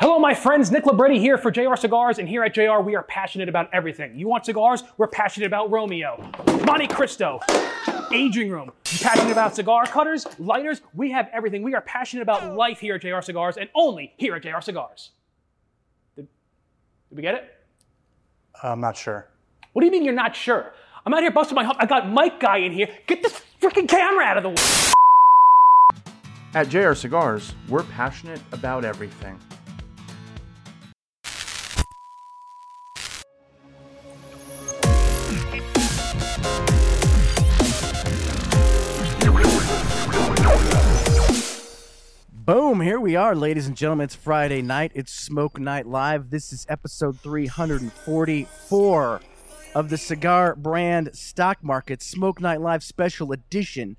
Hello, 0.00 0.16
my 0.20 0.32
friends. 0.32 0.70
Nick 0.70 0.86
Libretti 0.86 1.18
here 1.18 1.36
for 1.36 1.50
JR 1.50 1.74
Cigars, 1.74 2.20
and 2.20 2.28
here 2.28 2.44
at 2.44 2.54
JR, 2.54 2.78
we 2.84 2.94
are 2.94 3.02
passionate 3.02 3.48
about 3.48 3.68
everything. 3.72 4.16
You 4.16 4.28
want 4.28 4.46
cigars? 4.46 4.84
We're 4.96 5.08
passionate 5.08 5.46
about 5.46 5.72
Romeo, 5.72 6.18
Montecristo, 6.46 7.40
aging 8.12 8.48
room. 8.48 8.70
You 8.92 8.98
passionate 9.00 9.32
about 9.32 9.56
cigar 9.56 9.86
cutters, 9.86 10.24
lighters? 10.38 10.82
We 10.94 11.10
have 11.10 11.28
everything. 11.32 11.64
We 11.64 11.74
are 11.74 11.80
passionate 11.80 12.22
about 12.22 12.54
life 12.54 12.78
here 12.78 12.94
at 12.94 13.02
JR 13.02 13.20
Cigars, 13.20 13.56
and 13.56 13.68
only 13.74 14.12
here 14.18 14.36
at 14.36 14.42
JR 14.44 14.60
Cigars. 14.60 15.10
Did, 16.14 16.28
did 17.08 17.16
we 17.16 17.22
get 17.22 17.34
it? 17.34 17.56
I'm 18.62 18.80
not 18.80 18.96
sure. 18.96 19.28
What 19.72 19.80
do 19.80 19.86
you 19.86 19.90
mean 19.90 20.04
you're 20.04 20.14
not 20.14 20.36
sure? 20.36 20.74
I'm 21.06 21.12
out 21.12 21.22
here 21.22 21.32
busting 21.32 21.56
my 21.56 21.64
hump. 21.64 21.78
I 21.80 21.86
got 21.86 22.08
Mike 22.08 22.38
Guy 22.38 22.58
in 22.58 22.70
here. 22.70 22.88
Get 23.08 23.24
this 23.24 23.40
freaking 23.60 23.88
camera 23.88 24.24
out 24.26 24.36
of 24.36 24.44
the 24.44 24.50
way. 24.50 24.92
At 26.54 26.68
JR 26.68 26.94
Cigars, 26.94 27.52
we're 27.68 27.82
passionate 27.82 28.40
about 28.52 28.84
everything. 28.84 29.40
Boom, 42.48 42.80
here 42.80 42.98
we 42.98 43.14
are, 43.14 43.36
ladies 43.36 43.66
and 43.66 43.76
gentlemen. 43.76 44.04
It's 44.04 44.14
Friday 44.14 44.62
night. 44.62 44.90
It's 44.94 45.12
Smoke 45.12 45.60
Night 45.60 45.86
Live. 45.86 46.30
This 46.30 46.50
is 46.50 46.64
episode 46.70 47.20
344 47.20 49.20
of 49.74 49.90
the 49.90 49.98
Cigar 49.98 50.54
Brand 50.54 51.10
Stock 51.12 51.62
Market 51.62 52.00
Smoke 52.00 52.40
Night 52.40 52.62
Live 52.62 52.82
Special 52.82 53.32
Edition. 53.32 53.98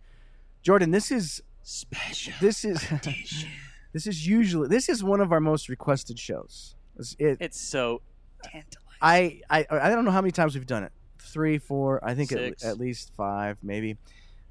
Jordan, 0.63 0.89
this 0.89 1.11
is 1.11 1.43
Special. 1.61 2.33
this 2.41 2.65
is 2.65 2.83
this 3.93 4.07
is 4.07 4.25
usually 4.25 4.67
this 4.67 4.89
is 4.89 5.03
one 5.03 5.21
of 5.21 5.31
our 5.31 5.39
most 5.39 5.69
requested 5.69 6.17
shows. 6.17 6.73
It's- 6.95 7.15
It, 7.19 7.37
It's 7.39 7.61
so 7.61 8.01
tantalizing. 8.41 8.73
I, 8.99 9.41
I 9.51 9.67
I 9.69 9.89
don't 9.91 10.05
know 10.05 10.11
how 10.11 10.21
many 10.21 10.31
times 10.31 10.55
we've 10.55 10.65
done 10.65 10.85
it. 10.85 10.91
Three, 11.19 11.59
four, 11.59 12.03
I 12.03 12.15
think 12.15 12.31
at, 12.31 12.63
at 12.63 12.79
least 12.79 13.11
five, 13.15 13.57
maybe. 13.61 13.97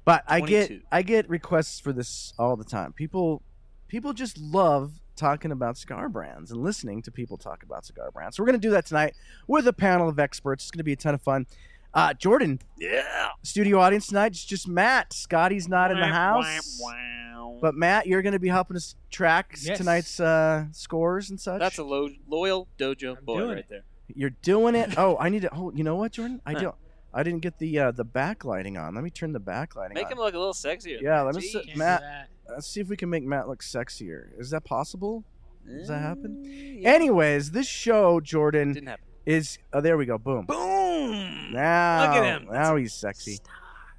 But 0.05 0.23
I 0.25 0.39
get 0.39 0.71
I 0.89 1.01
get 1.01 1.29
requests 1.29 1.81
for 1.81 1.91
this 1.91 2.33
all 2.39 2.55
the 2.55 2.63
time. 2.63 2.93
People 2.93 3.43
people 3.89 4.13
just 4.13 4.37
love 4.37 4.93
talking 5.17 5.51
about 5.51 5.77
cigar 5.77 6.07
brands 6.07 6.49
and 6.51 6.63
listening 6.63 7.01
to 7.01 7.11
people 7.11 7.35
talk 7.37 7.63
about 7.63 7.83
cigar 7.85 8.09
brands. 8.11 8.37
So 8.37 8.43
we're 8.43 8.47
gonna 8.47 8.57
do 8.59 8.69
that 8.71 8.85
tonight 8.85 9.15
with 9.47 9.67
a 9.67 9.73
panel 9.73 10.07
of 10.07 10.17
experts. 10.17 10.63
It's 10.63 10.71
gonna 10.71 10.85
be 10.85 10.93
a 10.93 10.95
ton 10.95 11.13
of 11.13 11.21
fun. 11.21 11.45
Uh, 11.93 12.13
Jordan, 12.13 12.59
Yeah. 12.77 13.29
studio 13.43 13.79
audience 13.79 14.07
tonight. 14.07 14.27
It's 14.33 14.45
just 14.45 14.67
Matt. 14.67 15.11
Scotty's 15.11 15.67
not 15.67 15.91
in 15.91 15.99
the 15.99 16.05
house. 16.07 16.79
Wow. 16.81 17.57
But 17.61 17.73
Matt, 17.75 18.05
you're 18.05 18.21
going 18.21 18.33
to 18.33 18.39
be 18.39 18.47
helping 18.47 18.77
us 18.77 18.95
track 19.09 19.55
Yes. 19.59 19.79
tonight's 19.79 20.19
uh, 20.19 20.65
scores 20.71 21.31
and 21.31 21.41
such. 21.41 21.59
That's 21.59 21.79
a 21.79 21.83
lo- 21.83 22.09
loyal 22.27 22.67
dojo 22.77 23.17
I'm 23.17 23.25
boy 23.25 23.37
doing 23.39 23.49
right 23.49 23.57
it. 23.57 23.65
there. 23.69 23.83
You're 24.15 24.29
doing 24.43 24.75
it. 24.75 24.97
Oh, 24.99 25.17
I 25.19 25.29
need 25.29 25.41
to. 25.41 25.49
Oh, 25.53 25.71
you 25.73 25.83
know 25.83 25.95
what, 25.95 26.11
Jordan? 26.11 26.41
I 26.45 26.53
Huh. 26.53 26.59
don't. 26.59 26.75
I 27.13 27.23
didn't 27.23 27.41
get 27.41 27.57
the 27.57 27.79
uh, 27.79 27.91
the 27.91 28.05
backlighting 28.05 28.79
on. 28.79 28.93
Let 28.95 29.03
me 29.03 29.09
turn 29.09 29.31
the 29.33 29.39
backlighting 29.39 29.93
Make 29.95 30.05
on. 30.07 30.11
him 30.13 30.17
look 30.19 30.33
a 30.33 30.37
little 30.37 30.53
sexier. 30.53 31.01
Yeah, 31.01 31.21
let 31.21 31.35
me 31.35 31.41
see, 31.41 31.71
Matt. 31.75 32.29
Let's 32.49 32.67
see 32.67 32.81
if 32.81 32.89
we 32.89 32.97
can 32.97 33.09
make 33.09 33.23
Matt 33.23 33.47
look 33.47 33.61
sexier. 33.61 34.27
Is 34.39 34.49
that 34.51 34.63
possible? 34.63 35.23
Does 35.67 35.87
that 35.87 35.99
happen? 35.99 36.43
Mm, 36.47 36.81
yeah. 36.81 36.89
Anyways, 36.89 37.51
this 37.51 37.67
show, 37.67 38.19
Jordan, 38.19 38.73
Didn't 38.73 38.89
happen. 38.89 39.05
is. 39.25 39.57
Oh, 39.71 39.81
there 39.81 39.97
we 39.97 40.05
go. 40.05 40.17
Boom. 40.17 40.45
Boom. 40.45 41.51
Now, 41.53 42.01
Look 42.13 42.23
at 42.23 42.41
him. 42.41 42.47
Now 42.51 42.75
he's 42.75 42.93
sexy. 42.93 43.39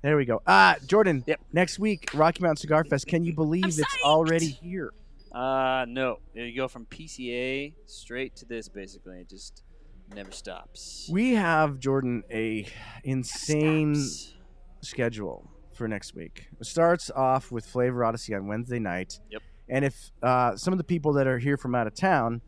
There 0.02 0.16
we 0.16 0.24
go. 0.24 0.40
Uh, 0.46 0.74
Jordan. 0.86 1.22
Yep. 1.26 1.40
Next 1.52 1.78
week, 1.78 2.10
Rocky 2.14 2.42
Mountain 2.42 2.56
Cigar 2.56 2.84
Fest. 2.84 3.06
Can 3.06 3.22
you 3.24 3.34
believe 3.34 3.64
I'm 3.64 3.70
it's 3.70 3.80
psyched. 3.80 4.02
already 4.04 4.46
here? 4.48 4.92
Uh, 5.30 5.84
no. 5.88 6.18
You 6.34 6.56
go 6.56 6.66
from 6.68 6.86
PCA 6.86 7.74
straight 7.86 8.34
to 8.36 8.46
this, 8.46 8.68
basically. 8.68 9.18
It 9.20 9.28
just 9.28 9.62
never 10.14 10.32
stops. 10.32 11.08
We 11.12 11.34
have 11.34 11.78
Jordan 11.78 12.22
a 12.30 12.66
insane 13.04 13.94
Stops. 13.94 14.34
schedule 14.82 15.50
for 15.74 15.88
next 15.88 16.14
week. 16.14 16.48
It 16.60 16.66
starts 16.66 17.10
off 17.10 17.50
with 17.50 17.66
Flavor 17.66 18.04
Odyssey 18.04 18.34
on 18.34 18.46
Wednesday 18.46 18.78
night. 18.78 19.20
Yep. 19.30 19.42
And 19.68 19.84
if 19.84 20.10
uh, 20.22 20.56
some 20.56 20.72
of 20.72 20.78
the 20.78 20.84
people 20.84 21.12
that 21.14 21.26
are 21.26 21.38
here 21.38 21.56
from 21.56 21.74
out 21.74 21.86
of 21.86 21.94
town, 21.94 22.40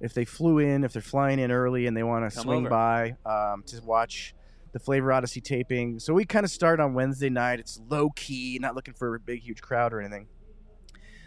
if 0.00 0.14
they 0.14 0.24
flew 0.24 0.58
in, 0.58 0.84
if 0.84 0.92
they're 0.92 1.02
flying 1.02 1.38
in 1.38 1.50
early 1.50 1.86
and 1.86 1.96
they 1.96 2.02
want 2.02 2.30
to 2.30 2.34
Come 2.34 2.44
swing 2.44 2.60
over. 2.66 2.70
by 2.70 3.16
um, 3.26 3.64
to 3.66 3.80
watch 3.84 4.34
the 4.72 4.78
Flavor 4.78 5.12
Odyssey 5.12 5.40
taping, 5.40 5.98
so 5.98 6.14
we 6.14 6.24
kind 6.24 6.44
of 6.44 6.50
start 6.50 6.78
on 6.80 6.94
Wednesday 6.94 7.28
night. 7.28 7.58
It's 7.58 7.80
low 7.88 8.10
key, 8.10 8.58
not 8.60 8.76
looking 8.76 8.94
for 8.94 9.16
a 9.16 9.20
big, 9.20 9.42
huge 9.42 9.60
crowd 9.60 9.92
or 9.92 10.00
anything. 10.00 10.28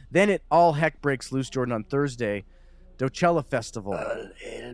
Then 0.09 0.29
it 0.29 0.43
all 0.49 0.73
heck 0.73 1.01
breaks 1.01 1.31
loose, 1.31 1.49
Jordan, 1.49 1.73
on 1.73 1.83
Thursday, 1.83 2.45
Docella 2.97 3.45
Festival. 3.45 3.93
All 3.95 3.99
hell 4.41 4.73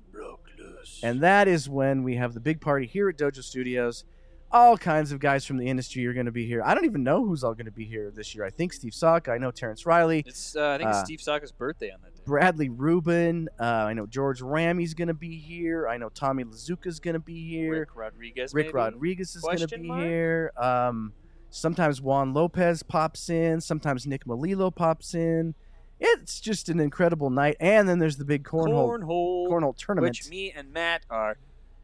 And 1.03 1.22
that 1.22 1.47
is 1.47 1.69
when 1.69 2.03
we 2.03 2.16
have 2.16 2.33
the 2.33 2.39
big 2.39 2.61
party 2.61 2.85
here 2.85 3.09
at 3.09 3.17
Dojo 3.17 3.44
Studios. 3.44 4.03
All 4.51 4.77
kinds 4.77 5.11
of 5.11 5.19
guys 5.19 5.45
from 5.45 5.57
the 5.57 5.67
industry 5.67 6.03
are 6.07 6.13
going 6.13 6.25
to 6.25 6.31
be 6.31 6.47
here. 6.47 6.63
I 6.66 6.73
don't 6.73 6.85
even 6.85 7.03
know 7.03 7.23
who's 7.23 7.44
all 7.44 7.53
going 7.53 7.67
to 7.67 7.72
be 7.72 7.85
here 7.85 8.09
this 8.09 8.33
year. 8.33 8.44
I 8.44 8.50
think 8.50 8.73
Steve 8.73 8.95
Saka. 8.95 9.31
I 9.31 9.38
know 9.38 9.51
Terrence 9.51 9.85
Riley, 9.85 10.23
it's 10.25 10.55
uh, 10.55 10.69
I 10.69 10.78
think 10.78 10.88
Uh, 10.88 10.91
it's 10.91 10.99
Steve 11.01 11.22
Saka's 11.22 11.51
birthday 11.51 11.91
on 11.91 11.99
that 12.03 12.16
day. 12.16 12.22
Bradley 12.25 12.69
Rubin. 12.69 13.47
Uh, 13.59 13.63
I 13.63 13.94
know 13.94 14.07
George 14.07 14.41
Ramey's 14.41 14.95
going 14.95 15.07
to 15.09 15.13
be 15.13 15.38
here. 15.38 15.88
I 15.88 15.97
know 15.97 16.09
Tommy 16.09 16.44
Lazuka's 16.45 16.99
going 16.99 17.13
to 17.13 17.19
be 17.19 17.47
here. 17.47 17.81
Rick 17.81 17.95
Rodriguez. 17.95 18.51
Rick 18.51 18.67
maybe? 18.67 18.73
Rodriguez 18.75 19.35
is 19.35 19.44
going 19.44 19.57
to 19.59 19.67
be 19.67 19.88
mark? 19.88 20.03
here. 20.03 20.51
Um, 20.57 21.13
sometimes 21.51 22.01
Juan 22.01 22.33
Lopez 22.33 22.81
pops 22.81 23.29
in. 23.29 23.61
Sometimes 23.61 24.07
Nick 24.07 24.25
Melillo 24.25 24.73
pops 24.75 25.13
in. 25.13 25.53
It's 25.99 26.39
just 26.39 26.69
an 26.69 26.79
incredible 26.79 27.29
night. 27.29 27.57
And 27.59 27.87
then 27.87 27.99
there's 27.99 28.17
the 28.17 28.25
big 28.25 28.43
cornhole 28.43 28.99
Cornhole. 28.99 29.49
cornhole 29.49 29.77
tournament. 29.77 30.11
Which 30.11 30.29
me 30.29 30.51
and 30.55 30.71
Matt 30.71 31.05
are 31.09 31.37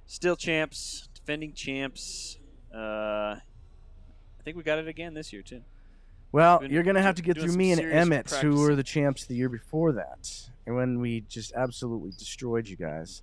still 0.05 0.35
champs, 0.35 1.09
defending 1.13 1.53
champs. 1.53 2.39
Uh, 2.73 2.77
I 3.37 3.41
think 4.43 4.57
we 4.57 4.63
got 4.63 4.79
it 4.79 4.87
again 4.87 5.13
this 5.13 5.33
year 5.33 5.41
too. 5.41 5.61
Well, 6.31 6.59
Been 6.59 6.71
you're 6.71 6.83
going 6.83 6.95
to 6.95 7.01
have 7.01 7.15
to 7.15 7.21
get 7.21 7.39
through 7.39 7.53
me 7.53 7.71
and 7.71 7.81
Emmett, 7.81 8.29
who 8.29 8.59
were 8.59 8.75
the 8.75 8.83
champs 8.83 9.25
the 9.25 9.35
year 9.35 9.47
before 9.47 9.93
that, 9.93 10.29
and 10.65 10.75
when 10.75 10.99
we 10.99 11.21
just 11.21 11.53
absolutely 11.53 12.11
destroyed 12.11 12.67
you 12.67 12.75
guys. 12.75 13.21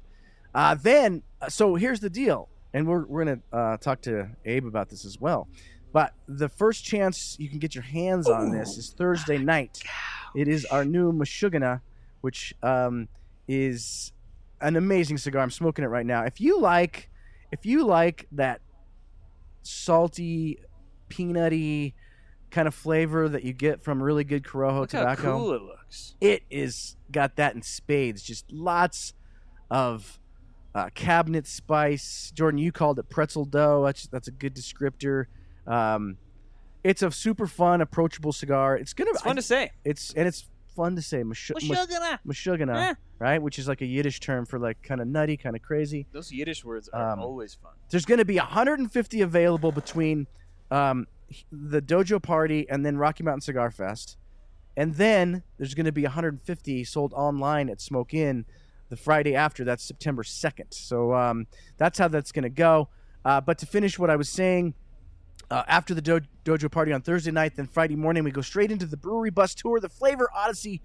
Uh, 0.55 0.75
then, 0.75 1.23
uh, 1.41 1.49
so 1.49 1.75
here's 1.75 2.01
the 2.01 2.09
deal, 2.09 2.49
and 2.73 2.87
we're, 2.87 3.05
we're 3.05 3.25
going 3.25 3.43
to 3.51 3.57
uh, 3.57 3.77
talk 3.77 4.01
to 4.03 4.29
Abe 4.47 4.67
about 4.67 4.89
this 4.89 5.05
as 5.05 5.21
well. 5.21 5.47
But 5.93 6.15
the 6.27 6.49
first 6.49 6.85
chance 6.85 7.37
you 7.39 7.51
can 7.51 7.59
get 7.59 7.75
your 7.75 7.85
hands 7.85 8.29
on 8.29 8.51
this 8.51 8.79
is 8.79 8.95
Thursday 8.97 9.37
night. 9.37 9.83
It 10.35 10.49
is 10.49 10.65
our 10.67 10.85
new 10.85 11.13
Meshuggah, 11.13 11.81
which 12.21 12.55
um, 12.63 13.09
is 13.49 14.13
an 14.61 14.77
amazing 14.77 15.19
cigar. 15.19 15.43
I'm 15.43 15.51
smoking 15.51 15.85
it 15.85 15.89
right 15.89 16.07
now. 16.07 16.23
If 16.25 16.41
you 16.41 16.61
like, 16.61 17.11
if 17.51 17.67
you 17.67 17.85
like 17.85 18.27
that 18.33 18.61
salty, 19.63 20.59
peanutty 21.09 21.95
kind 22.51 22.69
of 22.69 22.75
flavor 22.75 23.29
that 23.29 23.45
you 23.45 23.53
get 23.53 23.83
from 23.83 24.03
really 24.03 24.25
good 24.25 24.43
Corojo 24.45 24.81
Look 24.81 24.91
tobacco, 24.91 25.23
how 25.23 25.39
cool 25.39 25.53
it 25.55 25.63
looks. 25.63 26.15
it 26.21 26.43
is 26.51 26.97
got 27.11 27.37
that 27.37 27.55
in 27.55 27.63
spades. 27.63 28.23
Just 28.23 28.51
lots 28.53 29.15
of 29.71 30.19
uh, 30.75 30.91
cabinet 30.95 31.47
spice. 31.47 32.33
Jordan, 32.35 32.59
you 32.59 32.73
called 32.73 32.99
it 32.99 33.09
pretzel 33.09 33.45
dough. 33.45 33.85
That's 33.85 34.07
that's 34.07 34.29
a 34.29 34.33
good 34.33 34.55
descriptor. 34.55 35.27
Um, 35.67 36.17
it's 36.85 37.03
a 37.03 37.11
super 37.11 37.47
fun, 37.47 37.81
approachable 37.81 38.33
cigar. 38.33 38.77
It's 38.77 38.93
gonna. 38.95 39.11
It's 39.11 39.23
fun 39.23 39.33
I- 39.33 39.35
to 39.37 39.43
say. 39.43 39.71
it's 39.85 40.13
and 40.15 40.27
it's 40.27 40.47
fun 40.77 40.97
to 40.97 41.03
say. 41.03 41.23
Mashu- 41.23 41.55
What's 41.55 41.69
mush- 41.69 41.79
you 41.79 41.87
gonna? 41.87 42.21
Meshuggah, 42.27 42.91
Eh. 42.91 42.95
right? 43.19 43.41
Which 43.43 43.59
is 43.59 43.69
like 43.69 43.83
a 43.83 43.87
Yiddish 43.87 44.21
term 44.21 44.47
for 44.47 44.59
like 44.59 44.83
kind 44.83 45.01
of 45.01 45.07
nutty, 45.07 45.37
kind 45.37 45.55
of 45.55 45.63
crazy. 45.63 46.07
Those 46.13 46.33
Yiddish 46.33 46.65
words 46.65 46.89
are 46.89 47.13
Um, 47.13 47.21
always 47.21 47.55
fun. 47.55 47.73
There's 47.91 48.05
going 48.07 48.19
to 48.19 48.25
be 48.25 48.39
150 48.39 49.21
available 49.21 49.71
between 49.71 50.27
um, 50.71 51.07
the 51.51 51.83
dojo 51.83 52.23
party 52.23 52.67
and 52.71 52.85
then 52.87 52.97
Rocky 52.97 53.23
Mountain 53.23 53.43
Cigar 53.43 53.71
Fest, 53.71 54.17
and 54.77 54.95
then 54.95 55.43
there's 55.59 55.75
going 55.75 55.85
to 55.87 55.93
be 55.93 56.05
150 56.05 56.85
sold 56.85 57.13
online 57.13 57.69
at 57.69 57.81
Smoke 57.81 58.15
Inn 58.15 58.47
the 58.89 58.97
Friday 58.97 59.35
after. 59.35 59.65
That's 59.65 59.85
September 59.85 60.23
2nd. 60.23 60.73
So 60.73 61.15
um, 61.15 61.47
that's 61.77 61.99
how 61.99 62.09
that's 62.09 62.33
going 62.33 62.45
to 62.45 62.49
go. 62.49 62.89
Uh, 63.25 63.41
but 63.43 63.59
to 63.59 63.67
finish 63.67 63.99
what 63.99 64.09
I 64.11 64.17
was 64.17 64.29
saying, 64.31 64.73
uh, 65.53 65.63
after 65.69 65.95
the 65.95 66.01
do- 66.01 66.21
dojo 66.45 66.71
party 66.71 66.93
on 66.93 67.03
Thursday 67.03 67.31
night, 67.31 67.57
then 67.57 67.67
Friday 67.67 67.95
morning 67.97 68.25
we 68.25 68.31
go 68.31 68.41
straight 68.41 68.73
into 68.73 68.87
the 68.87 68.97
brewery 68.97 69.31
bus 69.31 69.55
tour, 69.55 69.79
the 69.81 69.89
Flavor 69.89 70.29
Odyssey 70.35 70.81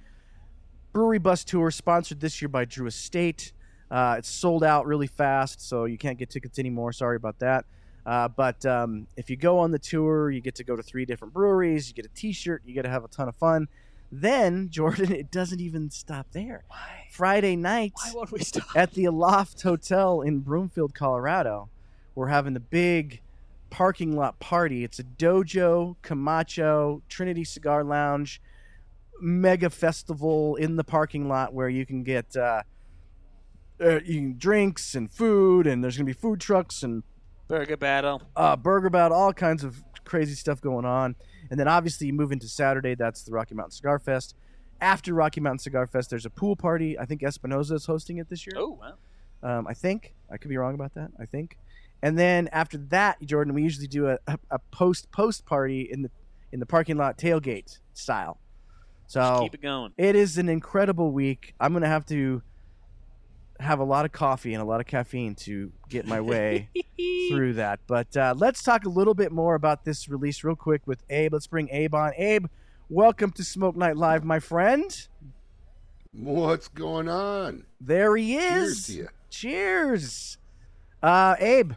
brewery 0.92 1.20
bus 1.20 1.44
tour, 1.44 1.72
sponsored 1.72 2.20
this 2.20 2.42
year 2.42 2.50
by 2.50 2.66
Drew 2.66 2.88
Estate. 2.88 3.54
Uh, 3.90 4.16
it's 4.18 4.28
sold 4.30 4.64
out 4.64 4.86
really 4.86 5.08
fast, 5.08 5.62
so 5.62 5.86
you 5.86 5.98
can't 5.98 6.18
get 6.20 6.30
tickets 6.30 6.60
anymore. 6.60 6.92
Sorry 6.92 7.16
about 7.16 7.40
that. 7.40 7.66
Uh, 8.06 8.28
but 8.28 8.66
um, 8.66 9.08
if 9.16 9.30
you 9.30 9.36
go 9.38 9.60
on 9.60 9.72
the 9.72 9.80
tour, 9.80 10.30
you 10.32 10.42
get 10.42 10.56
to 10.56 10.64
go 10.64 10.76
to 10.76 10.84
three 10.84 11.06
different 11.06 11.34
breweries. 11.34 11.88
You 11.88 11.94
get 11.94 12.06
a 12.06 12.10
T-shirt. 12.10 12.62
You 12.66 12.74
get 12.74 12.84
to 12.84 12.90
have 12.90 13.04
a 13.04 13.08
ton 13.08 13.30
of 13.30 13.36
fun. 13.36 13.68
Then 14.12 14.70
Jordan, 14.72 15.12
it 15.14 15.32
doesn't 15.32 15.60
even 15.62 15.92
stop 15.92 16.28
there. 16.32 16.64
Why? 16.68 17.08
Friday 17.12 17.56
night 17.56 17.94
Why 17.96 18.12
won't 18.14 18.32
we 18.32 18.40
stop? 18.40 18.68
at 18.76 18.94
the 18.94 19.06
Aloft 19.06 19.62
Hotel 19.62 20.22
in 20.22 20.40
Broomfield, 20.40 20.94
Colorado, 20.94 21.70
we're 22.16 22.28
having 22.28 22.54
the 22.54 22.60
big 22.60 23.22
parking 23.70 24.16
lot 24.16 24.40
party. 24.40 24.84
It's 24.84 25.00
a 25.00 25.04
dojo, 25.04 25.96
Camacho, 26.02 27.02
Trinity 27.10 27.44
Cigar 27.44 27.84
Lounge. 27.84 28.42
mega 29.20 29.70
festival 29.70 30.56
in 30.58 30.76
the 30.76 30.84
parking 30.84 31.28
lot 31.28 31.54
where 31.54 31.70
you 31.70 31.86
can 31.86 32.04
get 32.04 32.36
uh, 32.36 32.64
uh, 33.82 34.00
you 34.06 34.16
can 34.16 34.38
drinks 34.38 34.96
and 34.96 35.12
food, 35.12 35.68
and 35.68 35.84
there's 35.84 35.98
gonna 35.98 36.06
be 36.06 36.14
food 36.14 36.40
trucks 36.40 36.84
and 36.84 37.04
Burger 37.48 37.78
battle. 37.78 38.22
uh, 38.36 38.56
burger 38.56 38.90
bout, 38.90 39.12
all 39.12 39.32
kinds 39.34 39.64
of 39.64 39.82
crazy 40.04 40.34
stuff 40.36 40.60
going 40.62 40.86
on. 40.86 41.16
And 41.50 41.58
then 41.60 41.68
obviously 41.68 42.08
you 42.08 42.14
move 42.14 42.32
into 42.34 42.48
Saturday. 42.48 42.94
That's 42.96 43.24
the 43.24 43.32
Rocky 43.32 43.56
Mountain 43.56 43.72
Cigar 43.72 44.00
Fest. 44.00 44.36
After 44.82 45.14
Rocky 45.14 45.40
Mountain 45.40 45.60
Cigar 45.60 45.88
Fest, 45.88 46.10
there's 46.10 46.26
a 46.26 46.30
pool 46.30 46.56
party. 46.58 47.00
I 47.00 47.06
think 47.06 47.24
Espinosa 47.24 47.76
is 47.76 47.86
hosting 47.86 48.18
it 48.18 48.28
this 48.30 48.46
year. 48.46 48.54
Oh, 48.58 48.78
wow. 48.82 48.94
Um, 49.60 49.66
I 49.68 49.74
think 49.74 50.14
I 50.32 50.38
could 50.38 50.50
be 50.50 50.58
wrong 50.58 50.76
about 50.76 50.94
that. 50.96 51.10
I 51.20 51.26
think. 51.26 51.58
And 52.02 52.18
then 52.18 52.48
after 52.52 52.78
that, 52.90 53.22
Jordan, 53.24 53.54
we 53.54 53.64
usually 53.64 53.88
do 53.88 54.08
a, 54.08 54.18
a, 54.28 54.38
a 54.52 54.60
post 54.72 55.12
post 55.12 55.46
party 55.46 55.82
in 55.92 56.02
the 56.04 56.12
in 56.52 56.60
the 56.60 56.66
parking 56.66 56.98
lot 56.98 57.18
tailgate 57.18 57.80
style. 57.94 58.40
Just 59.04 59.14
So 59.14 59.40
keep 59.44 59.54
it 59.56 59.62
going. 59.62 59.94
it 59.98 60.16
is 60.16 60.38
an 60.38 60.50
incredible 60.50 61.12
week. 61.12 61.54
I'm 61.60 61.74
gonna 61.74 61.88
have 61.88 62.06
to 62.08 62.42
have 63.60 63.80
a 63.80 63.84
lot 63.84 64.06
of 64.06 64.12
coffee 64.12 64.54
and 64.54 64.62
a 64.62 64.66
lot 64.66 64.80
of 64.80 64.86
caffeine 64.86 65.34
to 65.34 65.72
get 65.90 66.06
my 66.06 66.22
way 66.22 66.70
through 67.32 67.54
that. 67.54 67.80
But 67.88 68.16
uh, 68.16 68.36
let's 68.38 68.62
talk 68.62 68.86
a 68.86 68.90
little 68.90 69.16
bit 69.16 69.32
more 69.32 69.56
about 69.56 69.84
this 69.84 70.08
release 70.08 70.44
real 70.44 70.56
quick 70.56 70.86
with 70.86 71.02
Abe. 71.10 71.34
Let's 71.34 71.48
bring 71.48 71.68
Abe 71.72 71.96
on. 71.96 72.12
Abe, 72.18 72.46
welcome 72.90 73.32
to 73.32 73.44
Smoke 73.44 73.76
Night 73.76 73.98
Live, 73.98 74.24
my 74.24 74.40
friend. 74.40 75.08
What's 76.14 76.68
going 76.68 77.10
on? 77.10 77.66
There 77.82 78.16
he 78.16 78.34
Cheers 78.38 78.68
is. 78.78 78.86
to 78.88 78.94
you. 78.94 79.08
Cheers. 79.30 80.38
Uh, 81.02 81.36
Abe, 81.40 81.74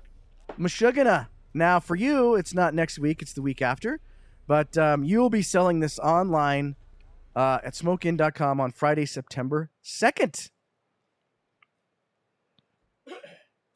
Meshuggah. 0.58 1.29
Now, 1.52 1.81
for 1.81 1.97
you, 1.97 2.35
it's 2.35 2.55
not 2.55 2.75
next 2.75 2.99
week, 2.99 3.23
it's 3.23 3.32
the 3.32 3.43
week 3.43 3.62
after. 3.62 4.00
But 4.47 4.76
um, 4.76 5.05
you'll 5.05 5.31
be 5.31 5.43
selling 5.43 5.81
this 5.81 5.99
online 5.99 6.76
uh, 7.37 7.58
at 7.64 7.75
smokeinn.com 7.75 8.61
on 8.61 8.73
Friday, 8.73 9.06
September 9.06 9.70
2nd. 9.85 10.50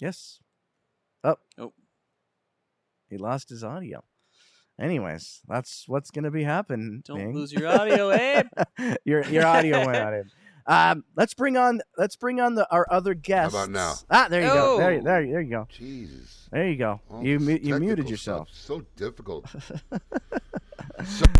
Yes. 0.00 0.40
Oh. 1.22 1.36
Oh. 1.58 1.72
He 3.08 3.16
lost 3.16 3.48
his 3.48 3.62
audio. 3.62 4.02
Anyways, 4.80 5.40
that's 5.46 5.84
what's 5.86 6.10
going 6.10 6.24
to 6.24 6.32
be 6.32 6.42
happening. 6.42 7.02
Don't 7.04 7.32
lose 7.32 7.52
your 7.52 7.68
audio, 7.68 8.10
Abe. 8.10 8.46
your 9.04 9.24
your 9.26 9.46
audio 9.46 9.86
went 9.86 9.96
out. 9.96 10.14
Abe. 10.14 10.26
Um, 10.66 11.04
let's 11.16 11.34
bring 11.34 11.56
on 11.56 11.80
let's 11.98 12.16
bring 12.16 12.40
on 12.40 12.54
the 12.54 12.66
our 12.70 12.86
other 12.90 13.12
guests. 13.14 13.54
about 13.54 13.70
now? 13.70 13.94
Ah, 14.10 14.28
there 14.30 14.40
you 14.42 14.46
go. 14.48 14.78
There, 14.78 14.86
Oh. 14.90 14.94
you- 14.94 15.02
there, 15.02 15.26
there 15.26 15.40
you 15.42 15.50
go. 15.50 15.68
Jesus. 15.70 16.48
There 16.50 16.66
you 16.68 16.76
go. 16.76 17.00
All 17.10 17.22
you 17.22 17.38
mu- 17.38 17.52
you 17.52 17.58
technical 17.58 17.80
muted 17.80 18.04
stuff, 18.06 18.10
yourself. 18.10 18.48
So 18.52 18.82
difficult. 18.96 19.46
Sorry. 21.04 21.30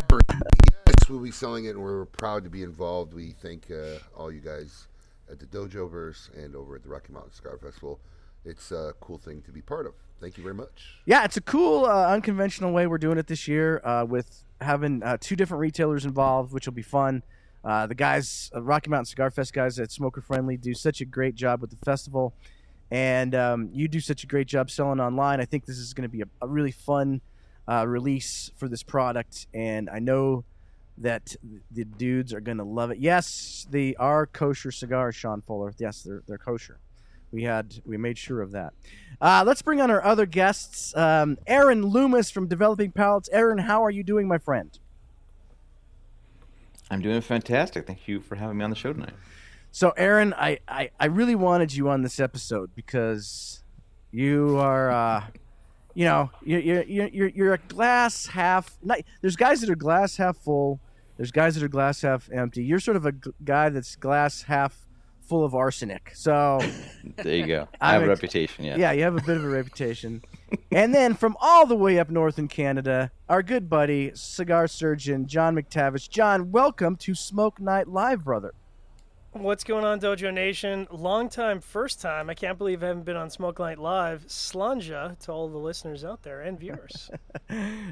Yes, 0.86 1.08
we'll 1.08 1.20
be 1.20 1.30
selling 1.30 1.64
it, 1.66 1.70
and 1.70 1.82
we're 1.82 2.04
proud 2.06 2.44
to 2.44 2.50
be 2.50 2.62
involved. 2.62 3.14
We 3.14 3.32
thank 3.32 3.70
uh, 3.70 3.98
all 4.16 4.30
you 4.32 4.40
guys 4.40 4.88
at 5.30 5.38
the 5.38 5.46
Dojo 5.46 5.90
Verse 5.90 6.30
and 6.36 6.54
over 6.54 6.76
at 6.76 6.82
the 6.82 6.88
Rocky 6.88 7.12
Mountain 7.12 7.32
Cigar 7.32 7.56
Festival. 7.58 8.00
It's 8.44 8.72
a 8.72 8.92
cool 9.00 9.16
thing 9.18 9.40
to 9.42 9.52
be 9.52 9.62
part 9.62 9.86
of. 9.86 9.94
Thank 10.20 10.36
you 10.36 10.42
very 10.42 10.54
much. 10.54 10.98
Yeah, 11.06 11.24
it's 11.24 11.36
a 11.36 11.40
cool, 11.40 11.86
uh, 11.86 12.08
unconventional 12.08 12.72
way 12.72 12.86
we're 12.86 12.98
doing 12.98 13.18
it 13.18 13.26
this 13.26 13.48
year 13.48 13.80
uh, 13.84 14.04
with 14.04 14.44
having 14.60 15.02
uh, 15.02 15.16
two 15.20 15.34
different 15.36 15.60
retailers 15.60 16.04
involved, 16.04 16.52
which 16.52 16.66
will 16.66 16.74
be 16.74 16.82
fun. 16.82 17.22
Uh, 17.64 17.86
the 17.86 17.94
guys, 17.94 18.50
uh, 18.54 18.62
Rocky 18.62 18.90
Mountain 18.90 19.06
Cigar 19.06 19.30
Fest 19.30 19.52
guys 19.52 19.78
at 19.78 19.90
Smoker 19.90 20.20
Friendly, 20.20 20.56
do 20.56 20.74
such 20.74 21.00
a 21.00 21.04
great 21.04 21.34
job 21.34 21.60
with 21.60 21.70
the 21.70 21.76
festival, 21.84 22.34
and 22.90 23.34
um, 23.34 23.70
you 23.72 23.88
do 23.88 24.00
such 24.00 24.22
a 24.22 24.26
great 24.26 24.46
job 24.46 24.70
selling 24.70 25.00
online. 25.00 25.40
I 25.40 25.46
think 25.46 25.64
this 25.64 25.78
is 25.78 25.94
going 25.94 26.08
to 26.08 26.12
be 26.12 26.20
a, 26.20 26.26
a 26.42 26.48
really 26.48 26.72
fun 26.72 27.22
uh, 27.66 27.86
release 27.86 28.50
for 28.56 28.68
this 28.68 28.82
product, 28.82 29.46
and 29.54 29.88
I 29.88 29.98
know 29.98 30.44
that 30.98 31.34
the 31.70 31.84
dudes 31.84 32.32
are 32.32 32.40
going 32.40 32.58
to 32.58 32.64
love 32.64 32.90
it. 32.90 32.98
Yes, 32.98 33.66
they 33.70 33.94
are 33.96 34.26
kosher 34.26 34.70
cigars, 34.70 35.16
Sean 35.16 35.40
Fuller. 35.40 35.72
Yes, 35.78 36.02
they're 36.02 36.22
they're 36.26 36.38
kosher. 36.38 36.78
We 37.32 37.44
had 37.44 37.74
we 37.84 37.96
made 37.96 38.18
sure 38.18 38.42
of 38.42 38.52
that. 38.52 38.74
Uh, 39.20 39.42
let's 39.44 39.62
bring 39.62 39.80
on 39.80 39.90
our 39.90 40.04
other 40.04 40.26
guests. 40.26 40.94
Um, 40.96 41.38
Aaron 41.46 41.82
Loomis 41.82 42.30
from 42.30 42.46
Developing 42.46 42.92
Palates. 42.92 43.28
Aaron, 43.32 43.58
how 43.58 43.84
are 43.84 43.90
you 43.90 44.04
doing, 44.04 44.28
my 44.28 44.38
friend? 44.38 44.78
I'm 46.90 47.00
doing 47.00 47.20
fantastic. 47.20 47.86
Thank 47.86 48.06
you 48.08 48.20
for 48.20 48.36
having 48.36 48.58
me 48.58 48.64
on 48.64 48.70
the 48.70 48.76
show 48.76 48.92
tonight. 48.92 49.14
So, 49.72 49.90
Aaron, 49.96 50.32
I, 50.34 50.58
I, 50.68 50.90
I 51.00 51.06
really 51.06 51.34
wanted 51.34 51.74
you 51.74 51.88
on 51.88 52.02
this 52.02 52.20
episode 52.20 52.70
because 52.76 53.62
you 54.12 54.56
are, 54.58 54.90
uh, 54.90 55.24
you 55.94 56.04
know, 56.04 56.30
you're, 56.44 56.60
you're, 56.60 57.08
you're, 57.08 57.28
you're 57.28 57.54
a 57.54 57.58
glass 57.58 58.26
half. 58.26 58.76
Not, 58.82 59.00
there's 59.20 59.36
guys 59.36 59.60
that 59.62 59.70
are 59.70 59.74
glass 59.76 60.16
half 60.16 60.36
full. 60.36 60.78
There's 61.16 61.32
guys 61.32 61.54
that 61.54 61.64
are 61.64 61.68
glass 61.68 62.02
half 62.02 62.28
empty. 62.32 62.64
You're 62.64 62.80
sort 62.80 62.96
of 62.96 63.06
a 63.06 63.12
g- 63.12 63.30
guy 63.44 63.68
that's 63.68 63.96
glass 63.96 64.42
half 64.42 64.83
full 65.26 65.44
of 65.44 65.54
arsenic. 65.54 66.12
So, 66.14 66.60
There 67.16 67.34
you 67.34 67.46
go. 67.46 67.68
I'm 67.80 67.90
I 67.90 67.92
have 67.94 68.02
a 68.02 68.04
ex- 68.04 68.08
reputation, 68.22 68.64
yeah. 68.64 68.76
yeah, 68.76 68.92
you 68.92 69.02
have 69.02 69.16
a 69.16 69.22
bit 69.22 69.36
of 69.36 69.44
a 69.44 69.48
reputation. 69.48 70.22
And 70.70 70.94
then 70.94 71.14
from 71.14 71.36
all 71.40 71.66
the 71.66 71.76
way 71.76 71.98
up 71.98 72.10
north 72.10 72.38
in 72.38 72.48
Canada, 72.48 73.10
our 73.28 73.42
good 73.42 73.68
buddy, 73.70 74.12
cigar 74.14 74.66
surgeon 74.68 75.26
John 75.26 75.56
McTavish. 75.56 76.08
John, 76.08 76.52
welcome 76.52 76.96
to 76.96 77.14
Smoke 77.14 77.60
Night 77.60 77.88
Live, 77.88 78.24
brother. 78.24 78.52
What's 79.32 79.64
going 79.64 79.84
on, 79.84 79.98
Dojo 79.98 80.32
Nation? 80.32 80.86
Long 80.92 81.28
time, 81.28 81.60
first 81.60 82.00
time. 82.00 82.30
I 82.30 82.34
can't 82.34 82.56
believe 82.56 82.84
I 82.84 82.86
haven't 82.86 83.04
been 83.04 83.16
on 83.16 83.30
Smoke 83.30 83.58
Night 83.58 83.80
Live. 83.80 84.26
Slàinte 84.28 85.18
to 85.18 85.32
all 85.32 85.48
the 85.48 85.58
listeners 85.58 86.04
out 86.04 86.22
there 86.22 86.40
and 86.42 86.58
viewers. 86.58 87.10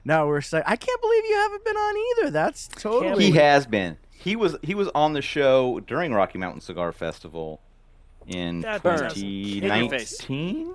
Now 0.05 0.27
we're 0.27 0.39
excited. 0.39 0.65
I 0.67 0.77
can't 0.77 1.01
believe 1.01 1.25
you 1.25 1.37
haven't 1.37 1.65
been 1.65 1.77
on 1.77 1.95
either. 1.97 2.31
That's 2.31 2.69
totally. 2.69 3.27
He 3.27 3.31
has 3.33 3.67
been. 3.67 3.97
He 4.23 4.37
was 4.37 4.57
he 4.63 4.75
was 4.75 4.89
on 4.95 5.13
the 5.15 5.23
show 5.23 5.81
during 5.81 6.13
Rocky 6.15 6.39
Mountain 6.39 6.61
Cigar 6.61 6.93
Festival 6.93 7.61
in 8.27 8.61
That 8.61 8.83
doesn't- 8.83 9.21
in 9.23 9.63
your 9.65 9.89
face. 9.91 10.19
2019. 10.19 10.75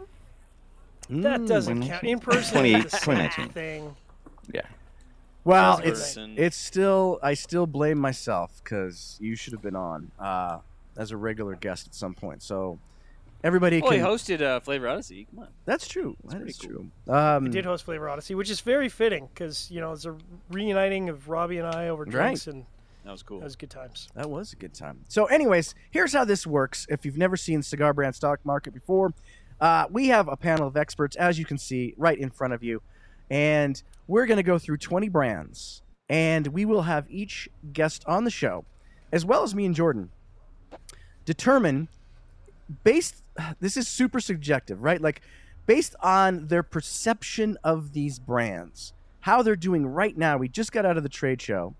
that 1.09 1.45
doesn't 1.47 1.87
count. 1.87 2.03
In 2.03 2.19
person, 2.19 2.65
is 2.65 2.83
the 2.85 2.89
same 2.89 2.99
2019. 3.15 3.49
thing. 3.49 3.95
Yeah. 4.53 4.61
Well, 5.45 5.77
That's 5.77 5.89
it's 5.89 6.17
right. 6.17 6.33
it's 6.37 6.57
still 6.57 7.19
I 7.23 7.33
still 7.33 7.65
blame 7.67 7.97
myself 7.99 8.59
because 8.63 9.17
you 9.21 9.35
should 9.35 9.53
have 9.53 9.61
been 9.61 9.75
on 9.77 10.11
uh, 10.19 10.59
as 10.97 11.11
a 11.11 11.17
regular 11.17 11.55
guest 11.55 11.87
at 11.87 11.95
some 11.95 12.13
point. 12.13 12.43
So 12.43 12.79
everybody 13.45 13.81
Oh, 13.81 13.89
he 13.91 13.99
hosted 13.99 14.41
uh, 14.41 14.59
Flavor 14.59 14.89
Odyssey. 14.89 15.25
Come 15.29 15.43
on. 15.45 15.47
That's 15.63 15.87
true. 15.87 16.17
That's 16.23 16.35
pretty 16.35 16.49
is 16.51 16.57
cool. 16.57 16.69
true. 17.05 17.13
Um, 17.15 17.45
We 17.45 17.49
did 17.51 17.63
host 17.63 17.85
Flavor 17.85 18.09
Odyssey, 18.09 18.35
which 18.35 18.49
is 18.49 18.59
very 18.59 18.89
fitting 18.89 19.29
because 19.33 19.71
you 19.71 19.79
know 19.79 19.93
it's 19.93 20.03
a 20.03 20.17
reuniting 20.49 21.07
of 21.07 21.29
Robbie 21.29 21.59
and 21.59 21.67
I 21.67 21.87
over 21.87 22.03
drinks, 22.03 22.47
and 22.47 22.65
That 23.07 23.13
was 23.13 23.23
cool. 23.23 23.39
that 23.39 23.45
was 23.45 23.55
good 23.55 23.69
times. 23.69 24.09
That 24.15 24.29
was 24.29 24.51
a 24.51 24.57
good 24.57 24.73
time. 24.73 25.05
So, 25.07 25.27
anyways, 25.27 25.73
here's 25.91 26.11
how 26.11 26.25
this 26.25 26.45
works. 26.45 26.85
If 26.89 27.05
you've 27.05 27.17
never 27.17 27.37
seen 27.37 27.63
Cigar 27.63 27.93
Brand 27.93 28.15
Stock 28.15 28.41
Market 28.43 28.73
before, 28.73 29.13
uh, 29.61 29.85
we 29.89 30.07
have 30.07 30.27
a 30.27 30.35
panel 30.35 30.67
of 30.67 30.75
experts, 30.75 31.15
as 31.15 31.39
you 31.39 31.45
can 31.45 31.57
see 31.57 31.93
right 31.95 32.17
in 32.17 32.29
front 32.29 32.53
of 32.53 32.63
you, 32.63 32.81
and 33.29 33.81
we're 34.07 34.25
going 34.25 34.35
to 34.35 34.43
go 34.43 34.59
through 34.59 34.75
20 34.75 35.07
brands, 35.07 35.83
and 36.09 36.47
we 36.47 36.65
will 36.65 36.81
have 36.81 37.05
each 37.09 37.47
guest 37.71 38.03
on 38.07 38.25
the 38.25 38.29
show, 38.29 38.65
as 39.09 39.23
well 39.23 39.41
as 39.43 39.55
me 39.55 39.65
and 39.65 39.73
Jordan, 39.73 40.09
determine 41.23 41.87
based. 42.83 43.23
This 43.61 43.77
is 43.77 43.87
super 43.87 44.19
subjective, 44.19 44.83
right? 44.83 44.99
Like 45.01 45.21
based 45.65 45.95
on 46.03 46.47
their 46.47 46.63
perception 46.63 47.57
of 47.63 47.93
these 47.93 48.19
brands, 48.19 48.91
how 49.21 49.43
they're 49.43 49.55
doing 49.55 49.87
right 49.87 50.17
now. 50.17 50.35
We 50.35 50.49
just 50.49 50.73
got 50.73 50.85
out 50.85 50.97
of 50.97 51.03
the 51.03 51.09
trade 51.09 51.41
show. 51.41 51.73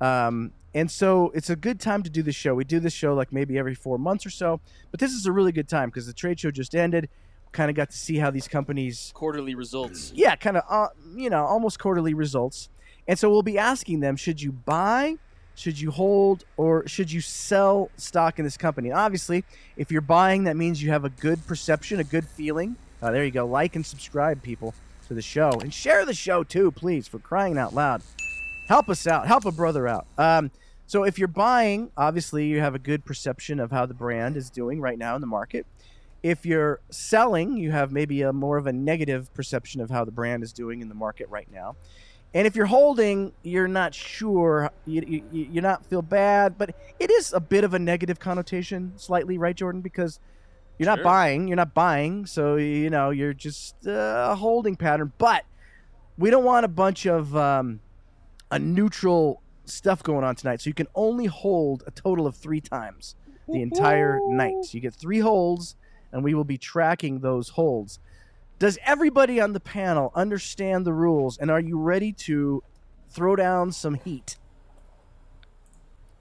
Um, 0.00 0.52
and 0.74 0.90
so 0.90 1.30
it's 1.34 1.50
a 1.50 1.56
good 1.56 1.78
time 1.80 2.02
to 2.02 2.10
do 2.10 2.22
this 2.22 2.34
show. 2.34 2.54
We 2.54 2.64
do 2.64 2.80
this 2.80 2.92
show 2.92 3.14
like 3.14 3.32
maybe 3.32 3.58
every 3.58 3.74
four 3.74 3.98
months 3.98 4.26
or 4.26 4.30
so, 4.30 4.60
but 4.90 5.00
this 5.00 5.12
is 5.12 5.26
a 5.26 5.32
really 5.32 5.52
good 5.52 5.68
time 5.68 5.88
because 5.88 6.06
the 6.06 6.12
trade 6.12 6.40
show 6.40 6.50
just 6.50 6.74
ended. 6.74 7.08
Kind 7.52 7.70
of 7.70 7.76
got 7.76 7.90
to 7.90 7.96
see 7.96 8.16
how 8.16 8.30
these 8.30 8.48
companies, 8.48 9.12
Quarterly 9.14 9.54
results. 9.54 10.12
yeah, 10.14 10.34
kind 10.34 10.56
of, 10.56 10.64
uh, 10.68 10.88
you 11.14 11.30
know, 11.30 11.44
almost 11.44 11.78
quarterly 11.78 12.12
results. 12.12 12.68
And 13.06 13.16
so 13.16 13.30
we'll 13.30 13.42
be 13.42 13.58
asking 13.58 14.00
them: 14.00 14.16
Should 14.16 14.42
you 14.42 14.50
buy? 14.50 15.16
Should 15.56 15.80
you 15.80 15.92
hold 15.92 16.42
or 16.56 16.84
should 16.88 17.12
you 17.12 17.20
sell 17.20 17.88
stock 17.96 18.40
in 18.40 18.44
this 18.44 18.56
company? 18.56 18.90
Obviously, 18.90 19.44
if 19.76 19.92
you're 19.92 20.00
buying, 20.00 20.44
that 20.44 20.56
means 20.56 20.82
you 20.82 20.90
have 20.90 21.04
a 21.04 21.10
good 21.10 21.46
perception, 21.46 22.00
a 22.00 22.04
good 22.04 22.26
feeling. 22.26 22.74
Uh, 23.00 23.12
there 23.12 23.24
you 23.24 23.30
go. 23.30 23.46
Like 23.46 23.76
and 23.76 23.86
subscribe, 23.86 24.42
people, 24.42 24.74
to 25.06 25.14
the 25.14 25.22
show, 25.22 25.52
and 25.60 25.72
share 25.72 26.04
the 26.04 26.12
show 26.14 26.42
too, 26.42 26.72
please, 26.72 27.06
for 27.06 27.20
crying 27.20 27.56
out 27.56 27.72
loud 27.72 28.02
help 28.66 28.88
us 28.88 29.06
out 29.06 29.26
help 29.26 29.44
a 29.44 29.52
brother 29.52 29.86
out 29.86 30.06
um, 30.16 30.50
so 30.86 31.04
if 31.04 31.18
you're 31.18 31.28
buying 31.28 31.90
obviously 31.96 32.46
you 32.46 32.60
have 32.60 32.74
a 32.74 32.78
good 32.78 33.04
perception 33.04 33.60
of 33.60 33.70
how 33.70 33.86
the 33.86 33.94
brand 33.94 34.36
is 34.36 34.50
doing 34.50 34.80
right 34.80 34.98
now 34.98 35.14
in 35.14 35.20
the 35.20 35.26
market. 35.26 35.66
If 36.22 36.46
you're 36.46 36.80
selling 36.90 37.56
you 37.56 37.70
have 37.72 37.92
maybe 37.92 38.22
a 38.22 38.32
more 38.32 38.56
of 38.56 38.66
a 38.66 38.72
negative 38.72 39.32
perception 39.34 39.80
of 39.80 39.90
how 39.90 40.04
the 40.04 40.12
brand 40.12 40.42
is 40.42 40.52
doing 40.52 40.80
in 40.80 40.88
the 40.88 40.94
market 40.94 41.28
right 41.28 41.48
now. 41.52 41.76
And 42.32 42.46
if 42.46 42.56
you're 42.56 42.66
holding 42.66 43.32
you're 43.42 43.68
not 43.68 43.94
sure 43.94 44.70
you, 44.86 45.02
you, 45.32 45.48
you're 45.52 45.62
not 45.62 45.84
feel 45.86 46.02
bad 46.02 46.58
but 46.58 46.74
it 46.98 47.10
is 47.10 47.32
a 47.32 47.40
bit 47.40 47.64
of 47.64 47.74
a 47.74 47.78
negative 47.78 48.18
connotation 48.18 48.92
slightly 48.96 49.38
right 49.38 49.56
jordan? 49.56 49.80
Because 49.80 50.20
you're 50.78 50.86
not 50.88 51.02
buying 51.02 51.46
you're 51.46 51.56
not 51.56 51.72
buying 51.72 52.26
so 52.26 52.56
you 52.56 52.90
know 52.90 53.10
you're 53.10 53.34
just 53.34 53.74
uh, 53.86 54.30
a 54.30 54.34
holding 54.34 54.76
pattern. 54.76 55.12
But 55.18 55.44
we 56.16 56.30
don't 56.30 56.44
want 56.44 56.64
a 56.64 56.68
bunch 56.68 57.06
of 57.06 57.36
um, 57.36 57.80
a 58.50 58.58
neutral 58.58 59.42
stuff 59.64 60.02
going 60.02 60.24
on 60.24 60.36
tonight, 60.36 60.60
so 60.60 60.68
you 60.68 60.74
can 60.74 60.88
only 60.94 61.26
hold 61.26 61.82
a 61.86 61.90
total 61.90 62.26
of 62.26 62.36
three 62.36 62.60
times 62.60 63.16
the 63.48 63.62
entire 63.62 64.20
night. 64.26 64.72
You 64.72 64.80
get 64.80 64.94
three 64.94 65.20
holds, 65.20 65.76
and 66.12 66.24
we 66.24 66.34
will 66.34 66.44
be 66.44 66.58
tracking 66.58 67.20
those 67.20 67.50
holds. 67.50 67.98
Does 68.58 68.78
everybody 68.84 69.40
on 69.40 69.52
the 69.52 69.60
panel 69.60 70.12
understand 70.14 70.86
the 70.86 70.92
rules, 70.92 71.38
and 71.38 71.50
are 71.50 71.60
you 71.60 71.78
ready 71.78 72.12
to 72.12 72.62
throw 73.10 73.36
down 73.36 73.72
some 73.72 73.94
heat? 73.94 74.36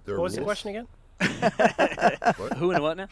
There 0.06 0.16
What 0.16 0.24
was 0.24 0.36
the 0.36 0.42
question 0.42 0.70
again? 0.72 0.88
Who 2.58 2.72
and 2.72 2.84
what 2.84 2.98
now? 2.98 3.08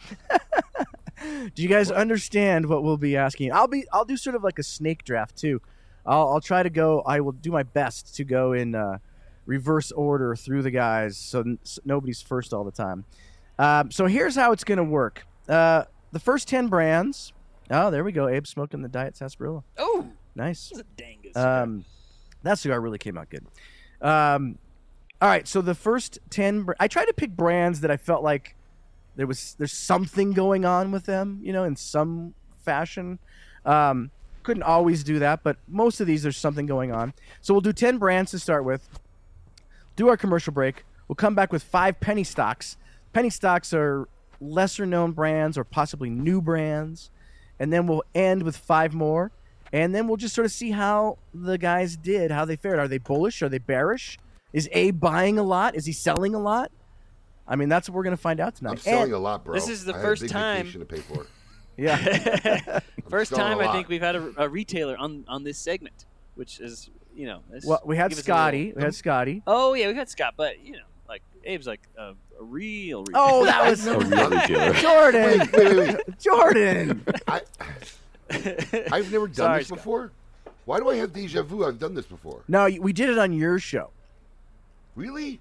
Do 1.54 1.62
you 1.62 1.68
guys 1.68 1.90
understand 1.90 2.66
what 2.66 2.82
we'll 2.82 2.96
be 2.96 3.16
asking? 3.16 3.52
I'll 3.52 3.68
be 3.68 3.86
I'll 3.92 4.04
do 4.04 4.16
sort 4.16 4.34
of 4.34 4.42
like 4.42 4.58
a 4.58 4.62
snake 4.62 5.04
draft 5.04 5.36
too. 5.36 5.60
I'll 6.04 6.28
I'll 6.30 6.40
try 6.40 6.62
to 6.62 6.70
go. 6.70 7.00
I 7.02 7.20
will 7.20 7.32
do 7.32 7.52
my 7.52 7.62
best 7.62 8.16
to 8.16 8.24
go 8.24 8.52
in 8.52 8.74
uh, 8.74 8.98
reverse 9.46 9.90
order 9.92 10.34
through 10.36 10.62
the 10.62 10.70
guys, 10.70 11.16
so, 11.16 11.40
n- 11.40 11.58
s 11.62 11.78
nobody's 11.84 12.22
first 12.22 12.52
all 12.52 12.64
the 12.64 12.70
time. 12.70 13.04
Um, 13.58 13.90
so 13.90 14.06
here's 14.06 14.34
how 14.36 14.52
it's 14.52 14.64
going 14.64 14.78
to 14.78 14.84
work. 14.84 15.26
Uh, 15.48 15.84
the 16.12 16.20
first 16.20 16.48
ten 16.48 16.68
brands. 16.68 17.32
Oh, 17.70 17.90
there 17.90 18.04
we 18.04 18.12
go. 18.12 18.28
Abe 18.28 18.46
smoking 18.46 18.82
the 18.82 18.88
Diet 18.88 19.16
Sarsaparilla. 19.16 19.62
Oh, 19.78 20.08
Nice. 20.34 20.70
That's 20.70 20.80
a 20.80 20.84
dang 20.96 21.18
good 21.22 21.34
cigar. 21.34 21.62
Um, 21.62 21.84
that 22.42 22.58
cigar 22.58 22.80
really 22.80 22.98
came 22.98 23.18
out 23.18 23.28
good. 23.30 23.44
Um, 24.00 24.58
all 25.20 25.28
right, 25.28 25.46
so 25.46 25.60
the 25.60 25.74
first 25.74 26.18
ten, 26.30 26.62
br- 26.62 26.72
I 26.80 26.88
tried 26.88 27.04
to 27.04 27.12
pick 27.12 27.36
brands 27.36 27.80
that 27.82 27.90
I 27.90 27.96
felt 27.96 28.22
like 28.24 28.56
there 29.14 29.26
was 29.26 29.54
there's 29.58 29.72
something 29.74 30.32
going 30.32 30.64
on 30.64 30.90
with 30.90 31.04
them, 31.04 31.40
you 31.42 31.52
know, 31.52 31.64
in 31.64 31.76
some 31.76 32.34
fashion. 32.64 33.18
Um, 33.66 34.10
couldn't 34.42 34.62
always 34.64 35.04
do 35.04 35.18
that, 35.20 35.42
but 35.44 35.58
most 35.68 36.00
of 36.00 36.06
these 36.06 36.22
there's 36.24 36.36
something 36.38 36.66
going 36.66 36.90
on. 36.92 37.12
So 37.42 37.52
we'll 37.54 37.60
do 37.60 37.72
ten 37.72 37.98
brands 37.98 38.30
to 38.32 38.38
start 38.38 38.64
with. 38.64 38.88
Do 39.96 40.08
our 40.08 40.16
commercial 40.16 40.52
break. 40.52 40.84
We'll 41.08 41.16
come 41.16 41.34
back 41.34 41.52
with 41.52 41.62
five 41.62 42.00
penny 42.00 42.24
stocks. 42.24 42.76
Penny 43.12 43.30
stocks 43.30 43.72
are 43.74 44.08
lesser 44.40 44.86
known 44.86 45.12
brands 45.12 45.56
or 45.58 45.64
possibly 45.64 46.10
new 46.10 46.40
brands, 46.40 47.10
and 47.58 47.72
then 47.72 47.86
we'll 47.86 48.02
end 48.14 48.42
with 48.42 48.56
five 48.56 48.94
more 48.94 49.30
and 49.72 49.94
then 49.94 50.06
we'll 50.06 50.18
just 50.18 50.34
sort 50.34 50.44
of 50.44 50.52
see 50.52 50.70
how 50.70 51.16
the 51.32 51.56
guys 51.56 51.96
did, 51.96 52.30
how 52.30 52.44
they 52.44 52.56
fared. 52.56 52.78
Are 52.78 52.88
they 52.88 52.98
bullish? 52.98 53.40
Are 53.42 53.48
they 53.48 53.58
bearish? 53.58 54.18
Is 54.52 54.68
Abe 54.72 55.00
buying 55.00 55.38
a 55.38 55.42
lot? 55.42 55.74
Is 55.74 55.86
he 55.86 55.92
selling 55.92 56.34
a 56.34 56.38
lot? 56.38 56.70
I 57.48 57.56
mean, 57.56 57.70
that's 57.70 57.88
what 57.88 57.96
we're 57.96 58.02
going 58.02 58.16
to 58.16 58.20
find 58.20 58.38
out 58.38 58.54
tonight. 58.54 58.72
I'm 58.72 58.76
selling 58.76 59.02
And- 59.04 59.12
a 59.14 59.18
lot, 59.18 59.44
bro. 59.44 59.54
This 59.54 59.68
is 59.68 59.84
the 59.84 59.96
I 59.96 60.02
first 60.02 60.28
time- 60.28 60.66
vacation 60.66 60.80
to 60.80 60.86
pay 60.86 61.00
for. 61.00 61.26
yeah. 61.78 62.80
First 63.08 63.34
time 63.34 63.58
a 63.58 63.62
I 63.62 63.66
lot. 63.66 63.74
think 63.74 63.88
we've 63.88 64.02
had 64.02 64.14
a, 64.14 64.32
a 64.42 64.48
retailer 64.48 64.96
on 64.98 65.24
on 65.26 65.42
this 65.42 65.58
segment, 65.58 66.04
which 66.34 66.60
is 66.60 66.90
you 67.14 67.26
know. 67.26 67.40
it's- 67.48 67.64
well, 67.64 67.80
we 67.84 67.96
had 67.96 68.10
give 68.10 68.18
us 68.18 68.22
a 68.22 68.24
Scotty. 68.24 68.66
little- 68.66 68.76
We 68.78 68.82
had 68.84 68.94
Scotty. 68.94 69.42
Oh 69.46 69.74
yeah, 69.74 69.86
we've 69.88 69.96
had 69.96 70.08
Scott, 70.08 70.34
but 70.36 70.60
you 70.64 70.72
know, 70.72 70.84
like 71.08 71.22
Abe's 71.46 71.66
like 71.66 71.80
a, 71.98 72.10
a 72.10 72.14
real. 72.44 73.04
retailer. 73.04 73.24
Oh, 73.28 73.44
that 73.44 73.68
was 73.70 73.86
I've 73.88 74.08
never. 74.10 74.72
Jordan. 74.80 75.38
Wait, 75.38 75.52
wait, 75.52 75.76
wait, 75.76 75.96
wait. 76.06 76.18
Jordan. 76.18 77.04
I, 77.28 77.40
I've 78.90 79.12
never 79.12 79.26
done 79.26 79.34
Sorry, 79.34 79.58
this 79.60 79.68
Scott. 79.68 79.78
before. 79.78 80.12
Why 80.64 80.78
do 80.78 80.88
I 80.90 80.96
have 80.96 81.12
deja 81.12 81.42
vu? 81.42 81.64
I've 81.64 81.78
done 81.78 81.94
this 81.94 82.06
before. 82.06 82.42
No, 82.48 82.68
we 82.80 82.92
did 82.92 83.08
it 83.10 83.18
on 83.18 83.32
your 83.32 83.58
show. 83.58 83.90
Really? 84.94 85.40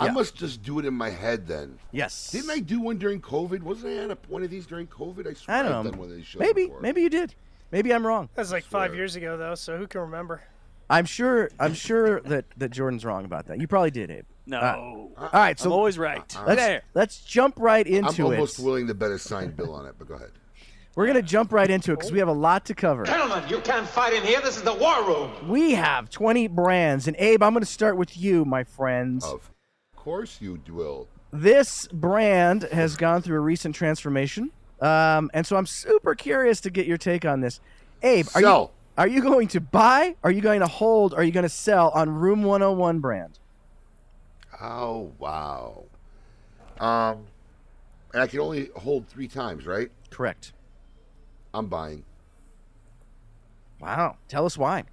I 0.00 0.10
must 0.12 0.36
just 0.36 0.62
do 0.62 0.78
it 0.78 0.84
in 0.84 0.94
my 0.94 1.10
head 1.10 1.48
then. 1.48 1.76
Yes. 1.90 2.30
Didn't 2.30 2.50
I 2.50 2.60
do 2.60 2.78
one 2.80 2.98
during 2.98 3.20
COVID? 3.20 3.62
Wasn't 3.62 3.92
I 3.92 4.04
at 4.04 4.10
a, 4.12 4.18
one 4.28 4.44
of 4.44 4.50
these 4.50 4.64
during 4.66 4.86
COVID? 4.86 5.26
I 5.28 5.32
swear 5.32 5.56
I 5.56 5.62
don't 5.62 5.72
I've 5.72 5.84
know. 5.86 5.90
done 5.90 6.00
one 6.00 6.10
of 6.10 6.16
these 6.16 6.26
shows 6.26 6.38
Maybe. 6.40 6.66
before. 6.66 6.80
Maybe 6.80 7.02
you 7.02 7.10
did. 7.10 7.34
Maybe 7.72 7.92
I'm 7.92 8.06
wrong. 8.06 8.28
That 8.36 8.42
was 8.42 8.52
like 8.52 8.62
five 8.64 8.94
years 8.94 9.16
ago, 9.16 9.36
though, 9.36 9.56
so 9.56 9.76
who 9.76 9.88
can 9.88 10.02
remember? 10.02 10.40
I'm 10.90 11.04
sure. 11.04 11.50
I'm 11.60 11.74
sure 11.74 12.20
that 12.22 12.46
that 12.56 12.70
Jordan's 12.70 13.04
wrong 13.04 13.24
about 13.24 13.46
that. 13.46 13.60
You 13.60 13.66
probably 13.68 13.90
did, 13.90 14.10
Abe. 14.10 14.24
no, 14.46 14.58
All 15.18 15.28
right. 15.32 15.50
I'm 15.50 15.56
So 15.58 15.70
always 15.72 15.98
right. 15.98 16.22
let's 16.46 16.60
there. 16.60 16.82
let's 16.94 17.20
jump 17.20 17.54
right 17.58 17.86
into 17.86 17.98
it. 17.98 18.02
I'm 18.04 18.08
into 18.08 18.24
almost 18.24 18.58
it. 18.58 18.64
willing 18.64 18.86
to 18.86 18.94
bet 18.94 19.10
a 19.10 19.18
signed 19.18 19.56
bill 19.56 19.74
on 19.74 19.86
it, 19.86 19.94
but 19.98 20.08
go 20.08 20.14
ahead. 20.14 20.30
We're 20.96 21.06
gonna 21.06 21.22
jump 21.22 21.52
right 21.52 21.70
into 21.70 21.92
it 21.92 21.96
because 21.96 22.10
we 22.10 22.18
have 22.18 22.28
a 22.28 22.32
lot 22.32 22.64
to 22.66 22.74
cover. 22.74 23.04
Gentlemen, 23.04 23.44
you 23.48 23.60
can't 23.60 23.86
fight 23.86 24.14
in 24.14 24.22
here. 24.24 24.40
This 24.40 24.56
is 24.56 24.62
the 24.62 24.74
war 24.74 25.04
room. 25.04 25.48
We 25.48 25.72
have 25.72 26.10
20 26.10 26.48
brands, 26.48 27.06
and 27.06 27.16
Abe, 27.20 27.42
I'm 27.42 27.52
going 27.52 27.62
to 27.62 27.70
start 27.70 27.96
with 27.96 28.16
you, 28.16 28.44
my 28.44 28.64
friends. 28.64 29.24
Of 29.24 29.50
course 29.94 30.38
you 30.40 30.58
will. 30.68 31.06
This 31.32 31.86
brand 31.92 32.64
has 32.72 32.96
gone 32.96 33.22
through 33.22 33.36
a 33.36 33.40
recent 33.40 33.76
transformation, 33.76 34.50
um, 34.80 35.30
and 35.34 35.46
so 35.46 35.56
I'm 35.56 35.66
super 35.66 36.14
curious 36.16 36.60
to 36.62 36.70
get 36.70 36.86
your 36.86 36.98
take 36.98 37.24
on 37.24 37.42
this. 37.42 37.60
Abe, 38.02 38.26
are 38.34 38.40
you 38.40 38.46
Sell. 38.46 38.72
Are 38.98 39.06
you 39.06 39.22
going 39.22 39.46
to 39.48 39.60
buy? 39.60 40.16
Are 40.24 40.30
you 40.30 40.40
going 40.40 40.60
to 40.60 40.66
hold? 40.66 41.14
Are 41.14 41.22
you 41.22 41.30
going 41.30 41.44
to 41.44 41.48
sell 41.48 41.90
on 41.90 42.10
Room 42.10 42.42
101 42.42 42.98
brand? 42.98 43.38
Oh 44.60 45.12
wow. 45.18 45.84
Um, 46.80 47.26
and 48.12 48.22
I 48.22 48.26
can 48.26 48.40
only 48.40 48.70
hold 48.74 49.06
three 49.06 49.28
times, 49.28 49.66
right? 49.66 49.90
Correct. 50.10 50.52
I'm 51.54 51.66
buying. 51.66 52.04
Wow. 53.80 54.16
Tell 54.26 54.44
us 54.44 54.58
why. 54.58 54.84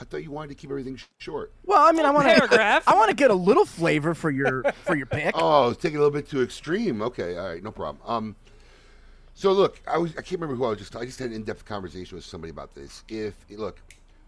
I 0.00 0.04
thought 0.04 0.22
you 0.22 0.30
wanted 0.30 0.48
to 0.48 0.54
keep 0.54 0.70
everything 0.70 0.98
short. 1.18 1.52
Well, 1.64 1.84
I 1.84 1.92
mean, 1.92 2.06
I 2.06 2.10
want 2.10 2.28
to 2.28 2.34
paragraph. 2.34 2.84
I 2.86 2.94
want 2.94 3.10
to 3.10 3.16
get 3.16 3.30
a 3.30 3.34
little 3.34 3.64
flavor 3.64 4.14
for 4.14 4.30
your 4.30 4.64
for 4.84 4.96
your 4.96 5.06
pick. 5.06 5.34
Oh, 5.38 5.64
I 5.64 5.68
was 5.68 5.76
taking 5.76 5.96
it 5.96 6.00
a 6.00 6.02
little 6.02 6.16
bit 6.16 6.28
too 6.28 6.42
extreme. 6.42 7.02
Okay, 7.02 7.36
all 7.36 7.48
right, 7.48 7.62
no 7.62 7.70
problem. 7.70 8.02
Um, 8.04 8.36
so 9.38 9.52
look, 9.52 9.80
I 9.86 9.98
was 9.98 10.10
I 10.12 10.22
can't 10.22 10.40
remember 10.40 10.56
who 10.56 10.64
I 10.64 10.70
was 10.70 10.78
just 10.78 10.96
I 10.96 11.04
just 11.04 11.20
had 11.20 11.28
an 11.28 11.36
in-depth 11.36 11.64
conversation 11.64 12.16
with 12.16 12.24
somebody 12.24 12.50
about 12.50 12.74
this. 12.74 13.04
If 13.08 13.36
look, 13.50 13.80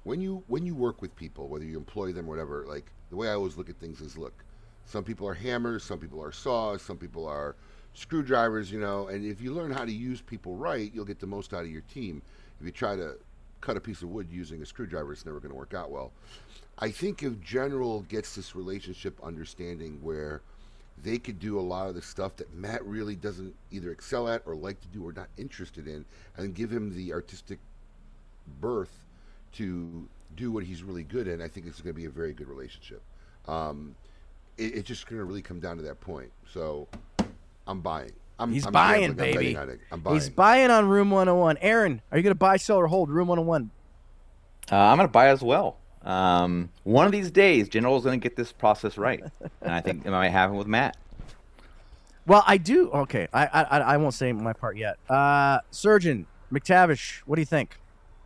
when 0.05 0.21
you 0.21 0.45
when 0.47 0.64
you 0.64 0.76
work 0.76 1.02
with 1.02 1.17
people, 1.17 1.49
whether 1.49 1.64
you 1.64 1.76
employ 1.76 2.12
them 2.12 2.26
or 2.26 2.29
whatever, 2.29 2.64
like 2.69 2.93
the 3.11 3.17
way 3.17 3.29
I 3.29 3.33
always 3.33 3.57
look 3.57 3.69
at 3.69 3.76
things 3.81 4.00
is 4.00 4.17
look, 4.17 4.45
some 4.85 5.02
people 5.02 5.26
are 5.26 5.35
hammers, 5.35 5.83
some 5.83 5.99
people 5.99 6.23
are 6.23 6.31
saws, 6.31 6.81
some 6.81 6.97
people 6.97 7.26
are 7.26 7.57
screwdrivers, 7.93 8.71
you 8.71 8.79
know, 8.79 9.09
and 9.09 9.25
if 9.25 9.40
you 9.40 9.52
learn 9.52 9.73
how 9.73 9.85
to 9.85 9.90
use 9.90 10.21
people 10.21 10.55
right, 10.55 10.93
you'll 10.95 11.05
get 11.05 11.19
the 11.19 11.26
most 11.26 11.52
out 11.52 11.62
of 11.62 11.71
your 11.73 11.83
team. 11.93 12.23
If 12.61 12.67
you 12.67 12.71
try 12.71 12.95
to 12.95 13.17
cut 13.62 13.76
a 13.76 13.81
piece 13.81 14.02
of 14.02 14.11
wood 14.11 14.29
using 14.31 14.62
a 14.62 14.67
screwdriver, 14.67 15.12
it's 15.12 15.26
never 15.26 15.40
going 15.40 15.50
to 15.50 15.59
work 15.59 15.75
out 15.75 15.90
well. 15.90 16.12
I 16.79 16.93
think 16.93 17.25
if 17.25 17.40
General 17.40 18.02
gets 18.02 18.37
this 18.37 18.55
relationship 18.55 19.19
understanding 19.25 19.99
where 20.02 20.43
they 21.02 21.19
could 21.19 21.38
do 21.38 21.59
a 21.59 21.62
lot 21.62 21.88
of 21.88 21.95
the 21.95 22.02
stuff 22.02 22.37
that 22.37 22.52
Matt 22.54 22.85
really 22.85 23.16
doesn't 23.16 23.54
either 23.71 23.90
excel 23.90 24.28
at 24.28 24.42
or 24.47 24.54
like 24.54 24.80
to 24.80 24.88
do 24.88 25.07
or 25.07 25.12
not 25.12 25.28
interested 25.37 25.87
in, 25.87 26.04
and 26.37 26.54
give 26.54 26.71
him 26.71 26.95
the 26.95 27.12
artistic 27.12 27.59
berth 28.61 29.07
to 29.52 30.09
do 30.37 30.52
what 30.52 30.64
he's 30.64 30.83
really 30.83 31.02
good 31.02 31.28
at. 31.28 31.40
I 31.40 31.49
think 31.49 31.66
it's 31.66 31.80
going 31.80 31.95
to 31.95 32.00
be 32.00 32.07
a 32.07 32.11
very 32.11 32.33
good 32.33 32.49
relationship. 32.49 33.02
Um, 33.49 33.95
it, 34.59 34.75
it's 34.76 34.88
just 34.88 35.07
going 35.09 35.19
to 35.19 35.25
really 35.25 35.42
come 35.42 35.61
down 35.61 35.76
to 35.76 35.83
that 35.85 36.00
point. 36.00 36.30
So 36.52 36.88
I'm 37.66 37.80
buying. 37.80 38.12
I'm, 38.38 38.52
He's 38.52 38.64
I'm 38.66 38.73
buying, 38.73 39.00
gambling, 39.02 39.28
I'm 39.28 39.35
baby. 39.35 39.54
betting 39.54 39.59
on 39.59 39.69
it. 39.71 39.80
I'm 39.92 40.00
buying. 40.00 40.16
He's 40.16 40.30
buying 40.30 40.71
on 40.71 40.88
Room 40.88 41.11
101. 41.11 41.59
Aaron, 41.61 42.00
are 42.11 42.16
you 42.19 42.23
going 42.23 42.30
to 42.30 42.35
buy, 42.38 42.57
sell, 42.57 42.78
or 42.78 42.87
hold 42.87 43.11
Room 43.11 43.28
101? 43.28 43.71
Uh, 44.73 44.76
I'm 44.76 44.97
going 44.97 45.09
to 45.09 45.12
buy 45.12 45.28
as 45.28 45.42
well. 45.42 45.76
Um, 46.04 46.71
one 46.85 47.07
of 47.07 47.12
these 47.12 47.30
days, 47.30 47.69
General's 47.69 48.04
going 48.04 48.19
to 48.19 48.23
get 48.23 48.37
this 48.37 48.52
process 48.52 48.97
right, 48.97 49.23
and 49.61 49.73
I 49.73 49.80
think 49.80 50.07
it 50.07 50.11
might 50.11 50.30
happen 50.30 50.57
with 50.57 50.66
Matt. 50.66 50.97
Well, 52.26 52.42
I 52.47 52.57
do. 52.59 52.90
Okay, 52.90 53.28
I 53.33 53.47
I, 53.47 53.62
I- 53.62 53.78
I 53.80 53.97
won't 53.97 54.14
say 54.14 54.33
my 54.33 54.52
part 54.52 54.76
yet. 54.76 54.99
Uh, 55.09 55.59
Surgeon 55.71 56.26
McTavish, 56.52 57.19
what 57.26 57.37
do 57.37 57.42
you 57.42 57.47
think? 57.47 57.76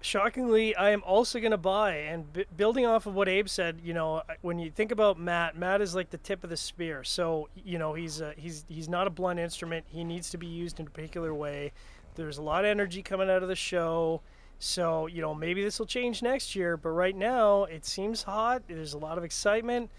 Shockingly, 0.03 0.77
I 0.77 0.91
am 0.91 1.03
also 1.07 1.41
going 1.41 1.53
to 1.53 1.57
buy. 1.57 1.95
And 1.97 2.31
b- 2.31 2.45
building 2.59 2.85
off 2.85 3.07
of 3.07 3.15
what 3.15 3.27
Abe 3.27 3.49
said, 3.49 3.81
you 3.83 3.95
know, 3.95 4.23
when 4.43 4.59
you 4.59 4.71
think 4.71 4.93
about 4.93 5.19
Matt, 5.19 5.57
Matt 5.57 5.81
is 5.81 5.95
like 5.95 6.11
the 6.11 6.19
tip 6.19 6.45
of 6.45 6.51
the 6.51 6.59
spear. 6.59 7.03
So 7.05 7.49
you 7.65 7.79
know, 7.79 7.95
he's 7.95 8.21
uh, 8.21 8.35
he's 8.37 8.67
he's 8.69 8.89
not 8.89 9.07
a 9.07 9.11
blunt 9.11 9.41
instrument. 9.41 9.87
He 9.89 10.05
needs 10.05 10.29
to 10.31 10.39
be 10.39 10.47
used 10.47 10.79
in 10.79 10.87
a 10.87 10.91
particular 10.91 11.33
way. 11.33 11.73
There's 12.17 12.37
a 12.39 12.43
lot 12.43 12.65
of 12.65 12.69
energy 12.69 13.03
coming 13.03 13.31
out 13.31 13.43
of 13.43 13.49
the 13.49 13.57
show. 13.57 14.21
So 14.65 15.07
you 15.07 15.21
know, 15.21 15.35
maybe 15.35 15.63
this 15.63 15.79
will 15.79 15.87
change 15.87 16.23
next 16.23 16.57
year. 16.57 16.79
But 16.79 16.91
right 16.91 17.15
now, 17.15 17.65
it 17.65 17.85
seems 17.85 18.23
hot. 18.23 18.63
There's 18.67 18.95
a 18.95 18.99
lot 18.99 19.19
of 19.19 19.25
excitement. 19.25 19.91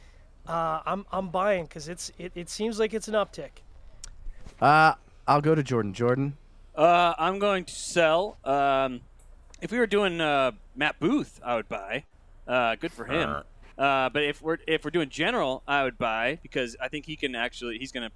Uh, 0.47 0.79
I'm 0.85 1.05
I'm 1.11 1.29
buying 1.29 1.65
because 1.65 1.87
it's 1.87 2.11
it, 2.17 2.31
it 2.33 2.49
seems 2.49 2.79
like 2.79 2.93
it's 2.93 3.07
an 3.07 3.13
uptick. 3.13 3.61
Uh, 4.59 4.93
I'll 5.27 5.41
go 5.41 5.53
to 5.53 5.61
Jordan. 5.61 5.93
Jordan. 5.93 6.37
Uh, 6.75 7.13
I'm 7.19 7.37
going 7.37 7.65
to 7.65 7.73
sell. 7.73 8.37
Um, 8.43 9.01
if 9.61 9.71
we 9.71 9.77
were 9.77 9.87
doing 9.87 10.19
uh, 10.19 10.51
Matt 10.75 10.99
Booth, 10.99 11.39
I 11.45 11.55
would 11.55 11.69
buy. 11.69 12.05
Uh, 12.47 12.73
good 12.75 12.91
for 12.91 13.05
him. 13.05 13.43
Uh, 13.77 14.09
but 14.09 14.23
if 14.23 14.41
we're 14.41 14.57
if 14.67 14.83
we're 14.83 14.91
doing 14.91 15.09
general, 15.09 15.61
I 15.67 15.83
would 15.83 15.99
buy 15.99 16.39
because 16.41 16.75
I 16.81 16.87
think 16.87 17.05
he 17.05 17.15
can 17.15 17.35
actually 17.35 17.77
he's 17.77 17.91
going 17.91 18.09
to 18.09 18.15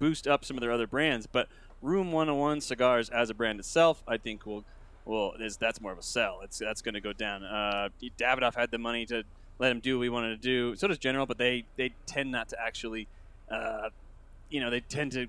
boost 0.00 0.26
up 0.26 0.44
some 0.44 0.56
of 0.56 0.62
their 0.62 0.72
other 0.72 0.88
brands. 0.88 1.28
But 1.28 1.46
Room 1.80 2.10
101 2.10 2.62
cigars 2.62 3.08
as 3.08 3.30
a 3.30 3.34
brand 3.34 3.60
itself, 3.60 4.02
I 4.08 4.16
think 4.16 4.46
will 4.46 4.64
will 5.06 5.32
is 5.40 5.56
that's 5.56 5.80
more 5.80 5.92
of 5.92 5.98
a 5.98 6.02
sell. 6.02 6.40
It's 6.42 6.58
that's 6.58 6.82
going 6.82 6.94
to 6.94 7.00
go 7.00 7.12
down. 7.12 7.44
Uh, 7.44 7.88
Davidoff 8.18 8.54
had 8.54 8.70
the 8.70 8.78
money 8.78 9.06
to 9.06 9.22
let 9.58 9.70
him 9.70 9.80
do 9.80 9.98
what 9.98 10.04
he 10.04 10.08
wanted 10.08 10.30
to 10.30 10.48
do. 10.48 10.76
So 10.76 10.88
does 10.88 10.98
General, 10.98 11.26
but 11.26 11.38
they 11.38 11.64
they 11.76 11.92
tend 12.06 12.30
not 12.30 12.48
to 12.50 12.60
actually, 12.60 13.08
uh, 13.50 13.90
you 14.50 14.60
know, 14.60 14.70
they 14.70 14.80
tend 14.80 15.12
to 15.12 15.26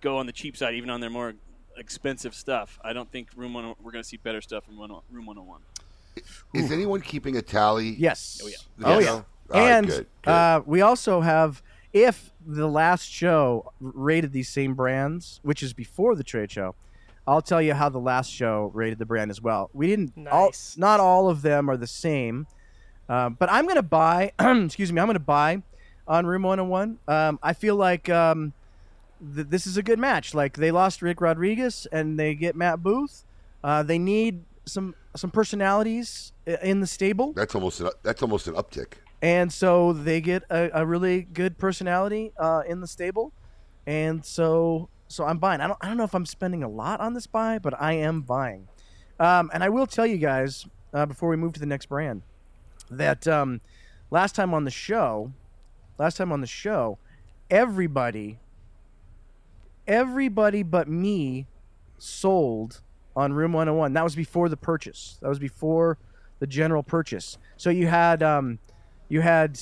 go 0.00 0.18
on 0.18 0.26
the 0.26 0.32
cheap 0.32 0.56
side, 0.56 0.74
even 0.74 0.90
on 0.90 1.00
their 1.00 1.10
more 1.10 1.34
expensive 1.76 2.34
stuff. 2.34 2.78
I 2.84 2.92
don't 2.92 3.10
think 3.10 3.28
Room 3.36 3.54
One 3.54 3.74
we're 3.82 3.92
going 3.92 4.02
to 4.02 4.08
see 4.08 4.18
better 4.18 4.40
stuff 4.40 4.64
from 4.64 4.78
one, 4.78 4.90
Room 5.10 5.26
101. 5.26 5.60
Is 6.54 6.70
anyone 6.70 7.00
keeping 7.00 7.36
a 7.36 7.42
tally? 7.42 7.90
Yes. 7.90 8.40
Oh, 8.44 8.46
yeah. 8.46 8.54
Yeah, 8.78 8.86
Oh, 8.86 8.98
yeah. 8.98 9.10
All 9.10 9.24
right, 9.60 9.70
and 9.70 9.86
good, 9.86 10.06
good. 10.22 10.30
Uh, 10.30 10.62
we 10.66 10.82
also 10.82 11.20
have 11.22 11.62
if 11.92 12.32
the 12.46 12.66
last 12.66 13.08
show 13.10 13.72
rated 13.80 14.32
these 14.32 14.48
same 14.48 14.74
brands, 14.74 15.40
which 15.42 15.62
is 15.62 15.72
before 15.72 16.14
the 16.14 16.24
trade 16.24 16.50
show. 16.50 16.74
I'll 17.26 17.42
tell 17.42 17.62
you 17.62 17.74
how 17.74 17.88
the 17.88 18.00
last 18.00 18.30
show 18.30 18.70
rated 18.74 18.98
the 18.98 19.06
brand 19.06 19.30
as 19.30 19.40
well. 19.40 19.70
We 19.72 19.86
didn't 19.86 20.26
all, 20.30 20.46
Nice. 20.46 20.76
not 20.76 20.98
all 21.00 21.28
of 21.28 21.42
them 21.42 21.68
are 21.70 21.76
the 21.76 21.86
same, 21.86 22.46
uh, 23.08 23.28
but 23.30 23.50
I'm 23.50 23.66
gonna 23.66 23.82
buy. 23.82 24.32
excuse 24.40 24.92
me, 24.92 25.00
I'm 25.00 25.06
gonna 25.06 25.18
buy 25.20 25.62
on 26.08 26.26
Room 26.26 26.42
101. 26.42 26.98
Um, 27.06 27.38
I 27.42 27.52
feel 27.52 27.76
like 27.76 28.08
um, 28.08 28.52
th- 29.34 29.46
this 29.48 29.66
is 29.68 29.76
a 29.76 29.82
good 29.82 29.98
match. 30.00 30.34
Like 30.34 30.54
they 30.56 30.70
lost 30.72 31.00
Rick 31.02 31.20
Rodriguez 31.20 31.86
and 31.92 32.18
they 32.18 32.34
get 32.34 32.56
Matt 32.56 32.82
Booth. 32.82 33.24
Uh, 33.62 33.82
they 33.84 33.98
need 33.98 34.42
some 34.64 34.94
some 35.14 35.30
personalities 35.30 36.32
in 36.62 36.80
the 36.80 36.86
stable. 36.86 37.32
That's 37.34 37.54
almost 37.54 37.80
an, 37.80 37.90
that's 38.02 38.22
almost 38.22 38.48
an 38.48 38.54
uptick. 38.54 38.94
and 39.20 39.52
so 39.52 39.92
they 39.92 40.20
get 40.20 40.42
a, 40.50 40.70
a 40.80 40.84
really 40.86 41.22
good 41.22 41.56
personality 41.58 42.32
uh, 42.38 42.62
in 42.66 42.80
the 42.80 42.88
stable, 42.88 43.32
and 43.86 44.24
so 44.24 44.88
so 45.12 45.24
I'm 45.24 45.38
buying. 45.38 45.60
I 45.60 45.66
don't 45.66 45.78
I 45.80 45.88
don't 45.88 45.96
know 45.96 46.04
if 46.04 46.14
I'm 46.14 46.26
spending 46.26 46.62
a 46.62 46.68
lot 46.68 47.00
on 47.00 47.14
this 47.14 47.26
buy, 47.26 47.58
but 47.58 47.80
I 47.80 47.92
am 47.94 48.22
buying. 48.22 48.68
Um, 49.20 49.50
and 49.52 49.62
I 49.62 49.68
will 49.68 49.86
tell 49.86 50.06
you 50.06 50.16
guys 50.16 50.66
uh, 50.92 51.06
before 51.06 51.28
we 51.28 51.36
move 51.36 51.52
to 51.52 51.60
the 51.60 51.66
next 51.66 51.86
brand 51.86 52.22
that 52.90 53.28
um, 53.28 53.60
last 54.10 54.34
time 54.34 54.54
on 54.54 54.64
the 54.64 54.70
show, 54.70 55.32
last 55.98 56.16
time 56.16 56.32
on 56.32 56.40
the 56.40 56.46
show, 56.46 56.98
everybody, 57.50 58.38
everybody 59.86 60.62
but 60.62 60.88
me 60.88 61.46
sold 61.98 62.80
on 63.14 63.32
Room 63.32 63.52
101. 63.52 63.92
That 63.92 64.04
was 64.04 64.16
before 64.16 64.48
the 64.48 64.56
purchase. 64.56 65.18
That 65.20 65.28
was 65.28 65.38
before 65.38 65.98
the 66.38 66.46
general 66.46 66.82
purchase. 66.82 67.38
So 67.56 67.70
you 67.70 67.86
had 67.86 68.22
um, 68.22 68.58
you 69.08 69.20
had 69.20 69.60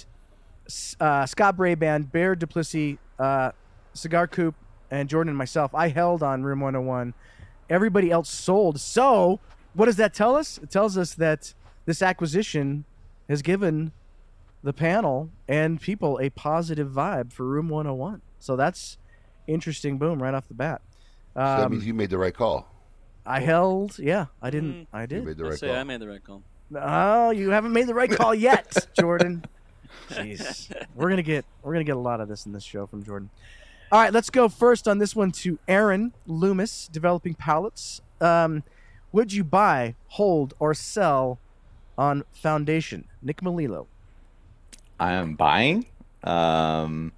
uh, 1.00 1.26
Scott 1.26 1.56
Braband, 1.56 2.12
Bear 2.12 2.36
Duplessis, 2.36 2.96
uh, 3.18 3.50
Cigar 3.92 4.28
Coop, 4.28 4.54
and 4.90 5.08
Jordan 5.08 5.30
and 5.30 5.38
myself. 5.38 5.74
I 5.74 5.88
held 5.88 6.22
on 6.22 6.42
Room 6.42 6.60
101. 6.60 7.14
Everybody 7.68 8.10
else 8.10 8.28
sold. 8.28 8.80
So 8.80 9.40
what 9.74 9.86
does 9.86 9.96
that 9.96 10.12
tell 10.14 10.36
us? 10.36 10.58
It 10.58 10.70
tells 10.70 10.96
us 10.98 11.14
that 11.14 11.54
this 11.86 12.02
acquisition 12.02 12.84
has 13.28 13.42
given 13.42 13.92
the 14.62 14.72
panel 14.72 15.30
and 15.48 15.80
people 15.80 16.18
a 16.20 16.30
positive 16.30 16.90
vibe 16.90 17.32
for 17.32 17.44
Room 17.46 17.68
101. 17.68 18.20
So 18.38 18.56
that's 18.56 18.98
interesting. 19.46 19.98
Boom, 19.98 20.22
right 20.22 20.34
off 20.34 20.48
the 20.48 20.54
bat. 20.54 20.82
So 21.34 21.40
that 21.40 21.64
Um, 21.66 21.72
means 21.72 21.86
you 21.86 21.94
made 21.94 22.10
the 22.10 22.18
right 22.18 22.34
call. 22.34 22.66
I 23.24 23.40
held. 23.40 23.98
Yeah, 23.98 24.26
I 24.42 24.50
didn't. 24.50 24.72
Mm. 24.72 24.86
I 24.92 25.02
You 25.02 25.06
did. 25.06 25.24
made 25.24 25.36
the 25.36 25.44
I'll 25.44 25.50
right 25.50 25.58
say 25.58 25.68
call. 25.68 25.76
I 25.76 25.84
made 25.84 26.00
the 26.00 26.08
right 26.08 26.24
call. 26.24 26.42
Oh, 26.74 27.30
you 27.30 27.50
haven't 27.50 27.72
made 27.72 27.86
the 27.86 27.94
right 27.94 28.10
call 28.10 28.34
yet, 28.34 28.86
Jordan. 28.98 29.44
Jeez, 30.10 30.72
we're 30.94 31.10
gonna 31.10 31.22
get 31.22 31.44
we're 31.62 31.72
gonna 31.72 31.84
get 31.84 31.96
a 31.96 32.00
lot 32.00 32.20
of 32.20 32.28
this 32.28 32.46
in 32.46 32.52
this 32.52 32.62
show 32.64 32.86
from 32.86 33.04
Jordan. 33.04 33.30
All 33.92 33.98
right, 33.98 34.12
let's 34.12 34.30
go 34.30 34.48
first 34.48 34.86
on 34.86 34.98
this 34.98 35.16
one 35.16 35.32
to 35.32 35.58
Aaron 35.66 36.12
Loomis, 36.24 36.88
Developing 36.92 37.34
Palates. 37.34 38.00
Um, 38.20 38.62
would 39.10 39.32
you 39.32 39.42
buy, 39.42 39.96
hold, 40.06 40.54
or 40.60 40.74
sell 40.74 41.40
on 41.98 42.22
Foundation? 42.32 43.08
Nick 43.20 43.40
Melillo. 43.40 43.86
I 45.00 45.14
am 45.14 45.34
buying. 45.34 45.86
Um, 46.22 47.10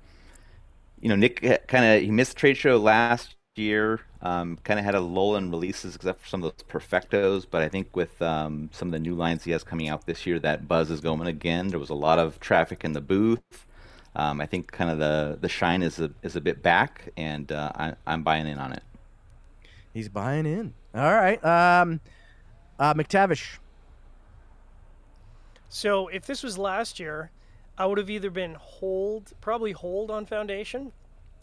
you 0.98 1.10
know, 1.10 1.14
Nick 1.16 1.42
kind 1.68 1.84
of 1.84 2.00
he 2.00 2.10
missed 2.10 2.32
the 2.32 2.40
trade 2.40 2.56
show 2.56 2.78
last 2.78 3.36
year. 3.54 4.00
Um, 4.22 4.56
kind 4.64 4.80
of 4.80 4.86
had 4.86 4.94
a 4.94 5.00
lull 5.00 5.36
in 5.36 5.50
releases 5.50 5.94
except 5.94 6.22
for 6.22 6.28
some 6.28 6.42
of 6.42 6.52
those 6.56 6.64
perfectos. 6.66 7.44
But 7.50 7.60
I 7.60 7.68
think 7.68 7.94
with 7.94 8.22
um, 8.22 8.70
some 8.72 8.88
of 8.88 8.92
the 8.92 8.98
new 8.98 9.14
lines 9.14 9.44
he 9.44 9.50
has 9.50 9.62
coming 9.62 9.90
out 9.90 10.06
this 10.06 10.24
year, 10.24 10.38
that 10.38 10.68
buzz 10.68 10.90
is 10.90 11.00
going 11.00 11.26
again. 11.26 11.68
There 11.68 11.78
was 11.78 11.90
a 11.90 11.94
lot 11.94 12.18
of 12.18 12.40
traffic 12.40 12.82
in 12.82 12.94
the 12.94 13.02
booth. 13.02 13.66
Um, 14.14 14.40
I 14.40 14.47
think 14.47 14.71
kind 14.71 14.90
of 14.90 14.99
the 14.99 15.38
the 15.40 15.49
shine 15.49 15.83
is 15.83 15.99
a 15.99 16.11
is 16.23 16.37
a 16.37 16.40
bit 16.40 16.62
back, 16.62 17.11
and 17.16 17.50
uh, 17.50 17.73
I, 17.75 17.95
I'm 18.07 18.23
buying 18.23 18.47
in 18.47 18.59
on 18.59 18.73
it. 18.73 18.83
He's 19.95 20.09
buying 20.09 20.47
in. 20.47 20.75
All 20.95 21.14
right, 21.14 21.42
um, 21.45 22.01
uh, 22.79 22.94
McTavish. 22.94 23.59
So 25.68 26.09
if 26.09 26.27
this 26.27 26.42
was 26.42 26.59
last 26.59 27.01
year, 27.01 27.31
I 27.79 27.87
would 27.87 27.96
have 27.96 28.11
either 28.11 28.29
been 28.29 28.55
hold, 28.55 29.33
probably 29.40 29.72
hold 29.72 30.11
on 30.11 30.27
Foundation, 30.27 30.92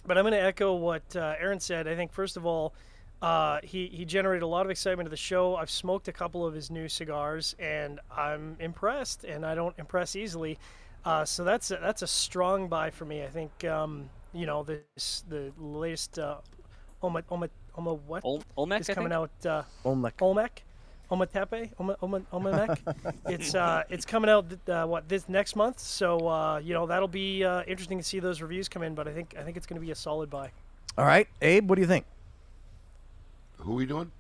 but 0.06 0.18
I'm 0.18 0.24
going 0.24 0.34
to 0.34 0.42
echo 0.42 0.76
what 0.76 1.16
uh, 1.16 1.36
Aaron 1.40 1.60
said. 1.60 1.88
I 1.88 1.96
think 1.96 2.12
first 2.12 2.38
of 2.38 2.46
all, 2.46 2.74
uh, 3.22 3.60
he 3.64 3.88
he 3.88 4.06
generated 4.06 4.44
a 4.44 4.48
lot 4.48 4.66
of 4.66 4.72
excitement 4.72 5.08
to 5.08 5.10
the 5.10 5.18
show. 5.18 5.56
I've 5.56 5.72
smoked 5.72 6.08
a 6.08 6.14
couple 6.14 6.46
of 6.46 6.54
his 6.54 6.70
new 6.70 6.88
cigars, 6.88 7.56
and 7.60 8.00
I'm 8.16 8.56
impressed. 8.60 9.24
And 9.24 9.46
I 9.46 9.56
don't 9.56 9.78
impress 9.78 10.16
easily, 10.16 10.58
uh, 11.06 11.26
so 11.26 11.44
that's 11.44 11.72
a, 11.72 11.80
that's 11.82 12.02
a 12.02 12.08
strong 12.08 12.68
buy 12.68 12.90
for 12.90 13.06
me. 13.06 13.24
I 13.24 13.28
think 13.28 13.64
um, 13.66 14.10
you 14.34 14.46
know 14.46 14.64
this 14.64 15.24
the 15.30 15.52
latest 15.58 16.20
uh, 16.20 16.38
Oma 17.02 17.24
Oma 17.30 17.50
Oma 17.78 17.94
what 17.94 18.24
Ol- 18.26 18.44
Olmec, 18.58 18.82
is 18.82 18.88
coming 18.88 19.14
out. 19.14 19.32
Uh, 19.46 19.64
Olmec. 19.86 20.22
Olmec, 20.22 20.64
Omatepe, 21.10 21.72
Oma, 21.80 21.98
Oma, 22.02 22.22
Omamek. 22.32 22.78
it's 23.28 23.56
uh, 23.56 23.84
it's 23.90 24.06
coming 24.06 24.30
out 24.30 24.50
th- 24.50 24.62
uh, 24.70 24.86
what 24.86 25.08
this 25.08 25.28
next 25.30 25.56
month. 25.56 25.80
So 25.80 26.28
uh, 26.28 26.60
you 26.60 26.74
know 26.74 26.86
that'll 26.86 27.08
be 27.08 27.44
uh, 27.44 27.64
interesting 27.68 27.98
to 27.98 28.04
see 28.04 28.20
those 28.20 28.42
reviews 28.42 28.70
come 28.70 28.84
in. 28.84 28.94
But 28.96 29.08
I 29.08 29.14
think 29.14 29.36
I 29.38 29.44
think 29.44 29.58
it's 29.58 29.66
going 29.66 29.80
to 29.80 29.86
be 29.86 29.92
a 29.92 29.96
solid 29.96 30.30
buy. 30.30 30.52
All 30.98 31.06
right, 31.06 31.28
Abe. 31.42 31.70
What 31.70 31.76
do 31.76 31.82
you 31.82 31.88
think? 31.88 32.06
Who 33.58 33.74
are 33.74 33.76
we 33.76 33.86
doing? 33.86 34.12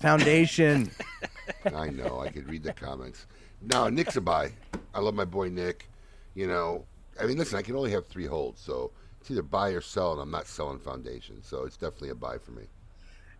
Foundation. 0.00 0.90
I 1.74 1.88
know. 1.88 2.20
I 2.20 2.28
could 2.28 2.48
read 2.48 2.62
the 2.62 2.72
comments. 2.72 3.26
No, 3.62 3.88
Nick's 3.88 4.16
a 4.16 4.20
buy. 4.20 4.50
I 4.94 5.00
love 5.00 5.14
my 5.14 5.24
boy 5.24 5.48
Nick. 5.48 5.88
You 6.36 6.46
know, 6.46 6.84
I 7.20 7.24
mean, 7.24 7.38
listen, 7.38 7.58
I 7.58 7.62
can 7.62 7.74
only 7.74 7.90
have 7.92 8.06
three 8.06 8.26
holds, 8.26 8.60
so 8.60 8.92
it's 9.20 9.30
either 9.30 9.42
buy 9.42 9.70
or 9.70 9.80
sell, 9.80 10.12
and 10.12 10.20
I'm 10.20 10.30
not 10.30 10.46
selling 10.46 10.78
Foundation, 10.78 11.42
so 11.42 11.64
it's 11.64 11.78
definitely 11.78 12.10
a 12.10 12.14
buy 12.14 12.36
for 12.36 12.50
me. 12.50 12.64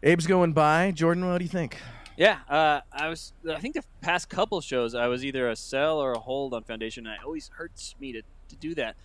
Abe's 0.02 0.26
going 0.26 0.54
buy. 0.54 0.92
Jordan, 0.92 1.28
what 1.28 1.38
do 1.38 1.44
you 1.44 1.50
think? 1.50 1.76
Yeah, 2.16 2.38
uh, 2.48 2.80
I 2.90 3.09
was. 3.09 3.35
I 3.48 3.61
think 3.61 3.74
the 3.74 3.82
past 4.00 4.30
couple 4.30 4.61
shows, 4.62 4.94
I 4.94 5.09
was 5.09 5.24
either 5.24 5.50
a 5.50 5.56
sell 5.56 5.98
or 5.98 6.12
a 6.12 6.18
hold 6.18 6.54
on 6.54 6.64
Foundation. 6.64 7.06
And 7.06 7.14
it 7.16 7.20
always 7.22 7.50
hurts 7.54 7.94
me 8.00 8.12
to, 8.12 8.22
to 8.48 8.56
do 8.56 8.74
that. 8.76 8.96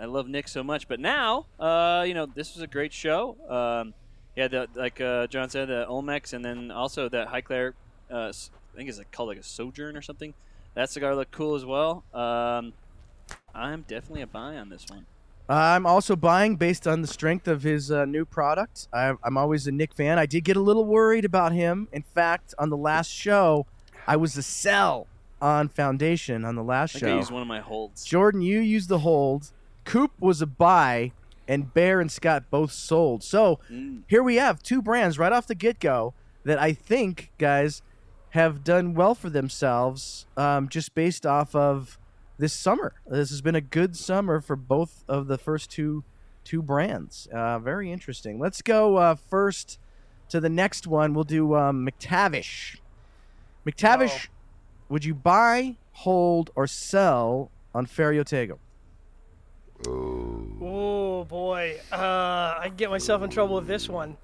I 0.00 0.06
love 0.06 0.26
Nick 0.26 0.48
so 0.48 0.64
much, 0.64 0.88
but 0.88 0.98
now, 0.98 1.46
uh, 1.60 2.04
you 2.06 2.14
know, 2.14 2.24
this 2.26 2.54
was 2.54 2.62
a 2.62 2.66
great 2.66 2.92
show. 2.92 3.36
Um, 3.48 3.92
yeah, 4.34 4.48
the 4.48 4.68
like 4.74 5.00
uh, 5.00 5.26
John 5.26 5.50
said, 5.50 5.68
the 5.68 5.86
Olmecs, 5.88 6.32
and 6.32 6.42
then 6.42 6.70
also 6.70 7.10
that 7.10 7.28
Highclere. 7.28 7.74
Uh, 8.10 8.28
s- 8.28 8.50
I 8.72 8.76
think 8.78 8.88
it's 8.88 9.00
called 9.12 9.28
like 9.28 9.38
a 9.38 9.42
Sojourn 9.42 9.96
or 9.96 10.02
something. 10.02 10.32
That 10.74 10.88
cigar 10.90 11.14
looked 11.14 11.32
cool 11.32 11.54
as 11.54 11.64
well. 11.66 12.02
Um, 12.14 12.72
I'm 13.54 13.82
definitely 13.82 14.22
a 14.22 14.26
buy 14.26 14.56
on 14.56 14.68
this 14.68 14.86
one. 14.88 15.06
I'm 15.48 15.84
also 15.86 16.16
buying 16.16 16.56
based 16.56 16.86
on 16.86 17.02
the 17.02 17.06
strength 17.06 17.46
of 17.46 17.62
his 17.62 17.90
uh, 17.90 18.06
new 18.06 18.24
product. 18.24 18.88
I, 18.92 19.12
I'm 19.22 19.36
always 19.36 19.66
a 19.66 19.72
Nick 19.72 19.94
fan. 19.94 20.18
I 20.18 20.24
did 20.26 20.44
get 20.44 20.56
a 20.56 20.60
little 20.60 20.86
worried 20.86 21.24
about 21.24 21.52
him. 21.52 21.86
In 21.92 22.02
fact, 22.02 22.54
on 22.58 22.70
the 22.70 22.76
last 22.78 23.10
show, 23.10 23.66
I 24.06 24.16
was 24.16 24.36
a 24.38 24.42
sell 24.42 25.06
on 25.42 25.68
Foundation 25.68 26.44
on 26.46 26.56
the 26.56 26.62
I 26.62 26.66
last 26.66 26.92
think 26.94 27.04
I 27.04 27.08
show. 27.08 27.16
used 27.18 27.30
one 27.30 27.42
of 27.42 27.48
my 27.48 27.60
holds. 27.60 28.04
Jordan, 28.04 28.40
you 28.40 28.60
used 28.60 28.88
the 28.88 29.00
hold. 29.00 29.52
Coop 29.84 30.12
was 30.18 30.40
a 30.40 30.46
buy, 30.46 31.12
and 31.46 31.74
Bear 31.74 32.00
and 32.00 32.10
Scott 32.10 32.44
both 32.50 32.72
sold. 32.72 33.22
So 33.22 33.60
Mm. 33.70 34.04
here 34.08 34.22
we 34.22 34.36
have 34.36 34.62
two 34.62 34.80
brands 34.80 35.18
right 35.18 35.32
off 35.32 35.46
the 35.46 35.54
get 35.54 35.78
go 35.78 36.14
that 36.46 36.58
I 36.58 36.72
think, 36.72 37.32
guys, 37.38 37.82
have 38.30 38.64
done 38.64 38.94
well 38.94 39.14
for 39.14 39.28
themselves 39.28 40.26
um, 40.38 40.68
just 40.70 40.94
based 40.94 41.26
off 41.26 41.54
of 41.54 41.98
this 42.38 42.52
summer. 42.52 42.94
This 43.06 43.30
has 43.30 43.40
been 43.40 43.54
a 43.54 43.60
good 43.60 43.96
summer 43.96 44.40
for 44.40 44.56
both 44.56 45.04
of 45.08 45.26
the 45.26 45.38
first 45.38 45.70
two 45.70 46.04
two 46.44 46.60
brands. 46.62 47.26
Uh, 47.32 47.58
very 47.58 47.90
interesting. 47.90 48.38
Let's 48.38 48.60
go 48.60 48.96
uh, 48.96 49.14
first 49.14 49.78
to 50.28 50.40
the 50.40 50.50
next 50.50 50.86
one. 50.86 51.14
We'll 51.14 51.24
do 51.24 51.54
um, 51.54 51.86
McTavish. 51.86 52.76
McTavish, 53.66 54.28
would 54.88 55.04
you 55.04 55.14
buy, 55.14 55.76
hold, 55.92 56.50
or 56.54 56.66
sell 56.66 57.50
on 57.74 57.86
Ferio 57.86 58.24
Tego? 58.24 58.58
Ooh. 59.86 60.58
Oh 60.60 61.24
boy, 61.24 61.80
uh, 61.90 62.56
I 62.58 62.64
can 62.66 62.76
get 62.76 62.90
myself 62.90 63.22
in 63.22 63.30
trouble 63.30 63.56
with 63.56 63.66
this 63.66 63.88
one. 63.88 64.16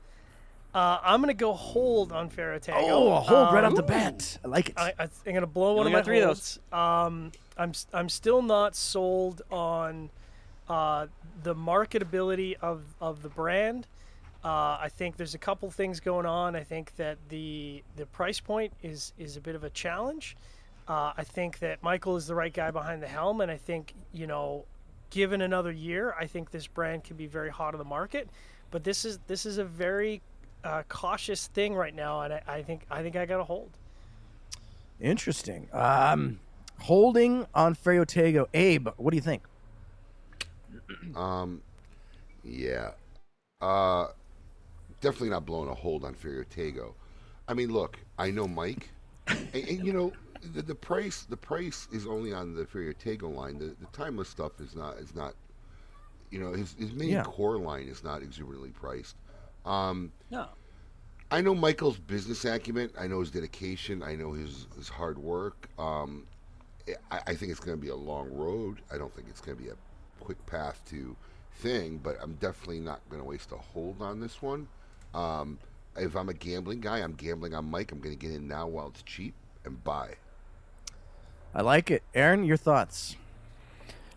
Uh, 0.73 0.99
I'm 1.03 1.21
going 1.21 1.29
to 1.29 1.35
go 1.35 1.53
hold 1.53 2.13
on 2.13 2.31
Ferio 2.31 2.61
Tego. 2.61 2.75
Oh, 2.77 3.13
a 3.13 3.21
hold 3.21 3.53
right 3.53 3.65
Um, 3.65 3.73
off 3.73 3.77
the 3.77 3.83
bat. 3.83 4.39
I 4.45 4.49
like 4.49 4.69
it. 4.69 4.75
I, 4.77 4.95
I, 4.99 5.03
am 5.05 5.09
going 5.25 5.41
to 5.41 5.47
blow 5.47 5.75
one 5.75 5.87
of 5.87 5.93
my 5.93 5.99
got 5.99 6.05
three 6.05 6.21
of 6.21 6.27
holds. 6.27 6.59
Um, 6.73 7.33
I'm 7.57 7.71
s- 7.71 7.89
I'm 7.93 8.09
still 8.09 8.41
not 8.41 8.77
sold 8.77 9.43
on 9.51 10.11
uh, 10.69 11.09
the 11.43 11.55
marketability 11.55 12.55
of 12.61 12.83
of 13.01 13.23
the 13.23 13.29
brand. 13.29 13.89
Uh, 14.45 14.79
I 14.81 14.89
think 14.89 15.17
there's 15.17 15.35
a 15.35 15.39
couple 15.39 15.71
things 15.71 16.01
going 16.01 16.25
on. 16.25 16.55
I 16.55 16.63
think 16.63 16.95
that 16.97 17.19
the 17.29 17.83
the 17.97 18.07
price 18.07 18.39
point 18.39 18.73
is 18.83 19.13
is 19.19 19.37
a 19.37 19.41
bit 19.41 19.57
of 19.57 19.65
a 19.65 19.71
challenge. 19.71 20.37
Uh, 20.87 21.13
I 21.17 21.25
think 21.25 21.59
that 21.59 21.83
Michael 21.83 22.17
is 22.17 22.27
the 22.27 22.35
right 22.35 22.53
guy 22.53 22.71
behind 22.71 23.03
the 23.03 23.09
helm, 23.09 23.41
and 23.41 23.51
I 23.51 23.57
think 23.57 23.95
you 24.13 24.29
know, 24.29 24.65
given 25.11 25.43
another 25.43 25.73
year, 25.73 26.15
I 26.19 26.27
think 26.27 26.53
this 26.53 26.69
brand 26.69 27.03
can 27.05 27.17
be 27.17 27.27
very 27.27 27.51
hot 27.51 27.75
on 27.75 27.79
the 27.79 27.85
market. 27.85 28.29
But 28.71 28.85
this 28.85 29.05
is 29.05 29.19
this 29.27 29.45
is 29.45 29.59
a 29.59 29.65
very 29.65 30.23
uh, 30.65 30.83
cautious 30.89 31.47
thing 31.49 31.75
right 31.75 31.95
now, 31.95 32.21
and 32.23 32.35
I, 32.35 32.43
I 32.47 32.63
think 32.63 32.83
I 32.91 33.03
think 33.03 33.17
I 33.17 33.27
got 33.27 33.39
to 33.39 33.45
hold. 33.45 33.71
Interesting. 35.01 35.69
Um, 35.73 36.41
holding 36.81 37.47
on 37.55 37.75
Ferio 37.75 38.05
Tego. 38.05 38.47
Abe, 38.53 38.89
what 38.97 39.11
do 39.13 39.17
you 39.17 39.23
think? 39.23 39.43
Um, 41.17 41.63
yeah. 42.45 42.91
Uh, 43.61 44.09
definitely 45.01 45.31
not 45.31 45.47
blowing 45.47 45.69
a 45.69 45.75
hold 45.75 46.05
on 46.05 46.15
Ferio 46.15 46.45
Tego. 46.45 46.95
I 47.49 47.55
mean, 47.55 47.73
look, 47.73 47.99
I 48.19 48.31
know 48.31 48.47
Mike, 48.47 48.89
and, 49.27 49.49
and 49.55 49.85
you 49.85 49.93
know 49.93 50.13
the, 50.55 50.63
the 50.63 50.75
price. 50.75 51.23
The 51.23 51.37
price 51.37 51.89
is 51.93 52.07
only 52.07 52.33
on 52.33 52.55
the 52.55 52.65
Ferriotego 52.65 53.35
line. 53.35 53.59
The, 53.59 53.67
the 53.81 53.87
timeless 53.93 54.29
stuff 54.29 54.61
is 54.61 54.75
not. 54.77 54.97
Is 54.99 55.15
not. 55.15 55.35
You 56.31 56.39
know, 56.41 56.53
his 56.53 56.75
his 56.79 56.93
main 56.93 57.11
Yeah. 57.11 57.25
core 57.25 57.59
line 57.59 57.89
is 57.89 58.05
not 58.05 58.23
exuberantly 58.23 58.71
priced. 58.71 59.17
Um, 59.65 60.13
No. 60.31 60.49
I 61.33 61.41
know 61.41 61.55
Michael's 61.55 61.97
business 61.99 62.45
acumen. 62.45 62.91
I 62.99 63.07
know 63.07 63.21
his 63.21 63.31
dedication. 63.31 64.03
I 64.03 64.17
know 64.17 64.33
his 64.33 64.67
his 64.77 64.89
hard 64.89 65.17
work. 65.17 65.69
Um, 65.79 66.27
I, 67.11 67.21
I 67.29 67.35
think 67.35 67.53
it's 67.53 67.61
going 67.61 67.77
to 67.77 67.81
be 67.81 67.91
a 67.91 67.95
long 67.97 68.33
road. 68.33 68.79
I 68.93 68.99
don't 68.99 69.15
think 69.15 69.29
it's 69.29 69.41
going 69.41 69.57
to 69.57 69.63
be 69.63 69.71
a 69.71 69.77
quick 70.19 70.45
path 70.47 70.83
to 70.91 71.15
thing, 71.57 72.01
but 72.03 72.17
I'm 72.21 72.35
definitely 72.35 72.81
not 72.81 73.01
going 73.09 73.23
to 73.23 73.29
waste 73.29 73.53
a 73.53 73.57
hold 73.57 74.03
on 74.03 74.21
this 74.21 74.43
one. 74.43 74.67
Um, 75.15 75.59
if 75.97 76.17
I'm 76.17 76.29
a 76.29 76.35
gambling 76.35 76.81
guy, 76.81 76.99
I'm 76.99 77.13
gambling 77.13 77.55
on 77.55 77.71
Mike. 77.71 77.93
I'm 77.93 78.01
going 78.01 78.17
to 78.17 78.21
get 78.21 78.35
in 78.35 78.49
now 78.49 78.67
while 78.67 78.89
it's 78.89 79.03
cheap 79.03 79.35
and 79.65 79.83
buy. 79.85 80.15
I 81.55 81.63
like 81.63 81.91
it. 81.91 82.03
Aaron, 82.15 82.45
your 82.45 82.57
thoughts? 82.57 83.17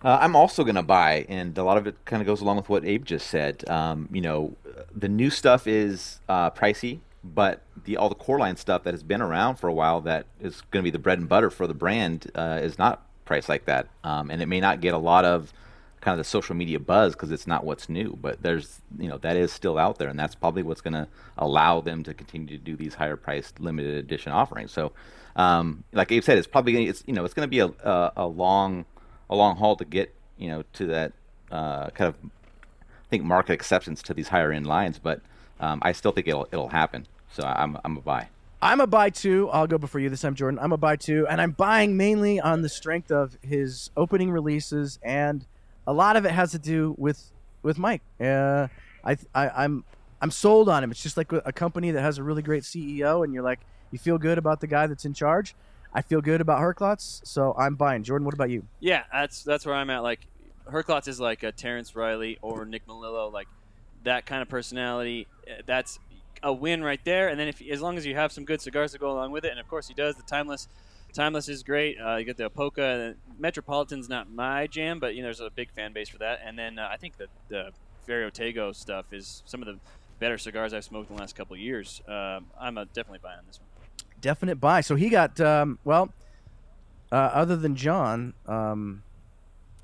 Uh, 0.04 0.18
I'm 0.20 0.36
also 0.36 0.64
going 0.64 0.76
to 0.76 0.84
buy, 0.84 1.26
and 1.30 1.58
a 1.58 1.64
lot 1.64 1.78
of 1.78 1.88
it 1.88 1.96
kind 2.04 2.22
of 2.22 2.28
goes 2.28 2.42
along 2.42 2.58
with 2.58 2.68
what 2.68 2.84
Abe 2.84 3.06
just 3.06 3.28
said. 3.28 3.68
Um, 3.70 4.10
you 4.12 4.22
know, 4.22 4.56
the 4.94 5.08
new 5.08 5.30
stuff 5.30 5.66
is 5.66 6.20
uh, 6.28 6.50
pricey, 6.52 7.00
but 7.24 7.62
the 7.86 7.96
all 7.96 8.10
the 8.10 8.16
core 8.16 8.38
line 8.38 8.58
stuff 8.58 8.84
that 8.84 8.94
has 8.94 9.02
been 9.04 9.22
around 9.22 9.56
for 9.56 9.70
a 9.70 9.74
while 9.74 10.02
that 10.02 10.26
is 10.42 10.62
going 10.72 10.84
to 10.84 10.84
be 10.84 10.92
the 10.92 11.00
bread 11.00 11.20
and 11.20 11.30
butter 11.30 11.50
for 11.50 11.68
the 11.68 11.74
brand 11.74 12.30
uh, 12.36 12.60
is 12.62 12.78
not 12.78 13.06
priced 13.24 13.48
like 13.48 13.66
that, 13.66 13.88
um, 14.04 14.30
and 14.30 14.42
it 14.42 14.48
may 14.48 14.60
not 14.60 14.82
get 14.82 14.94
a 14.94 14.98
lot 14.98 15.24
of 15.24 15.54
kind 16.02 16.20
of 16.20 16.26
the 16.26 16.30
social 16.30 16.54
media 16.54 16.82
buzz 16.82 17.14
because 17.14 17.32
it's 17.32 17.48
not 17.48 17.64
what's 17.64 17.88
new. 17.88 18.18
But 18.22 18.42
there's 18.42 18.82
you 19.00 19.08
know 19.08 19.18
that 19.20 19.38
is 19.38 19.54
still 19.54 19.78
out 19.78 20.00
there, 20.00 20.10
and 20.10 20.20
that's 20.20 20.36
probably 20.36 20.64
what's 20.64 20.82
going 20.82 20.96
to 20.96 21.08
allow 21.38 21.80
them 21.80 22.04
to 22.04 22.14
continue 22.14 22.48
to 22.48 22.58
do 22.58 22.76
these 22.76 22.96
higher 22.96 23.16
priced 23.16 23.62
limited 23.62 23.96
edition 23.96 24.34
offerings. 24.34 24.74
So, 24.74 24.92
um, 25.38 25.86
like 25.94 26.12
Abe 26.12 26.24
said, 26.24 26.38
it's 26.38 26.48
probably 26.48 26.74
gonna, 26.74 26.86
it's 26.88 27.06
you 27.08 27.14
know 27.14 27.24
it's 27.24 27.34
going 27.34 27.48
to 27.48 27.50
be 27.50 27.60
a, 27.60 27.68
a, 27.68 28.12
a 28.18 28.28
long 28.28 28.84
a 29.34 29.36
long 29.36 29.58
haul 29.58 29.76
to 29.76 29.84
get 29.84 30.14
you 30.38 30.48
know 30.48 30.64
to 30.74 30.86
that 30.88 31.12
uh, 31.52 31.90
kind 31.90 32.08
of 32.08 32.16
I 32.24 33.10
think 33.10 33.24
market 33.24 33.54
acceptance 33.54 34.02
to 34.04 34.14
these 34.14 34.30
higher 34.30 34.52
end 34.52 34.68
lines, 34.68 35.00
but 35.00 35.22
um, 35.60 35.80
I 35.82 35.92
still 35.92 36.12
think 36.12 36.28
it'll 36.28 36.48
it'll 36.52 36.70
happen. 36.70 37.08
So 37.32 37.44
I'm 37.44 37.78
I'm 37.84 37.98
a 37.98 38.02
buy. 38.02 38.28
I'm 38.62 38.80
a 38.80 38.88
buy 38.88 39.10
too. 39.10 39.50
I'll 39.50 39.68
go 39.68 39.78
before 39.78 40.00
you 40.00 40.10
this 40.10 40.22
time, 40.22 40.36
Jordan. 40.36 40.60
I'm 40.62 40.72
a 40.72 40.78
buy 40.78 40.96
too, 40.96 41.28
and 41.28 41.42
I'm 41.42 41.52
buying 41.52 41.98
mainly 41.98 42.40
on 42.40 42.62
the 42.62 42.70
strength 42.70 43.12
of 43.12 43.38
his 43.42 43.90
opening 43.98 44.32
releases, 44.32 45.00
and 45.04 45.46
a 45.86 45.92
lot 45.92 46.16
of 46.16 46.26
it 46.26 46.32
has 46.32 46.52
to 46.52 46.60
do 46.60 46.96
with 46.98 47.32
with 47.62 47.78
Mike. 47.78 48.02
Uh, 48.22 48.68
I, 49.04 49.18
I 49.36 49.50
I'm 49.50 49.84
I'm 50.22 50.32
sold 50.32 50.70
on 50.70 50.84
him. 50.84 50.92
It's 50.92 51.04
just 51.04 51.18
like 51.18 51.32
a 51.32 51.52
company 51.52 51.92
that 51.92 52.02
has 52.02 52.20
a 52.20 52.24
really 52.24 52.44
great 52.44 52.64
CEO, 52.64 53.24
and 53.24 53.34
you're 53.34 53.44
like 53.44 53.60
you 53.92 53.98
feel 54.00 54.18
good 54.18 54.38
about 54.38 54.62
the 54.62 54.68
guy 54.68 54.88
that's 54.88 55.06
in 55.06 55.14
charge. 55.14 55.56
I 55.94 56.02
feel 56.02 56.22
good 56.22 56.42
about 56.42 56.60
Herklotz, 56.60 57.22
so 57.26 57.54
I'm 57.58 57.76
buying. 57.76 58.04
Jordan, 58.04 58.26
what 58.26 58.34
about 58.34 58.50
you? 58.50 58.66
Yeah, 58.80 59.04
that's 59.12 59.44
that's 59.44 59.66
where 59.66 59.76
I'm 59.76 59.90
at. 59.90 60.02
Like, 60.04 60.22
Herklotz 60.68 61.08
is 61.08 61.20
like 61.20 61.44
a 61.44 61.52
Terrence 61.52 61.96
Riley 61.96 62.40
or 62.42 62.66
Nick 62.66 62.88
Melillo, 62.88 63.32
like 63.32 63.48
that 64.04 64.26
kind 64.26 64.42
of 64.42 64.50
personality. 64.50 65.28
uh, 65.48 65.62
That's 65.66 66.00
a 66.42 66.52
win 66.52 66.84
right 66.84 67.00
there. 67.06 67.30
And 67.30 67.40
then 67.40 67.48
if 67.48 67.62
as 67.62 67.82
long 67.82 67.98
as 67.98 68.06
you 68.06 68.16
have 68.16 68.32
some 68.32 68.44
good 68.44 68.60
cigars 68.60 68.92
to 68.94 68.98
go 69.00 69.12
along 69.12 69.32
with 69.32 69.46
it, 69.46 69.52
and 69.52 69.60
of 69.60 69.68
course 69.68 69.88
he 69.88 69.94
does, 69.94 70.16
the 70.16 70.24
timeless. 70.24 70.68
Timeless 71.14 71.48
is 71.48 71.62
great. 71.62 71.98
Uh, 72.04 72.16
you 72.16 72.26
get 72.26 72.38
the 72.38 72.50
Apoca. 72.50 73.14
Metropolitan's 73.38 74.10
not 74.10 74.32
my 74.32 74.66
jam, 74.66 75.00
but 75.00 75.14
you 75.14 75.22
know 75.22 75.28
there's 75.28 75.42
a 75.42 75.52
big 75.52 75.70
fan 75.70 75.94
base 75.94 76.10
for 76.10 76.18
that. 76.18 76.40
And 76.44 76.58
then 76.58 76.80
uh, 76.80 76.90
I 76.92 76.98
think 76.98 77.18
that 77.18 77.28
the 77.50 77.70
Ferio 78.08 78.32
Tego 78.32 78.76
stuff 78.76 79.14
is 79.14 79.44
some 79.46 79.62
of 79.62 79.68
the 79.68 79.78
better 80.18 80.40
cigars 80.40 80.74
I've 80.74 80.84
smoked 80.84 81.12
in 81.12 81.16
the 81.16 81.22
last 81.22 81.36
couple 81.36 81.54
of 81.54 81.60
years. 81.60 82.02
Um, 82.08 82.48
I'm 82.60 82.74
definitely 82.96 83.20
buying 83.22 83.38
this 83.46 83.60
one. 83.60 83.68
Definite 84.24 84.56
buy. 84.60 84.82
So 84.82 84.96
he 84.96 85.10
got 85.10 85.40
um, 85.40 85.78
well, 85.84 86.10
uh, 87.12 87.16
other 87.16 87.56
than 87.58 87.76
John, 87.76 88.34
um, 88.48 89.04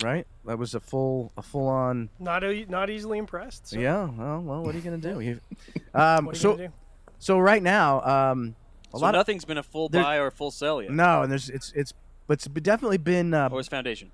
right? 0.02 0.26
That 0.46 0.58
was 0.58 0.74
a 0.74 0.80
full 0.80 1.32
a 1.38 1.42
full 1.44 1.68
on. 1.68 2.10
Not 2.20 2.44
e- 2.44 2.66
not 2.68 2.90
easily 2.90 3.18
impressed. 3.20 3.68
So 3.68 3.80
Yeah. 3.80 4.06
Well, 4.10 4.42
well, 4.42 4.64
what 4.64 4.74
are 4.74 4.78
you 4.78 4.84
gonna 4.84 4.98
do? 4.98 5.20
You, 5.20 5.40
um, 5.94 6.26
What 6.26 6.34
are 6.34 6.38
you 6.38 6.40
so 6.40 6.52
gonna 6.56 6.68
do? 6.70 6.74
so 7.20 7.38
right 7.38 7.62
now, 7.62 8.02
um, 8.02 8.56
a 8.94 8.98
So 8.98 9.04
lot 9.04 9.14
of 9.14 9.20
nothing's 9.20 9.46
been 9.46 9.58
a 9.60 9.64
full 9.64 9.90
there- 9.90 10.02
buy 10.02 10.18
or 10.18 10.28
a 10.28 10.32
full 10.32 10.52
sell 10.52 10.82
yet. 10.82 10.92
no, 10.92 11.22
and 11.24 11.32
there's 11.32 11.50
it's 11.50 11.72
it's 11.76 11.94
but 12.26 12.34
it's 12.34 12.46
definitely 12.48 12.98
been 12.98 13.34
uh, 13.34 13.50
Or 13.52 13.58
his 13.60 13.68
foundation. 13.68 14.10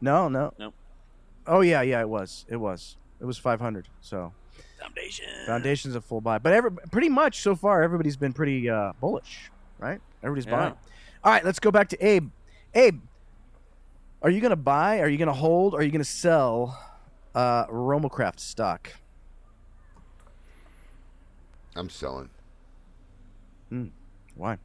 no 0.00 0.28
no 0.28 0.52
No. 0.58 0.72
Oh 1.46 1.60
yeah, 1.60 1.82
yeah, 1.82 2.00
it 2.00 2.08
was 2.08 2.46
it 2.48 2.56
was 2.56 2.96
it 3.20 3.26
was 3.26 3.36
500. 3.36 3.88
So 4.00 4.32
Foundation. 4.80 5.26
foundation's 5.46 5.94
a 5.94 6.00
full 6.00 6.20
buy, 6.20 6.38
but 6.38 6.52
every, 6.52 6.70
pretty 6.90 7.08
much 7.08 7.40
so 7.42 7.54
far 7.54 7.82
everybody's 7.82 8.16
been 8.16 8.32
pretty 8.32 8.68
uh, 8.70 8.92
bullish, 9.00 9.50
right? 9.78 10.00
Everybody's 10.22 10.46
Yeah. 10.46 10.56
buying. 10.56 10.74
All 11.22 11.32
right, 11.32 11.44
let's 11.44 11.58
go 11.60 11.70
back 11.70 11.88
to 11.90 12.06
Abe. 12.06 12.30
Abe, 12.74 13.00
are 14.22 14.30
you 14.30 14.40
gonna 14.40 14.56
buy? 14.56 15.00
Are 15.00 15.08
you 15.08 15.18
gonna 15.18 15.32
hold? 15.34 15.74
Are 15.74 15.82
you 15.82 15.90
gonna 15.90 16.02
sell 16.04 16.78
uh, 17.34 17.66
RoMa 17.66 18.10
Craft 18.10 18.40
stock? 18.40 18.90
I'm 21.76 21.88
selling. 21.90 22.30
Hmm. 23.68 23.88
Why? 24.34 24.58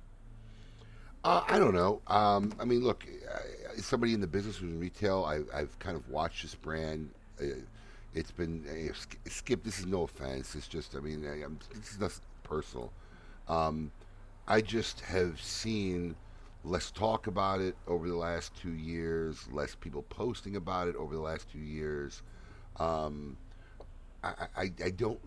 Uh, 1.23 1.43
I 1.47 1.59
don't 1.59 1.73
know. 1.73 2.01
Um, 2.07 2.53
I 2.59 2.65
mean, 2.65 2.83
look, 2.83 3.05
I, 3.33 3.79
somebody 3.81 4.13
in 4.13 4.21
the 4.21 4.27
business 4.27 4.57
who's 4.57 4.71
in 4.71 4.79
retail, 4.79 5.25
I, 5.25 5.41
I've 5.57 5.77
kind 5.79 5.95
of 5.97 6.07
watched 6.09 6.43
this 6.43 6.55
brand. 6.55 7.09
Uh, 7.41 7.45
it's 8.15 8.31
been 8.31 8.63
uh, 8.67 8.93
Sk- 8.93 9.17
Skip. 9.27 9.63
This 9.63 9.79
is 9.79 9.85
no 9.85 10.03
offense. 10.03 10.55
It's 10.55 10.67
just, 10.67 10.95
I 10.95 10.99
mean, 10.99 11.25
I, 11.27 11.43
I'm, 11.43 11.59
this 11.73 11.91
is 11.91 11.99
not 11.99 12.17
personal. 12.43 12.91
Um, 13.47 13.91
I 14.47 14.61
just 14.61 15.01
have 15.01 15.39
seen 15.41 16.15
less 16.63 16.89
talk 16.91 17.27
about 17.27 17.61
it 17.61 17.75
over 17.87 18.07
the 18.07 18.15
last 18.15 18.55
two 18.55 18.71
years, 18.71 19.47
less 19.51 19.75
people 19.75 20.03
posting 20.09 20.55
about 20.55 20.87
it 20.87 20.95
over 20.95 21.13
the 21.13 21.21
last 21.21 21.51
two 21.51 21.59
years. 21.59 22.23
Um, 22.77 23.37
I, 24.23 24.47
I, 24.55 24.71
I 24.83 24.89
don't 24.89 25.19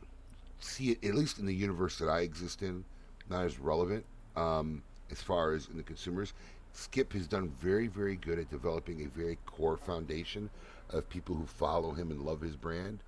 see 0.61 0.91
it, 0.91 1.05
at 1.05 1.15
least 1.15 1.39
in 1.39 1.47
the 1.47 1.55
universe 1.55 1.99
that 1.99 2.09
I 2.09 2.21
exist 2.21 2.63
in, 2.63 2.85
not 3.29 3.45
as 3.45 3.59
relevant 3.59 4.05
um, 4.35 4.83
as 5.11 5.21
far 5.21 5.53
as 5.53 5.69
in 5.69 5.77
the 5.77 5.83
consumers. 5.83 6.33
Skip 6.73 7.13
has 7.13 7.27
done 7.27 7.53
very, 7.61 7.87
very 7.87 8.17
good 8.17 8.39
at 8.39 8.51
developing 8.51 9.05
a 9.05 9.09
very 9.09 9.39
core 9.47 9.77
foundation 9.77 10.49
of 10.91 11.09
people 11.09 11.35
who 11.35 11.47
follow 11.47 11.93
him 11.93 12.11
and 12.11 12.23
love 12.23 12.41
his 12.41 12.57
brand. 12.57 13.03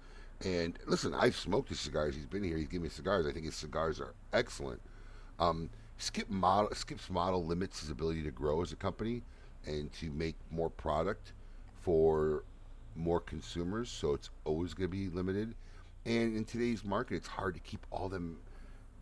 And 0.45 0.79
listen, 0.87 1.15
I've 1.15 1.37
smoked 1.37 1.69
his 1.69 1.81
cigars. 1.81 2.15
He's 2.15 2.27
been 2.27 2.43
here. 2.43 2.57
He's 2.57 2.69
given 2.69 2.85
me 2.85 2.89
cigars. 2.89 3.27
I 3.27 3.33
think 3.33 3.45
his 3.45 3.55
cigars 3.55 4.01
are 4.01 4.15
excellent. 4.33 4.81
Um, 5.39 5.71
Skip 5.99 6.31
model, 6.31 6.71
Skip's 6.75 7.11
model 7.11 7.45
limits 7.45 7.81
his 7.81 7.91
ability 7.91 8.23
to 8.23 8.31
grow 8.31 8.63
as 8.63 8.73
a 8.73 8.77
company 8.77 9.23
and 9.67 9.93
to 9.93 10.11
make 10.13 10.35
more 10.51 10.71
product 10.71 11.33
for 11.83 12.45
more 12.97 13.21
consumers. 13.21 13.91
So 13.91 14.15
it's 14.15 14.31
always 14.45 14.73
going 14.73 14.91
to 14.91 14.97
be 14.97 15.09
limited. 15.11 15.55
And 16.07 16.35
in 16.35 16.45
today's 16.45 16.85
market, 16.85 17.17
it's 17.17 17.29
hard 17.29 17.55
to 17.55 17.61
keep 17.61 17.87
all 17.91 18.09
them 18.09 18.39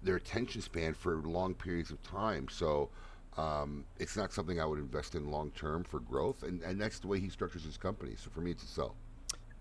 their 0.02 0.16
attention 0.16 0.60
span 0.60 0.94
for 0.94 1.16
long 1.18 1.54
periods 1.54 1.90
of 1.90 2.02
time. 2.02 2.48
So 2.50 2.90
um, 3.38 3.84
it's 3.98 4.16
not 4.16 4.32
something 4.32 4.60
I 4.60 4.66
would 4.66 4.80
invest 4.80 5.14
in 5.14 5.30
long 5.30 5.52
term 5.52 5.84
for 5.84 6.00
growth. 6.00 6.42
And, 6.42 6.60
and 6.62 6.80
that's 6.80 6.98
the 6.98 7.06
way 7.06 7.20
he 7.20 7.28
structures 7.28 7.64
his 7.64 7.76
company. 7.76 8.14
So 8.16 8.30
for 8.30 8.40
me, 8.40 8.50
it's 8.50 8.64
a 8.64 8.66
sell. 8.66 8.96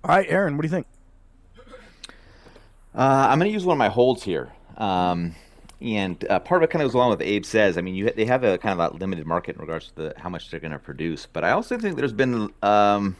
All 0.03 0.15
right, 0.15 0.25
Aaron, 0.27 0.57
what 0.57 0.63
do 0.63 0.67
you 0.67 0.71
think? 0.71 0.87
Uh, 2.95 3.27
I'm 3.29 3.37
going 3.37 3.49
to 3.49 3.53
use 3.53 3.65
one 3.65 3.75
of 3.75 3.77
my 3.77 3.89
holds 3.89 4.23
here. 4.23 4.51
Um, 4.77 5.35
and 5.79 6.25
uh, 6.27 6.39
part 6.39 6.63
of 6.63 6.69
it 6.69 6.71
kind 6.71 6.81
of 6.81 6.87
goes 6.87 6.95
along 6.95 7.11
with 7.11 7.19
what 7.19 7.27
Abe 7.27 7.45
says. 7.45 7.77
I 7.77 7.81
mean, 7.81 7.93
you, 7.93 8.09
they 8.09 8.25
have 8.25 8.43
a 8.43 8.57
kind 8.57 8.79
of 8.79 8.93
a 8.93 8.97
limited 8.97 9.27
market 9.27 9.55
in 9.55 9.61
regards 9.61 9.89
to 9.89 9.95
the, 9.95 10.13
how 10.17 10.29
much 10.29 10.49
they're 10.49 10.59
going 10.59 10.71
to 10.71 10.79
produce. 10.79 11.27
But 11.27 11.43
I 11.43 11.51
also 11.51 11.77
think 11.77 11.97
there's 11.97 12.13
been 12.13 12.51
um, 12.63 13.15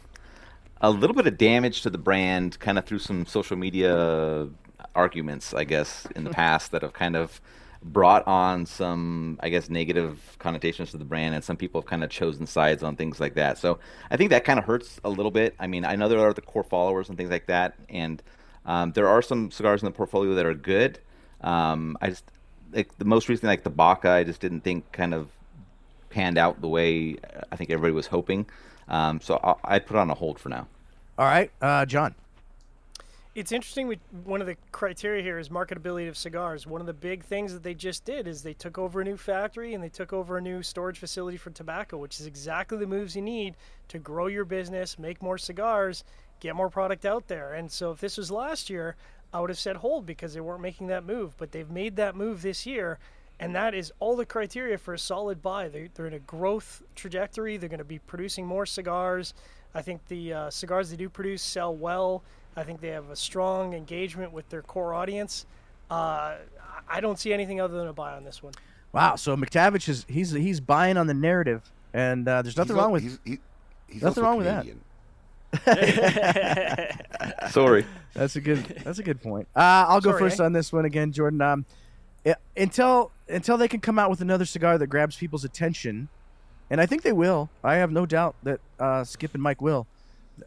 a 0.81 0.89
little 0.89 1.15
bit 1.15 1.27
of 1.27 1.37
damage 1.37 1.83
to 1.83 1.91
the 1.91 1.99
brand 1.99 2.59
kind 2.59 2.79
of 2.79 2.85
through 2.85 2.99
some 2.99 3.27
social 3.27 3.57
media 3.57 4.49
arguments, 4.95 5.53
I 5.53 5.65
guess, 5.65 6.07
in 6.15 6.23
the 6.23 6.29
past 6.31 6.71
that 6.71 6.81
have 6.81 6.93
kind 6.93 7.15
of 7.15 7.39
brought 7.83 8.27
on 8.27 8.65
some, 8.65 9.39
I 9.41 9.49
guess, 9.49 9.69
negative 9.69 10.35
connotations 10.39 10.91
to 10.91 10.97
the 10.97 11.05
brand, 11.05 11.35
and 11.35 11.43
some 11.43 11.57
people 11.57 11.81
have 11.81 11.87
kind 11.87 12.03
of 12.03 12.09
chosen 12.09 12.45
sides 12.47 12.83
on 12.83 12.95
things 12.95 13.19
like 13.19 13.35
that. 13.35 13.57
So 13.57 13.79
I 14.11 14.17
think 14.17 14.29
that 14.31 14.45
kind 14.45 14.59
of 14.59 14.65
hurts 14.65 14.99
a 15.03 15.09
little 15.09 15.31
bit. 15.31 15.55
I 15.59 15.67
mean, 15.67 15.85
I 15.85 15.95
know 15.95 16.09
there 16.09 16.19
are 16.19 16.33
the 16.33 16.41
core 16.41 16.63
followers 16.63 17.09
and 17.09 17.17
things 17.17 17.29
like 17.29 17.47
that, 17.47 17.75
and 17.89 18.21
um, 18.65 18.91
there 18.93 19.07
are 19.07 19.21
some 19.21 19.51
cigars 19.51 19.81
in 19.81 19.85
the 19.85 19.91
portfolio 19.91 20.33
that 20.35 20.45
are 20.45 20.53
good. 20.53 20.99
Um, 21.41 21.97
I 22.01 22.09
just 22.09 22.25
like 22.73 22.97
the 22.97 23.05
most 23.05 23.29
recent, 23.29 23.47
like 23.47 23.63
the 23.63 23.69
Baca, 23.69 24.09
I 24.09 24.23
just 24.23 24.41
didn't 24.41 24.61
think 24.61 24.91
kind 24.91 25.13
of 25.13 25.29
panned 26.09 26.37
out 26.37 26.61
the 26.61 26.67
way 26.67 27.17
I 27.51 27.55
think 27.55 27.69
everybody 27.69 27.93
was 27.93 28.07
hoping. 28.07 28.45
Um, 28.87 29.21
so 29.21 29.39
I'll, 29.43 29.59
I'd 29.63 29.85
put 29.85 29.97
on 29.97 30.09
a 30.09 30.13
hold 30.13 30.39
for 30.39 30.49
now. 30.49 30.67
All 31.17 31.25
right, 31.25 31.51
uh, 31.61 31.85
John. 31.85 32.15
It's 33.37 33.51
interesting. 33.51 33.85
We, 33.85 33.99
one 34.23 34.41
of 34.41 34.47
the 34.47 34.57
criteria 34.71 35.21
here 35.21 35.37
is 35.37 35.49
marketability 35.49 36.09
of 36.09 36.17
cigars. 36.17 36.65
One 36.65 36.81
of 36.81 36.87
the 36.87 36.93
big 36.93 37.23
things 37.23 37.53
that 37.53 37.61
they 37.61 37.75
just 37.75 38.03
did 38.03 38.27
is 38.27 38.41
they 38.41 38.55
took 38.55 38.79
over 38.79 38.99
a 38.99 39.03
new 39.03 39.15
factory 39.15 39.75
and 39.75 39.83
they 39.83 39.89
took 39.89 40.11
over 40.11 40.37
a 40.37 40.41
new 40.41 40.63
storage 40.63 40.97
facility 40.97 41.37
for 41.37 41.51
tobacco, 41.51 41.97
which 41.99 42.19
is 42.19 42.25
exactly 42.25 42.79
the 42.79 42.87
moves 42.87 43.15
you 43.15 43.21
need 43.21 43.53
to 43.89 43.99
grow 43.99 44.25
your 44.25 44.43
business, 44.43 44.97
make 44.97 45.21
more 45.21 45.37
cigars, 45.37 46.03
get 46.39 46.55
more 46.55 46.71
product 46.71 47.05
out 47.05 47.27
there. 47.27 47.53
And 47.53 47.71
so 47.71 47.91
if 47.91 47.99
this 47.99 48.17
was 48.17 48.31
last 48.31 48.71
year, 48.71 48.95
I 49.31 49.39
would 49.39 49.51
have 49.51 49.59
said 49.59 49.75
hold 49.75 50.07
because 50.07 50.33
they 50.33 50.41
weren't 50.41 50.61
making 50.61 50.87
that 50.87 51.05
move, 51.05 51.37
but 51.37 51.51
they've 51.51 51.69
made 51.69 51.95
that 51.97 52.15
move 52.15 52.41
this 52.41 52.65
year. 52.65 52.97
And 53.39 53.53
that 53.53 53.75
is 53.75 53.93
all 53.99 54.15
the 54.15 54.25
criteria 54.25 54.79
for 54.79 54.95
a 54.95 54.99
solid 54.99 55.43
buy. 55.43 55.67
They, 55.67 55.91
they're 55.93 56.07
in 56.07 56.13
a 56.13 56.19
growth 56.19 56.81
trajectory. 56.95 57.57
They're 57.57 57.69
going 57.69 57.77
to 57.77 57.85
be 57.85 57.99
producing 57.99 58.47
more 58.47 58.65
cigars. 58.65 59.35
I 59.75 59.83
think 59.83 60.07
the 60.07 60.33
uh, 60.33 60.49
cigars 60.49 60.89
they 60.89 60.97
do 60.97 61.07
produce 61.07 61.43
sell 61.43 61.75
well. 61.75 62.23
I 62.57 62.63
think 62.63 62.81
they 62.81 62.89
have 62.89 63.09
a 63.09 63.15
strong 63.15 63.73
engagement 63.73 64.33
with 64.33 64.49
their 64.49 64.61
core 64.63 64.93
audience. 64.93 65.45
Uh, 65.89 66.35
I 66.89 66.99
don't 66.99 67.17
see 67.19 67.31
anything 67.31 67.61
other 67.61 67.77
than 67.77 67.87
a 67.87 67.93
buy 67.93 68.13
on 68.15 68.23
this 68.23 68.41
one. 68.43 68.53
Wow. 68.91 69.15
So 69.15 69.37
McTavish 69.37 69.87
is 69.87 70.05
he's 70.09 70.31
he's 70.31 70.59
buying 70.59 70.97
on 70.97 71.07
the 71.07 71.13
narrative, 71.13 71.71
and 71.93 72.27
uh, 72.27 72.41
there's 72.41 72.57
nothing 72.57 72.75
He's 72.75 72.79
al- 72.79 72.83
wrong 72.83 72.91
with 72.93 73.03
he's, 73.03 73.19
he, 73.23 73.37
he's 73.87 74.01
nothing 74.01 74.23
also 74.23 74.37
wrong 74.37 74.37
with 74.37 74.47
that. 74.47 74.65
Sorry. 77.51 77.85
That's 78.13 78.35
a 78.35 78.41
good. 78.41 78.63
That's 78.83 78.99
a 78.99 79.03
good 79.03 79.21
point. 79.21 79.47
Uh, 79.55 79.85
I'll 79.87 80.01
go 80.01 80.11
Sorry, 80.11 80.19
first 80.19 80.39
eh? 80.39 80.43
on 80.45 80.53
this 80.53 80.73
one 80.73 80.85
again, 80.85 81.11
Jordan. 81.11 81.41
Um, 81.41 81.65
i- 82.25 82.35
until 82.55 83.11
until 83.29 83.57
they 83.57 83.67
can 83.67 83.79
come 83.79 83.99
out 83.99 84.09
with 84.09 84.21
another 84.21 84.45
cigar 84.45 84.77
that 84.77 84.87
grabs 84.87 85.15
people's 85.15 85.43
attention, 85.45 86.09
and 86.69 86.81
I 86.81 86.85
think 86.85 87.03
they 87.03 87.13
will. 87.13 87.49
I 87.63 87.75
have 87.75 87.91
no 87.91 88.05
doubt 88.05 88.35
that 88.43 88.59
uh, 88.79 89.03
Skip 89.03 89.33
and 89.33 89.43
Mike 89.43 89.61
will. 89.61 89.85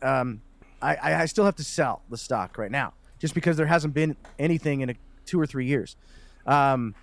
Um, 0.03 0.41
I, 0.83 1.23
I 1.23 1.27
still 1.27 1.45
have 1.45 1.57
to 1.57 1.65
sell 1.65 2.03
the 2.09 2.17
stock 2.17 2.59
right 2.59 2.71
now, 2.71 2.95
just 3.19 3.35
because 3.35 3.57
there 3.57 3.67
hasn't 3.67 3.95
been 3.95 4.17
anything 4.39 4.81
in 4.81 4.91
a, 4.91 4.95
two 5.27 5.41
or 5.41 5.47
three 5.47 5.67
years. 5.67 5.97
Um, 6.47 6.95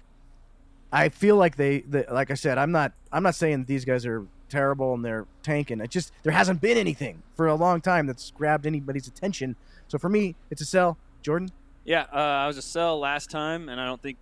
I 0.91 1.09
feel 1.09 1.35
like 1.35 1.57
they, 1.57 1.83
like 2.09 2.31
I 2.31 2.33
said, 2.33 2.57
I'm 2.57 2.71
not, 2.71 2.93
I'm 3.11 3.23
not 3.23 3.35
saying 3.35 3.65
these 3.65 3.85
guys 3.85 4.05
are 4.05 4.25
terrible 4.49 4.93
and 4.93 5.03
they're 5.03 5.25
tanking. 5.43 5.81
It 5.81 5.91
just 5.91 6.11
there 6.23 6.33
hasn't 6.33 6.61
been 6.61 6.77
anything 6.77 7.21
for 7.35 7.47
a 7.47 7.55
long 7.55 7.81
time 7.81 8.07
that's 8.07 8.31
grabbed 8.31 8.65
anybody's 8.65 9.07
attention. 9.07 9.55
So 9.87 9.97
for 9.97 10.09
me, 10.09 10.35
it's 10.49 10.61
a 10.61 10.65
sell. 10.65 10.97
Jordan, 11.21 11.51
Yeah, 11.83 12.05
uh, 12.13 12.15
I 12.15 12.47
was 12.47 12.57
a 12.57 12.61
sell 12.61 12.99
last 12.99 13.29
time, 13.29 13.67
and 13.69 13.81
I 13.81 13.85
don't 13.85 14.01
think 14.01 14.17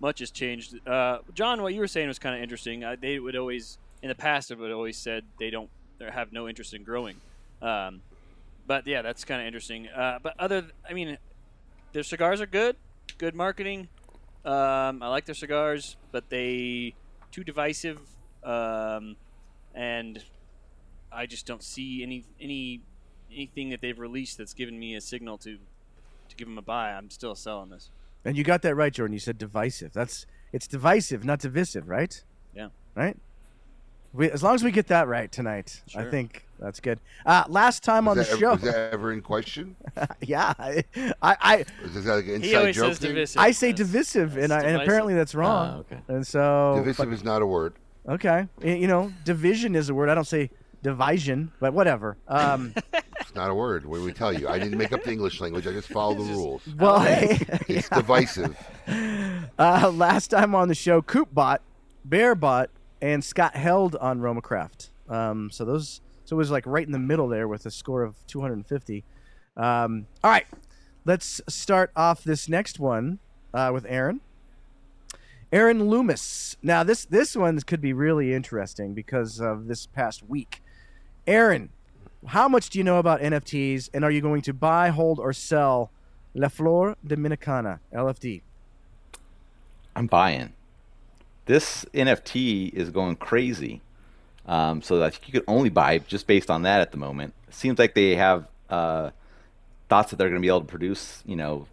much 0.00 0.18
has 0.18 0.30
changed. 0.30 0.86
Uh, 0.86 1.18
John, 1.34 1.62
what 1.62 1.72
you 1.72 1.80
were 1.80 1.86
saying 1.86 2.08
was 2.08 2.18
kind 2.18 2.34
of 2.34 2.42
interesting. 2.42 2.84
Uh, 2.84 2.96
they 3.00 3.18
would 3.18 3.36
always, 3.36 3.78
in 4.02 4.08
the 4.08 4.14
past, 4.14 4.50
it 4.50 4.58
would 4.58 4.72
always 4.72 4.98
said 4.98 5.24
they 5.38 5.48
don't 5.48 5.70
they 5.98 6.10
have 6.10 6.32
no 6.32 6.48
interest 6.48 6.74
in 6.74 6.82
growing. 6.82 7.16
Um, 7.62 8.02
but 8.72 8.86
yeah, 8.86 9.02
that's 9.02 9.26
kind 9.26 9.38
of 9.38 9.46
interesting. 9.46 9.86
Uh, 9.88 10.18
but 10.22 10.32
other, 10.38 10.64
I 10.88 10.94
mean, 10.94 11.18
their 11.92 12.02
cigars 12.02 12.40
are 12.40 12.46
good, 12.46 12.74
good 13.18 13.34
marketing. 13.34 13.88
Um, 14.46 15.02
I 15.02 15.08
like 15.08 15.26
their 15.26 15.34
cigars, 15.34 15.98
but 16.10 16.30
they 16.30 16.94
too 17.30 17.44
divisive, 17.44 18.00
um, 18.42 19.16
and 19.74 20.24
I 21.12 21.26
just 21.26 21.44
don't 21.44 21.62
see 21.62 22.02
any 22.02 22.24
any 22.40 22.80
anything 23.30 23.68
that 23.68 23.82
they've 23.82 23.98
released 23.98 24.38
that's 24.38 24.54
given 24.54 24.78
me 24.78 24.94
a 24.94 25.02
signal 25.02 25.36
to 25.38 25.58
to 26.30 26.36
give 26.36 26.48
them 26.48 26.56
a 26.56 26.62
buy. 26.62 26.92
I'm 26.92 27.10
still 27.10 27.34
selling 27.34 27.68
this. 27.68 27.90
and 28.24 28.38
you 28.38 28.42
got 28.42 28.62
that 28.62 28.74
right, 28.74 28.90
Jordan. 28.90 29.12
You 29.12 29.20
said 29.20 29.36
divisive. 29.36 29.92
That's 29.92 30.24
it's 30.50 30.66
divisive, 30.66 31.26
not 31.26 31.40
divisive, 31.40 31.90
right? 31.90 32.24
Yeah. 32.54 32.68
Right. 32.94 33.18
We, 34.14 34.30
as 34.30 34.42
long 34.42 34.54
as 34.54 34.62
we 34.62 34.70
get 34.70 34.88
that 34.88 35.08
right 35.08 35.32
tonight, 35.32 35.80
I 35.96 36.04
think 36.04 36.44
that's 36.58 36.80
good. 36.80 37.00
Uh, 37.24 37.44
last 37.48 37.82
time 37.82 38.06
on 38.08 38.18
the 38.18 38.24
that, 38.24 38.38
show, 38.38 38.52
was 38.52 38.60
that 38.62 38.92
ever 38.92 39.10
in 39.12 39.22
question? 39.22 39.74
yeah, 40.20 40.52
I, 40.58 40.84
I, 41.22 41.64
Was 41.82 41.94
this 41.94 42.04
like 42.04 42.26
an 42.26 42.34
inside 42.34 42.72
joke 42.72 42.88
says 42.88 42.98
thing? 42.98 43.14
divisive. 43.14 43.40
I 43.40 43.50
say 43.52 43.72
That's- 43.72 43.86
divisive, 43.88 44.36
and, 44.36 44.52
I, 44.52 44.60
and 44.62 44.82
apparently 44.82 45.14
that's 45.14 45.34
wrong. 45.34 45.68
Ah, 45.74 45.78
okay. 45.78 45.98
And 46.08 46.26
so, 46.26 46.74
Divisive 46.76 47.12
is 47.12 47.24
not 47.24 47.40
a 47.40 47.46
word. 47.46 47.74
okay, 48.06 48.48
you 48.62 48.86
know, 48.86 49.12
division 49.24 49.74
is 49.74 49.88
a 49.88 49.94
word. 49.94 50.10
I 50.10 50.14
don't 50.14 50.26
say 50.26 50.50
division, 50.82 51.52
but 51.58 51.72
whatever. 51.72 52.16
Um, 52.28 52.74
It's 53.20 53.36
not 53.36 53.50
a 53.50 53.54
word. 53.54 53.86
What 53.86 53.98
do 53.98 54.04
we 54.04 54.12
tell 54.12 54.32
you? 54.32 54.48
I 54.48 54.58
didn't 54.58 54.76
make 54.76 54.92
up 54.92 55.04
the 55.04 55.12
English 55.12 55.40
language. 55.40 55.66
I 55.66 55.70
just 55.72 55.88
follow 55.88 56.12
the 56.14 56.24
rules. 56.24 56.60
well, 56.78 56.98
It's 57.68 57.88
divisive. 57.88 58.56
uh, 59.58 59.90
last 59.94 60.28
time 60.28 60.54
on 60.56 60.66
the 60.68 60.74
show, 60.74 61.00
Coop 61.00 61.32
bought, 61.32 61.62
Bear 62.04 62.34
bought, 62.34 62.68
and 63.02 63.22
Scott 63.22 63.56
held 63.56 63.96
on 63.96 64.20
Roma 64.20 64.40
Craft. 64.40 64.90
Um, 65.08 65.50
so 65.50 65.64
those, 65.64 66.00
so 66.24 66.36
it 66.36 66.38
was 66.38 66.50
like 66.50 66.64
right 66.66 66.86
in 66.86 66.92
the 66.92 66.98
middle 66.98 67.28
there 67.28 67.48
with 67.48 67.66
a 67.66 67.70
score 67.70 68.02
of 68.02 68.16
250. 68.28 69.04
Um, 69.56 70.06
all 70.24 70.30
right, 70.30 70.46
let's 71.04 71.42
start 71.48 71.90
off 71.96 72.22
this 72.22 72.48
next 72.48 72.78
one 72.78 73.18
uh, 73.52 73.70
with 73.74 73.84
Aaron. 73.88 74.20
Aaron 75.52 75.90
Loomis. 75.90 76.56
Now 76.62 76.82
this 76.82 77.04
this 77.04 77.36
one 77.36 77.60
could 77.60 77.82
be 77.82 77.92
really 77.92 78.32
interesting 78.32 78.94
because 78.94 79.38
of 79.38 79.66
this 79.66 79.84
past 79.84 80.22
week. 80.26 80.62
Aaron, 81.26 81.68
how 82.28 82.48
much 82.48 82.70
do 82.70 82.78
you 82.78 82.84
know 82.84 82.98
about 82.98 83.20
NFTs, 83.20 83.90
and 83.92 84.02
are 84.02 84.10
you 84.10 84.22
going 84.22 84.40
to 84.42 84.54
buy, 84.54 84.88
hold, 84.88 85.18
or 85.18 85.34
sell 85.34 85.90
La 86.34 86.48
Flor 86.48 86.96
Dominicana 87.06 87.80
(LFD)? 87.92 88.40
I'm 89.94 90.06
buying. 90.06 90.54
This 91.46 91.84
NFT 91.92 92.72
is 92.72 92.90
going 92.90 93.16
crazy. 93.16 93.80
Um, 94.46 94.82
so 94.82 95.02
I 95.02 95.10
think 95.10 95.28
you 95.28 95.32
could 95.32 95.44
only 95.48 95.70
buy 95.70 95.98
just 95.98 96.26
based 96.26 96.50
on 96.50 96.62
that 96.62 96.80
at 96.80 96.90
the 96.90 96.96
moment. 96.96 97.34
It 97.48 97.54
seems 97.54 97.78
like 97.78 97.94
they 97.94 98.16
have 98.16 98.48
uh, 98.70 99.10
thoughts 99.88 100.10
that 100.10 100.16
they're 100.16 100.28
going 100.28 100.40
to 100.40 100.44
be 100.44 100.48
able 100.48 100.60
to 100.60 100.66
produce, 100.66 101.22
you 101.26 101.36
know, 101.36 101.66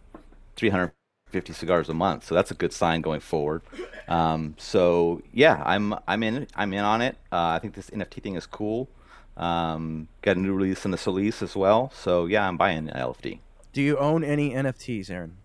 350 0.56 1.54
cigars 1.54 1.90
a 1.90 1.94
month. 1.94 2.26
So 2.26 2.36
that's 2.36 2.52
a 2.52 2.54
good 2.54 2.74
sign 2.74 3.02
going 3.02 3.22
forward. 3.22 3.62
Um, 4.08 4.56
so 4.58 5.22
yeah, 5.34 5.62
I'm 5.66 5.96
I'm 6.08 6.24
in 6.24 6.48
I'm 6.56 6.74
in 6.74 6.84
on 6.84 7.02
it. 7.02 7.16
Uh, 7.32 7.48
I 7.48 7.60
think 7.60 7.76
this 7.76 7.90
NFT 7.90 8.22
thing 8.22 8.36
is 8.36 8.46
cool. 8.46 8.90
Um, 9.38 10.10
got 10.22 10.36
a 10.36 10.40
new 10.40 10.54
release 10.54 10.84
in 10.84 10.92
the 10.92 10.98
Solis 10.98 11.42
as 11.42 11.56
well. 11.56 11.92
So 11.96 12.26
yeah, 12.26 12.48
I'm 12.48 12.58
buying 12.58 12.88
LFD. 12.88 13.40
Do 13.72 13.82
you 13.82 13.98
own 13.98 14.24
any 14.24 14.52
NFTs, 14.52 15.10
Aaron? 15.10 15.38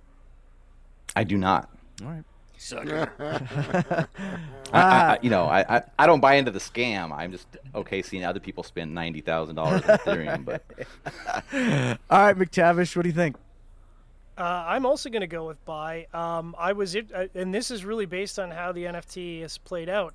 I 1.15 1.25
do 1.25 1.37
not. 1.37 1.71
All 2.03 2.09
right. 2.09 2.25
Sucker. 2.65 3.13
I, 4.73 4.81
I, 4.81 5.19
you 5.21 5.29
know, 5.29 5.45
I, 5.45 5.77
I, 5.77 5.83
I 5.99 6.07
don't 6.07 6.21
buy 6.21 6.37
into 6.37 6.51
the 6.51 6.59
scam. 6.59 7.13
I'm 7.13 7.31
just 7.31 7.47
okay 7.75 8.01
seeing 8.01 8.25
other 8.25 8.41
people 8.41 8.63
spend 8.63 8.95
ninety 8.95 9.21
thousand 9.21 9.57
dollars 9.57 9.83
on 9.83 9.99
Ethereum, 9.99 10.47
but 10.47 10.65
All 12.11 12.19
right, 12.19 12.37
McTavish, 12.37 12.97
what 12.97 13.03
do 13.03 13.09
you 13.11 13.15
think? 13.15 13.37
Uh, 14.39 14.65
I'm 14.67 14.87
also 14.87 15.11
going 15.11 15.21
to 15.21 15.27
go 15.27 15.47
with 15.47 15.63
buy. 15.67 16.07
Um, 16.15 16.57
I 16.59 16.73
was, 16.73 16.95
it, 16.95 17.09
uh, 17.15 17.27
and 17.35 17.55
this 17.55 17.71
is 17.71 17.85
really 17.85 18.07
based 18.07 18.39
on 18.39 18.51
how 18.51 18.73
the 18.73 18.85
NFT 18.85 19.43
has 19.43 19.59
played 19.59 19.91
out. 19.91 20.15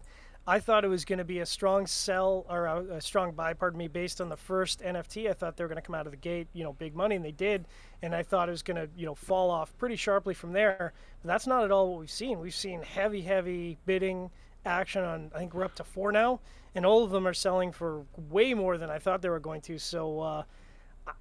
I 0.49 0.59
thought 0.59 0.83
it 0.83 0.87
was 0.87 1.05
going 1.05 1.19
to 1.19 1.23
be 1.25 1.41
a 1.41 1.45
strong 1.45 1.85
sell 1.85 2.43
or 2.49 2.65
a, 2.65 2.95
a 2.95 3.01
strong 3.01 3.33
buy, 3.33 3.53
pardon 3.53 3.77
me, 3.77 3.87
based 3.87 4.19
on 4.19 4.29
the 4.29 4.35
first 4.35 4.81
NFT. 4.81 5.29
I 5.29 5.33
thought 5.33 5.55
they 5.55 5.63
were 5.63 5.67
going 5.67 5.75
to 5.75 5.85
come 5.85 5.93
out 5.93 6.07
of 6.07 6.11
the 6.11 6.17
gate, 6.17 6.47
you 6.53 6.63
know, 6.63 6.73
big 6.73 6.95
money, 6.95 7.15
and 7.15 7.23
they 7.23 7.31
did. 7.31 7.67
And 8.01 8.15
I 8.15 8.23
thought 8.23 8.49
it 8.49 8.51
was 8.51 8.63
going 8.63 8.77
to, 8.77 8.89
you 8.97 9.05
know, 9.05 9.13
fall 9.13 9.51
off 9.51 9.77
pretty 9.77 9.95
sharply 9.95 10.33
from 10.33 10.53
there. 10.53 10.91
But 11.21 11.27
that's 11.27 11.45
not 11.45 11.65
at 11.65 11.71
all 11.71 11.91
what 11.91 11.99
we've 11.99 12.09
seen. 12.09 12.39
We've 12.39 12.55
seen 12.55 12.81
heavy, 12.81 13.21
heavy 13.21 13.77
bidding 13.85 14.31
action 14.65 15.03
on. 15.03 15.29
I 15.35 15.37
think 15.37 15.53
we're 15.53 15.65
up 15.65 15.75
to 15.75 15.83
four 15.83 16.11
now, 16.11 16.39
and 16.73 16.83
all 16.83 17.03
of 17.03 17.11
them 17.11 17.27
are 17.27 17.33
selling 17.35 17.71
for 17.71 18.05
way 18.17 18.55
more 18.55 18.79
than 18.79 18.89
I 18.89 18.97
thought 18.97 19.21
they 19.21 19.29
were 19.29 19.39
going 19.39 19.61
to. 19.61 19.77
So. 19.77 20.19
Uh, 20.19 20.43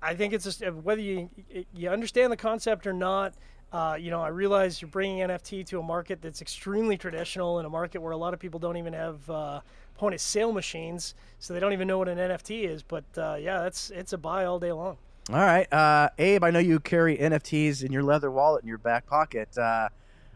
I 0.03 0.15
think 0.15 0.35
it's 0.35 0.45
just 0.45 0.63
uh, 0.63 0.71
whether 0.71 1.01
you 1.01 1.31
you 1.73 1.89
understand 1.89 2.31
the 2.31 2.37
concept 2.37 2.87
or 2.87 2.93
not. 2.93 3.33
Uh, 3.73 3.97
you 4.01 4.11
know, 4.11 4.23
I 4.23 4.29
realize 4.29 4.81
you're 4.81 4.91
bringing 4.91 5.19
NFT 5.19 5.67
to 5.67 5.79
a 5.79 5.83
market 5.83 6.23
that's 6.23 6.41
extremely 6.41 6.97
traditional, 6.97 7.59
in 7.59 7.67
a 7.67 7.71
market 7.71 8.01
where 8.01 8.13
a 8.13 8.17
lot 8.17 8.33
of 8.33 8.41
people 8.41 8.59
don't 8.59 8.79
even 8.79 8.95
have 8.95 9.29
uh, 9.29 9.61
point 9.97 10.15
of 10.15 10.21
sale 10.21 10.53
machines, 10.53 11.15
so 11.39 11.53
they 11.53 11.61
don't 11.61 11.75
even 11.75 11.87
know 11.87 11.99
what 11.99 12.09
an 12.09 12.17
NFT 12.17 12.65
is. 12.65 12.83
But 12.83 13.05
uh, 13.19 13.37
yeah, 13.39 13.61
that's 13.61 13.91
it's 13.91 14.15
a 14.15 14.19
buy 14.19 14.47
all 14.47 14.59
day 14.59 14.73
long. 14.73 14.97
All 15.31 15.37
right, 15.37 15.71
uh, 15.71 16.09
Abe, 16.17 16.45
I 16.45 16.51
know 16.51 16.59
you 16.59 16.81
carry 16.81 17.19
NFTs 17.19 17.85
in 17.85 17.93
your 17.93 18.03
leather 18.03 18.31
wallet 18.31 18.63
in 18.63 18.69
your 18.69 18.79
back 18.79 19.07
pocket. 19.07 19.59
Uh, 19.59 19.91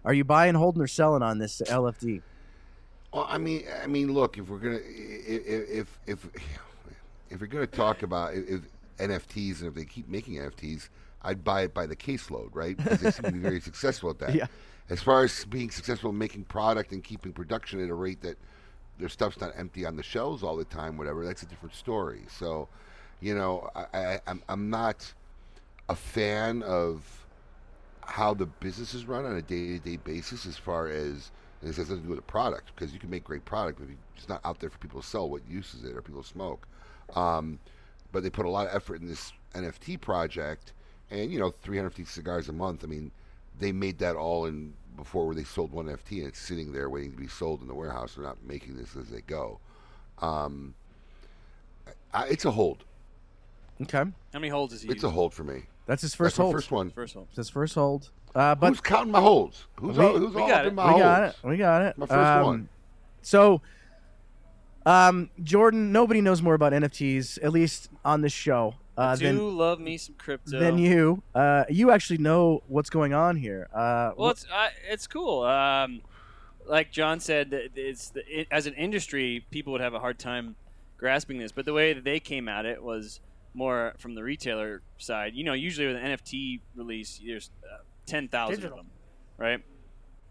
are 0.05 0.13
you 0.13 0.25
buying, 0.25 0.55
holding, 0.55 0.83
or 0.83 0.87
selling 0.87 1.23
on 1.23 1.39
this 1.39 1.63
LFD? 1.63 2.21
Well, 3.15 3.27
I 3.27 3.39
mean, 3.39 3.65
I 3.83 3.87
mean, 3.87 4.13
look, 4.13 4.37
if 4.37 4.49
we're 4.49 4.59
gonna, 4.59 4.81
if 4.85 5.69
if 5.71 5.99
if, 6.07 6.27
if 7.31 7.41
we're 7.41 7.47
gonna 7.47 7.67
talk 7.67 8.03
about 8.03 8.35
if 8.35 8.61
NFTs 8.99 9.61
and 9.61 9.69
if 9.69 9.75
they 9.75 9.87
keep 9.87 10.09
making 10.09 10.35
NFTs, 10.35 10.91
I'd 11.23 11.45
buy 11.45 11.63
it 11.63 11.75
by 11.75 11.87
the 11.87 11.97
caseload, 11.97 12.51
right? 12.53 12.77
Because 12.77 13.01
they 13.01 13.11
seem 13.11 13.25
to 13.25 13.33
be 13.33 13.39
very 13.39 13.61
successful 13.71 14.11
at 14.11 14.19
that. 14.19 14.35
Yeah. 14.35 14.47
As 14.91 15.03
far 15.03 15.25
as 15.25 15.45
being 15.45 15.71
successful 15.71 16.11
in 16.11 16.19
making 16.19 16.45
product 16.45 16.93
and 16.93 17.03
keeping 17.03 17.33
production 17.33 17.83
at 17.83 17.89
a 17.89 17.95
rate 17.95 18.21
that 18.23 18.37
their 18.99 19.09
stuff's 19.09 19.41
not 19.41 19.53
empty 19.57 19.87
on 19.87 19.97
the 19.97 20.03
shelves 20.03 20.43
all 20.43 20.57
the 20.57 20.65
time, 20.65 20.99
whatever, 20.99 21.25
that's 21.25 21.43
a 21.43 21.47
different 21.47 21.75
story. 21.75 22.23
So, 22.29 22.69
you 23.21 23.35
know, 23.35 23.71
I, 23.75 23.87
I, 23.95 24.21
I'm 24.27 24.43
I'm 24.49 24.71
not 24.71 25.13
a 25.89 25.95
fan 25.95 26.63
of 26.63 27.23
how 28.05 28.35
the 28.35 28.47
business 28.47 28.95
is 28.95 29.07
run 29.07 29.25
on 29.25 29.37
a 29.37 29.43
day-to-day 29.43 29.97
basis 29.97 30.47
as 30.47 30.57
far 30.57 30.89
as 30.89 31.31
this 31.63 31.77
has 31.77 31.89
nothing 31.89 32.03
to 32.03 32.09
do 32.09 32.09
with 32.11 32.19
the 32.19 32.23
product 32.23 32.73
because 32.75 32.93
you 32.93 32.99
can 32.99 33.11
make 33.11 33.25
great 33.25 33.45
product 33.45 33.79
but 33.79 33.89
it's 34.17 34.29
not 34.29 34.41
out 34.45 34.59
there 34.59 34.71
for 34.71 34.79
people 34.79 35.01
to 35.01 35.07
sell 35.07 35.29
what 35.29 35.47
use 35.49 35.75
is 35.75 35.85
it 35.85 35.97
or 35.97 36.03
people 36.03 36.23
smoke 36.23 36.67
um, 37.15 37.59
but 38.11 38.23
they 38.23 38.31
put 38.31 38.47
a 38.47 38.51
lot 38.51 38.67
of 38.67 38.75
effort 38.75 39.01
in 39.01 39.07
this 39.07 39.33
nft 39.55 40.01
project 40.01 40.73
and 41.13 41.31
you 41.33 41.39
know, 41.39 41.51
350 41.51 42.05
cigars 42.11 42.49
a 42.49 42.53
month. 42.53 42.83
I 42.83 42.87
mean, 42.87 43.11
they 43.59 43.71
made 43.73 43.99
that 43.99 44.17
all 44.17 44.47
in 44.47 44.73
before 44.97 45.27
where 45.27 45.35
they 45.35 45.45
sold 45.45 45.73
one 45.73 45.87
FT, 45.87 46.19
and 46.19 46.27
it's 46.29 46.39
sitting 46.41 46.73
there 46.73 46.91
waiting 46.91 47.13
to 47.13 47.17
be 47.17 47.29
sold 47.29 47.61
in 47.63 47.69
the 47.69 47.75
warehouse. 47.75 48.15
They're 48.15 48.25
not 48.25 48.43
making 48.45 48.77
this 48.77 48.97
as 48.97 49.09
they 49.09 49.21
go. 49.23 49.59
Um, 50.19 50.75
I, 52.13 52.27
it's 52.29 52.45
a 52.45 52.51
hold. 52.51 52.85
Okay, 53.83 53.99
How 53.99 54.11
many 54.35 54.49
holds 54.49 54.73
is 54.75 54.83
he? 54.83 54.89
It's 54.91 55.03
a 55.03 55.11
hold 55.11 55.35
for 55.35 55.45
me. 55.45 55.63
that's 55.87 56.03
his 56.03 56.15
first 56.15 56.37
That's 56.37 56.43
hold. 56.43 56.55
First 56.55 56.71
one. 56.71 56.91
First 56.91 57.15
hold. 57.15 57.27
It's 57.31 57.37
his 57.37 57.49
first 57.51 57.75
hold. 57.75 58.11
Uh, 58.35 58.55
but 58.55 58.69
who's 58.69 58.81
counting 58.81 59.11
my 59.13 59.21
holds? 59.21 59.67
Who's 59.77 59.99
We- 59.99 60.05
all, 60.05 60.17
who's 60.19 60.35
all 60.37 60.47
got 60.49 60.61
up 60.61 60.65
it. 60.67 60.69
in 60.69 60.75
my 60.75 60.85
we 60.87 60.91
holds? 60.91 61.03
got 61.03 61.23
it. 61.25 61.37
We 61.45 61.57
got 61.57 61.83
it. 61.83 61.99
My 61.99 62.07
first 62.07 62.45
one. 62.47 62.55
Um, 62.55 62.69
So, 63.23 63.61
um, 64.87 65.31
Jordan, 65.43 65.93
nobody 65.93 66.21
knows 66.21 66.43
more 66.43 66.55
about 66.55 66.73
NFTs, 66.73 67.39
at 67.43 67.53
least 67.53 67.89
on 68.05 68.21
this 68.21 68.33
show, 68.33 68.75
uh, 68.97 69.17
do 69.17 69.25
than 69.27 69.57
love 69.57 69.81
me 69.81 69.97
some 69.97 70.15
crypto. 70.17 70.59
Then 70.59 70.79
you. 70.79 71.23
Uh, 71.35 71.65
you 71.69 71.91
actually 71.91 72.19
know 72.19 72.63
what's 72.69 72.91
going 72.91 73.15
on 73.15 73.37
here. 73.37 73.69
Uh, 73.75 74.13
Well, 74.17 74.31
it's 74.31 74.47
uh, 74.53 74.69
it's 74.89 75.07
cool. 75.07 75.43
Um, 75.45 76.03
like 76.67 76.93
John 76.93 77.21
said, 77.21 77.71
it's 77.75 78.11
the, 78.11 78.23
it, 78.41 78.49
as 78.51 78.67
an 78.67 78.75
industry, 78.75 79.45
people 79.51 79.73
would 79.73 79.81
have 79.81 79.95
a 79.95 79.99
hard 79.99 80.19
time 80.19 80.57
grasping 80.97 81.39
this. 81.39 81.53
But 81.53 81.65
the 81.65 81.73
way 81.73 81.93
that 81.93 82.05
they 82.05 82.21
came 82.21 82.49
at 82.49 82.67
it 82.67 82.83
was 82.83 83.21
more 83.55 83.95
from 83.99 84.15
the 84.15 84.23
retailer 84.23 84.83
side. 84.99 85.35
You 85.35 85.45
know, 85.45 85.53
usually 85.53 85.87
with 85.87 85.97
an 85.97 86.03
NFT 86.03 86.61
release, 86.77 87.21
there's 87.25 87.51
uh, 87.65 87.79
ten 88.07 88.29
thousand 88.29 88.65
of 88.65 88.71
them, 88.77 88.87
right? 89.39 89.63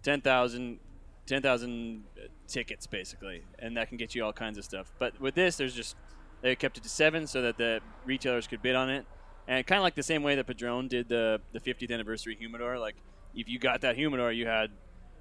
10,000 0.04 0.80
10,000 1.28 2.04
tickets 2.48 2.88
basically, 2.88 3.44
and 3.60 3.78
that 3.78 3.88
can 3.88 3.98
get 3.98 4.16
you 4.16 4.26
all 4.26 4.34
kinds 4.34 4.58
of 4.58 4.64
stuff. 4.66 4.92
But 5.00 5.20
with 5.22 5.36
this, 5.36 5.56
there's 5.58 5.76
just 5.76 5.96
they 6.42 6.56
kept 6.56 6.78
it 6.78 6.84
to 6.84 6.90
seven 6.90 7.28
so 7.28 7.42
that 7.42 7.58
the 7.58 7.82
retailers 8.06 8.48
could 8.48 8.62
bid 8.62 8.76
on 8.76 8.90
it, 8.90 9.06
and 9.48 9.66
kind 9.66 9.78
of 9.78 9.84
like 9.84 9.96
the 9.96 10.04
same 10.04 10.24
way 10.24 10.36
that 10.36 10.48
Padron 10.48 10.88
did 10.88 11.10
the 11.10 11.42
the 11.54 11.60
50th 11.60 11.92
anniversary 11.92 12.36
humidor. 12.36 12.80
Like 12.80 12.96
if 13.36 13.48
you 13.48 13.60
got 13.60 13.82
that 13.82 13.96
humidor, 13.96 14.32
you 14.32 14.48
had 14.48 14.72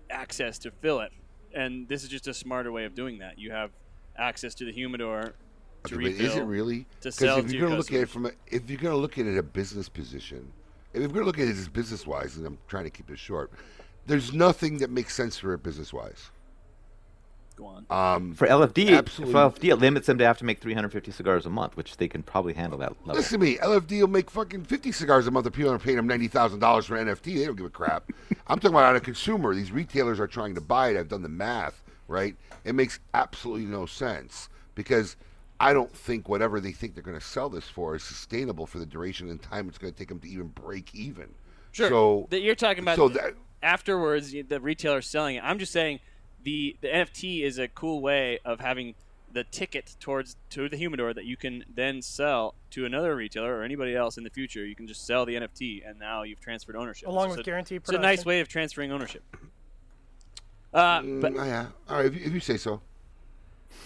access 0.09 0.59
to 0.61 0.71
fill 0.71 1.01
it, 1.01 1.13
and 1.55 1.89
this 1.89 2.03
is 2.03 2.09
just 2.09 2.27
a 2.27 2.35
smarter 2.35 2.73
way 2.73 2.85
of 2.85 2.95
doing 2.95 3.19
that. 3.19 3.39
You 3.39 3.53
have 3.53 3.71
access 4.17 4.55
to 4.57 4.65
the 4.65 4.73
humidor 4.73 5.35
to 5.87 5.95
Okay, 5.95 6.13
but 6.13 6.21
is 6.21 6.37
it 6.37 6.43
really? 6.43 6.87
to 7.01 7.11
sell 7.13 7.39
if 7.39 7.51
you're 7.51 7.61
going 7.61 7.73
to 7.73 7.79
look 7.79 7.93
at 7.93 8.01
it 8.01 8.09
from 8.09 8.27
a, 8.27 8.31
if 8.47 8.69
you're 8.69 8.81
going 8.81 8.95
to 8.95 9.01
look 9.01 9.19
at 9.19 9.27
it 9.27 9.39
a 9.39 9.43
business 9.43 9.89
position, 9.89 10.53
if 10.93 11.01
you're 11.01 11.09
going 11.09 11.21
to 11.21 11.27
look 11.27 11.39
at 11.39 11.47
it 11.47 11.57
as 11.57 11.69
business 11.69 12.07
wise, 12.07 12.37
and 12.37 12.47
I'm 12.47 12.59
trying 12.69 12.85
to 12.85 12.91
keep 12.91 13.11
it 13.11 13.19
short, 13.19 13.51
there's 14.07 14.33
nothing 14.33 14.79
that 14.79 14.91
makes 14.91 15.15
sense 15.15 15.39
for 15.39 15.55
it 15.55 15.63
business 15.63 15.93
wise. 15.93 16.31
Go 17.61 17.66
on. 17.66 17.87
Um, 18.16 18.35
For 18.35 18.46
LFD, 18.46 18.96
Absolutely. 18.96 19.33
for 19.33 19.38
LFD, 19.51 19.68
it 19.70 19.77
limits 19.77 20.07
them 20.07 20.18
to 20.18 20.25
have 20.25 20.38
to 20.38 20.44
make 20.44 20.61
350 20.61 21.11
cigars 21.12 21.44
a 21.46 21.51
month, 21.51 21.77
which 21.77 21.96
they 21.99 22.09
can 22.09 22.23
probably 22.23 22.55
handle 22.55 22.79
that 22.79 22.92
level. 23.07 23.14
listen 23.16 23.38
to 23.38 23.44
me, 23.46 23.57
LFD 23.59 24.01
will 24.01 24.09
make 24.09 24.31
fucking 24.31 24.64
50 24.64 24.92
cigars 24.92 25.27
a 25.27 25.31
month 25.31 25.46
if 25.46 25.53
people 25.53 25.70
are 25.73 25.79
paying 25.79 25.96
them 25.96 26.07
ninety 26.07 26.29
thousand 26.29 26.61
dollars 26.61 26.87
for 26.87 26.96
NFT. 26.96 27.37
They 27.38 27.44
don't 27.44 27.57
give 27.57 27.66
a 27.66 27.70
crap. 27.70 28.11
I'm 28.46 28.59
talking 28.59 28.75
about 28.75 28.85
on 28.90 28.96
a 28.96 29.01
consumer. 29.01 29.55
These 29.55 29.73
retailers 29.73 30.18
are 30.18 30.27
trying 30.27 30.55
to 30.55 30.61
buy 30.61 30.90
it. 30.90 30.96
I've 30.96 31.09
done 31.09 31.23
the 31.23 31.29
math. 31.29 31.83
Right? 32.09 32.35
It 32.64 32.75
makes 32.75 32.99
absolutely 33.14 33.66
no 33.66 33.87
sense 33.87 34.49
because. 34.75 35.16
I 35.62 35.75
don't 35.75 35.94
think 35.94 36.27
whatever 36.27 36.59
they 36.59 36.73
think 36.73 36.94
they're 36.94 37.03
going 37.03 37.18
to 37.18 37.23
sell 37.23 37.51
this 37.51 37.68
for 37.68 37.94
is 37.94 38.03
sustainable 38.03 38.64
for 38.66 38.79
the 38.79 38.87
duration 38.87 39.29
and 39.29 39.42
time 39.42 39.68
it's 39.68 39.77
going 39.77 39.92
to 39.92 39.99
take 39.99 40.09
them 40.09 40.18
to 40.20 40.27
even 40.27 40.46
break 40.46 40.94
even. 40.94 41.35
Sure. 41.73 41.90
So 41.90 42.29
that 42.31 42.40
you're 42.40 42.55
talking 42.55 42.83
about 42.83 42.96
so 42.96 43.11
that- 43.11 43.35
afterwards 43.62 44.33
the 44.49 44.59
retailer 44.59 45.03
selling 45.03 45.37
it. 45.37 45.44
I'm 45.44 45.59
just 45.59 45.70
saying 45.70 46.01
the 46.44 46.76
the 46.81 46.88
NFT 46.88 47.42
is 47.42 47.59
a 47.59 47.68
cool 47.68 48.00
way 48.00 48.38
of 48.44 48.61
having 48.61 48.94
the 49.33 49.44
ticket 49.44 49.94
towards 50.00 50.37
to 50.50 50.68
the 50.68 50.76
humidor 50.76 51.14
that 51.14 51.24
you 51.24 51.37
can 51.37 51.64
then 51.72 52.03
sell 52.03 52.55
to 52.70 52.85
another 52.85 53.14
retailer 53.14 53.57
or 53.57 53.62
anybody 53.62 53.94
else 53.94 54.18
in 54.18 54.24
the 54.24 54.31
future. 54.31 54.66
You 54.66 54.74
can 54.74 54.88
just 54.88 55.07
sell 55.07 55.24
the 55.24 55.37
NFT 55.37 55.88
and 55.88 55.98
now 56.00 56.22
you've 56.24 56.40
transferred 56.40 56.74
ownership. 56.74 57.09
Along 57.09 57.26
So 57.26 57.31
with 57.31 57.38
it's- 57.40 57.46
guaranteed 57.46 57.83
It's 57.83 57.90
a 57.90 57.98
nice 57.98 58.24
way 58.24 58.40
of 58.40 58.48
transferring 58.48 58.90
ownership. 58.90 59.22
Uh, 60.72 61.03
but 61.03 61.33
Mm, 61.33 61.46
yeah. 61.46 61.66
All 61.88 61.96
right. 61.96 62.07
If 62.07 62.14
you, 62.16 62.26
if 62.26 62.33
you 62.33 62.40
say 62.40 62.57
so. 62.57 62.81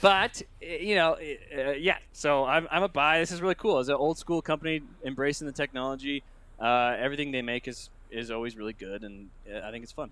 but 0.01 0.43
uh, 0.63 0.67
you 0.67 0.95
know, 0.95 1.15
uh, 1.57 1.71
yeah. 1.73 1.99
So 2.13 2.45
I'm, 2.45 2.67
I'm 2.71 2.83
a 2.83 2.89
buy. 2.89 3.19
This 3.21 3.33
is 3.33 3.41
really 3.43 3.55
cool. 3.55 3.79
As 3.79 3.89
an 3.89 3.95
old 3.97 4.19
school 4.19 4.43
company 4.43 4.83
embracing 5.05 5.47
the 5.47 5.53
technology, 5.53 6.23
uh, 6.61 6.97
everything 6.99 7.33
they 7.33 7.43
make 7.43 7.69
is 7.69 7.91
is 8.11 8.31
always 8.31 8.57
really 8.57 8.73
good, 8.75 9.03
and 9.03 9.29
uh, 9.53 9.67
I 9.67 9.71
think 9.71 9.83
it's 9.83 9.93
fun. 9.93 10.11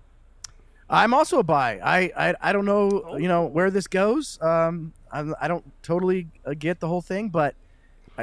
I'm 0.89 1.13
also 1.13 1.39
a 1.39 1.43
buy. 1.43 1.79
I, 1.83 2.11
I 2.15 2.35
I 2.49 2.53
don't 2.53 2.65
know 2.65 3.03
Oh. 3.07 3.17
you 3.17 3.27
know 3.27 3.45
where 3.45 3.71
this 3.71 3.87
goes. 3.87 4.39
Um, 4.41 4.93
I'm, 5.11 5.33
I 5.39 5.47
don't 5.47 5.63
totally 5.83 6.27
uh, 6.45 6.53
get 6.57 6.79
the 6.79 6.87
whole 6.87 7.01
thing, 7.01 7.29
but 7.29 7.55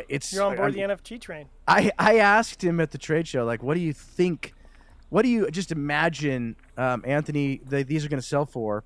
it's 0.08 0.32
You're 0.32 0.44
on 0.44 0.56
board 0.56 0.76
I'm- 0.78 0.88
the 0.88 0.94
NFT 0.94 1.20
train. 1.20 1.46
I 1.66 1.90
I 1.98 2.18
asked 2.18 2.62
him 2.62 2.80
at 2.80 2.90
the 2.90 2.98
trade 2.98 3.26
show 3.26 3.44
like, 3.44 3.62
what 3.62 3.74
do 3.74 3.80
you 3.80 3.92
think? 3.92 4.54
What 5.08 5.22
do 5.22 5.28
you 5.28 5.50
just 5.50 5.72
imagine, 5.72 6.54
um, 6.76 7.02
Anthony? 7.06 7.60
That 7.66 7.88
these 7.88 8.04
are 8.04 8.08
going 8.08 8.20
to 8.20 8.26
sell 8.26 8.46
for? 8.46 8.84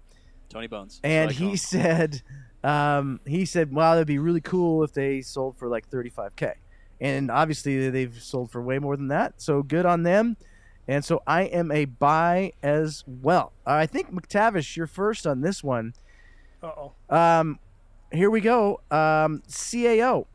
Tony 0.49 0.67
Bones. 0.69 1.01
And 1.05 1.29
That's 1.31 1.39
call 1.39 1.47
he 1.49 1.53
him. 1.53 1.57
said, 1.59 2.23
um, 2.63 3.21
he 3.27 3.45
said, 3.45 3.75
well, 3.75 3.95
it'd 3.95 4.07
be 4.07 4.19
really 4.19 4.41
cool 4.41 4.85
if 4.85 4.93
they 4.95 5.21
sold 5.21 5.59
for 5.59 5.69
like 5.69 5.91
35k, 5.91 6.55
and 7.01 7.31
obviously 7.31 7.91
they've 7.91 8.15
sold 8.23 8.51
for 8.51 8.63
way 8.63 8.79
more 8.79 8.97
than 8.97 9.09
that. 9.09 9.43
So 9.43 9.63
good 9.63 9.85
on 9.85 10.03
them. 10.03 10.37
And 10.87 11.05
so 11.05 11.23
I 11.27 11.43
am 11.43 11.71
a 11.71 11.87
buy 11.87 12.53
as 12.63 13.05
well. 13.07 13.53
I 13.67 13.87
think 13.87 14.13
McTavish, 14.13 14.77
you're 14.77 14.87
first 14.87 15.27
on 15.27 15.41
this 15.41 15.65
one. 15.65 15.95
Uh 16.63 16.71
oh. 16.77 16.93
Um, 17.17 17.59
here 18.13 18.31
we 18.31 18.41
go. 18.41 18.81
Um, 18.91 19.43
CAO. 19.49 20.27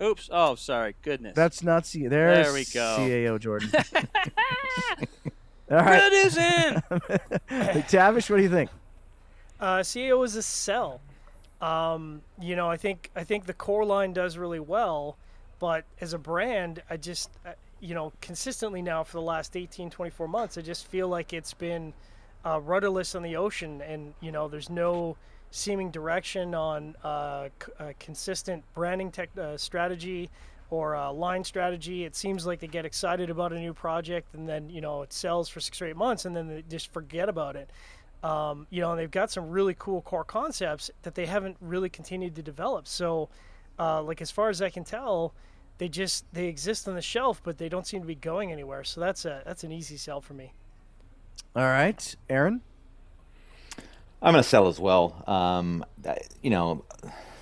Oops. 0.00 0.28
Oh, 0.32 0.54
sorry. 0.54 0.94
Goodness. 1.02 1.34
That's 1.34 1.62
not 1.62 1.86
C. 1.86 2.06
There's 2.06 2.46
There 2.46 2.54
we 2.54 2.64
go. 2.64 2.96
CAO 2.98 3.38
Jordan. 3.38 3.70
All 5.70 5.78
right, 5.78 6.00
Good 6.00 6.12
is 6.12 6.36
in. 6.36 6.74
McTavish. 7.50 8.28
What 8.28 8.36
do 8.36 8.42
you 8.42 8.50
think? 8.50 8.70
Uh, 9.60 9.78
CAO 9.78 10.24
is 10.24 10.36
a 10.36 10.42
sell. 10.42 11.00
Um, 11.60 12.22
you 12.40 12.56
know, 12.56 12.68
I 12.68 12.76
think 12.76 13.10
I 13.14 13.22
think 13.22 13.46
the 13.46 13.54
core 13.54 13.84
line 13.84 14.12
does 14.12 14.36
really 14.36 14.58
well, 14.58 15.16
but 15.60 15.84
as 16.00 16.12
a 16.12 16.18
brand, 16.18 16.82
I 16.90 16.96
just 16.96 17.30
uh, 17.46 17.52
you 17.82 17.94
know 17.94 18.12
consistently 18.20 18.80
now 18.80 19.02
for 19.02 19.18
the 19.18 19.22
last 19.22 19.56
18, 19.56 19.90
24 19.90 20.28
months, 20.28 20.56
I 20.56 20.62
just 20.62 20.86
feel 20.86 21.08
like 21.08 21.32
it's 21.32 21.52
been 21.52 21.92
uh, 22.46 22.60
rudderless 22.60 23.14
on 23.14 23.22
the 23.22 23.36
ocean, 23.36 23.82
and 23.82 24.14
you 24.20 24.32
know, 24.32 24.48
there's 24.48 24.70
no 24.70 25.16
seeming 25.50 25.90
direction 25.90 26.54
on 26.54 26.96
uh, 27.04 27.48
uh, 27.78 27.92
consistent 27.98 28.64
branding 28.74 29.10
tech 29.10 29.28
uh, 29.36 29.56
strategy 29.56 30.30
or 30.70 30.96
uh, 30.96 31.12
line 31.12 31.44
strategy. 31.44 32.04
It 32.04 32.16
seems 32.16 32.46
like 32.46 32.60
they 32.60 32.66
get 32.66 32.86
excited 32.86 33.28
about 33.28 33.52
a 33.52 33.58
new 33.58 33.74
project, 33.74 34.34
and 34.34 34.48
then 34.48 34.70
you 34.70 34.80
know 34.80 35.02
it 35.02 35.12
sells 35.12 35.48
for 35.48 35.60
six 35.60 35.82
or 35.82 35.86
eight 35.86 35.96
months, 35.96 36.24
and 36.24 36.34
then 36.34 36.48
they 36.48 36.64
just 36.68 36.92
forget 36.92 37.28
about 37.28 37.56
it. 37.56 37.70
Um, 38.22 38.68
you 38.70 38.80
know, 38.80 38.92
and 38.92 39.00
they've 39.00 39.10
got 39.10 39.32
some 39.32 39.50
really 39.50 39.74
cool 39.76 40.00
core 40.02 40.24
concepts 40.24 40.90
that 41.02 41.16
they 41.16 41.26
haven't 41.26 41.56
really 41.60 41.88
continued 41.88 42.36
to 42.36 42.42
develop. 42.42 42.86
So, 42.86 43.28
like 43.78 44.22
as 44.22 44.30
far 44.30 44.48
as 44.48 44.62
I 44.62 44.70
can 44.70 44.84
tell, 44.84 45.34
they 45.82 45.88
just 45.88 46.24
they 46.32 46.46
exist 46.46 46.86
on 46.86 46.94
the 46.94 47.02
shelf, 47.02 47.42
but 47.42 47.58
they 47.58 47.68
don't 47.68 47.84
seem 47.88 48.02
to 48.02 48.06
be 48.06 48.14
going 48.14 48.52
anywhere. 48.52 48.84
So 48.84 49.00
that's 49.00 49.24
a 49.24 49.42
that's 49.44 49.64
an 49.64 49.72
easy 49.72 49.96
sell 49.96 50.20
for 50.20 50.32
me. 50.32 50.52
All 51.56 51.64
right, 51.64 52.14
Aaron. 52.30 52.60
I'm 54.22 54.32
going 54.32 54.44
to 54.44 54.48
sell 54.48 54.68
as 54.68 54.78
well. 54.78 55.24
Um, 55.26 55.84
that- 56.02 56.28
you 56.40 56.50
know, 56.50 56.84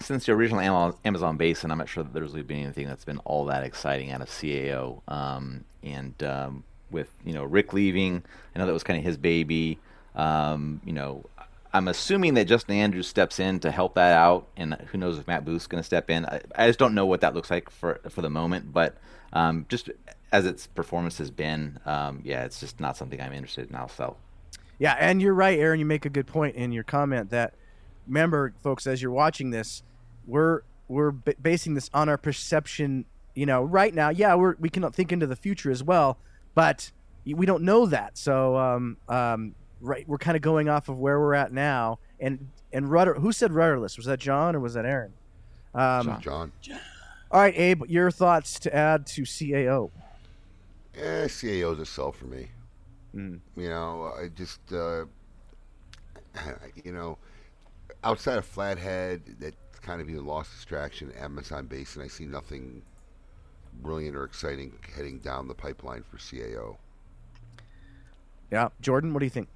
since 0.00 0.24
the 0.24 0.32
original 0.32 0.58
Ama- 0.62 0.94
Amazon 1.04 1.36
Basin, 1.36 1.70
I'm 1.70 1.76
not 1.76 1.90
sure 1.90 2.02
that 2.02 2.14
there's 2.14 2.30
really 2.30 2.42
been 2.42 2.62
anything 2.62 2.86
that's 2.88 3.04
been 3.04 3.18
all 3.26 3.44
that 3.44 3.62
exciting 3.62 4.10
out 4.10 4.22
of 4.22 4.30
CAO. 4.30 5.02
Um, 5.06 5.66
and 5.82 6.14
um, 6.22 6.64
with 6.90 7.12
you 7.26 7.34
know 7.34 7.44
Rick 7.44 7.74
leaving, 7.74 8.22
I 8.54 8.58
know 8.58 8.64
that 8.64 8.72
was 8.72 8.84
kind 8.84 8.98
of 8.98 9.04
his 9.04 9.18
baby. 9.18 9.78
Um, 10.14 10.80
you 10.86 10.94
know, 10.94 11.26
I'm 11.72 11.88
assuming 11.88 12.34
that 12.34 12.46
Justin 12.46 12.76
Andrews 12.76 13.06
steps 13.06 13.38
in 13.38 13.60
to 13.60 13.70
help 13.70 13.94
that 13.94 14.12
out, 14.12 14.48
and 14.56 14.74
who 14.90 14.98
knows 14.98 15.18
if 15.18 15.26
Matt 15.26 15.44
Booth's 15.44 15.66
going 15.66 15.80
to 15.80 15.86
step 15.86 16.10
in. 16.10 16.26
I, 16.26 16.40
I 16.56 16.66
just 16.66 16.78
don't 16.78 16.94
know 16.94 17.06
what 17.06 17.20
that 17.20 17.34
looks 17.34 17.50
like 17.50 17.70
for 17.70 18.00
for 18.08 18.22
the 18.22 18.30
moment, 18.30 18.72
but 18.72 18.96
um, 19.32 19.66
just 19.68 19.90
as 20.32 20.46
its 20.46 20.66
performance 20.66 21.18
has 21.18 21.30
been, 21.30 21.78
um, 21.86 22.20
yeah, 22.24 22.44
it's 22.44 22.60
just 22.60 22.80
not 22.80 22.96
something 22.96 23.20
I'm 23.20 23.32
interested 23.32 23.68
in. 23.68 23.76
I'll 23.76 23.88
sell. 23.88 24.16
Yeah, 24.78 24.96
and 24.98 25.20
you're 25.20 25.34
right, 25.34 25.58
Aaron. 25.58 25.78
You 25.78 25.86
make 25.86 26.06
a 26.06 26.10
good 26.10 26.26
point 26.26 26.56
in 26.56 26.72
your 26.72 26.84
comment 26.84 27.30
that 27.30 27.54
remember, 28.06 28.52
folks, 28.62 28.86
as 28.86 29.00
you're 29.00 29.12
watching 29.12 29.50
this, 29.50 29.82
we're 30.26 30.62
we're 30.88 31.12
b- 31.12 31.34
basing 31.40 31.74
this 31.74 31.88
on 31.94 32.08
our 32.08 32.18
perception. 32.18 33.04
You 33.34 33.46
know, 33.46 33.62
right 33.62 33.94
now, 33.94 34.08
yeah, 34.08 34.34
we're 34.34 34.56
we 34.58 34.70
can 34.70 34.90
think 34.90 35.12
into 35.12 35.26
the 35.26 35.36
future 35.36 35.70
as 35.70 35.84
well, 35.84 36.18
but 36.54 36.90
we 37.24 37.46
don't 37.46 37.62
know 37.62 37.86
that. 37.86 38.18
So, 38.18 38.56
um, 38.56 38.96
um, 39.08 39.54
right, 39.80 40.06
we're 40.08 40.18
kind 40.18 40.36
of 40.36 40.42
going 40.42 40.68
off 40.68 40.88
of 40.88 40.98
where 40.98 41.18
we're 41.18 41.34
at 41.34 41.52
now. 41.52 41.98
And 42.18 42.48
and 42.72 42.90
rudder, 42.90 43.14
who 43.14 43.32
said 43.32 43.52
rudderless? 43.52 43.96
Was 43.96 44.06
that 44.06 44.20
John 44.20 44.54
or 44.54 44.60
was 44.60 44.74
that 44.74 44.84
Aaron? 44.84 45.12
Um, 45.74 46.18
John. 46.20 46.52
All 47.30 47.40
right, 47.40 47.56
Abe, 47.56 47.84
your 47.88 48.10
thoughts 48.10 48.58
to 48.60 48.74
add 48.74 49.06
to 49.08 49.22
CAO? 49.22 49.90
Eh, 50.96 51.26
CAO's 51.26 51.78
a 51.78 51.86
sell 51.86 52.10
for 52.10 52.26
me. 52.26 52.48
Mm. 53.14 53.40
You 53.56 53.68
know, 53.68 54.12
I 54.20 54.28
just, 54.28 54.60
uh, 54.72 55.04
you 56.84 56.92
know, 56.92 57.18
outside 58.02 58.38
of 58.38 58.44
Flathead, 58.44 59.22
that 59.38 59.54
kind 59.80 60.00
of 60.00 60.10
either 60.10 60.20
lost 60.20 60.52
distraction, 60.52 61.12
Amazon 61.12 61.66
Basin, 61.66 62.02
I 62.02 62.08
see 62.08 62.26
nothing 62.26 62.82
brilliant 63.82 64.16
or 64.16 64.24
exciting 64.24 64.72
heading 64.94 65.18
down 65.20 65.48
the 65.48 65.54
pipeline 65.54 66.02
for 66.10 66.16
CAO. 66.16 66.76
Yeah, 68.50 68.68
Jordan, 68.80 69.12
what 69.12 69.20
do 69.20 69.26
you 69.26 69.30
think? 69.30 69.48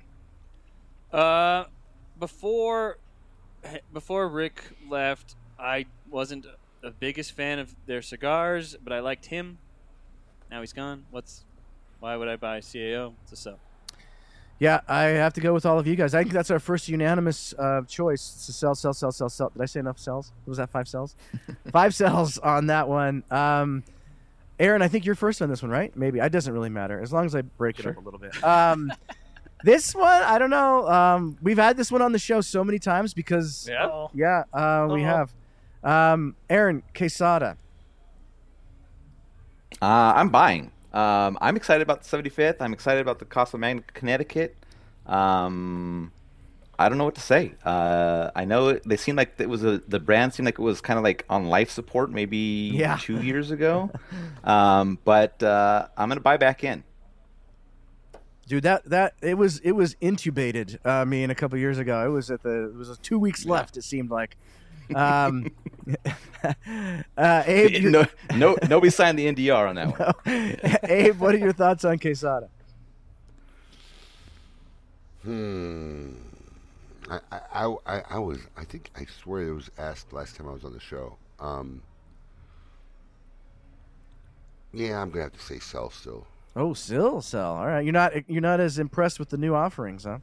Uh, 1.14 1.66
before 2.18 2.98
before 3.92 4.28
Rick 4.28 4.62
left, 4.90 5.36
I 5.58 5.86
wasn't 6.10 6.46
the 6.80 6.90
biggest 6.90 7.32
fan 7.32 7.60
of 7.60 7.74
their 7.86 8.02
cigars, 8.02 8.76
but 8.82 8.92
I 8.92 8.98
liked 8.98 9.26
him. 9.26 9.58
Now 10.50 10.60
he's 10.60 10.72
gone. 10.72 11.04
What's 11.12 11.44
why 12.00 12.16
would 12.16 12.26
I 12.26 12.34
buy 12.34 12.58
CAO? 12.58 13.14
It's 13.22 13.32
a 13.32 13.36
sell. 13.36 13.60
Yeah, 14.58 14.80
I 14.88 15.02
have 15.04 15.32
to 15.34 15.40
go 15.40 15.54
with 15.54 15.64
all 15.66 15.78
of 15.78 15.86
you 15.86 15.94
guys. 15.94 16.14
I 16.14 16.22
think 16.22 16.32
that's 16.32 16.50
our 16.50 16.58
first 16.58 16.88
unanimous 16.88 17.54
uh, 17.58 17.82
choice. 17.82 18.34
It's 18.36 18.48
a 18.48 18.52
sell, 18.52 18.74
sell, 18.74 18.92
sell, 18.92 19.12
sell, 19.12 19.28
sell. 19.28 19.50
Did 19.50 19.62
I 19.62 19.66
say 19.66 19.80
enough 19.80 19.98
cells? 19.98 20.32
Was 20.46 20.58
that 20.58 20.70
five 20.70 20.88
cells? 20.88 21.16
five 21.72 21.94
cells 21.94 22.38
on 22.38 22.66
that 22.66 22.88
one. 22.88 23.22
Um, 23.30 23.84
Aaron, 24.58 24.82
I 24.82 24.88
think 24.88 25.04
you're 25.04 25.16
first 25.16 25.42
on 25.42 25.48
this 25.48 25.62
one, 25.62 25.70
right? 25.70 25.94
Maybe. 25.96 26.18
It 26.18 26.32
doesn't 26.32 26.52
really 26.52 26.68
matter 26.70 27.00
as 27.00 27.12
long 27.12 27.24
as 27.24 27.34
I 27.34 27.42
break 27.42 27.78
it 27.78 27.86
up 27.86 27.96
a 27.96 28.00
little 28.00 28.20
bit. 28.20 28.42
Um, 28.44 28.92
this 29.64 29.94
one, 29.94 30.22
I 30.22 30.38
don't 30.38 30.50
know. 30.50 30.86
Um, 30.88 31.36
we've 31.42 31.58
had 31.58 31.76
this 31.76 31.90
one 31.90 32.02
on 32.02 32.12
the 32.12 32.18
show 32.18 32.40
so 32.40 32.62
many 32.62 32.78
times 32.78 33.14
because 33.14 33.66
Yeah. 33.68 33.86
Oh, 33.86 34.10
yeah, 34.14 34.44
uh, 34.52 34.86
we 34.90 35.04
Uh-oh. 35.04 35.16
have. 35.16 35.34
Um, 35.82 36.36
Aaron 36.48 36.82
Quesada. 36.96 37.56
Uh, 39.82 40.12
I'm 40.16 40.28
buying. 40.28 40.70
Um, 40.92 41.36
I'm 41.40 41.56
excited 41.56 41.82
about 41.82 42.02
the 42.02 42.08
75th. 42.08 42.56
I'm 42.60 42.72
excited 42.72 43.00
about 43.00 43.18
the 43.18 43.24
Casa 43.24 43.58
Magna, 43.58 43.82
Connecticut. 43.92 44.56
Um, 45.06 46.12
I 46.78 46.88
don't 46.88 46.98
know 46.98 47.04
what 47.04 47.14
to 47.16 47.20
say. 47.20 47.54
Uh, 47.64 48.30
I 48.34 48.44
know 48.44 48.68
it- 48.68 48.82
they 48.88 48.96
seemed 48.96 49.16
like 49.18 49.34
it 49.38 49.48
was 49.48 49.62
a 49.64 49.78
the 49.88 50.00
brand 50.00 50.34
seemed 50.34 50.46
like 50.46 50.58
it 50.58 50.62
was 50.62 50.80
kind 50.80 50.98
of 50.98 51.04
like 51.04 51.24
on 51.28 51.46
life 51.46 51.70
support 51.70 52.10
maybe 52.10 52.70
Yeah. 52.74 52.96
two 53.00 53.20
years 53.22 53.50
ago. 53.50 53.90
um, 54.44 54.98
but 55.04 55.42
uh, 55.42 55.86
I'm 55.96 56.08
gonna 56.08 56.20
buy 56.20 56.36
back 56.36 56.64
in. 56.64 56.82
Dude, 58.46 58.62
that 58.64 58.84
that 58.90 59.14
it 59.22 59.34
was 59.38 59.58
it 59.60 59.72
was 59.72 59.94
intubated. 59.96 60.76
uh, 60.84 60.90
I 60.90 61.04
mean, 61.04 61.30
a 61.30 61.34
couple 61.34 61.58
years 61.58 61.78
ago, 61.78 62.04
it 62.04 62.10
was 62.10 62.30
at 62.30 62.42
the 62.42 62.64
it 62.68 62.74
was 62.74 62.96
two 62.98 63.18
weeks 63.18 63.46
left. 63.46 63.76
It 63.76 63.82
seemed 63.84 64.10
like. 64.10 64.36
Um, 64.94 65.46
uh, 67.16 67.42
Abe, 67.46 67.84
no, 67.84 68.04
no, 68.36 68.56
nobody 68.68 68.90
signed 68.90 69.18
the 69.18 69.26
NDR 69.32 69.68
on 69.70 69.74
that 69.76 69.98
one. 69.98 70.80
Abe, 70.90 71.18
what 71.18 71.34
are 71.34 71.38
your 71.38 71.54
thoughts 71.54 71.86
on 71.86 71.98
Quesada? 71.98 72.50
Hmm. 75.22 76.10
I, 77.10 77.18
I, 77.32 77.40
I, 77.52 77.76
I- 77.86 78.02
I 78.10 78.18
was 78.18 78.38
I 78.56 78.64
think 78.64 78.90
I 78.96 79.06
swear 79.06 79.42
it 79.48 79.52
was 79.54 79.70
asked 79.78 80.12
last 80.12 80.36
time 80.36 80.48
I 80.48 80.52
was 80.52 80.64
on 80.64 80.72
the 80.72 80.80
show. 80.80 81.16
Um, 81.40 81.82
yeah, 84.72 85.00
I'm 85.00 85.10
gonna 85.10 85.24
have 85.24 85.32
to 85.32 85.40
say 85.40 85.58
sell 85.58 85.90
still. 85.90 86.26
Oh, 86.56 86.72
still 86.74 87.20
sell. 87.20 87.56
All 87.56 87.66
right, 87.66 87.84
you're 87.84 87.92
not 87.92 88.28
you're 88.28 88.40
not 88.40 88.60
as 88.60 88.78
impressed 88.78 89.18
with 89.18 89.30
the 89.30 89.36
new 89.36 89.54
offerings, 89.54 90.04
huh? 90.04 90.18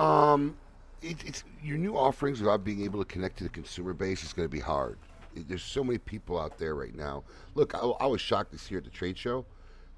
Um, 0.00 0.56
it, 1.02 1.16
it's 1.26 1.44
your 1.62 1.76
new 1.78 1.96
offerings 1.96 2.40
without 2.40 2.64
being 2.64 2.82
able 2.84 3.00
to 3.00 3.04
connect 3.04 3.38
to 3.38 3.44
the 3.44 3.50
consumer 3.50 3.92
base 3.92 4.22
is 4.22 4.32
going 4.32 4.46
to 4.48 4.52
be 4.52 4.60
hard. 4.60 4.96
There's 5.34 5.62
so 5.62 5.82
many 5.82 5.98
people 5.98 6.38
out 6.38 6.58
there 6.58 6.74
right 6.74 6.94
now. 6.94 7.24
Look, 7.54 7.74
I, 7.74 7.78
I 7.78 8.06
was 8.06 8.20
shocked 8.20 8.52
this 8.52 8.70
year 8.70 8.78
at 8.78 8.84
the 8.84 8.90
trade 8.90 9.18
show. 9.18 9.44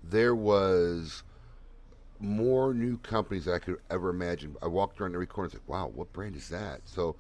There 0.05 0.35
was 0.35 1.23
more 2.19 2.73
new 2.73 2.99
companies 2.99 3.47
than 3.47 3.55
I 3.55 3.59
could 3.59 3.79
ever 3.91 4.11
imagine. 4.11 4.57
I 4.63 4.69
walked 4.69 5.01
around 5.01 5.15
every 5.15 5.27
corner 5.27 5.47
and 5.47 5.53
said, 5.53 5.61
"Wow, 5.67 5.91
what 5.95 6.13
brand 6.13 6.37
is 6.37 6.49
that?" 6.49 6.81
So 6.87 7.17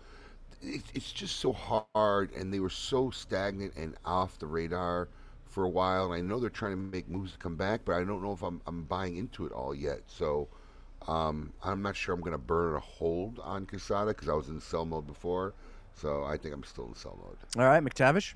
it, 0.63 0.83
it's 0.95 1.13
just 1.13 1.37
so 1.37 1.53
hard, 1.53 2.33
and 2.35 2.53
they 2.53 2.61
were 2.61 2.71
so 2.71 3.11
stagnant 3.11 3.75
and 3.77 3.95
off 4.05 4.39
the 4.39 4.47
radar 4.47 5.09
for 5.53 5.65
a 5.65 5.69
while. 5.69 6.07
And 6.07 6.15
I 6.15 6.21
know 6.21 6.41
they're 6.41 6.51
trying 6.51 6.73
to 6.73 6.77
make 6.77 7.09
moves 7.09 7.33
to 7.33 7.39
come 7.39 7.57
back, 7.57 7.83
but 7.85 7.95
I 7.95 8.05
don't 8.05 8.23
know 8.23 8.33
if 8.33 8.43
I'm, 8.43 8.61
I'm 8.67 8.85
buying 8.85 9.17
into 9.17 9.47
it 9.47 9.53
all 9.53 9.75
yet. 9.75 10.01
So 10.07 10.49
um, 11.07 11.53
I'm 11.63 11.83
not 11.83 11.95
sure 11.95 12.15
I'm 12.15 12.21
going 12.21 12.33
to 12.33 12.39
burn 12.39 12.75
a 12.75 12.81
hold 12.81 13.39
on 13.41 13.67
Quesada 13.67 14.09
because 14.09 14.29
I 14.29 14.35
was 14.35 14.49
in 14.49 14.61
sell 14.61 14.85
mode 14.85 15.07
before. 15.07 15.55
So 15.95 16.25
I 16.25 16.37
think 16.39 16.55
I'm 16.55 16.65
still 16.65 16.87
in 16.87 16.95
sell 16.95 17.19
mode. 17.23 17.37
All 17.63 17.71
right, 17.71 17.85
McTavish. 17.85 18.35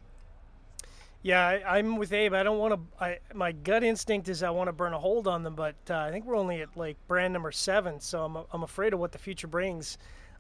Yeah, 1.23 1.45
I, 1.45 1.79
I'm 1.79 1.97
with 1.97 2.13
Abe. 2.13 2.35
I 2.35 2.43
don't 2.43 2.59
want 2.59 2.75
to. 2.75 3.05
I 3.05 3.19
my 3.35 3.51
gut 3.51 3.83
instinct 3.83 4.29
is 4.29 4.43
I 4.43 4.51
want 4.51 4.69
to 4.69 4.73
burn 4.73 4.93
a 4.93 4.99
hold 4.99 5.27
on 5.27 5.43
them, 5.43 5.57
but 5.57 5.75
uh, 5.91 5.97
I 5.97 6.13
think 6.13 6.25
we're 6.25 6.37
only 6.37 6.61
at 6.61 6.77
like 6.77 6.97
brand 7.09 7.33
number 7.33 7.51
seven, 7.51 7.99
so 7.99 8.25
I'm 8.25 8.37
I'm 8.53 8.63
afraid 8.63 8.93
of 8.93 9.01
what 9.01 9.11
the 9.11 9.19
future 9.19 9.49
brings. 9.49 9.99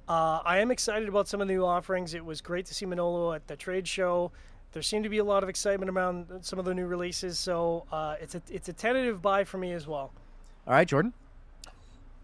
Uh, 0.08 0.40
I 0.44 0.58
am 0.58 0.70
excited 0.70 1.08
about 1.08 1.26
some 1.26 1.40
of 1.40 1.48
the 1.48 1.54
new 1.54 1.64
offerings. 1.64 2.14
It 2.14 2.24
was 2.24 2.40
great 2.40 2.66
to 2.66 2.74
see 2.74 2.86
Manolo 2.86 3.32
at 3.32 3.48
the 3.48 3.56
trade 3.56 3.88
show. 3.88 4.30
There 4.76 4.82
seemed 4.82 5.04
to 5.04 5.08
be 5.08 5.16
a 5.16 5.24
lot 5.24 5.42
of 5.42 5.48
excitement 5.48 5.88
around 5.90 6.26
some 6.42 6.58
of 6.58 6.66
the 6.66 6.74
new 6.74 6.84
releases, 6.84 7.38
so 7.38 7.86
uh, 7.90 8.16
it's 8.20 8.34
a 8.34 8.42
it's 8.50 8.68
a 8.68 8.74
tentative 8.74 9.22
buy 9.22 9.42
for 9.42 9.56
me 9.56 9.72
as 9.72 9.86
well. 9.86 10.12
All 10.66 10.74
right, 10.74 10.86
Jordan. 10.86 11.14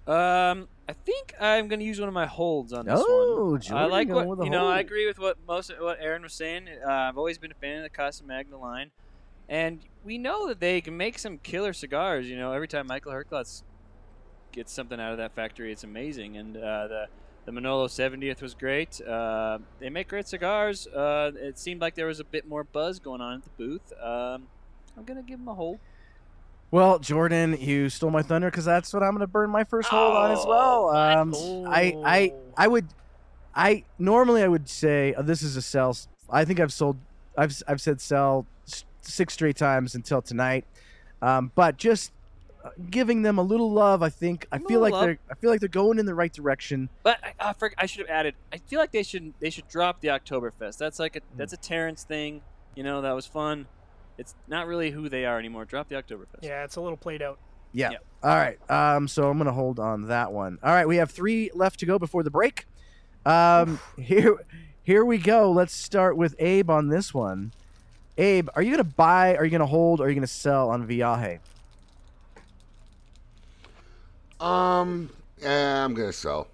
Um, 0.07 0.69
I 0.87 0.93
think 0.93 1.33
I'm 1.41 1.67
going 1.69 1.81
to 1.81 1.87
use 1.87 1.99
one 1.99 2.09
of 2.09 2.15
my 2.15 2.27
holds 2.27 2.75
on 2.75 2.85
this 2.85 3.03
Oh, 3.03 3.53
one. 3.53 3.57
I 3.57 3.61
Jordan 3.63 3.91
like 3.91 4.09
going 4.09 4.29
what 4.29 4.37
with 4.37 4.41
a 4.41 4.45
you 4.45 4.51
know. 4.51 4.69
I 4.69 4.81
agree 4.81 5.07
with 5.07 5.19
what 5.19 5.39
most 5.49 5.71
of 5.71 5.79
what 5.79 5.97
Aaron 5.99 6.21
was 6.21 6.35
saying. 6.35 6.69
Uh, 6.87 6.91
I've 6.91 7.17
always 7.17 7.39
been 7.39 7.53
a 7.53 7.55
fan 7.55 7.79
of 7.79 7.85
the 7.85 7.89
Casa 7.89 8.23
Magna 8.23 8.59
line, 8.59 8.91
and 9.49 9.81
we 10.05 10.19
know 10.19 10.47
that 10.49 10.61
they 10.61 10.83
can 10.83 10.95
make 10.95 11.19
some 11.19 11.39
killer 11.39 11.73
cigars. 11.73 12.29
You 12.29 12.37
know, 12.37 12.53
every 12.53 12.69
time 12.69 12.87
Michael 12.87 13.13
Herklots 13.13 13.63
gets 14.53 14.75
something 14.75 15.01
out 15.01 15.13
of 15.13 15.17
that 15.17 15.35
factory, 15.35 15.73
it's 15.73 15.85
amazing. 15.85 16.37
And 16.37 16.59
uh, 16.59 16.87
the 16.89 17.07
the 17.45 17.53
Manolo 17.53 17.89
70th 17.89 18.41
was 18.41 18.55
great. 18.55 19.01
Uh, 19.01 19.59
they 19.81 19.91
make 19.91 20.09
great 20.09 20.29
cigars. 20.29 20.87
Uh, 20.87 21.33
it 21.35 21.59
seemed 21.59 21.81
like 21.81 21.95
there 21.95 22.07
was 22.07 22.21
a 22.21 22.25
bit 22.25 22.49
more 22.49 22.65
buzz 22.65 22.99
going 22.99 23.21
on 23.21 23.35
at 23.35 23.45
the 23.45 23.51
booth. 23.57 23.93
Um, 24.01 24.47
I'm 24.97 25.05
gonna 25.05 25.23
give 25.23 25.39
them 25.39 25.49
a 25.49 25.55
hold. 25.55 25.79
Well, 26.73 26.99
Jordan, 26.99 27.59
you 27.61 27.91
stole 27.91 28.11
my 28.11 28.23
thunder 28.23 28.51
because 28.51 28.65
that's 28.65 28.95
what 28.95 29.03
I'm 29.03 29.11
going 29.11 29.21
to 29.21 29.27
burn 29.27 29.51
my 29.51 29.63
first 29.63 29.91
hold 29.91 30.17
on 30.17 30.31
as 30.31 30.43
well. 30.47 30.89
Um, 30.89 31.35
I, 31.69 31.95
I, 32.03 32.33
I 32.57 32.67
would, 32.67 32.87
I 33.55 33.85
normally 33.99 34.43
I 34.43 34.49
would 34.49 34.71
say 34.71 35.13
uh, 35.13 35.21
this 35.21 35.43
is 35.43 35.55
a 35.57 35.61
sell. 35.61 35.95
I 36.31 36.47
think 36.47 36.61
I've 36.61 36.73
sold, 36.73 36.97
I've, 37.37 37.63
I've 37.69 37.83
said 37.83 38.01
sell 38.01 38.47
six 39.03 39.35
straight 39.35 39.57
times 39.57 39.95
until 39.95 40.23
tonight. 40.23 40.65
Um, 41.21 41.53
but 41.55 41.77
just 41.77 42.11
giving 42.91 43.23
them 43.23 43.39
a 43.39 43.43
little 43.43 43.71
love, 43.71 44.03
I 44.03 44.09
think 44.09 44.47
I 44.53 44.59
feel 44.59 44.81
like 44.81 44.93
love. 44.93 45.05
they're, 45.05 45.19
I 45.31 45.35
feel 45.35 45.51
like 45.51 45.61
they're 45.61 45.69
going 45.69 45.99
in 45.99 46.07
the 46.07 46.15
right 46.15 46.33
direction. 46.33 46.89
But 47.03 47.19
I, 47.23 47.51
I, 47.51 47.53
forg 47.53 47.73
I 47.79 47.87
should 47.87 48.01
have 48.07 48.11
added. 48.11 48.35
I 48.53 48.59
feel 48.59 48.79
like 48.79 48.93
they 48.93 49.03
should 49.03 49.35
they 49.41 49.51
should 49.51 49.69
drop 49.69 50.01
the 50.01 50.09
Oktoberfest. 50.09 50.79
That's 50.79 50.99
like 50.99 51.17
a 51.17 51.21
that's 51.37 51.53
a 51.53 51.57
Terrence 51.57 52.05
thing. 52.05 52.43
You 52.75 52.83
know 52.83 53.03
that 53.03 53.13
was 53.13 53.27
fun. 53.27 53.67
It's 54.19 54.35
not 54.47 54.67
really 54.67 54.91
who 54.91 55.09
they 55.09 55.25
are 55.25 55.39
anymore. 55.39 55.65
Drop 55.65 55.89
the 55.89 55.97
Oktoberfest. 55.97 56.43
Yeah, 56.43 56.65
it's 56.65 56.77
a 56.77 56.81
little 56.81 56.97
played 56.97 57.23
out. 57.23 57.39
Yeah. 57.73 57.93
Yeah. 57.93 57.99
All 58.23 58.37
right. 58.37 58.59
Um, 58.71 59.09
so 59.09 59.29
I'm 59.29 59.39
going 59.39 59.47
to 59.47 59.53
hold 59.53 59.79
on 59.79 60.09
that 60.09 60.33
one. 60.33 60.59
All 60.63 60.73
right. 60.73 60.87
We 60.87 60.97
have 60.97 61.11
three 61.11 61.51
left 61.55 61.81
to 61.81 61.87
go 61.87 61.99
before 61.99 62.23
the 62.23 62.31
break. 62.31 62.67
Um, 63.25 63.81
here, 63.99 64.37
here 64.83 65.05
we 65.05 65.19
go. 65.19 65.51
Let's 65.51 65.75
start 65.75 66.17
with 66.17 66.35
Abe 66.39 66.71
on 66.71 66.89
this 66.89 67.15
one. 67.15 67.53
Abe, 68.19 68.49
are 68.55 68.63
you 68.63 68.71
going 68.71 68.85
to 68.85 68.95
buy? 68.97 69.37
Are 69.37 69.45
you 69.45 69.51
going 69.51 69.61
to 69.61 69.67
hold? 69.67 70.01
Or 70.01 70.05
are 70.05 70.09
you 70.09 70.15
going 70.15 70.21
to 70.21 70.27
sell 70.27 70.69
on 70.69 70.87
Viaje? 70.87 71.41
Um, 74.43 75.09
eh, 75.41 75.49
I'm 75.85 75.95
gonna 75.95 76.13
sell. 76.13 76.49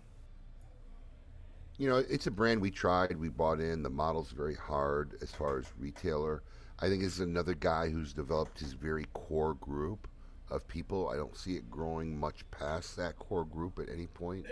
You 1.78 1.89
know, 1.89 1.97
it's 1.97 2.26
a 2.26 2.30
brand 2.30 2.61
we 2.61 2.70
tried, 2.70 3.16
we 3.16 3.28
bought 3.28 3.61
in. 3.61 3.82
The 3.82 3.91
model's 3.91 4.30
very 4.30 4.57
hard 4.57 5.12
as 5.22 5.30
far 5.30 5.59
as 5.59 5.64
retailer. 5.78 6.43
I 6.80 6.89
think 6.89 7.03
this 7.03 7.14
is 7.14 7.20
another 7.20 7.55
guy 7.55 7.89
who's 7.89 8.12
developed 8.12 8.61
his 8.61 8.72
very 8.74 9.07
core 9.14 9.55
group 9.55 10.07
of 10.51 10.66
people. 10.68 11.09
I 11.09 11.16
don't 11.16 11.36
see 11.36 11.55
it 11.57 11.70
growing 11.70 12.18
much 12.18 12.49
past 12.51 12.97
that 12.97 13.16
core 13.18 13.45
group 13.45 13.78
at 13.78 13.89
any 13.89 14.07
point. 14.07 14.45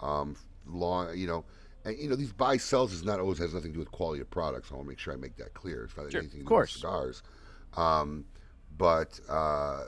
Um, 0.00 0.36
long, 0.66 1.16
you 1.16 1.26
know, 1.26 1.44
and 1.84 1.96
you 1.98 2.08
know 2.08 2.16
these 2.16 2.32
buy 2.32 2.56
sells 2.56 2.92
is 2.92 3.04
not 3.04 3.18
always 3.20 3.38
has 3.38 3.54
nothing 3.54 3.70
to 3.70 3.74
do 3.74 3.78
with 3.80 3.90
quality 3.92 4.20
of 4.20 4.28
products. 4.30 4.70
I 4.70 4.74
want 4.74 4.86
to 4.86 4.88
make 4.90 4.98
sure 4.98 5.14
I 5.14 5.16
make 5.16 5.36
that 5.36 5.54
clear. 5.54 5.84
It's 5.84 5.96
not 5.96 6.10
Sure, 6.10 6.20
anything 6.20 6.40
to 6.40 6.44
of 6.44 6.48
do 6.48 6.54
with 6.54 6.68
course. 6.68 6.74
cigars. 6.74 7.22
Um, 7.76 8.24
but 8.76 9.18
uh, 9.28 9.84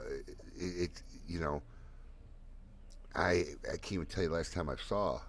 it, 0.57 0.81
it, 0.83 1.01
you 1.27 1.39
know, 1.39 1.61
I 3.15 3.45
I 3.71 3.77
can't 3.77 3.93
even 3.93 4.05
tell 4.05 4.23
you 4.23 4.29
the 4.29 4.35
last 4.35 4.53
time 4.53 4.69
I 4.69 4.75
saw 4.75 5.19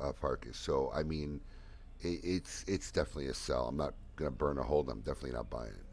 uh, 0.00 0.12
Farkas. 0.12 0.56
So 0.56 0.90
I 0.94 1.02
mean, 1.02 1.40
it, 2.00 2.20
it's 2.22 2.64
it's 2.68 2.90
definitely 2.90 3.26
a 3.26 3.34
sell. 3.34 3.66
I'm 3.68 3.76
not 3.76 3.94
gonna 4.16 4.30
burn 4.30 4.58
a 4.58 4.62
hold. 4.62 4.88
I'm 4.88 5.00
definitely 5.00 5.32
not 5.32 5.50
buying 5.50 5.72
it. 5.72 5.84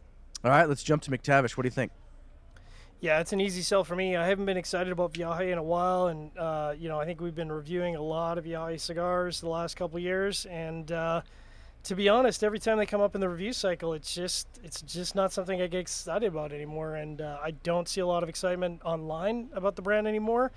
All 0.44 0.52
right. 0.52 0.68
Let's 0.68 0.84
jump 0.84 1.02
to 1.04 1.12
McTavish. 1.12 1.58
What 1.58 1.64
do 1.64 1.68
you 1.68 1.72
think? 1.72 1.92
Yeah, 3.02 3.22
it's 3.22 3.32
an 3.32 3.40
easy 3.40 3.62
sell 3.62 3.86
for 3.86 3.96
me. 3.96 4.18
I 4.18 4.28
haven't 4.28 4.46
been 4.46 4.58
excited 4.58 4.92
about 4.92 5.14
Viaje 5.14 5.50
in 5.50 5.58
a 5.58 5.64
while, 5.64 6.08
and 6.08 6.38
uh, 6.38 6.74
you 6.78 6.90
know 6.90 7.00
I 7.00 7.06
think 7.06 7.22
we've 7.22 7.36
been 7.36 7.52
reviewing 7.52 7.96
a 7.96 8.02
lot 8.02 8.38
of 8.38 8.44
Viaje 8.44 8.82
cigars 8.82 9.40
the 9.40 9.48
last 9.48 9.78
couple 9.78 9.98
of 9.98 10.04
years, 10.04 10.46
and 10.48 10.92
uh, 10.92 11.22
to 11.84 11.96
be 11.96 12.10
honest, 12.10 12.44
every 12.44 12.60
time 12.60 12.78
they 12.78 12.86
come 12.86 13.00
up 13.00 13.16
in 13.16 13.22
the 13.22 13.30
review 13.30 13.54
cycle, 13.54 13.94
it's 13.94 14.14
just 14.14 14.48
it's 14.64 14.82
just 14.82 15.16
not 15.16 15.32
something 15.32 15.62
I 15.62 15.68
get 15.68 15.80
excited 15.80 16.28
about 16.28 16.52
anymore, 16.52 16.96
and 16.96 17.22
uh, 17.22 17.38
I 17.42 17.52
don't 17.52 17.88
see 17.88 18.02
a 18.02 18.06
lot 18.06 18.22
of 18.22 18.28
excitement 18.28 18.82
online 18.84 19.50
about 19.54 19.78
the 19.78 19.82
brand 19.82 20.06
anymore. 20.06 20.52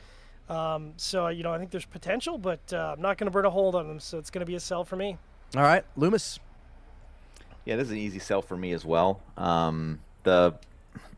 Um, 0.48 0.94
so 0.96 1.28
you 1.28 1.42
know 1.42 1.52
I 1.52 1.58
think 1.58 1.70
there's 1.70 1.84
potential, 1.84 2.38
but 2.38 2.72
uh, 2.72 2.94
I'm 2.96 3.02
not 3.02 3.18
going 3.18 3.26
to 3.26 3.30
burn 3.30 3.44
a 3.44 3.50
hold 3.50 3.74
on 3.74 3.88
them, 3.88 4.00
so 4.00 4.18
it's 4.18 4.30
going 4.30 4.40
to 4.40 4.46
be 4.46 4.54
a 4.54 4.60
sell 4.60 4.84
for 4.84 4.96
me. 4.96 5.18
All 5.56 5.62
right, 5.62 5.84
Loomis. 5.96 6.40
Yeah, 7.64 7.76
this 7.76 7.86
is 7.86 7.92
an 7.92 7.98
easy 7.98 8.18
sell 8.18 8.42
for 8.42 8.56
me 8.56 8.72
as 8.72 8.84
well. 8.84 9.20
Um, 9.36 10.00
the 10.24 10.54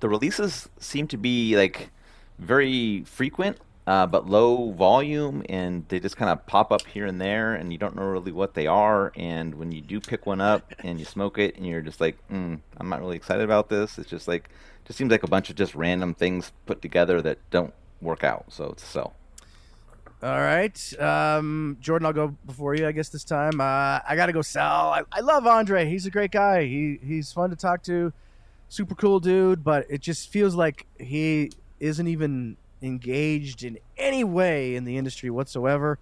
the 0.00 0.08
releases 0.08 0.68
seem 0.78 1.06
to 1.08 1.16
be 1.16 1.56
like 1.56 1.90
very 2.38 3.04
frequent, 3.04 3.58
uh, 3.86 4.06
but 4.06 4.28
low 4.28 4.72
volume, 4.72 5.44
and 5.48 5.86
they 5.88 6.00
just 6.00 6.16
kind 6.16 6.30
of 6.30 6.44
pop 6.46 6.72
up 6.72 6.86
here 6.86 7.06
and 7.06 7.20
there, 7.20 7.54
and 7.54 7.72
you 7.72 7.78
don't 7.78 7.96
know 7.96 8.02
really 8.02 8.32
what 8.32 8.54
they 8.54 8.66
are. 8.66 9.12
And 9.16 9.54
when 9.54 9.72
you 9.72 9.80
do 9.80 10.00
pick 10.00 10.26
one 10.26 10.40
up 10.40 10.74
and 10.80 10.98
you 10.98 11.04
smoke 11.04 11.38
it, 11.38 11.56
and 11.56 11.66
you're 11.66 11.82
just 11.82 12.00
like, 12.00 12.16
mm, 12.28 12.58
I'm 12.76 12.88
not 12.88 13.00
really 13.00 13.16
excited 13.16 13.44
about 13.44 13.68
this. 13.68 13.98
It's 13.98 14.10
just 14.10 14.28
like, 14.28 14.50
just 14.84 14.98
seems 14.98 15.10
like 15.10 15.22
a 15.22 15.28
bunch 15.28 15.50
of 15.50 15.56
just 15.56 15.74
random 15.74 16.14
things 16.14 16.52
put 16.66 16.82
together 16.82 17.22
that 17.22 17.38
don't 17.50 17.72
work 18.04 18.22
out. 18.22 18.44
So 18.48 18.66
it's 18.66 18.82
a 18.82 18.86
sell. 18.86 19.14
All 20.22 20.40
right, 20.40 21.00
um, 21.00 21.76
Jordan, 21.80 22.06
I'll 22.06 22.14
go 22.14 22.34
before 22.46 22.74
you, 22.74 22.88
I 22.88 22.92
guess 22.92 23.10
this 23.10 23.24
time. 23.24 23.60
Uh, 23.60 23.98
I 24.08 24.14
gotta 24.16 24.32
go 24.32 24.40
sell. 24.40 24.88
I, 24.88 25.02
I 25.12 25.20
love 25.20 25.46
Andre. 25.46 25.84
He's 25.84 26.06
a 26.06 26.10
great 26.10 26.30
guy. 26.30 26.64
He 26.64 26.98
he's 27.04 27.30
fun 27.30 27.50
to 27.50 27.56
talk 27.56 27.82
to, 27.82 28.10
super 28.70 28.94
cool 28.94 29.20
dude. 29.20 29.62
But 29.62 29.84
it 29.90 30.00
just 30.00 30.30
feels 30.30 30.54
like 30.54 30.86
he 30.98 31.50
isn't 31.78 32.08
even 32.08 32.56
engaged 32.80 33.64
in 33.64 33.78
any 33.98 34.24
way 34.24 34.76
in 34.76 34.84
the 34.84 34.96
industry 34.96 35.28
whatsoever. 35.28 35.98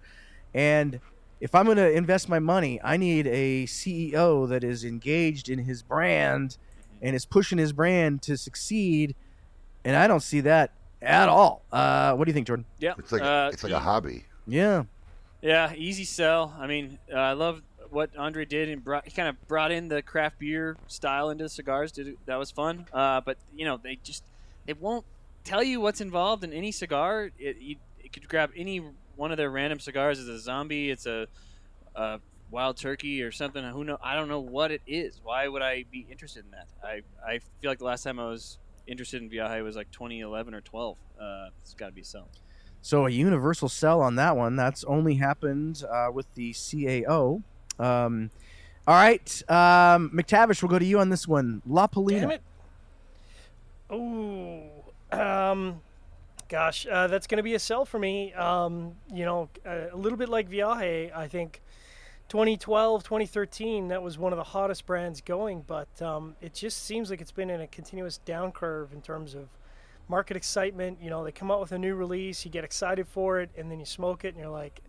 And 0.53 1.01
if 1.41 1.53
I'm 1.53 1.65
gonna 1.65 1.89
invest 1.89 2.29
my 2.29 2.39
money, 2.39 2.79
I 2.81 2.95
need 2.95 3.27
a 3.27 3.65
CEO 3.65 4.47
that 4.47 4.63
is 4.63 4.85
engaged 4.85 5.49
in 5.49 5.59
his 5.59 5.83
brand 5.83 6.57
and 7.01 7.13
is 7.13 7.25
pushing 7.25 7.57
his 7.57 7.73
brand 7.73 8.21
to 8.21 8.37
succeed. 8.37 9.15
And 9.83 9.97
I 9.97 10.07
don't 10.07 10.23
see 10.23 10.39
that 10.39 10.71
at 11.03 11.29
all. 11.29 11.63
Uh, 11.71 12.13
what 12.13 12.25
do 12.25 12.29
you 12.29 12.33
think, 12.33 12.47
Jordan? 12.47 12.65
Yeah, 12.79 12.93
It's 12.97 13.11
like 13.11 13.21
uh, 13.21 13.49
it's 13.53 13.63
like 13.63 13.73
a 13.73 13.79
hobby. 13.79 14.25
Yeah. 14.47 14.83
Yeah, 15.41 15.73
easy 15.75 16.05
sell. 16.05 16.55
I 16.57 16.67
mean, 16.67 16.97
uh, 17.13 17.17
I 17.17 17.33
love 17.33 17.61
what 17.89 18.15
Andre 18.17 18.45
did 18.45 18.69
and 18.69 18.83
brought. 18.83 19.05
He 19.05 19.11
kind 19.11 19.27
of 19.27 19.47
brought 19.47 19.71
in 19.71 19.89
the 19.89 20.01
craft 20.01 20.39
beer 20.39 20.77
style 20.87 21.29
into 21.29 21.43
the 21.43 21.49
cigars. 21.49 21.91
Did 21.91 22.07
it, 22.07 22.17
that 22.25 22.37
was 22.37 22.49
fun. 22.49 22.87
Uh, 22.93 23.21
but 23.21 23.37
you 23.55 23.65
know, 23.65 23.77
they 23.77 23.97
just 24.03 24.23
they 24.65 24.73
won't 24.73 25.05
tell 25.43 25.61
you 25.63 25.81
what's 25.81 26.01
involved 26.01 26.43
in 26.43 26.53
any 26.53 26.71
cigar. 26.71 27.29
It, 27.37 27.57
you, 27.59 27.75
you 28.01 28.09
could 28.09 28.27
grab 28.29 28.51
any 28.55 28.81
one 29.15 29.31
of 29.31 29.37
their 29.37 29.51
random 29.51 29.79
cigars. 29.79 30.19
It's 30.19 30.29
a 30.29 30.39
zombie. 30.39 30.89
It's 30.89 31.05
a, 31.05 31.27
a 31.95 32.19
wild 32.49 32.77
turkey 32.77 33.21
or 33.21 33.31
something. 33.31 33.63
Who 33.63 33.83
know? 33.83 33.97
I 34.01 34.15
don't 34.15 34.29
know 34.29 34.39
what 34.39 34.71
it 34.71 34.81
is. 34.87 35.19
Why 35.23 35.47
would 35.47 35.61
I 35.61 35.83
be 35.91 36.05
interested 36.09 36.45
in 36.45 36.51
that? 36.51 36.67
I 36.83 37.01
I 37.25 37.39
feel 37.61 37.69
like 37.69 37.79
the 37.79 37.85
last 37.85 38.03
time 38.03 38.19
I 38.19 38.25
was 38.25 38.57
interested 38.87 39.21
in 39.21 39.29
Viaje 39.29 39.63
was 39.63 39.75
like 39.75 39.91
2011 39.91 40.53
or 40.53 40.61
12. 40.61 40.97
Uh, 41.19 41.47
it's 41.61 41.73
got 41.73 41.87
to 41.87 41.91
be 41.91 42.01
a 42.01 42.05
sell. 42.05 42.27
So 42.81 43.05
a 43.05 43.09
universal 43.09 43.69
sell 43.69 44.01
on 44.01 44.15
that 44.15 44.35
one. 44.35 44.55
That's 44.55 44.83
only 44.83 45.15
happened 45.15 45.83
uh, 45.89 46.09
with 46.13 46.33
the 46.35 46.51
CAO. 46.51 47.41
Um, 47.79 48.29
all 48.85 48.95
right, 48.95 49.43
um, 49.49 50.11
McTavish, 50.13 50.61
we'll 50.61 50.69
go 50.69 50.77
to 50.77 50.85
you 50.85 50.99
on 50.99 51.09
this 51.09 51.25
one. 51.25 51.61
La 51.65 51.87
Palina. 51.87 52.21
Damn 52.21 52.31
it. 52.31 52.41
Ooh. 53.93 55.17
Um, 55.17 55.79
gosh, 56.49 56.85
uh, 56.85 57.07
that's 57.07 57.25
going 57.25 57.37
to 57.37 57.43
be 57.43 57.53
a 57.53 57.59
sell 57.59 57.85
for 57.85 57.97
me. 57.97 58.33
Um, 58.33 58.95
you 59.13 59.23
know, 59.23 59.49
a, 59.65 59.89
a 59.93 59.95
little 59.95 60.17
bit 60.17 60.27
like 60.27 60.49
Viaje, 60.49 61.15
I 61.15 61.27
think 61.29 61.61
2012, 62.33 63.03
2013, 63.03 63.89
that 63.89 64.01
was 64.01 64.17
one 64.17 64.33
of 64.33 64.37
the 64.37 64.43
hottest 64.43 64.87
brands 64.87 65.21
going, 65.21 65.63
but 65.67 66.01
um, 66.01 66.35
it 66.41 66.51
just 66.51 66.83
seems 66.83 67.11
like 67.11 67.21
it's 67.21 67.31
been 67.31 67.51
in 67.51 67.61
a 67.61 67.67
continuous 67.67 68.17
down 68.17 68.51
curve 68.51 68.91
in 68.91 69.03
terms 69.03 69.35
of 69.35 69.49
market 70.07 70.35
excitement. 70.35 70.97
You 70.99 71.11
know, 71.11 71.23
they 71.23 71.31
come 71.31 71.51
out 71.51 71.59
with 71.59 71.73
a 71.73 71.77
new 71.77 71.93
release, 71.93 72.43
you 72.43 72.49
get 72.49 72.63
excited 72.63 73.07
for 73.07 73.39
it, 73.39 73.51
and 73.55 73.69
then 73.69 73.79
you 73.79 73.85
smoke 73.85 74.25
it, 74.25 74.29
and 74.29 74.39
you're 74.39 74.49
like, 74.49 74.81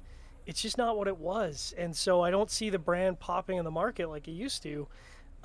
it's 0.47 0.63
just 0.63 0.79
not 0.79 0.97
what 0.97 1.07
it 1.07 1.19
was. 1.19 1.75
And 1.77 1.95
so 1.95 2.23
I 2.23 2.31
don't 2.31 2.51
see 2.51 2.71
the 2.71 2.79
brand 2.79 3.21
popping 3.21 3.59
in 3.59 3.67
the 3.67 3.71
market 3.71 4.09
like 4.09 4.27
it 4.27 4.33
used 4.33 4.63
to. 4.63 4.89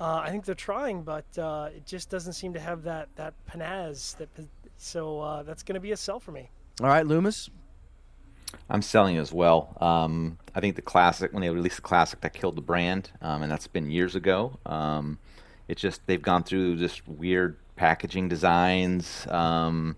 Uh, 0.00 0.22
I 0.24 0.30
think 0.30 0.46
they're 0.46 0.54
trying, 0.54 1.02
but 1.02 1.26
uh, 1.36 1.68
it 1.76 1.84
just 1.84 2.08
doesn't 2.08 2.32
seem 2.32 2.54
to 2.54 2.60
have 2.60 2.82
that 2.84 3.10
that 3.16 3.34
panaz. 3.46 4.16
That 4.16 4.30
so 4.78 5.20
uh, 5.20 5.42
that's 5.42 5.62
going 5.62 5.74
to 5.74 5.80
be 5.80 5.92
a 5.92 5.98
sell 5.98 6.18
for 6.18 6.32
me. 6.32 6.48
All 6.80 6.86
right, 6.86 7.06
Loomis. 7.06 7.50
I'm 8.68 8.82
selling 8.82 9.16
as 9.16 9.32
well. 9.32 9.76
Um, 9.80 10.38
I 10.54 10.60
think 10.60 10.76
the 10.76 10.82
classic, 10.82 11.32
when 11.32 11.42
they 11.42 11.50
released 11.50 11.76
the 11.76 11.82
classic, 11.82 12.20
that 12.20 12.34
killed 12.34 12.56
the 12.56 12.62
brand, 12.62 13.10
um, 13.20 13.42
and 13.42 13.50
that's 13.50 13.66
been 13.66 13.90
years 13.90 14.14
ago. 14.14 14.58
Um, 14.66 15.18
it's 15.68 15.80
just 15.80 16.06
they've 16.06 16.22
gone 16.22 16.42
through 16.42 16.76
just 16.76 17.06
weird 17.06 17.56
packaging 17.76 18.28
designs, 18.28 19.26
um, 19.28 19.96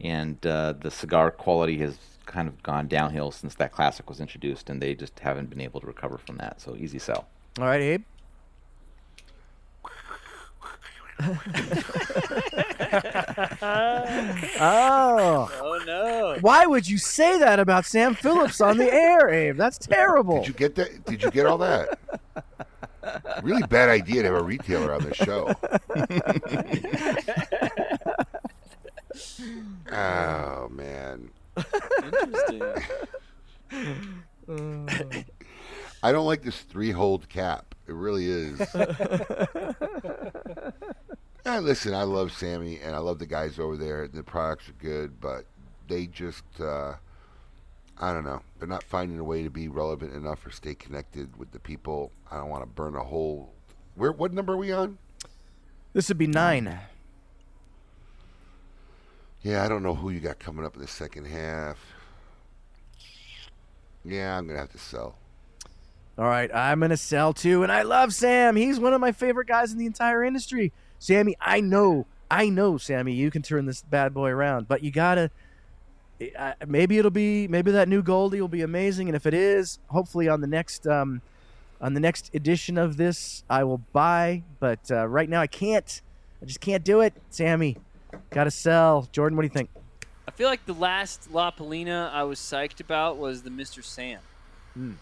and 0.00 0.44
uh, 0.46 0.74
the 0.80 0.90
cigar 0.90 1.30
quality 1.30 1.78
has 1.78 1.96
kind 2.26 2.48
of 2.48 2.62
gone 2.62 2.88
downhill 2.88 3.30
since 3.30 3.54
that 3.56 3.72
classic 3.72 4.08
was 4.08 4.20
introduced, 4.20 4.70
and 4.70 4.80
they 4.80 4.94
just 4.94 5.18
haven't 5.20 5.50
been 5.50 5.60
able 5.60 5.80
to 5.80 5.86
recover 5.86 6.18
from 6.18 6.36
that. 6.38 6.60
So 6.60 6.76
easy 6.76 6.98
sell. 6.98 7.26
All 7.58 7.66
right, 7.66 7.80
Abe. 7.80 8.04
Oh. 14.60 15.50
Oh 15.60 15.82
no! 15.86 16.38
Why 16.40 16.66
would 16.66 16.88
you 16.88 16.98
say 16.98 17.38
that 17.38 17.58
about 17.60 17.84
Sam 17.86 18.14
Phillips 18.14 18.60
on 18.60 18.78
the 18.78 18.92
air, 18.92 19.28
Abe? 19.28 19.56
That's 19.56 19.78
terrible. 19.78 20.38
Did 20.38 20.48
you 20.48 20.54
get 20.54 20.74
that? 20.76 21.04
Did 21.04 21.22
you 21.22 21.30
get 21.30 21.46
all 21.46 21.58
that? 21.58 21.98
Really 23.42 23.62
bad 23.64 23.88
idea 23.88 24.22
to 24.22 24.28
have 24.28 24.40
a 24.40 24.44
retailer 24.44 24.94
on 24.94 25.02
the 25.02 25.14
show. 25.14 25.54
oh 29.92 30.68
man, 30.70 31.30
Interesting. 32.04 32.62
I 36.02 36.10
don't 36.12 36.26
like 36.26 36.42
this 36.42 36.60
three-hold 36.60 37.28
cap. 37.28 37.74
It 37.86 37.94
really 37.94 38.26
is. 38.26 38.58
Listen, 41.62 41.94
I 41.94 42.02
love 42.02 42.32
Sammy 42.32 42.80
and 42.82 42.92
I 42.92 42.98
love 42.98 43.20
the 43.20 43.26
guys 43.26 43.60
over 43.60 43.76
there. 43.76 44.08
The 44.08 44.24
products 44.24 44.68
are 44.68 44.72
good, 44.72 45.20
but 45.20 45.44
they 45.86 46.06
just, 46.08 46.42
uh, 46.60 46.94
I 48.00 48.12
don't 48.12 48.24
know. 48.24 48.42
They're 48.58 48.66
not 48.66 48.82
finding 48.82 49.20
a 49.20 49.24
way 49.24 49.44
to 49.44 49.50
be 49.50 49.68
relevant 49.68 50.12
enough 50.12 50.44
or 50.44 50.50
stay 50.50 50.74
connected 50.74 51.38
with 51.38 51.52
the 51.52 51.60
people. 51.60 52.10
I 52.32 52.38
don't 52.38 52.48
want 52.48 52.64
to 52.64 52.68
burn 52.68 52.96
a 52.96 53.04
hole. 53.04 53.52
Where? 53.94 54.10
What 54.10 54.32
number 54.32 54.54
are 54.54 54.56
we 54.56 54.72
on? 54.72 54.98
This 55.92 56.08
would 56.08 56.18
be 56.18 56.26
nine. 56.26 56.80
Yeah, 59.42 59.64
I 59.64 59.68
don't 59.68 59.84
know 59.84 59.94
who 59.94 60.10
you 60.10 60.18
got 60.18 60.40
coming 60.40 60.64
up 60.64 60.74
in 60.74 60.82
the 60.82 60.88
second 60.88 61.26
half. 61.26 61.78
Yeah, 64.04 64.36
I'm 64.36 64.48
gonna 64.48 64.58
have 64.58 64.72
to 64.72 64.78
sell. 64.78 65.14
All 66.18 66.24
right, 66.24 66.52
I'm 66.52 66.80
gonna 66.80 66.96
sell 66.96 67.32
too, 67.32 67.62
and 67.62 67.70
I 67.70 67.82
love 67.82 68.12
Sam. 68.12 68.56
He's 68.56 68.80
one 68.80 68.94
of 68.94 69.00
my 69.00 69.12
favorite 69.12 69.46
guys 69.46 69.70
in 69.70 69.78
the 69.78 69.86
entire 69.86 70.24
industry. 70.24 70.72
Sammy, 71.02 71.34
I 71.40 71.60
know, 71.60 72.06
I 72.30 72.48
know, 72.48 72.78
Sammy, 72.78 73.12
you 73.12 73.32
can 73.32 73.42
turn 73.42 73.66
this 73.66 73.82
bad 73.82 74.14
boy 74.14 74.30
around, 74.30 74.68
but 74.68 74.84
you 74.84 74.92
gotta. 74.92 75.32
Maybe 76.64 76.96
it'll 76.96 77.10
be, 77.10 77.48
maybe 77.48 77.72
that 77.72 77.88
new 77.88 78.04
Goldie 78.04 78.40
will 78.40 78.46
be 78.46 78.62
amazing, 78.62 79.08
and 79.08 79.16
if 79.16 79.26
it 79.26 79.34
is, 79.34 79.80
hopefully 79.88 80.28
on 80.28 80.40
the 80.40 80.46
next, 80.46 80.86
um, 80.86 81.20
on 81.80 81.94
the 81.94 81.98
next 81.98 82.32
edition 82.36 82.78
of 82.78 82.98
this, 82.98 83.42
I 83.50 83.64
will 83.64 83.78
buy. 83.92 84.44
But 84.60 84.92
uh, 84.92 85.08
right 85.08 85.28
now, 85.28 85.40
I 85.40 85.48
can't. 85.48 86.00
I 86.40 86.44
just 86.44 86.60
can't 86.60 86.84
do 86.84 87.00
it, 87.00 87.14
Sammy. 87.30 87.78
Gotta 88.30 88.52
sell. 88.52 89.08
Jordan, 89.10 89.36
what 89.36 89.42
do 89.42 89.46
you 89.46 89.54
think? 89.54 89.70
I 90.28 90.30
feel 90.30 90.48
like 90.48 90.64
the 90.66 90.74
last 90.74 91.32
La 91.32 91.50
Palina 91.50 92.12
I 92.12 92.22
was 92.22 92.38
psyched 92.38 92.78
about 92.78 93.16
was 93.16 93.42
the 93.42 93.50
Mr. 93.50 93.82
Sam. 93.82 94.20
Hmm. 94.74 94.92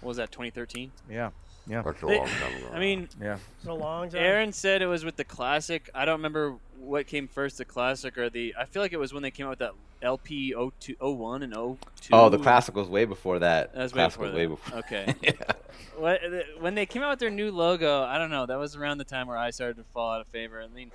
What 0.00 0.08
was 0.08 0.16
that? 0.16 0.32
2013. 0.32 0.90
Yeah, 1.08 1.30
yeah, 1.66 1.82
That's 1.82 2.02
a 2.02 2.06
They- 2.06 2.18
long 2.18 2.28
time 2.28 2.56
ago. 2.56 2.70
I 2.72 2.78
mean, 2.78 3.08
yeah. 3.20 3.38
It's 3.58 3.66
a 3.68 3.72
long 3.72 4.10
time. 4.10 4.20
Aaron 4.22 4.52
said 4.52 4.82
it 4.82 4.86
was 4.86 5.04
with 5.04 5.16
the 5.16 5.24
classic. 5.24 5.90
I 5.94 6.04
don't 6.04 6.18
remember 6.18 6.56
what 6.78 7.06
came 7.06 7.26
first, 7.28 7.58
the 7.58 7.64
classic 7.64 8.16
or 8.18 8.30
the. 8.30 8.54
I 8.58 8.64
feel 8.64 8.82
like 8.82 8.92
it 8.92 8.98
was 8.98 9.12
when 9.12 9.22
they 9.22 9.30
came 9.30 9.46
out 9.46 9.50
with 9.50 9.58
that 9.60 9.72
LP 10.02 10.52
02, 10.80 10.96
01 11.00 11.42
and 11.42 11.52
02. 11.54 11.78
Oh, 12.12 12.28
the 12.28 12.38
classic 12.38 12.74
was 12.76 12.88
way 12.88 13.04
before 13.06 13.38
that. 13.40 13.72
That 13.72 13.82
was 13.82 13.92
way 13.92 13.96
classic 13.96 14.20
before 14.20 14.24
was 14.26 14.32
that. 14.32 14.38
way 14.38 14.46
before. 14.46 14.78
Okay. 14.80 15.14
yeah. 15.22 16.58
When 16.60 16.74
they 16.74 16.86
came 16.86 17.02
out 17.02 17.10
with 17.10 17.18
their 17.18 17.30
new 17.30 17.50
logo, 17.50 18.02
I 18.02 18.18
don't 18.18 18.30
know. 18.30 18.46
That 18.46 18.58
was 18.58 18.76
around 18.76 18.98
the 18.98 19.04
time 19.04 19.26
where 19.26 19.36
I 19.38 19.50
started 19.50 19.76
to 19.78 19.84
fall 19.94 20.12
out 20.12 20.20
of 20.20 20.26
favor. 20.28 20.62
I 20.62 20.68
mean, 20.68 20.92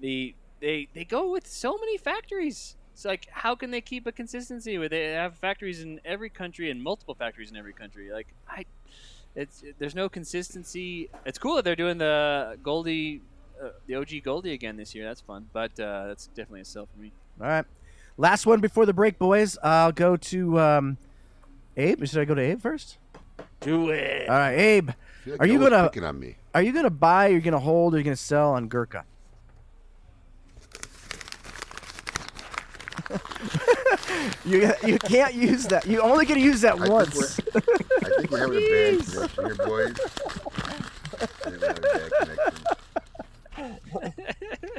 the 0.00 0.34
they 0.60 0.88
they 0.94 1.04
go 1.04 1.30
with 1.30 1.46
so 1.46 1.76
many 1.76 1.98
factories. 1.98 2.76
It's 2.92 3.04
like 3.04 3.26
how 3.30 3.54
can 3.54 3.70
they 3.72 3.80
keep 3.82 4.06
a 4.06 4.12
consistency 4.12 4.78
with 4.78 4.90
they 4.90 5.12
have 5.12 5.36
factories 5.36 5.82
in 5.82 6.00
every 6.04 6.30
country 6.30 6.70
and 6.70 6.82
multiple 6.82 7.14
factories 7.14 7.50
in 7.50 7.56
every 7.56 7.74
country. 7.74 8.10
Like 8.12 8.28
I, 8.48 8.64
it's 9.36 9.62
there's 9.78 9.94
no 9.94 10.08
consistency. 10.08 11.10
It's 11.24 11.38
cool 11.38 11.56
that 11.56 11.64
they're 11.64 11.76
doing 11.76 11.98
the 11.98 12.58
Goldie, 12.62 13.20
uh, 13.62 13.68
the 13.86 13.96
OG 13.96 14.22
Goldie 14.24 14.52
again 14.52 14.76
this 14.76 14.94
year. 14.94 15.04
That's 15.04 15.20
fun, 15.20 15.46
but 15.52 15.78
uh, 15.78 16.06
that's 16.08 16.28
definitely 16.28 16.62
a 16.62 16.64
sell 16.64 16.88
for 16.92 16.98
me. 17.00 17.12
All 17.40 17.46
right. 17.46 17.64
Last 18.16 18.46
one 18.46 18.60
before 18.60 18.86
the 18.86 18.94
break, 18.94 19.18
boys. 19.18 19.58
I'll 19.62 19.92
go 19.92 20.16
to 20.16 20.58
um, 20.58 20.96
Abe. 21.76 22.06
Should 22.06 22.20
I 22.20 22.24
go 22.24 22.34
to 22.34 22.40
Abe 22.40 22.60
first? 22.60 22.96
Do 23.60 23.90
it. 23.90 24.28
All 24.28 24.36
right, 24.36 24.54
Abe. 24.54 24.90
Like 25.26 25.40
Are 25.40 25.46
you 25.46 25.58
gonna 25.58 25.84
picking 25.84 26.04
on 26.04 26.18
me? 26.18 26.36
are 26.54 26.62
you 26.62 26.72
gonna 26.72 26.88
buy? 26.88 27.26
You're 27.26 27.36
you 27.36 27.42
gonna 27.42 27.58
hold? 27.58 27.92
Or 27.92 27.96
are 27.96 27.98
you 27.98 28.04
gonna 28.04 28.16
sell 28.16 28.52
on 28.52 28.68
Gurkha? 28.68 29.04
you 34.44 34.72
you 34.84 34.98
can't 34.98 35.34
use 35.34 35.64
that. 35.66 35.86
You 35.86 36.00
only 36.00 36.26
get 36.26 36.34
to 36.34 36.40
use 36.40 36.60
that 36.62 36.74
I 36.74 36.78
think 36.78 36.92
once. 36.92 37.40
I 37.54 38.10
think 38.16 38.30
we're 38.30 38.38
having 38.38 38.56
a 38.56 38.60
bad 38.70 39.04
connection 39.06 39.44
here, 39.44 39.54
boys. 39.66 39.96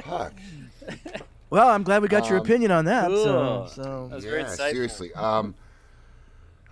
Fuck. 0.04 0.32
Well, 1.50 1.68
I'm 1.68 1.82
glad 1.82 2.02
we 2.02 2.08
got 2.08 2.28
your 2.28 2.38
Um, 2.38 2.44
opinion 2.44 2.70
on 2.70 2.84
that. 2.86 3.08
So, 3.08 3.12
cool. 3.14 3.68
so 3.68 4.08
That 4.08 4.16
was 4.16 4.24
Yeah, 4.24 4.30
insightful. 4.32 4.70
seriously. 4.70 5.12
Um, 5.14 5.54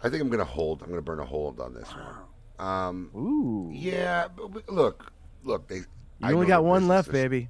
I 0.03 0.09
think 0.11 0.23
I'm 0.23 0.29
gonna 0.29 0.45
hold. 0.45 0.83
I'm 0.83 0.89
gonna 0.91 1.01
burn 1.03 1.19
a 1.21 1.25
hold 1.25 1.61
on 1.61 1.75
this 1.75 1.89
one. 1.89 2.69
Um, 2.69 3.11
ooh, 3.15 3.71
yeah, 3.73 4.29
but, 4.35 4.49
but 4.53 4.69
look, 4.69 5.13
look. 5.45 5.67
They. 5.69 5.77
you 5.77 5.85
I 6.23 6.33
only 6.33 6.47
got 6.47 6.65
one 6.65 6.89
left, 6.89 7.11
baby. 7.11 7.49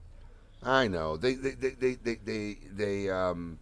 I 0.62 0.88
know 0.88 1.16
they 1.16 1.34
they 1.34 1.50
they 1.52 1.70
they 1.70 1.94
they 1.94 2.14
they, 2.24 2.58
they 2.72 3.10
um 3.10 3.58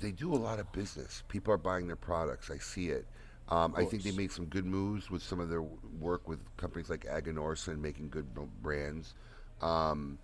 they 0.00 0.12
do 0.12 0.32
a 0.32 0.36
lot 0.36 0.58
of 0.58 0.70
business. 0.72 1.22
People 1.28 1.52
are 1.52 1.58
buying 1.58 1.86
their 1.86 1.96
products. 1.96 2.50
I 2.50 2.58
see 2.58 2.88
it. 2.88 3.06
Um, 3.48 3.74
I 3.76 3.84
think 3.84 4.02
they 4.04 4.12
made 4.12 4.30
some 4.30 4.44
good 4.46 4.64
moves 4.64 5.10
with 5.10 5.22
some 5.22 5.40
of 5.40 5.48
their 5.48 5.62
work 5.62 6.28
with 6.28 6.38
companies 6.56 6.88
like 6.88 7.04
Aganorsa 7.04 7.68
and 7.68 7.82
making 7.82 8.08
good 8.10 8.26
brands. 8.62 9.14
Um, 9.60 10.18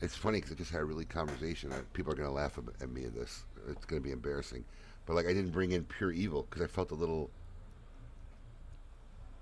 it's 0.00 0.14
funny 0.16 0.38
because 0.38 0.52
I 0.52 0.54
just 0.54 0.70
had 0.70 0.80
a 0.80 0.84
really 0.84 1.04
conversation. 1.04 1.72
uh, 1.72 1.80
People 1.92 2.12
are 2.12 2.16
going 2.16 2.28
to 2.28 2.34
laugh 2.34 2.56
at- 2.58 2.82
at 2.82 2.90
me 2.90 3.04
at 3.04 3.14
this. 3.14 3.44
It's 3.68 3.84
going 3.84 4.00
to 4.00 4.06
be 4.06 4.12
embarrassing. 4.12 4.64
But 5.04 5.14
like, 5.16 5.26
I 5.26 5.34
didn't 5.34 5.50
bring 5.50 5.72
in 5.72 5.84
pure 5.84 6.12
evil 6.12 6.46
because 6.48 6.62
I 6.62 6.68
felt 6.68 6.92
a 6.92 6.94
little 6.94 7.30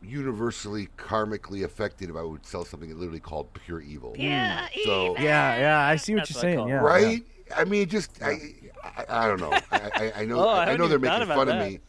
universally 0.00 0.88
karmically 0.96 1.64
affected 1.64 2.08
if 2.08 2.16
I 2.16 2.22
would 2.22 2.46
sell 2.46 2.64
something 2.64 2.96
literally 2.96 3.20
called 3.20 3.52
pure 3.52 3.80
evil. 3.80 4.14
Yeah, 4.16 4.68
so 4.84 5.16
Yeah, 5.18 5.58
yeah, 5.58 5.80
I 5.80 5.96
see 5.96 6.14
what 6.14 6.20
That's 6.28 6.30
you're 6.30 6.36
what 6.36 6.40
saying. 6.42 6.56
call 6.58 6.66
it. 6.66 6.70
Yeah, 6.70 6.80
right? 6.80 7.22
I 7.56 7.64
mean, 7.64 7.88
just 7.88 8.22
I, 8.22 8.54
I, 8.84 9.04
I 9.08 9.26
don't 9.28 9.40
know. 9.40 9.52
I, 9.52 9.62
I, 9.72 10.12
I 10.16 10.24
know. 10.24 10.38
Oh, 10.44 10.48
I 10.48 10.72
I, 10.72 10.76
know 10.76 10.88
they're 10.88 10.98
making 10.98 11.26
fun 11.26 11.46
that. 11.48 11.60
of 11.60 11.66
me. 11.68 11.80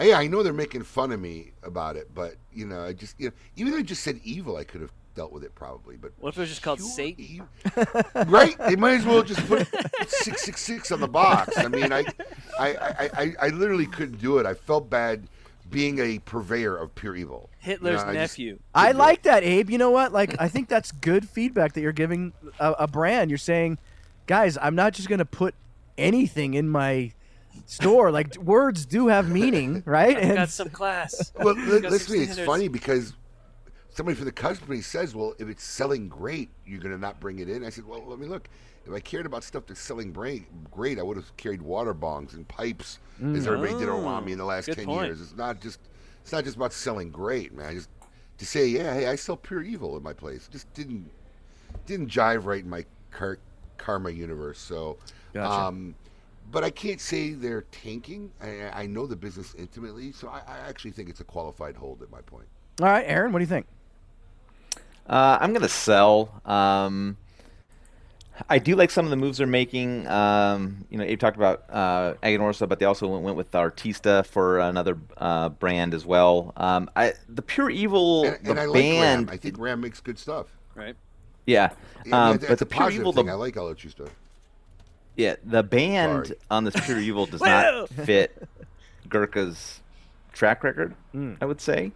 Yeah, 0.00 0.18
I 0.18 0.26
know 0.26 0.42
they're 0.42 0.52
making 0.52 0.82
fun 0.82 1.10
of 1.12 1.20
me 1.20 1.52
about 1.62 1.96
it, 1.96 2.14
but 2.14 2.34
you 2.52 2.66
know, 2.66 2.82
I 2.84 2.92
just 2.92 3.18
you 3.18 3.28
know, 3.28 3.34
even 3.56 3.72
though 3.72 3.78
I 3.78 3.82
just 3.82 4.02
said 4.02 4.20
evil, 4.24 4.56
I 4.56 4.64
could 4.64 4.80
have 4.82 4.92
dealt 5.14 5.32
with 5.32 5.42
it 5.44 5.54
probably. 5.54 5.96
But 5.96 6.12
What 6.18 6.30
if 6.30 6.36
it 6.36 6.40
was 6.40 6.48
just 6.50 6.62
called 6.62 6.80
Satan? 6.80 7.24
evil- 7.24 7.48
right? 8.26 8.56
They 8.58 8.76
might 8.76 8.94
as 9.00 9.06
well 9.06 9.22
just 9.22 9.46
put 9.48 9.66
six 10.08 10.42
six 10.42 10.60
six 10.60 10.92
on 10.92 11.00
the 11.00 11.08
box. 11.08 11.56
I 11.56 11.68
mean, 11.68 11.92
I, 11.92 12.04
I, 12.58 12.68
I, 12.76 13.10
I, 13.14 13.32
I 13.42 13.48
literally 13.48 13.86
couldn't 13.86 14.20
do 14.20 14.36
it. 14.38 14.44
I 14.46 14.52
felt 14.54 14.90
bad 14.90 15.26
being 15.70 15.98
a 15.98 16.18
purveyor 16.20 16.76
of 16.76 16.94
pure 16.94 17.16
evil. 17.16 17.48
You 17.62 17.72
Hitler's 17.72 18.02
know, 18.04 18.10
I 18.10 18.14
just- 18.14 18.38
nephew. 18.38 18.58
I 18.74 18.92
like 18.92 19.20
it. 19.20 19.22
that, 19.24 19.42
Abe. 19.44 19.70
You 19.70 19.78
know 19.78 19.90
what? 19.90 20.12
Like, 20.12 20.36
I 20.38 20.48
think 20.48 20.68
that's 20.68 20.92
good 20.92 21.26
feedback 21.28 21.72
that 21.72 21.80
you're 21.80 21.92
giving 21.92 22.34
a, 22.60 22.72
a 22.80 22.86
brand. 22.86 23.30
You're 23.30 23.38
saying, 23.38 23.78
guys, 24.26 24.58
I'm 24.60 24.74
not 24.74 24.92
just 24.92 25.08
gonna 25.08 25.24
put 25.24 25.54
anything 25.98 26.54
in 26.54 26.68
my 26.68 27.12
store. 27.66 28.10
Like, 28.10 28.36
words 28.36 28.86
do 28.86 29.08
have 29.08 29.28
meaning, 29.30 29.82
right? 29.86 30.16
I've 30.16 30.22
got 30.22 30.38
And 30.38 30.50
some 30.50 30.70
class. 30.70 31.32
Well, 31.40 31.54
li- 31.54 31.80
listen 31.80 32.06
to 32.06 32.12
me. 32.12 32.18
It's 32.24 32.32
standards. 32.32 32.46
funny 32.46 32.68
because 32.68 33.14
somebody 33.90 34.16
from 34.16 34.26
the 34.26 34.32
company 34.32 34.80
says, 34.80 35.14
"Well, 35.14 35.34
if 35.38 35.48
it's 35.48 35.64
selling 35.64 36.08
great, 36.08 36.50
you're 36.64 36.80
going 36.80 36.94
to 36.94 37.00
not 37.00 37.20
bring 37.20 37.38
it 37.38 37.48
in." 37.48 37.64
I 37.64 37.70
said, 37.70 37.86
"Well, 37.86 38.04
let 38.06 38.18
me 38.18 38.26
look. 38.26 38.48
If 38.86 38.92
I 38.92 39.00
cared 39.00 39.26
about 39.26 39.42
stuff 39.42 39.66
that's 39.66 39.80
selling 39.80 40.12
great, 40.12 40.44
great, 40.70 41.00
I 41.00 41.02
would 41.02 41.16
have 41.16 41.36
carried 41.36 41.60
water 41.60 41.92
bongs 41.92 42.34
and 42.34 42.46
pipes 42.46 43.00
mm. 43.20 43.36
as 43.36 43.46
everybody 43.48 43.72
did 43.80 43.88
around 43.88 44.24
me 44.24 44.30
in 44.30 44.38
the 44.38 44.44
last 44.44 44.66
Good 44.66 44.76
ten 44.76 44.86
point. 44.86 45.06
years. 45.06 45.20
It's 45.20 45.36
not 45.36 45.60
just 45.60 45.80
it's 46.22 46.32
not 46.32 46.44
just 46.44 46.56
about 46.56 46.72
selling 46.72 47.10
great, 47.10 47.52
man. 47.52 47.66
I 47.66 47.74
just 47.74 47.88
to 48.38 48.46
say, 48.46 48.66
yeah, 48.66 48.94
hey, 48.94 49.06
I 49.06 49.16
sell 49.16 49.36
pure 49.36 49.62
evil 49.62 49.96
in 49.96 50.02
my 50.02 50.12
place. 50.12 50.46
It 50.46 50.52
just 50.52 50.72
didn't 50.74 51.10
didn't 51.86 52.08
jive 52.08 52.44
right 52.44 52.62
in 52.62 52.70
my 52.70 52.84
car- 53.10 53.38
karma 53.78 54.10
universe. 54.10 54.58
So, 54.58 54.98
Gotcha. 55.36 55.66
um, 55.68 55.94
but 56.52 56.62
I 56.64 56.70
can't 56.70 57.00
say 57.00 57.32
they're 57.32 57.62
tanking. 57.72 58.30
I, 58.42 58.82
I 58.82 58.86
know 58.86 59.06
the 59.06 59.16
business 59.16 59.54
intimately, 59.58 60.12
so 60.12 60.28
I, 60.28 60.40
I 60.46 60.58
actually 60.68 60.92
think 60.92 61.08
it's 61.08 61.20
a 61.20 61.24
qualified 61.24 61.76
hold 61.76 62.02
at 62.02 62.10
my 62.10 62.20
point. 62.22 62.46
all 62.80 62.86
right, 62.86 63.04
Aaron, 63.06 63.32
what 63.32 63.40
do 63.40 63.42
you 63.42 63.48
think? 63.48 63.66
Uh, 65.08 65.38
I'm 65.40 65.52
gonna 65.52 65.68
sell. 65.68 66.40
Um, 66.44 67.16
I 68.50 68.58
do 68.58 68.74
like 68.76 68.90
some 68.90 69.06
of 69.06 69.10
the 69.10 69.16
moves 69.16 69.38
they're 69.38 69.46
making. 69.46 70.06
Um, 70.08 70.84
you 70.90 70.98
know, 70.98 71.04
Abe 71.04 71.18
talked 71.18 71.36
about 71.38 71.64
uh, 71.70 72.14
Aganorsa, 72.22 72.68
but 72.68 72.78
they 72.78 72.84
also 72.84 73.08
went, 73.08 73.22
went 73.24 73.36
with 73.36 73.50
Artista 73.52 74.26
for 74.26 74.58
another 74.58 74.98
uh, 75.16 75.48
brand 75.48 75.94
as 75.94 76.04
well. 76.04 76.52
Um, 76.56 76.90
I, 76.94 77.14
the 77.28 77.40
Pure 77.42 77.70
Evil, 77.70 78.24
And, 78.26 78.44
the 78.44 78.50
and 78.50 78.60
I 78.60 78.64
like 78.66 78.74
band, 78.82 79.26
Ram. 79.28 79.34
I 79.34 79.36
think 79.38 79.58
Ram 79.58 79.80
makes 79.80 80.00
good 80.00 80.18
stuff. 80.18 80.48
Right. 80.74 80.94
yeah. 81.46 81.70
Yeah, 82.04 82.28
Um, 82.28 82.36
that's 82.36 82.48
but 82.48 82.58
the 82.58 82.64
a 82.64 82.68
Pure 82.68 82.90
Evil, 82.90 83.12
thing. 83.14 83.26
the, 83.26 83.32
I 83.32 83.36
like 83.36 83.56
all 83.56 83.68
that 83.68 83.80
stuff. 83.80 84.10
Yeah, 85.16 85.36
the 85.44 85.62
band 85.62 86.28
Sorry. 86.28 86.38
on 86.50 86.64
this 86.64 86.74
Pure 86.84 87.00
Evil 87.00 87.26
does 87.26 87.40
not 87.42 87.88
fit 87.88 88.48
Gurkha's 89.08 89.80
track 90.32 90.62
record. 90.62 90.94
I 91.40 91.44
would 91.44 91.60
say. 91.60 91.92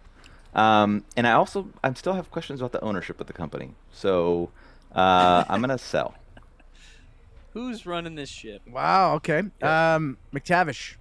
Um, 0.53 1.05
and 1.15 1.27
I 1.27 1.33
also, 1.33 1.69
I 1.83 1.93
still 1.93 2.13
have 2.13 2.29
questions 2.31 2.59
about 2.59 2.73
the 2.73 2.81
ownership 2.81 3.21
of 3.21 3.27
the 3.27 3.33
company. 3.33 3.73
So 3.91 4.49
uh, 4.93 5.45
I'm 5.47 5.61
gonna 5.61 5.77
sell. 5.77 6.15
Who's 7.53 7.85
running 7.85 8.15
this 8.15 8.29
ship? 8.29 8.61
Wow. 8.67 9.15
Okay. 9.15 9.39
Um, 9.61 10.17
McTavish. 10.33 10.95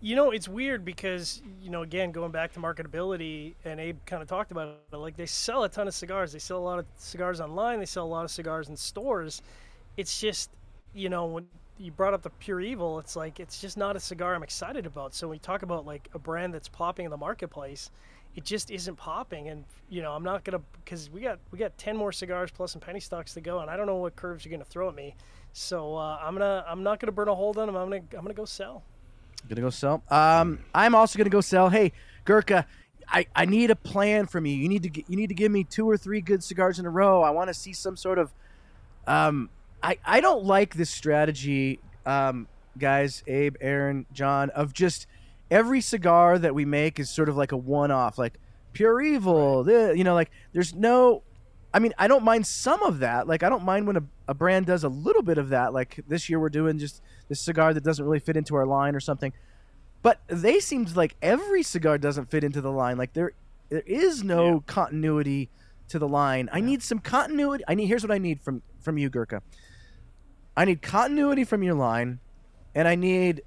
You 0.00 0.14
know, 0.14 0.30
it's 0.30 0.46
weird 0.46 0.84
because, 0.84 1.42
you 1.60 1.70
know, 1.70 1.82
again, 1.82 2.12
going 2.12 2.30
back 2.30 2.52
to 2.52 2.60
marketability, 2.60 3.54
and 3.64 3.80
Abe 3.80 3.98
kind 4.06 4.22
of 4.22 4.28
talked 4.28 4.52
about 4.52 4.78
it, 4.92 4.96
like 4.96 5.16
they 5.16 5.26
sell 5.26 5.64
a 5.64 5.68
ton 5.68 5.88
of 5.88 5.94
cigars. 5.94 6.32
They 6.32 6.38
sell 6.38 6.58
a 6.58 6.60
lot 6.60 6.78
of 6.78 6.86
cigars 6.96 7.40
online, 7.40 7.80
they 7.80 7.86
sell 7.86 8.04
a 8.04 8.06
lot 8.06 8.24
of 8.24 8.30
cigars 8.30 8.68
in 8.68 8.76
stores. 8.76 9.42
It's 9.96 10.20
just, 10.20 10.50
you 10.98 11.08
know, 11.08 11.26
when 11.26 11.46
you 11.78 11.92
brought 11.92 12.14
up 12.14 12.22
the 12.22 12.30
Pure 12.30 12.60
Evil, 12.60 12.98
it's 12.98 13.16
like, 13.16 13.40
it's 13.40 13.60
just 13.60 13.76
not 13.76 13.96
a 13.96 14.00
cigar 14.00 14.34
I'm 14.34 14.42
excited 14.42 14.86
about. 14.86 15.14
So 15.14 15.28
when 15.28 15.38
talk 15.38 15.62
about 15.62 15.86
like 15.86 16.08
a 16.14 16.18
brand 16.18 16.52
that's 16.52 16.68
popping 16.68 17.04
in 17.04 17.10
the 17.10 17.16
marketplace, 17.16 17.90
it 18.36 18.44
just 18.44 18.70
isn't 18.70 18.96
popping. 18.96 19.48
And, 19.48 19.64
you 19.88 20.02
know, 20.02 20.12
I'm 20.12 20.24
not 20.24 20.44
to, 20.58 20.64
because 20.84 21.08
we 21.10 21.20
got, 21.20 21.38
we 21.50 21.58
got 21.58 21.76
10 21.78 21.96
more 21.96 22.12
cigars 22.12 22.50
plus 22.50 22.72
some 22.72 22.80
penny 22.80 23.00
stocks 23.00 23.34
to 23.34 23.40
go, 23.40 23.60
and 23.60 23.70
I 23.70 23.76
don't 23.76 23.86
know 23.86 23.96
what 23.96 24.16
curves 24.16 24.44
you're 24.44 24.50
to 24.58 24.64
throw 24.64 24.88
at 24.88 24.94
me. 24.94 25.14
So 25.52 25.96
uh, 25.96 26.18
I'm 26.22 26.34
gonna 26.34 26.64
I'm 26.68 26.82
not 26.82 27.00
gonna 27.00 27.12
burn 27.12 27.28
a 27.28 27.34
hold 27.34 27.58
on 27.58 27.66
them. 27.66 27.76
I'm 27.76 27.90
gonna 27.90 28.02
I'm 28.12 28.22
gonna 28.22 28.34
go 28.34 28.44
sell. 28.44 28.84
Gonna 29.48 29.60
go 29.60 29.70
sell. 29.70 30.02
Um, 30.10 30.60
I'm 30.74 30.94
also 30.94 31.18
gonna 31.18 31.30
go 31.30 31.40
sell. 31.40 31.68
Hey, 31.68 31.92
Gurkha, 32.24 32.66
I, 33.08 33.26
I 33.34 33.44
need 33.44 33.70
a 33.70 33.76
plan 33.76 34.26
from 34.26 34.46
you. 34.46 34.54
You 34.54 34.68
need 34.68 34.82
to 34.84 35.02
you 35.08 35.16
need 35.16 35.28
to 35.28 35.34
give 35.34 35.50
me 35.50 35.64
two 35.64 35.88
or 35.88 35.96
three 35.96 36.20
good 36.20 36.44
cigars 36.44 36.78
in 36.78 36.86
a 36.86 36.90
row. 36.90 37.22
I 37.22 37.30
want 37.30 37.48
to 37.48 37.54
see 37.54 37.72
some 37.72 37.96
sort 37.96 38.18
of. 38.18 38.32
Um, 39.06 39.48
I 39.82 39.98
I 40.04 40.20
don't 40.20 40.44
like 40.44 40.74
this 40.74 40.90
strategy, 40.90 41.80
um, 42.06 42.48
guys. 42.78 43.22
Abe, 43.26 43.56
Aaron, 43.60 44.06
John, 44.12 44.50
of 44.50 44.72
just 44.72 45.06
every 45.50 45.80
cigar 45.80 46.38
that 46.38 46.54
we 46.54 46.64
make 46.64 46.98
is 47.00 47.08
sort 47.10 47.28
of 47.28 47.36
like 47.36 47.52
a 47.52 47.56
one 47.56 47.90
off, 47.90 48.18
like 48.18 48.34
pure 48.72 49.00
evil. 49.00 49.64
the- 49.64 49.94
you 49.96 50.04
know, 50.04 50.14
like 50.14 50.30
there's 50.52 50.74
no. 50.74 51.22
I 51.72 51.80
mean, 51.80 51.92
I 51.98 52.08
don't 52.08 52.24
mind 52.24 52.46
some 52.46 52.82
of 52.82 53.00
that. 53.00 53.28
Like, 53.28 53.42
I 53.42 53.50
don't 53.50 53.62
mind 53.62 53.86
when 53.86 53.98
a, 53.98 54.02
a 54.26 54.32
brand 54.34 54.64
does 54.64 54.84
a 54.84 54.88
little 54.88 55.20
bit 55.22 55.36
of 55.36 55.50
that. 55.50 55.74
Like 55.74 56.00
this 56.08 56.28
year, 56.30 56.40
we're 56.40 56.48
doing 56.48 56.78
just 56.78 57.02
this 57.28 57.42
cigar 57.42 57.74
that 57.74 57.84
doesn't 57.84 58.02
really 58.04 58.20
fit 58.20 58.38
into 58.38 58.56
our 58.56 58.64
line 58.64 58.94
or 58.94 59.00
something. 59.00 59.34
But 60.00 60.20
they 60.28 60.60
seemed 60.60 60.96
like 60.96 61.14
every 61.20 61.62
cigar 61.62 61.98
doesn't 61.98 62.30
fit 62.30 62.42
into 62.42 62.62
the 62.62 62.72
line. 62.72 62.96
Like 62.96 63.12
there, 63.12 63.32
there 63.68 63.82
is 63.84 64.24
no 64.24 64.46
Yeah. 64.54 64.58
continuity 64.66 65.50
to 65.88 65.98
the 65.98 66.08
line. 66.08 66.48
I 66.52 66.60
need 66.60 66.82
some 66.82 67.00
continuity. 67.00 67.64
I 67.68 67.74
need. 67.74 67.86
Here's 67.86 68.02
what 68.02 68.12
I 68.12 68.18
need 68.18 68.40
from 68.40 68.62
from 68.80 68.96
you, 68.96 69.10
Gurkha. 69.10 69.42
I 70.58 70.64
need 70.64 70.82
continuity 70.82 71.44
from 71.44 71.62
your 71.62 71.74
line, 71.74 72.18
and 72.74 72.88
I 72.88 72.96
need 72.96 73.42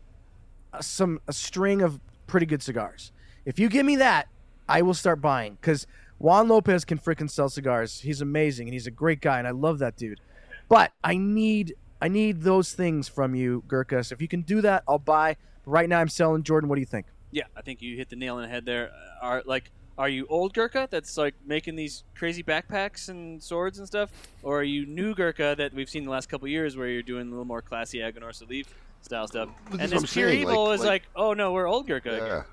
a, 0.72 0.82
some 0.82 1.20
a 1.28 1.34
string 1.34 1.82
of 1.82 2.00
pretty 2.26 2.46
good 2.46 2.64
cigars. 2.64 3.12
If 3.44 3.60
you 3.60 3.68
give 3.68 3.86
me 3.86 3.98
that, 3.98 4.30
I 4.70 4.82
will 4.82 4.94
start 4.94 5.20
buying 5.20 5.58
because 5.60 5.88
Juan 6.20 6.48
Lopez 6.48 6.86
can 6.86 6.98
freaking 6.98 7.30
sell 7.30 7.50
cigars. 7.50 8.00
He's 8.00 8.22
amazing 8.22 8.70
and 8.70 8.74
he's 8.74 8.88
a 8.88 8.92
great 8.92 9.20
guy, 9.20 9.40
and 9.40 9.46
I 9.46 9.52
love 9.52 9.80
that 9.80 9.98
dude. 9.98 10.22
But 10.70 10.94
I 11.04 11.18
need 11.18 11.76
I 12.02 12.08
need 12.08 12.44
those 12.44 12.72
things 12.72 13.10
from 13.10 13.36
you, 13.36 13.66
Gurkha. 13.68 14.06
So 14.06 14.14
if 14.14 14.22
you 14.22 14.30
can 14.30 14.44
do 14.44 14.62
that, 14.62 14.84
I'll 14.88 14.98
buy. 14.98 15.36
Right 15.66 15.90
now, 15.90 16.00
I'm 16.00 16.08
selling. 16.08 16.44
Jordan, 16.44 16.70
what 16.70 16.76
do 16.76 16.80
you 16.80 16.86
think? 16.86 17.08
Yeah, 17.30 17.44
I 17.58 17.62
think 17.62 17.82
you 17.82 17.98
hit 17.98 18.10
the 18.10 18.16
nail 18.16 18.38
on 18.38 18.44
the 18.44 18.48
head 18.48 18.66
there. 18.66 18.90
Uh, 18.90 19.26
Are 19.26 19.44
like, 19.46 19.70
are 20.02 20.10
you 20.10 20.26
old 20.30 20.54
Gurkha 20.56 20.88
that's 20.90 21.16
like 21.16 21.36
making 21.46 21.76
these 21.76 22.04
crazy 22.16 22.42
backpacks 22.42 23.08
and 23.08 23.42
swords 23.42 23.78
and 23.78 23.86
stuff, 23.86 24.10
or 24.42 24.60
are 24.62 24.64
you 24.64 24.86
new 24.88 25.14
Gurkha 25.14 25.54
that 25.60 25.74
we've 25.76 25.90
seen 25.90 26.06
the 26.06 26.10
last 26.12 26.28
couple 26.28 26.48
years 26.48 26.76
where 26.76 26.88
you're 26.88 27.04
doing 27.04 27.28
a 27.28 27.30
little 27.30 27.46
more 27.46 27.62
classy 27.62 28.00
Aganorsa 28.00 28.50
leaf 28.50 28.66
style 29.04 29.28
stuff? 29.28 29.50
Well, 29.70 29.80
and 29.80 29.92
that's 29.92 30.02
this 30.02 30.14
pure 30.14 30.30
saying, 30.30 30.42
evil 30.42 30.66
like- 30.66 30.74
is 30.76 30.80
like- 30.82 30.88
like, 30.90 31.04
oh 31.16 31.34
no, 31.34 31.52
we're 31.54 31.68
old 31.68 31.86
Gurkha 31.86 32.10
Yeah. 32.10 32.26
again. 32.26 32.46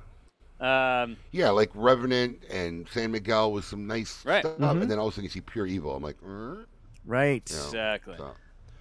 Um, 0.61 1.16
Yeah, 1.30 1.51
like 1.51 1.70
Revenant 1.74 2.42
and 2.51 2.86
San 2.90 3.12
Miguel 3.12 3.53
with 3.53 3.64
some 3.64 3.86
nice 3.86 4.24
Right. 4.26 4.44
stuff, 4.44 4.59
Mhm. 4.59 4.82
and 4.82 4.90
then 4.90 4.99
all 4.99 5.07
of 5.07 5.12
a 5.12 5.14
sudden 5.14 5.24
you 5.24 5.30
see 5.30 5.40
pure 5.40 5.66
evil. 5.66 5.94
I'm 5.96 6.03
like, 6.03 6.16
"Er?" 6.22 6.66
Right. 7.07 7.49
Yeah. 7.51 7.64
exactly. 7.64 8.16
so, 8.18 8.24
so 8.24 8.34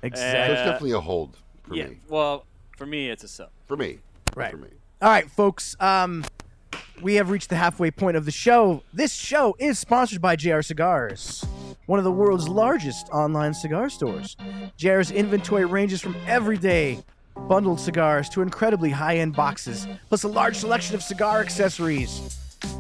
Exactly. 0.03 0.53
it's 0.53 0.61
Uh, 0.61 0.65
definitely 0.65 0.91
a 0.91 0.99
hold 0.99 1.37
for 1.63 1.75
yeah. 1.75 1.87
me. 1.87 1.99
Well, 2.09 2.45
for 2.75 2.85
me, 2.85 3.09
it's 3.09 3.23
a 3.23 3.27
sell. 3.29 3.49
For 3.67 3.77
me, 3.77 3.99
Right. 4.35 4.51
For 4.51 4.57
me. 4.57 4.69
All 5.01 5.09
right, 5.09 5.29
folks. 5.31 5.75
Um, 5.79 6.23
we 7.01 7.15
have 7.15 7.29
reached 7.29 7.49
the 7.49 7.55
halfway 7.55 7.91
point 7.91 8.17
of 8.17 8.25
the 8.25 8.31
show. 8.31 8.83
This 8.93 9.13
show 9.13 9.55
is 9.59 9.77
sponsored 9.79 10.21
by 10.21 10.35
JR 10.35 10.61
Cigars, 10.61 11.45
one 11.85 11.99
of 11.99 12.05
the 12.05 12.11
world's 12.11 12.47
largest 12.47 13.09
online 13.09 13.53
cigar 13.53 13.89
stores. 13.89 14.35
JR's 14.77 15.11
inventory 15.11 15.65
ranges 15.65 16.01
from 16.01 16.15
everyday 16.25 17.03
bundled 17.47 17.79
cigars 17.79 18.29
to 18.29 18.41
incredibly 18.41 18.89
high 18.89 19.17
end 19.17 19.35
boxes, 19.35 19.87
plus 20.09 20.23
a 20.23 20.27
large 20.27 20.57
selection 20.57 20.95
of 20.95 21.03
cigar 21.03 21.39
accessories. 21.39 22.37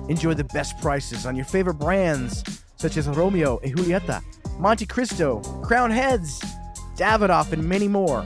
Enjoy 0.09 0.33
the 0.33 0.43
best 0.45 0.79
prices 0.81 1.25
on 1.25 1.35
your 1.35 1.45
favorite 1.45 1.75
brands 1.75 2.63
such 2.77 2.97
as 2.97 3.07
Romeo 3.07 3.59
e 3.63 3.71
Julieta, 3.71 4.21
Monte 4.59 4.85
Cristo, 4.85 5.41
Crowned 5.63 5.93
Heads, 5.93 6.39
Davidoff, 6.95 7.51
and 7.51 7.63
many 7.63 7.87
more. 7.87 8.25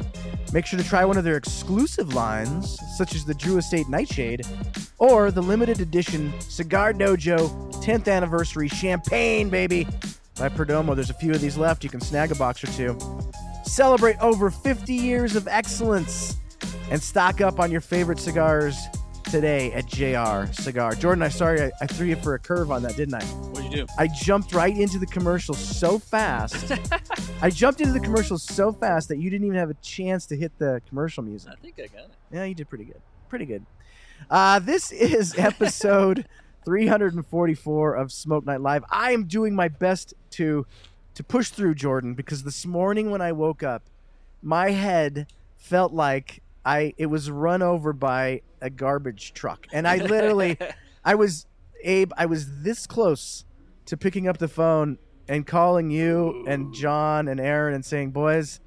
Make 0.54 0.66
sure 0.66 0.78
to 0.78 0.86
try 0.86 1.06
one 1.06 1.18
of 1.18 1.24
their 1.24 1.38
exclusive 1.38 2.14
lines, 2.14 2.78
such 2.98 3.16
as 3.16 3.24
the 3.24 3.34
Drew 3.34 3.58
Estate 3.58 3.88
Nightshade 3.88 4.46
or 4.98 5.32
the 5.32 5.42
limited 5.42 5.80
edition 5.80 6.34
Cigar 6.42 6.92
Dojo 6.94 7.50
10th 7.82 8.12
Anniversary 8.12 8.68
Champagne, 8.68 9.50
baby. 9.50 9.88
By 10.38 10.50
Perdomo, 10.50 10.94
there's 10.94 11.10
a 11.10 11.14
few 11.14 11.32
of 11.32 11.40
these 11.40 11.56
left. 11.56 11.86
You 11.86 11.90
can 11.90 12.02
snag 12.02 12.32
a 12.32 12.36
box 12.36 12.64
or 12.64 12.68
two. 12.68 12.98
Celebrate 13.64 14.18
over 14.20 14.50
50 14.50 14.94
years 14.94 15.38
of 15.38 15.48
excellence 15.48 16.36
and 16.90 17.02
stock 17.02 17.40
up 17.40 17.60
on 17.62 17.72
your 17.72 17.82
favorite 17.82 18.20
cigars 18.20 18.76
today 19.32 19.72
at 19.72 19.86
JR 19.88 20.52
Cigar. 20.52 20.94
Jordan, 20.94 21.24
I'm 21.24 21.32
sorry 21.32 21.62
I, 21.62 21.72
I 21.80 21.88
threw 21.88 22.06
you 22.06 22.18
for 22.18 22.34
a 22.34 22.40
curve 22.40 22.70
on 22.70 22.84
that, 22.84 22.98
didn't 22.98 23.14
I? 23.14 23.24
What'd 23.24 23.72
you 23.72 23.86
do? 23.86 23.94
I 23.98 24.08
jumped 24.08 24.54
right 24.54 24.78
into 24.78 25.00
the 25.00 25.06
commercial 25.06 25.56
so 25.56 25.98
fast. 25.98 26.70
I 27.42 27.50
jumped 27.50 27.80
into 27.80 27.94
the 27.94 28.02
commercial 28.02 28.38
so 28.38 28.74
fast 28.74 29.08
that 29.08 29.20
you 29.20 29.30
didn't 29.30 29.48
even 29.48 29.58
have 29.58 29.70
a 29.70 29.76
chance 29.76 30.26
to 30.28 30.36
hit 30.36 30.52
the 30.60 30.82
commercial 30.90 31.24
music. 31.24 31.54
I 31.54 31.56
think 31.56 31.76
I 31.80 31.88
got 31.88 32.06
it. 32.06 32.12
Yeah, 32.30 32.44
you 32.44 32.54
did 32.54 32.68
pretty 32.68 32.84
good. 32.84 33.02
Pretty 33.30 33.46
good. 33.46 33.66
Uh, 34.30 34.60
this 34.60 34.92
is 34.92 35.34
episode 35.38 36.28
344 36.66 37.96
of 37.96 38.12
Smoke 38.12 38.46
Night 38.46 38.60
Live. 38.60 38.84
I 38.92 39.14
am 39.14 39.24
doing 39.24 39.56
my 39.56 39.70
best 39.70 40.14
to 40.32 40.66
to 41.14 41.24
push 41.24 41.50
through 41.50 41.76
Jordan 41.76 42.16
because 42.16 42.44
this 42.44 42.66
morning 42.66 43.12
when 43.12 43.22
I 43.22 43.32
woke 43.32 43.64
up, 43.64 43.84
my 44.42 44.72
head 44.72 45.28
felt 45.58 45.94
like 45.94 46.42
I 46.66 46.94
it 46.98 47.08
was 47.08 47.30
run 47.30 47.62
over 47.62 47.94
by 47.94 48.42
a 48.62 48.70
garbage 48.70 49.34
truck, 49.34 49.68
and 49.72 49.88
I 49.88 49.98
literally, 49.98 50.58
I 51.06 51.16
was 51.16 51.48
Abe, 51.84 52.12
I 52.18 52.26
was 52.26 52.64
this 52.64 52.86
close 52.86 53.46
to 53.86 53.98
picking 53.98 54.28
up 54.28 54.38
the 54.38 54.48
phone 54.48 54.98
and 55.28 55.48
calling 55.48 55.90
you 55.90 56.46
and 56.48 56.74
John 56.74 57.28
and 57.28 57.40
Aaron 57.40 57.74
and 57.74 57.86
saying, 57.86 58.12
"Boys, 58.12 58.60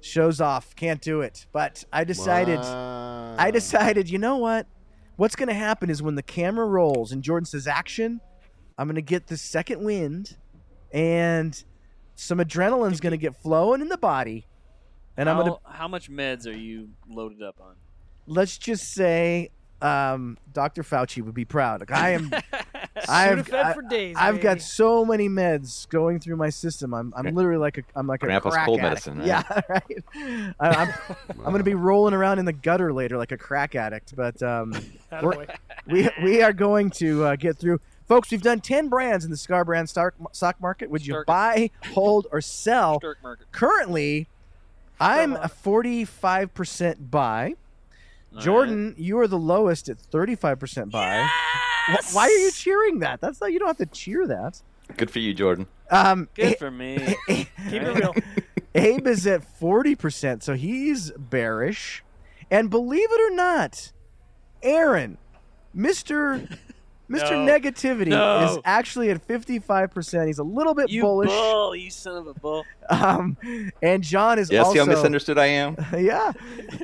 show's 0.00 0.40
off, 0.40 0.74
can't 0.76 1.00
do 1.00 1.20
it." 1.20 1.46
But 1.52 1.84
I 1.92 2.04
decided. 2.04 2.58
I 2.60 3.50
decided, 3.50 4.10
you 4.10 4.18
know 4.18 4.36
what? 4.36 4.66
What's 5.16 5.36
going 5.36 5.48
to 5.48 5.54
happen 5.54 5.90
is 5.90 6.02
when 6.02 6.14
the 6.14 6.22
camera 6.22 6.66
rolls 6.66 7.12
and 7.12 7.22
Jordan 7.22 7.44
says 7.44 7.66
action, 7.66 8.20
I'm 8.78 8.86
going 8.86 8.94
to 8.94 9.02
get 9.02 9.26
the 9.26 9.36
second 9.36 9.84
wind 9.84 10.36
and 10.92 11.62
some 12.14 12.38
adrenaline's 12.38 13.00
going 13.00 13.12
to 13.12 13.18
get 13.18 13.36
flowing 13.36 13.80
in 13.80 13.88
the 13.88 13.98
body. 13.98 14.46
And 15.20 15.28
how, 15.28 15.38
I'm 15.38 15.46
going 15.46 15.52
to, 15.52 15.70
how 15.70 15.86
much 15.86 16.10
meds 16.10 16.46
are 16.46 16.56
you 16.56 16.88
loaded 17.08 17.42
up 17.42 17.60
on? 17.60 17.74
let's 18.30 18.56
just 18.56 18.92
say, 18.94 19.50
um, 19.82 20.38
Dr. 20.52 20.82
Fauci 20.82 21.22
would 21.22 21.34
be 21.34 21.44
proud. 21.44 21.80
Like, 21.80 21.92
I 21.92 22.10
am, 22.10 22.32
I've, 23.08 23.52
I, 23.52 23.72
for 23.72 23.82
days, 23.82 24.16
I've 24.18 24.40
got 24.40 24.60
so 24.60 25.04
many 25.04 25.28
meds 25.28 25.88
going 25.88 26.20
through 26.20 26.36
my 26.36 26.50
system. 26.50 26.94
I'm, 26.94 27.12
I'm 27.16 27.34
literally 27.34 27.58
like 27.58 27.78
a, 27.78 27.82
I'm 27.96 28.06
like 28.06 28.20
Grandpa's 28.20 28.52
a 28.52 28.56
crack 28.56 28.66
cold 28.66 28.80
addict. 28.80 29.06
medicine, 29.06 29.18
right? 29.18 29.26
Yeah, 29.26 29.60
right. 29.68 30.54
I, 30.60 30.68
I'm, 30.68 30.94
I'm 31.30 31.44
going 31.44 31.58
to 31.58 31.64
be 31.64 31.74
rolling 31.74 32.14
around 32.14 32.38
in 32.38 32.44
the 32.44 32.52
gutter 32.52 32.92
later 32.92 33.16
like 33.16 33.32
a 33.32 33.38
crack 33.38 33.74
addict. 33.74 34.14
But 34.14 34.42
um, 34.42 34.74
we're, 35.22 35.46
we 35.86 36.08
we 36.22 36.42
are 36.42 36.52
going 36.52 36.90
to 36.92 37.24
uh, 37.24 37.36
get 37.36 37.58
through. 37.58 37.80
Folks, 38.06 38.30
we've 38.32 38.42
done 38.42 38.60
10 38.60 38.88
brands 38.88 39.24
in 39.24 39.30
the 39.30 39.36
Cigar 39.36 39.64
Brand 39.64 39.88
stock, 39.88 40.14
stock 40.32 40.60
market. 40.60 40.90
Would 40.90 41.06
you 41.06 41.12
Stark. 41.12 41.26
buy, 41.28 41.70
hold, 41.92 42.26
or 42.32 42.40
sell? 42.40 43.00
Currently, 43.52 44.26
I'm 45.00 45.34
a 45.34 45.48
45% 45.48 47.10
buy. 47.10 47.54
Jordan, 48.38 48.94
you 48.96 49.18
are 49.18 49.26
the 49.26 49.38
lowest 49.38 49.88
at 49.88 49.98
35% 49.98 50.90
buy. 50.90 51.26
Wh- 51.88 52.14
Why 52.14 52.24
are 52.26 52.30
you 52.30 52.50
cheering 52.52 53.00
that? 53.00 53.20
That's 53.20 53.40
not, 53.40 53.52
you 53.52 53.58
don't 53.58 53.66
have 53.68 53.78
to 53.78 53.86
cheer 53.86 54.26
that. 54.28 54.60
Good 54.96 55.10
for 55.10 55.18
you, 55.18 55.34
Jordan. 55.34 55.66
Um, 55.90 56.28
Good 56.34 56.56
for 56.58 56.70
me. 56.70 57.16
Keep 57.26 57.48
it 57.72 57.94
real. 57.96 58.14
Abe 58.76 59.06
is 59.08 59.26
at 59.26 59.42
40%, 59.60 60.42
so 60.44 60.54
he's 60.54 61.10
bearish. 61.12 62.04
And 62.52 62.70
believe 62.70 63.08
it 63.10 63.32
or 63.32 63.34
not, 63.34 63.90
Aaron, 64.62 65.18
Mr. 65.76 66.56
Mr. 67.10 67.32
No. 67.32 67.44
Negativity 67.58 68.06
No. 68.08 68.44
is 68.52 68.58
actually 68.64 69.10
at 69.10 69.26
55%. 69.26 70.26
He's 70.28 70.38
a 70.38 70.44
little 70.44 70.74
bit 70.74 70.90
you 70.90 71.02
bullish. 71.02 71.28
bull, 71.28 71.74
you 71.74 71.90
son 71.90 72.16
of 72.16 72.26
a 72.28 72.34
bull. 72.34 72.64
Um, 72.88 73.36
and 73.82 74.02
John 74.04 74.38
is 74.38 74.50
Yeah, 74.50 74.62
see 74.62 74.78
also 74.78 74.78
how 74.80 74.84
misunderstood 74.86 75.36
I 75.36 75.46
am? 75.46 75.76
yeah, 75.98 76.32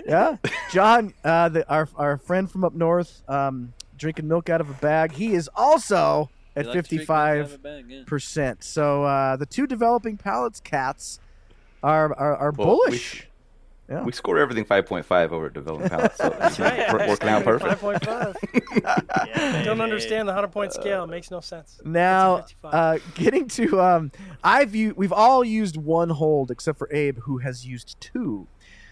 yeah. 0.05 0.37
John, 0.73 1.15
uh, 1.25 1.49
the, 1.51 1.69
our 1.71 1.89
our 1.97 2.17
friend 2.17 2.51
from 2.51 2.65
up 2.65 2.75
north, 2.75 3.23
um, 3.29 3.73
drinking 3.97 4.27
milk 4.29 4.51
out 4.51 4.61
of 4.61 4.69
a 4.69 4.75
bag. 4.75 5.13
He 5.13 5.33
is 5.35 5.49
also 5.55 6.29
at 6.57 6.65
You 6.67 6.73
like 6.73 6.73
to 6.73 6.73
drink 6.73 6.87
fifty 6.87 6.97
milk 6.99 7.11
out 7.11 7.39
of 7.39 7.51
five 7.51 7.55
a 7.55 7.59
bag, 7.59 7.85
yeah. 7.89 8.03
percent. 8.07 8.65
So 8.65 9.05
uh, 9.05 9.37
the 9.37 9.47
two 9.47 9.67
developing 9.69 10.17
palates 10.17 10.59
cats 10.61 11.21
are 11.85 12.13
are, 12.19 12.37
are 12.37 12.51
Well, 12.51 12.69
we- 12.69 12.87
bullish. 12.89 13.29
Yeah. 13.89 14.03
We 14.03 14.11
score 14.13 14.39
everything 14.39 14.65
5.5 14.65 15.31
over 15.31 15.47
at 15.47 15.55
Developing 15.55 15.89
Palates, 15.89 16.17
so 16.17 16.37
it's 16.41 16.59
right. 16.59 16.93
wor- 16.93 17.07
working 17.09 17.29
out 17.29 17.45
perfect. 17.45 17.81
5.5. 17.81 19.65
Don't 19.65 19.81
understand 19.81 20.27
the 20.29 20.33
100 20.33 20.49
point 20.49 20.73
scale. 20.73 21.05
It 21.05 21.07
makes 21.09 21.31
no 21.31 21.39
sense. 21.41 21.81
Now, 21.85 22.37
It's 22.39 22.53
a 22.65 22.71
55. 22.71 22.75
uh, 22.75 22.99
getting 23.15 23.49
to 23.49 23.81
um, 23.81 24.13
I've 24.43 24.75
u- 24.75 24.95
we've 24.97 25.13
all 25.13 25.45
used 25.45 25.77
one 25.77 26.11
hold 26.11 26.51
except 26.51 26.79
for 26.79 26.93
Abe, 26.93 27.19
who 27.21 27.39
has 27.39 27.65
used 27.67 27.97
two. 28.01 28.49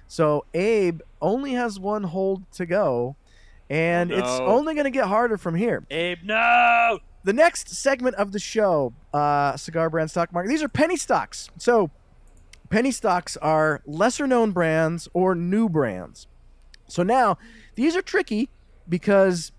So 0.06 0.44
Abe 0.54 1.00
only 1.20 1.54
has 1.54 1.80
one 1.80 2.04
hold 2.04 2.48
to 2.52 2.64
go, 2.66 3.16
and 3.68 4.12
Oh, 4.12 4.16
it's 4.18 4.28
only 4.42 4.74
going 4.74 4.84
to 4.84 4.90
get 4.90 5.06
harder 5.08 5.36
from 5.38 5.54
here. 5.56 5.84
Abe, 5.90 6.18
no! 6.22 7.00
the 7.24 7.32
next 7.32 7.70
segment 7.70 8.14
of 8.16 8.32
the 8.32 8.38
show, 8.38 8.92
uh, 9.14 9.56
cigar 9.56 9.88
brand 9.90 10.10
stock 10.10 10.30
market. 10.32 10.50
These 10.50 10.62
are 10.62 10.68
penny 10.68 10.96
stocks. 10.96 11.48
So, 11.56 11.90
penny 12.74 12.90
stocks 12.90 13.36
are 13.36 13.82
lesser 13.86 14.26
known 14.26 14.50
brands 14.50 15.06
or 15.12 15.36
new 15.36 15.68
brands. 15.68 16.26
So 16.88 17.04
now 17.04 17.38
these 17.76 17.94
are 17.94 18.02
tricky 18.02 18.48
because 18.88 19.52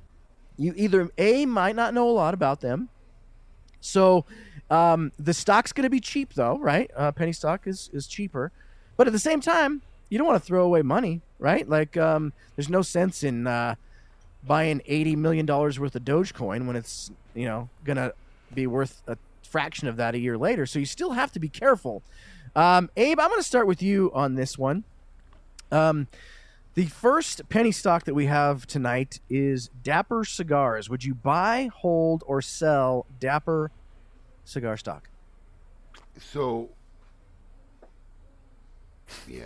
you 0.58 0.74
either 0.76 1.10
a 1.18 1.46
might 1.46 1.78
not 1.78 1.94
know 1.94 2.10
a 2.10 2.12
lot 2.12 2.34
about 2.34 2.60
them. 2.60 2.90
So 3.80 4.26
um, 4.70 5.14
the 5.18 5.34
stock's 5.34 5.72
going 5.72 5.86
to 5.86 5.90
be 5.90 6.02
cheap 6.02 6.34
though, 6.34 6.58
right? 6.58 6.92
Uh, 6.94 7.14
penny 7.14 7.32
stock 7.32 7.68
is 7.68 7.90
is 7.94 8.06
cheaper, 8.06 8.52
but 8.98 9.08
at 9.08 9.14
the 9.14 9.20
same 9.20 9.40
time, 9.40 9.82
you 10.10 10.18
don't 10.18 10.28
want 10.28 10.42
to 10.44 10.46
throw 10.46 10.66
away 10.66 10.82
money, 10.82 11.22
right? 11.40 11.68
Like 11.70 11.96
um, 11.96 12.34
there's 12.58 12.70
no 12.70 12.82
sense 12.82 13.24
in 13.24 13.48
uh, 13.48 13.76
buying 14.46 14.82
eighty 14.88 15.16
million 15.16 15.46
dollars 15.46 15.80
worth 15.80 15.96
of 15.96 16.04
Dogecoin 16.04 16.68
when 16.68 16.76
it's 16.76 17.12
you 17.34 17.46
know 17.46 17.70
gonna 17.86 18.12
be 18.54 18.68
worth 18.68 19.02
a 19.08 19.16
fraction 19.42 19.88
of 19.88 19.96
that 19.96 20.16
a 20.16 20.20
year 20.20 20.38
later. 20.38 20.66
So 20.66 20.80
you 20.80 20.86
still 20.86 21.12
have 21.12 21.32
to 21.32 21.40
be 21.40 21.48
careful. 21.48 22.04
Um, 22.56 22.90
Abe, 22.96 23.20
I'm 23.20 23.30
going 23.30 23.40
to 23.40 23.44
start 23.44 23.68
with 23.68 23.82
you 23.82 24.12
on 24.14 24.36
this 24.36 24.58
one. 24.58 24.84
Um, 25.72 26.08
the 26.76 26.86
first 26.86 27.48
penny 27.50 27.72
stock 27.72 28.06
that 28.06 28.14
we 28.14 28.26
have 28.28 28.66
tonight 28.68 29.20
is 29.30 29.70
Dapper 29.84 30.24
Cigars. 30.24 30.90
Would 30.90 31.04
you 31.04 31.14
buy, 31.14 31.70
hold, 31.74 32.24
or 32.28 32.42
sell 32.42 33.06
Dapper 33.20 33.72
cigar 34.44 34.78
stock? 34.78 35.10
So, 36.20 36.70
yeah. 39.28 39.46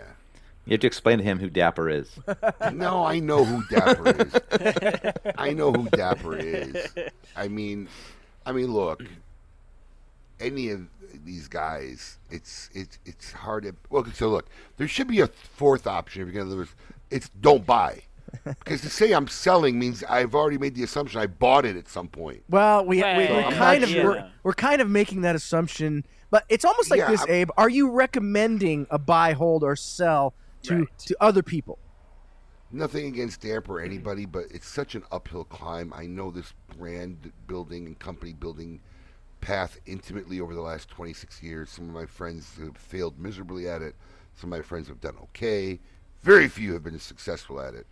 You 0.65 0.73
have 0.73 0.81
to 0.81 0.87
explain 0.87 1.17
to 1.17 1.23
him 1.23 1.39
who 1.39 1.49
Dapper 1.49 1.89
is. 1.89 2.11
No, 2.73 3.03
I 3.03 3.19
know 3.19 3.43
who 3.43 3.63
Dapper 3.75 4.09
is. 4.09 5.33
I 5.37 5.51
know 5.53 5.71
who 5.71 5.89
Dapper 5.89 6.37
is. 6.37 6.75
I 7.35 7.47
mean, 7.47 7.87
I 8.45 8.51
mean, 8.51 8.71
look, 8.71 9.03
any 10.39 10.69
of 10.69 10.87
these 11.25 11.47
guys, 11.47 12.17
it's 12.29 12.69
it's 12.73 12.99
it's 13.05 13.31
hard 13.31 13.63
to. 13.63 13.75
Well, 13.89 14.05
so 14.13 14.29
look, 14.29 14.47
there 14.77 14.87
should 14.87 15.07
be 15.07 15.19
a 15.21 15.27
fourth 15.27 15.87
option 15.87 16.21
if 16.21 16.27
you're 16.27 16.35
going 16.43 16.49
to 16.49 16.55
lose. 16.55 16.69
It's 17.11 17.29
don't 17.29 17.65
buy, 17.65 18.03
because 18.43 18.81
to 18.81 18.89
say 18.89 19.11
I'm 19.11 19.27
selling 19.27 19.79
means 19.79 20.03
I've 20.03 20.35
already 20.35 20.57
made 20.57 20.75
the 20.75 20.83
assumption 20.83 21.19
I 21.19 21.27
bought 21.27 21.65
it 21.65 21.75
at 21.75 21.87
some 21.87 22.07
point. 22.07 22.43
Well, 22.49 22.85
we, 22.85 22.97
we 22.97 23.03
Right. 23.03 23.29
we're 23.29 23.41
I'm 23.43 23.53
kind 23.53 23.83
of 23.83 23.89
sure. 23.89 24.03
we're, 24.05 24.31
we're 24.43 24.53
kind 24.53 24.81
of 24.81 24.89
making 24.89 25.21
that 25.21 25.35
assumption, 25.35 26.05
but 26.29 26.45
it's 26.49 26.63
almost 26.65 26.91
like 26.91 26.99
Yeah, 26.99 27.11
this, 27.11 27.21
I'm- 27.21 27.31
Abe. 27.31 27.49
Are 27.57 27.69
you 27.69 27.89
recommending 27.91 28.85
a 28.91 28.99
buy, 28.99 29.33
hold, 29.33 29.63
or 29.63 29.75
sell 29.75 30.33
to 30.63 30.79
Right. 30.79 30.97
to 30.99 31.17
other 31.19 31.41
people? 31.43 31.79
Nothing 32.71 33.07
against 33.07 33.41
Damp 33.41 33.67
or 33.67 33.79
anybody, 33.81 34.27
but 34.27 34.43
it's 34.51 34.67
such 34.67 34.93
an 34.93 35.01
uphill 35.11 35.43
climb. 35.43 35.91
I 35.95 36.05
know 36.05 36.29
this 36.29 36.53
brand 36.77 37.31
building 37.47 37.87
and 37.87 37.97
company 37.97 38.31
building 38.33 38.79
path 39.41 39.77
intimately 39.85 40.39
over 40.41 40.53
the 40.53 40.61
last 40.61 40.89
26 40.89 41.41
years. 41.43 41.69
Some 41.69 41.85
of 41.87 41.93
my 41.93 42.05
friends 42.05 42.57
have 42.59 42.77
failed 42.77 43.19
miserably 43.19 43.67
at 43.69 43.81
it. 43.81 43.95
Some 44.35 44.51
of 44.51 44.59
my 44.59 44.63
friends 44.63 44.87
have 44.87 45.01
done 45.01 45.15
okay. 45.23 45.79
Very 46.21 46.47
few 46.47 46.73
have 46.73 46.83
been 46.83 46.99
successful 46.99 47.59
at 47.61 47.73
it. 47.73 47.87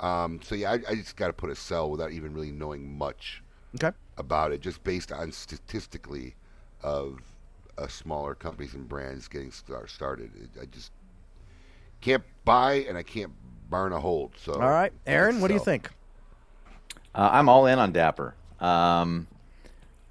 Um, 0.00 0.40
so 0.42 0.54
yeah, 0.54 0.72
I, 0.72 0.74
I 0.90 0.94
just 0.94 1.16
got 1.16 1.28
to 1.28 1.32
put 1.32 1.50
a 1.50 1.56
sell 1.56 1.90
without 1.90 2.12
even 2.12 2.32
really 2.34 2.52
knowing 2.52 2.96
much 2.96 3.42
Okay. 3.74 3.94
about 4.16 4.52
it, 4.52 4.60
just 4.60 4.82
based 4.84 5.12
on 5.12 5.32
statistically 5.32 6.34
of 6.82 7.20
uh, 7.76 7.86
smaller 7.88 8.34
companies 8.34 8.74
and 8.74 8.88
brands 8.88 9.28
getting 9.28 9.50
star- 9.50 9.86
started. 9.88 10.30
It, 10.36 10.50
I 10.62 10.66
just 10.66 10.92
can't 12.00 12.22
buy 12.44 12.74
and 12.88 12.96
I 12.96 13.02
can't 13.02 13.32
burn 13.68 13.92
a 13.92 14.00
hold. 14.00 14.32
So 14.36 14.54
All 14.54 14.70
right, 14.70 14.92
Aaron, 15.06 15.36
let's 15.36 15.42
what 15.42 15.48
do 15.48 15.54
you 15.54 15.60
think? 15.60 15.90
Uh, 17.14 17.28
I'm 17.32 17.48
all 17.48 17.66
in 17.66 17.78
on 17.78 17.92
Dapper. 17.92 18.34
Um, 18.60 19.26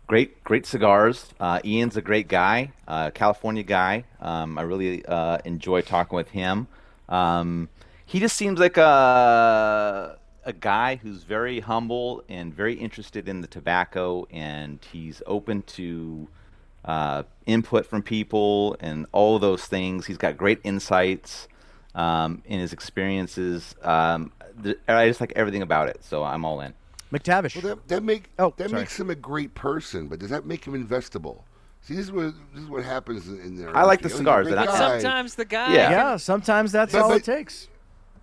great, 0.08 0.44
great 0.44 0.66
cigars. 0.66 1.28
Uh, 1.40 1.60
Ian's 1.64 1.98
a 1.98 2.02
great 2.02 2.28
guy, 2.28 2.72
uh, 2.88 3.12
California 3.12 3.64
guy. 3.64 4.06
Um, 4.20 4.58
I 4.58 4.64
really 4.64 5.06
uh, 5.06 5.38
enjoy 5.46 5.82
talking 5.82 6.16
with 6.16 6.30
him. 6.30 6.68
Um, 7.10 7.70
he 8.06 8.20
just 8.20 8.36
seems 8.38 8.60
like 8.60 8.78
a 8.78 10.18
a 10.46 10.54
guy 10.54 10.96
who's 10.96 11.24
very 11.24 11.60
humble 11.60 12.24
and 12.30 12.56
very 12.56 12.74
interested 12.76 13.28
in 13.28 13.42
the 13.42 13.48
tobacco, 13.48 14.26
and 14.32 14.80
he's 14.94 15.22
open 15.28 15.62
to 15.64 16.30
uh, 16.86 17.24
input 17.46 17.86
from 17.86 18.02
people 18.02 18.78
and 18.80 19.06
all 19.12 19.40
those 19.40 19.66
things. 19.66 20.06
He's 20.06 20.18
got 20.18 20.38
great 20.38 20.62
insights 20.64 21.50
um, 21.96 22.44
in 22.46 22.62
his 22.62 22.72
experiences. 22.72 23.76
Um, 23.82 24.32
th- 24.64 24.80
I 24.88 25.10
just 25.10 25.20
like 25.20 25.34
everything 25.36 25.64
about 25.64 25.90
it, 25.90 26.02
so 26.06 26.24
I'm 26.24 26.46
all 26.46 26.62
in. 26.62 26.74
McTavish. 27.12 27.62
Well, 27.62 27.76
that, 27.76 27.88
that 27.88 28.04
make 28.04 28.30
Oh, 28.38 28.54
that 28.58 28.70
sorry. 28.70 28.82
makes 28.82 29.00
him 29.00 29.10
a 29.10 29.16
great 29.16 29.54
person, 29.56 30.08
but 30.08 30.20
does 30.20 30.30
that 30.30 30.46
make 30.46 30.66
him 30.66 30.74
investable? 30.74 31.42
See, 31.82 31.96
this 31.96 32.06
is 32.06 32.12
what 32.12 32.34
this 32.54 32.64
is 32.64 32.70
what 32.70 32.84
happens 32.84 33.28
in, 33.28 33.40
in 33.40 33.56
there. 33.58 33.76
I 33.76 33.84
like 33.84 34.02
the 34.02 34.12
oh, 34.12 34.18
cigars, 34.18 34.48
and 34.48 34.56
But 34.56 34.72
sometimes 34.76 35.36
the 35.36 35.46
guy. 35.46 35.74
Yeah. 35.74 35.90
yeah, 35.92 36.18
sometimes 36.18 36.72
that's 36.72 36.92
But- 36.94 37.02
all 37.02 37.10
but- 37.10 37.18
it 37.18 37.24
takes. 37.24 37.70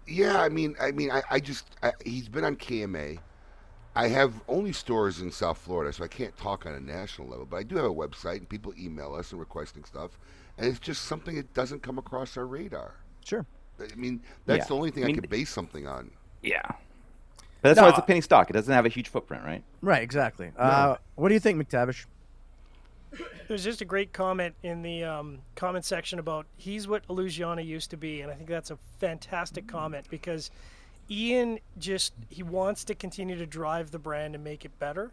Yeah, 0.07 0.39
I 0.39 0.51
mean, 0.51 0.77
I 0.79 0.91
mean, 0.91 1.11
I, 1.11 1.23
I 1.31 1.41
just 1.41 1.65
I, 1.83 1.93
he's 2.05 2.29
been 2.29 2.45
on 2.45 2.57
KMA. 2.57 3.19
I 3.97 4.09
have 4.09 4.35
only 4.49 4.73
stores 4.73 5.21
in 5.21 5.31
South 5.31 5.57
Florida, 5.57 5.95
so 5.95 6.05
I 6.05 6.09
can't 6.09 6.37
talk 6.37 6.67
on 6.67 6.75
a 6.75 6.81
national 6.81 7.29
level. 7.29 7.47
But 7.47 7.57
I 7.57 7.63
do 7.63 7.77
have 7.77 7.87
a 7.87 7.95
website, 7.95 8.37
and 8.39 8.49
people 8.49 8.75
email 8.79 9.15
us 9.15 9.31
and 9.31 9.41
requesting 9.41 9.85
stuff, 9.85 10.19
and 10.59 10.67
it's 10.67 10.79
just 10.81 11.05
something 11.07 11.37
that 11.37 11.55
doesn't 11.55 11.83
come 11.83 11.97
across 11.97 12.37
our 12.37 12.47
radar. 12.47 12.93
Sure. 13.25 13.47
I 13.81 13.95
mean, 13.95 14.21
that's 14.45 14.65
Yeah. 14.65 14.69
the 14.69 14.75
only 14.75 14.91
thing 14.91 15.05
I 15.05 15.09
I, 15.09 15.13
could 15.13 15.31
base 15.31 15.49
something 15.49 15.87
on. 15.87 16.11
Yeah. 16.43 16.61
But 17.65 17.71
that's 17.71 17.79
No, 17.79 17.85
why 17.85 17.89
it's 17.89 17.99
a 17.99 18.03
penny 18.03 18.21
stock. 18.21 18.51
It 18.51 18.53
doesn't 18.53 18.75
have 18.75 18.85
a 18.85 18.91
huge 18.91 19.09
footprint, 19.09 19.43
right? 19.43 19.63
Right, 19.81 20.03
exactly. 20.03 20.53
Uh, 20.55 20.97
what 21.15 21.29
do 21.29 21.35
you 21.35 21.41
think, 21.41 21.59
McTavish? 21.59 22.05
There's 23.49 23.65
just 23.65 23.81
a 23.81 23.87
great 23.87 24.13
comment 24.13 24.55
in 24.63 24.83
the 24.83 25.05
um, 25.05 25.39
comment 25.57 25.87
section 25.87 26.19
about 26.19 26.45
he's 26.59 26.87
what 26.87 27.09
Illusione 27.09 27.65
used 27.65 27.89
to 27.93 27.97
be, 27.97 28.21
and 28.21 28.31
I 28.31 28.35
think 28.35 28.51
that's 28.51 28.71
a 28.71 28.77
fantastic 28.99 29.67
comment 29.67 30.05
because 30.11 30.51
Ian 31.11 31.59
just 31.79 32.13
he 32.29 32.43
wants 32.43 32.85
to 32.85 32.95
continue 32.95 33.39
to 33.39 33.47
drive 33.47 33.93
the 33.93 33.99
brand 33.99 34.35
and 34.35 34.45
make 34.45 34.67
it 34.67 34.79
better, 34.79 35.11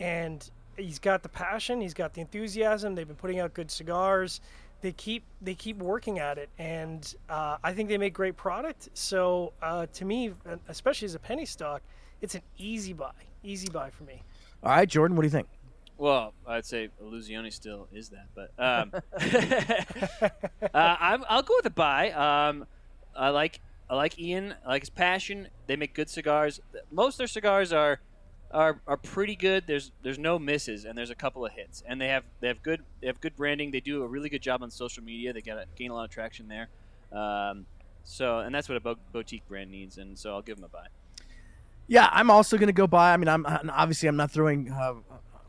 and 0.00 0.50
he's 0.78 0.98
got 0.98 1.22
the 1.22 1.28
passion, 1.28 1.82
he's 1.82 1.92
got 1.92 2.14
the 2.14 2.22
enthusiasm. 2.22 2.94
They've 2.94 3.06
been 3.06 3.16
putting 3.16 3.38
out 3.38 3.52
good 3.52 3.70
cigars. 3.70 4.40
They 4.82 4.92
keep 4.92 5.22
they 5.40 5.54
keep 5.54 5.78
working 5.78 6.18
at 6.18 6.38
it, 6.38 6.50
and 6.58 7.14
uh, 7.30 7.56
I 7.62 7.72
think 7.72 7.88
they 7.88 7.98
make 7.98 8.12
great 8.12 8.36
product. 8.36 8.88
So 8.94 9.52
uh, 9.62 9.86
to 9.94 10.04
me, 10.04 10.34
especially 10.68 11.06
as 11.06 11.14
a 11.14 11.20
penny 11.20 11.46
stock, 11.46 11.82
it's 12.20 12.34
an 12.34 12.42
easy 12.58 12.92
buy, 12.92 13.12
easy 13.44 13.68
buy 13.68 13.90
for 13.90 14.02
me. 14.02 14.22
All 14.62 14.70
right, 14.72 14.88
Jordan, 14.88 15.16
what 15.16 15.22
do 15.22 15.26
you 15.26 15.30
think? 15.30 15.46
Well, 15.98 16.34
I'd 16.48 16.66
say 16.66 16.88
Illusione 17.00 17.52
still 17.52 17.86
is 17.92 18.10
that, 18.10 18.26
but 18.34 18.50
um, 18.58 18.92
uh, 20.74 20.96
I'm, 21.00 21.24
I'll 21.28 21.42
go 21.42 21.54
with 21.58 21.66
a 21.66 21.70
buy. 21.70 22.10
Um, 22.10 22.66
I 23.14 23.28
like 23.28 23.60
I 23.88 23.94
like 23.94 24.18
Ian. 24.18 24.54
I 24.66 24.68
like 24.68 24.82
his 24.82 24.90
passion. 24.90 25.46
They 25.68 25.76
make 25.76 25.94
good 25.94 26.10
cigars. 26.10 26.60
Most 26.90 27.14
of 27.14 27.18
their 27.18 27.26
cigars 27.28 27.72
are 27.72 28.00
are, 28.52 28.80
are 28.86 28.96
pretty 28.96 29.36
good. 29.36 29.64
There's 29.66 29.92
there's 30.02 30.18
no 30.18 30.38
misses, 30.38 30.84
and 30.84 30.96
there's 30.96 31.10
a 31.10 31.14
couple 31.14 31.44
of 31.44 31.52
hits. 31.52 31.82
And 31.86 32.00
they 32.00 32.08
have 32.08 32.24
they 32.40 32.48
have 32.48 32.62
good 32.62 32.82
they 33.00 33.06
have 33.06 33.20
good 33.20 33.36
branding. 33.36 33.70
They 33.70 33.80
do 33.80 34.02
a 34.02 34.06
really 34.06 34.28
good 34.28 34.42
job 34.42 34.62
on 34.62 34.70
social 34.70 35.02
media. 35.02 35.32
They 35.32 35.40
got 35.40 35.58
gain 35.76 35.90
a 35.90 35.94
lot 35.94 36.04
of 36.04 36.10
traction 36.10 36.48
there. 36.48 36.68
Um, 37.12 37.66
so 38.04 38.38
and 38.38 38.54
that's 38.54 38.68
what 38.68 38.76
a 38.76 38.80
bo- 38.80 38.96
boutique 39.12 39.46
brand 39.48 39.70
needs. 39.70 39.98
And 39.98 40.18
so 40.18 40.34
I'll 40.34 40.42
give 40.42 40.56
them 40.56 40.64
a 40.64 40.68
buy. 40.68 40.86
Yeah, 41.88 42.08
I'm 42.12 42.30
also 42.30 42.56
to 42.68 42.72
go 42.72 42.86
buy. 42.86 43.12
I 43.12 43.16
mean, 43.16 43.28
I'm 43.28 43.44
obviously 43.46 44.08
I'm 44.08 44.16
not 44.16 44.30
throwing 44.30 44.70
uh, 44.70 44.94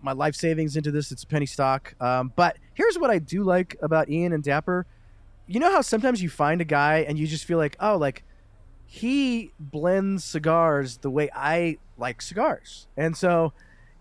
my 0.01 0.11
life 0.11 0.35
savings 0.35 0.75
into 0.75 0.91
this. 0.91 1.11
It's 1.11 1.23
penny 1.23 1.45
stock. 1.45 1.95
Um, 2.01 2.33
but 2.35 2.57
here's 2.73 2.97
what 2.97 3.09
I 3.09 3.19
do 3.19 3.43
like 3.43 3.77
about 3.81 4.09
Ian 4.09 4.33
and 4.33 4.43
Dapper. 4.43 4.85
You 5.47 5.59
know 5.59 5.71
how 5.71 5.81
sometimes 5.81 6.21
you 6.21 6.29
find 6.29 6.61
a 6.61 6.65
guy 6.65 7.05
and 7.07 7.17
you 7.17 7.27
just 7.27 7.45
feel 7.45 7.57
like, 7.57 7.75
oh, 7.79 7.97
like 7.97 8.23
he 8.93 9.51
blends 9.59 10.23
cigars 10.23 10.97
the 10.97 11.09
way 11.09 11.27
I 11.33 11.79
like 11.97 12.21
cigars, 12.21 12.85
and 12.95 13.17
so, 13.17 13.51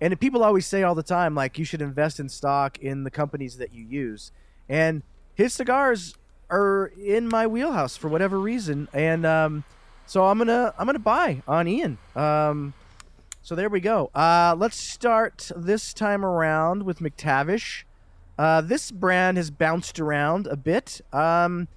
and 0.03 0.21
people 0.21 0.45
always 0.45 0.67
say 0.67 0.83
all 0.83 0.95
the 0.95 1.03
time 1.03 1.35
like 1.35 1.59
you 1.59 1.65
should 1.65 1.81
invest 1.81 2.21
in 2.21 2.29
stock 2.29 2.79
in 2.79 3.03
the 3.03 3.11
companies 3.11 3.57
that 3.57 3.73
you 3.73 3.87
use, 3.87 4.33
and 4.69 5.03
his 5.35 5.55
cigars 5.55 6.15
are 6.51 6.93
in 7.03 7.27
my 7.27 7.47
wheelhouse 7.47 7.97
for 7.97 8.09
whatever 8.09 8.39
reason, 8.39 8.87
and 8.93 9.25
um, 9.25 9.65
so 10.05 10.27
I'm 10.27 10.37
gonna 10.37 10.75
I'm 10.79 10.85
gonna 10.85 10.99
buy 10.99 11.43
on 11.49 11.67
Ian. 11.69 11.97
Um, 12.15 12.75
so 13.41 13.55
there 13.55 13.71
we 13.71 13.81
go. 13.81 14.11
Uh, 14.15 14.55
let's 14.59 14.77
start 14.77 15.51
this 15.57 15.95
time 15.95 16.23
around 16.23 16.83
with 16.83 16.99
McTavish. 16.99 17.85
Uh, 18.39 18.61
this 18.61 18.91
brand 18.91 19.39
has 19.39 19.51
bounced 19.51 19.99
around 19.99 20.47
a 20.49 20.57
bit. 20.57 21.01
Um, 21.15 21.69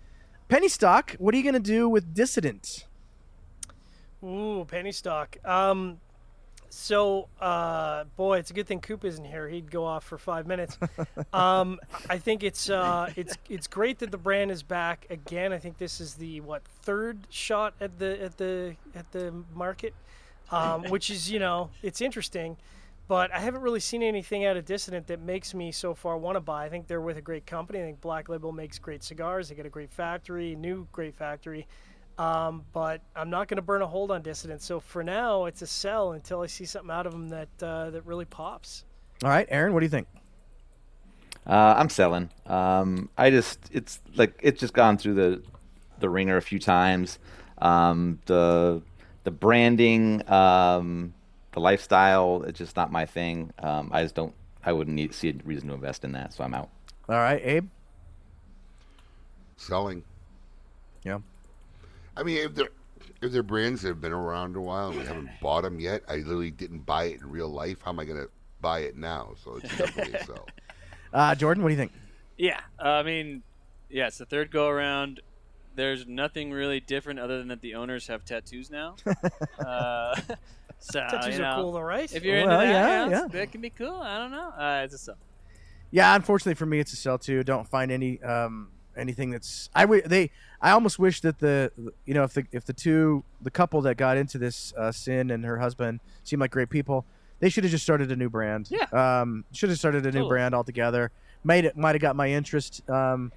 penny 0.50 0.68
stock. 0.68 1.16
What 1.18 1.34
are 1.34 1.38
you 1.38 1.46
gonna 1.46 1.60
do 1.62 1.88
with 1.88 2.14
Dissident? 2.14 2.85
Ooh, 4.26 4.66
penny 4.68 4.92
stock. 4.92 5.38
Um, 5.46 6.00
so, 6.70 7.30
uh, 7.40 8.06
boy, 8.18 8.40
it's 8.40 8.52
a 8.52 8.54
good 8.54 8.68
thing 8.68 8.82
Coop 8.82 9.06
isn't 9.06 9.24
here. 9.24 9.48
He'd 9.48 9.72
go 9.72 9.86
off 9.86 10.04
for 10.04 10.18
five 10.18 10.48
minutes. 10.48 10.78
um, 11.34 11.80
I 12.10 12.18
think 12.18 12.44
it's 12.44 12.70
uh, 12.70 13.12
it's 13.16 13.38
it's 13.50 13.68
great 13.68 14.00
that 14.00 14.12
the 14.12 14.18
brand 14.18 14.52
is 14.52 14.64
back 14.64 15.06
again. 15.10 15.54
I 15.54 15.58
think 15.58 15.78
this 15.78 16.02
is 16.02 16.16
the 16.16 16.42
what 16.42 16.64
third 16.82 17.28
shot 17.30 17.76
at 17.80 17.98
the 18.00 18.22
at 18.22 18.38
the 18.38 18.76
at 18.94 19.10
the 19.12 19.34
market, 19.54 19.94
um, 20.52 20.84
which 20.90 21.10
is 21.10 21.32
you 21.32 21.40
know 21.40 21.70
it's 21.82 22.02
interesting, 22.02 22.58
but 23.08 23.32
I 23.32 23.40
haven't 23.40 23.62
really 23.62 23.80
seen 23.80 24.04
anything 24.04 24.44
out 24.44 24.58
of 24.58 24.66
Dissident 24.66 25.08
that 25.08 25.22
makes 25.22 25.54
me 25.54 25.72
so 25.72 25.94
far 25.94 26.18
want 26.18 26.36
to 26.36 26.42
buy. 26.42 26.66
I 26.66 26.70
think 26.70 26.88
they're 26.88 27.00
with 27.00 27.18
a 27.18 27.22
great 27.22 27.46
company. 27.46 27.80
I 27.80 27.84
think 27.84 28.02
Black 28.02 28.28
Label 28.28 28.52
makes 28.52 28.80
great 28.80 29.04
cigars. 29.04 29.50
They 29.50 29.56
got 29.56 29.66
a 29.66 29.70
great 29.70 29.92
factory, 29.92 30.56
new 30.56 30.88
great 30.92 31.16
factory. 31.16 31.68
Um, 32.18 32.64
but 32.72 33.02
I'm 33.16 33.30
not 33.30 33.48
going 33.48 33.58
to 33.58 33.62
burn 33.62 33.82
a 33.82 33.88
hold 33.88 34.12
on 34.12 34.22
Dissident. 34.22 34.62
So 34.62 34.80
for 34.80 35.04
now, 35.04 35.46
it's 35.46 35.62
a 35.62 35.68
sell 35.68 36.14
until 36.14 36.42
I 36.42 36.48
see 36.48 36.66
something 36.66 36.92
out 36.92 37.06
of 37.06 37.12
them 37.12 37.30
that 37.30 37.50
uh, 37.62 37.90
that 37.90 38.06
really 38.06 38.26
pops. 38.26 38.86
All 39.24 39.30
right, 39.30 39.48
Aaron. 39.50 39.74
What 39.74 39.82
do 39.82 39.86
you 39.86 39.90
think? 39.90 40.08
Uh, 41.46 41.76
I'm 41.78 41.90
selling. 41.90 42.30
Um, 42.46 43.10
I 43.18 43.30
just 43.30 43.60
it's 43.72 44.00
like 44.16 44.40
it's 44.42 44.60
just 44.60 44.74
gone 44.74 44.98
through 44.98 45.16
the 45.16 45.44
the 46.00 46.10
ringer 46.10 46.38
a 46.38 46.42
few 46.42 46.60
times. 46.60 47.20
Um, 47.60 48.20
the 48.26 48.82
the 49.26 49.32
branding, 49.32 50.28
um, 50.32 51.14
the 51.52 51.60
lifestyle, 51.60 52.44
it's 52.44 52.58
just 52.58 52.76
not 52.76 52.92
my 52.92 53.06
thing. 53.06 53.52
Um, 53.60 53.90
I 53.92 54.04
just 54.04 54.16
don't. 54.16 54.34
I 54.64 54.72
wouldn't 54.72 54.96
need, 54.96 55.14
see 55.14 55.30
a 55.30 55.34
reason 55.44 55.68
to 55.68 55.76
invest 55.76 56.04
in 56.04 56.14
that, 56.14 56.34
so 56.34 56.44
I'm 56.44 56.54
out. 56.54 56.70
All 57.08 57.16
right, 57.16 57.42
Abe. 57.44 57.68
Selling. 59.58 60.04
Yeah. 61.04 61.20
I 62.18 62.24
mean, 62.24 62.38
if 62.38 62.56
they're 62.56 62.70
if 63.22 63.32
they're 63.32 63.44
brands 63.44 63.82
that 63.82 63.90
have 63.90 64.02
been 64.02 64.14
around 64.14 64.56
a 64.56 64.62
while 64.62 64.90
and 64.90 65.00
we 65.00 65.06
haven't 65.06 65.30
bought 65.42 65.62
them 65.64 65.80
yet, 65.80 66.04
I 66.08 66.18
literally 66.18 66.52
didn't 66.52 66.86
buy 66.86 67.06
it 67.06 67.22
in 67.22 67.30
real 67.30 67.50
life. 67.50 67.82
How 67.84 67.92
am 67.92 68.00
I 68.00 68.06
going 68.06 68.22
to 68.22 68.30
buy 68.62 68.80
it 68.80 68.96
now? 68.98 69.34
So 69.44 69.58
it's 69.58 69.78
definitely 69.78 70.14
a 70.14 70.24
sell. 70.26 70.48
Uh, 71.14 71.36
Jordan, 71.36 71.64
what 71.64 71.70
do 71.70 71.74
you 71.74 71.80
think? 71.80 71.92
Yeah, 72.38 72.60
I 72.78 73.04
mean, 73.04 73.42
yeah, 73.90 74.08
it's 74.08 74.18
the 74.18 74.26
third 74.26 74.52
go 74.52 74.68
around. 74.68 75.22
There's 75.76 76.06
nothing 76.08 76.52
really 76.52 76.80
different 76.80 77.20
other 77.20 77.38
than 77.38 77.50
that 77.50 77.62
the 77.62 77.76
owners 77.76 78.08
have 78.08 78.26
tattoos 78.26 78.70
now. 78.70 78.96
uh, 79.60 80.16
so 80.80 81.00
Tattoos 81.00 81.38
you 81.38 81.44
are 81.44 81.56
cool, 81.56 81.74
though, 81.74 81.82
right? 81.82 82.14
If 82.14 82.24
you're 82.24 82.46
Well, 82.46 82.60
into 82.62 82.74
that, 82.74 82.88
yeah, 82.88 83.06
yeah, 83.06 83.22
yeah. 83.22 83.28
that 83.28 83.52
can 83.52 83.62
be 83.62 83.70
cool. 83.70 84.02
I 84.02 84.18
don't 84.18 84.32
know. 84.32 84.50
Uh, 84.50 84.82
it's 84.84 84.94
a 84.94 84.98
sell. 84.98 85.18
Yeah, 85.92 86.16
unfortunately 86.16 86.56
for 86.56 86.66
me, 86.66 86.80
it's 86.80 86.94
a 86.94 86.98
sell 86.98 87.18
too. 87.18 87.44
Don't 87.44 87.68
find 87.68 87.92
any 87.92 88.22
um, 88.22 88.70
anything 88.98 89.30
that's 89.32 89.70
I 89.76 89.82
w- 89.82 90.02
they 90.06 90.32
I 90.62 90.72
almost 90.72 91.00
wish 91.00 91.22
that 91.22 91.40
the 91.40 91.72
you 92.06 92.14
know 92.14 92.24
if 92.24 92.34
the 92.34 92.46
if 92.52 92.66
the 92.66 92.74
two 92.74 93.24
the 93.42 93.52
couple 93.52 93.82
that 93.82 93.96
got 93.98 94.18
into 94.18 94.38
this 94.38 94.74
uh, 94.78 94.92
sin 94.92 95.32
and 95.32 95.44
her 95.46 95.60
husband 95.60 96.00
seem 96.24 96.40
like 96.40 96.52
great 96.52 96.70
people, 96.70 97.06
they 97.40 97.50
should 97.50 97.64
have 97.64 97.72
just 97.72 97.84
started 97.84 98.12
a 98.12 98.16
new 98.16 98.30
brand. 98.30 98.70
Yeah. 98.70 98.86
Um, 98.92 99.46
should 99.52 99.70
have 99.70 99.80
started 99.80 100.04
a 100.04 100.08
new 100.08 100.20
Totally. 100.20 100.30
brand 100.30 100.56
altogether. 100.56 101.12
Made 101.44 101.66
it 101.66 101.78
might 101.78 101.96
have 101.96 102.02
got 102.02 102.16
my 102.16 102.30
interest. 102.30 102.88
Um, 102.90 103.32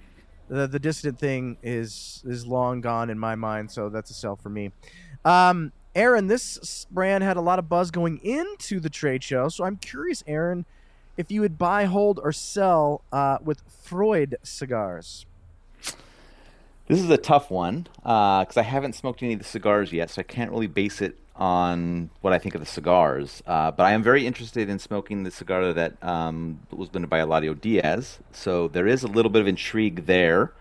the 0.49 0.67
the 0.67 0.79
dissident 0.79 1.19
thing 1.19 1.59
is 1.63 2.23
is 2.27 2.47
long 2.47 2.81
gone 2.81 3.11
in 3.11 3.19
my 3.19 3.35
mind, 3.35 3.71
so 3.71 3.89
that's 3.89 4.11
a 4.11 4.15
sell 4.15 4.37
for 4.37 4.49
me. 4.49 4.73
Um, 5.25 5.73
Aaron, 5.95 6.29
this 6.29 6.87
brand 6.91 7.25
had 7.25 7.37
a 7.37 7.41
lot 7.41 7.59
of 7.59 7.69
buzz 7.69 7.91
going 7.91 8.19
into 8.19 8.79
the 8.81 8.89
trade 8.89 9.25
show, 9.25 9.49
so 9.49 9.65
I'm 9.65 9.77
curious, 9.77 10.23
Aaron, 10.27 10.65
if 11.17 11.31
you 11.31 11.41
would 11.41 11.59
buy, 11.59 11.87
hold, 11.87 12.21
or 12.23 12.31
sell 12.33 13.03
uh, 13.13 13.39
with 13.43 13.63
Freud 13.83 14.37
cigars. 14.43 15.27
This 16.89 17.01
is 17.01 17.11
a 17.11 17.19
tough 17.19 17.51
one 17.51 17.87
because 18.03 18.57
I 18.57 18.63
haven't 18.63 18.95
smoked 18.95 19.23
any 19.23 19.35
of 19.35 19.39
the 19.39 19.45
cigars 19.45 19.93
yet, 19.93 20.11
so 20.11 20.21
I 20.21 20.23
can't 20.23 20.51
really 20.51 20.67
base 20.67 21.01
it 21.03 21.19
on 21.37 22.11
what 22.23 22.33
I 22.33 22.39
think 22.39 22.55
of 22.55 22.61
the 22.61 22.67
cigars. 22.67 23.43
Uh, 23.47 23.71
but 23.71 23.85
I 23.85 23.93
am 23.93 24.03
very 24.03 24.27
interested 24.27 24.69
in 24.69 24.79
smoking 24.79 25.23
the 25.23 25.31
cigar 25.31 25.73
that 25.75 26.03
um, 26.03 26.61
was 26.71 26.89
blended 26.89 27.11
by 27.11 27.21
Eladio 27.21 27.59
Diaz, 27.61 28.19
so 28.33 28.69
there 28.69 28.87
is 28.87 29.03
a 29.03 29.07
little 29.07 29.31
bit 29.31 29.43
of 29.43 29.47
intrigue 29.49 30.07
there. 30.07 30.53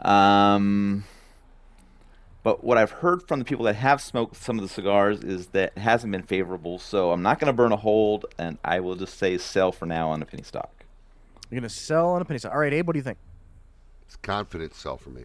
Um, 0.00 1.04
But 2.42 2.64
what 2.64 2.78
I've 2.78 2.90
heard 3.02 3.22
from 3.28 3.38
the 3.40 3.44
people 3.44 3.66
that 3.66 3.74
have 3.76 4.00
smoked 4.00 4.36
some 4.36 4.58
of 4.58 4.62
the 4.62 4.68
cigars 4.68 5.20
is 5.22 5.48
that 5.48 5.72
it 5.76 5.80
hasn't 5.80 6.12
been 6.12 6.22
favorable. 6.22 6.78
So 6.78 7.10
I'm 7.12 7.22
not 7.22 7.38
going 7.38 7.48
to 7.48 7.52
burn 7.52 7.72
a 7.72 7.76
hold, 7.76 8.24
and 8.38 8.56
I 8.64 8.80
will 8.80 8.94
just 8.94 9.18
say 9.18 9.36
sell 9.38 9.70
for 9.70 9.86
now 9.86 10.10
on 10.10 10.22
a 10.22 10.24
penny 10.24 10.44
stock. 10.44 10.70
You're 11.50 11.60
gonna 11.60 11.68
sell 11.68 12.10
on 12.10 12.22
a 12.22 12.24
penny 12.24 12.38
stock. 12.38 12.52
All 12.52 12.60
right, 12.60 12.72
Abe, 12.72 12.86
what 12.86 12.92
do 12.94 12.98
you 12.98 13.02
think? 13.02 13.18
It's 14.06 14.16
confident 14.16 14.74
sell 14.74 14.96
for 14.96 15.10
me. 15.10 15.24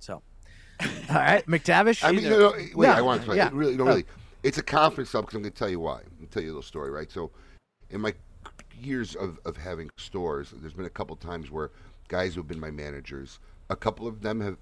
Sell. 0.00 0.22
All 0.80 0.88
right, 1.16 1.46
McTavish. 1.46 2.04
I 2.04 2.12
mean, 2.12 2.24
no, 2.24 2.38
no, 2.38 2.52
wait, 2.74 2.86
Yeah, 2.88 2.96
I 2.98 3.00
want 3.00 3.22
to 3.22 3.26
tell 3.26 3.36
yeah. 3.36 3.50
you. 3.50 3.56
Really, 3.56 3.76
no, 3.76 3.84
Oh. 3.84 3.86
really. 3.88 4.04
It's 4.42 4.58
a 4.58 4.62
confidence 4.62 5.10
sell 5.10 5.22
because 5.22 5.34
I'm 5.34 5.42
going 5.42 5.52
to 5.52 5.58
tell 5.58 5.68
you 5.70 5.80
why. 5.80 6.02
I'll 6.20 6.26
tell 6.30 6.42
you 6.42 6.48
a 6.48 6.52
little 6.52 6.62
story, 6.62 6.90
right? 6.90 7.10
So, 7.10 7.30
in 7.90 8.00
my 8.00 8.14
years 8.80 9.16
of, 9.16 9.38
of 9.44 9.56
having 9.56 9.90
stores, 9.98 10.52
there's 10.56 10.74
been 10.74 10.84
a 10.84 10.90
couple 10.90 11.16
times 11.16 11.50
where 11.50 11.70
guys 12.08 12.34
who 12.34 12.40
have 12.40 12.48
been 12.48 12.60
my 12.60 12.70
managers, 12.70 13.40
a 13.70 13.76
couple 13.76 14.06
of 14.06 14.20
them 14.20 14.40
have 14.40 14.58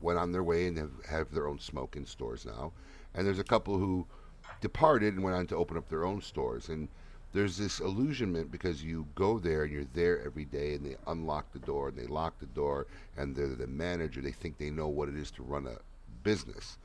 went 0.00 0.18
on 0.18 0.32
their 0.32 0.42
way 0.44 0.66
and 0.66 0.78
have, 0.78 0.92
have 1.10 1.30
their 1.32 1.48
own 1.48 1.58
smoke 1.58 1.96
in 1.96 2.06
stores 2.06 2.46
now. 2.46 2.72
And 3.14 3.26
there's 3.26 3.38
a 3.38 3.44
couple 3.44 3.76
who 3.78 4.06
departed 4.60 5.14
and 5.14 5.22
went 5.22 5.36
on 5.36 5.46
to 5.48 5.56
open 5.56 5.76
up 5.76 5.88
their 5.88 6.04
own 6.04 6.22
stores. 6.22 6.68
And 6.68 6.88
there's 7.32 7.56
this 7.56 7.80
illusionment 7.80 8.50
because 8.50 8.82
you 8.82 9.06
go 9.14 9.38
there 9.38 9.64
and 9.64 9.72
you're 9.72 9.86
there 9.92 10.24
every 10.24 10.44
day 10.44 10.74
and 10.74 10.86
they 10.86 10.96
unlock 11.06 11.52
the 11.52 11.58
door 11.58 11.88
and 11.88 11.98
they 11.98 12.06
lock 12.06 12.38
the 12.38 12.46
door 12.46 12.86
and 13.16 13.36
they're 13.36 13.48
the 13.48 13.66
manager. 13.66 14.20
They 14.20 14.32
think 14.32 14.58
they 14.58 14.70
know 14.70 14.88
what 14.88 15.08
it 15.08 15.16
is 15.16 15.30
to 15.32 15.42
run 15.42 15.66
a 15.66 15.76
business. 16.22 16.78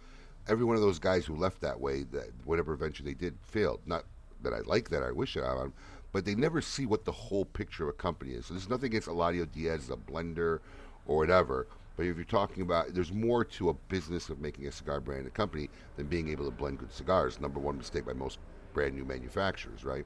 Every 0.47 0.65
one 0.65 0.75
of 0.75 0.81
those 0.81 0.99
guys 0.99 1.25
who 1.25 1.35
left 1.35 1.61
that 1.61 1.79
way, 1.79 2.03
that 2.11 2.31
whatever 2.45 2.75
venture 2.75 3.03
they 3.03 3.13
did, 3.13 3.35
failed. 3.41 3.79
Not 3.85 4.03
that 4.43 4.53
I 4.53 4.59
like 4.61 4.89
that, 4.89 5.03
I 5.03 5.11
wish 5.11 5.37
it 5.37 5.43
on, 5.43 5.57
um, 5.57 5.73
but 6.11 6.25
they 6.25 6.35
never 6.35 6.61
see 6.61 6.85
what 6.85 7.05
the 7.05 7.11
whole 7.11 7.45
picture 7.45 7.83
of 7.83 7.89
a 7.89 7.93
company 7.93 8.31
is. 8.31 8.47
So 8.47 8.53
there's 8.53 8.69
nothing 8.69 8.87
against 8.87 9.07
Eladio 9.07 9.49
Diaz 9.51 9.83
as 9.83 9.89
a 9.91 9.95
blender 9.95 10.59
or 11.05 11.17
whatever. 11.17 11.67
But 11.95 12.05
if 12.05 12.15
you're 12.15 12.25
talking 12.25 12.63
about, 12.63 12.93
there's 12.93 13.13
more 13.13 13.45
to 13.45 13.69
a 13.69 13.73
business 13.73 14.29
of 14.29 14.39
making 14.39 14.67
a 14.67 14.71
cigar 14.71 14.99
brand 14.99 15.27
a 15.27 15.29
company 15.29 15.69
than 15.97 16.07
being 16.07 16.29
able 16.29 16.45
to 16.45 16.51
blend 16.51 16.79
good 16.79 16.91
cigars. 16.91 17.39
Number 17.39 17.59
one 17.59 17.77
mistake 17.77 18.05
by 18.05 18.13
most 18.13 18.39
brand 18.73 18.95
new 18.95 19.05
manufacturers, 19.05 19.83
right? 19.83 20.05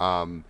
Um, 0.00 0.44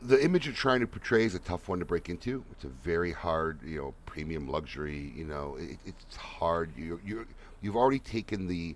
the 0.00 0.22
image 0.24 0.46
you're 0.46 0.54
trying 0.54 0.80
to 0.80 0.86
portray 0.86 1.24
is 1.24 1.34
a 1.34 1.38
tough 1.38 1.68
one 1.68 1.78
to 1.78 1.84
break 1.84 2.08
into. 2.08 2.44
It's 2.52 2.64
a 2.64 2.68
very 2.68 3.12
hard, 3.12 3.60
you 3.64 3.78
know, 3.78 3.94
premium 4.06 4.48
luxury. 4.48 5.12
You 5.14 5.24
know, 5.24 5.56
it, 5.58 5.78
it's 5.86 6.16
hard. 6.16 6.70
You 6.76 7.00
you 7.04 7.26
you've 7.60 7.76
already 7.76 7.98
taken 8.00 8.46
the 8.48 8.74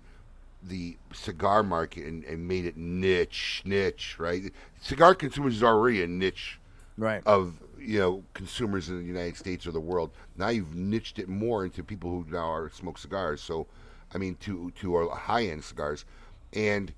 the 0.63 0.97
cigar 1.13 1.63
market 1.63 2.05
and, 2.05 2.23
and 2.25 2.47
made 2.47 2.65
it 2.65 2.75
niche, 2.77 3.61
niche, 3.65 4.15
right? 4.19 4.51
Cigar 4.81 5.13
consumers 5.15 5.55
is 5.55 5.63
already 5.63 6.03
a 6.03 6.07
niche 6.07 6.59
Right. 6.99 7.21
of 7.27 7.53
you 7.77 7.99
know 7.99 8.23
consumers 8.33 8.89
in 8.89 8.97
the 8.97 9.05
United 9.05 9.37
States 9.37 9.67
or 9.67 9.71
the 9.71 9.79
world. 9.79 10.09
Now 10.35 10.47
you've 10.49 10.73
niched 10.73 11.19
it 11.19 11.29
more 11.29 11.63
into 11.63 11.83
people 11.83 12.09
who 12.09 12.25
now 12.31 12.51
are 12.51 12.71
smoke 12.71 12.97
cigars. 12.97 13.39
So, 13.39 13.67
I 14.15 14.17
mean, 14.17 14.35
to 14.41 14.71
to 14.79 14.95
our 14.95 15.09
high 15.15 15.45
end 15.45 15.63
cigars, 15.63 16.05
and 16.53 16.91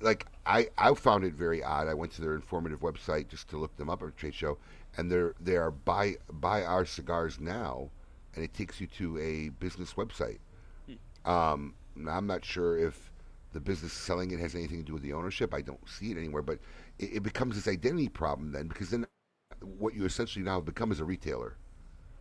like 0.00 0.26
I 0.46 0.68
I 0.78 0.94
found 0.94 1.24
it 1.24 1.34
very 1.34 1.62
odd. 1.62 1.88
I 1.88 1.94
went 1.94 2.12
to 2.12 2.20
their 2.20 2.34
informative 2.34 2.80
website 2.80 3.28
just 3.28 3.48
to 3.50 3.56
look 3.56 3.76
them 3.76 3.90
up 3.90 4.02
at 4.02 4.08
a 4.08 4.12
trade 4.12 4.34
show, 4.34 4.58
and 4.96 5.10
they're 5.10 5.34
they 5.40 5.56
are 5.56 5.70
buy 5.70 6.16
buy 6.30 6.62
our 6.64 6.84
cigars 6.84 7.40
now, 7.40 7.90
and 8.34 8.44
it 8.44 8.54
takes 8.54 8.80
you 8.80 8.86
to 8.98 9.18
a 9.18 9.48
business 9.50 9.94
website. 9.94 10.38
Um, 11.24 11.74
I'm 12.08 12.26
not 12.26 12.44
sure 12.44 12.78
if 12.78 13.10
the 13.52 13.60
business 13.60 13.92
selling 13.92 14.30
it 14.30 14.38
has 14.38 14.54
anything 14.54 14.78
to 14.78 14.84
do 14.84 14.92
with 14.92 15.02
the 15.02 15.12
ownership. 15.12 15.52
I 15.52 15.62
don't 15.62 15.88
see 15.88 16.10
it 16.10 16.16
anywhere, 16.16 16.42
but 16.42 16.58
it, 16.98 17.16
it 17.16 17.22
becomes 17.22 17.56
this 17.56 17.66
identity 17.66 18.08
problem 18.08 18.52
then 18.52 18.68
because 18.68 18.90
then 18.90 19.06
what 19.78 19.94
you 19.94 20.04
essentially 20.04 20.44
now 20.44 20.56
have 20.56 20.64
become 20.64 20.92
is 20.92 21.00
a 21.00 21.04
retailer. 21.04 21.56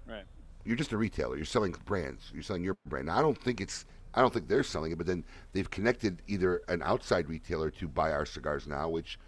Right. 0.07 0.23
You're 0.65 0.75
just 0.75 0.91
a 0.91 0.97
retailer. 0.97 1.35
You're 1.35 1.45
selling 1.45 1.75
brands. 1.85 2.31
You're 2.33 2.43
selling 2.43 2.63
your 2.63 2.77
brand. 2.85 3.07
Now, 3.07 3.17
I 3.17 3.21
don't 3.21 3.37
think 3.41 3.61
it's. 3.61 3.85
I 4.17 4.21
don't 4.21 4.33
think 4.33 4.47
they're 4.47 4.63
selling 4.63 4.91
it, 4.91 4.97
but 4.97 5.07
then 5.07 5.23
they've 5.53 5.69
connected 5.69 6.21
either 6.27 6.61
an 6.67 6.81
outside 6.83 7.29
retailer 7.29 7.69
to 7.71 7.87
buy 7.87 8.11
our 8.11 8.25
cigars 8.25 8.65
now, 8.65 8.89
which 8.89 9.19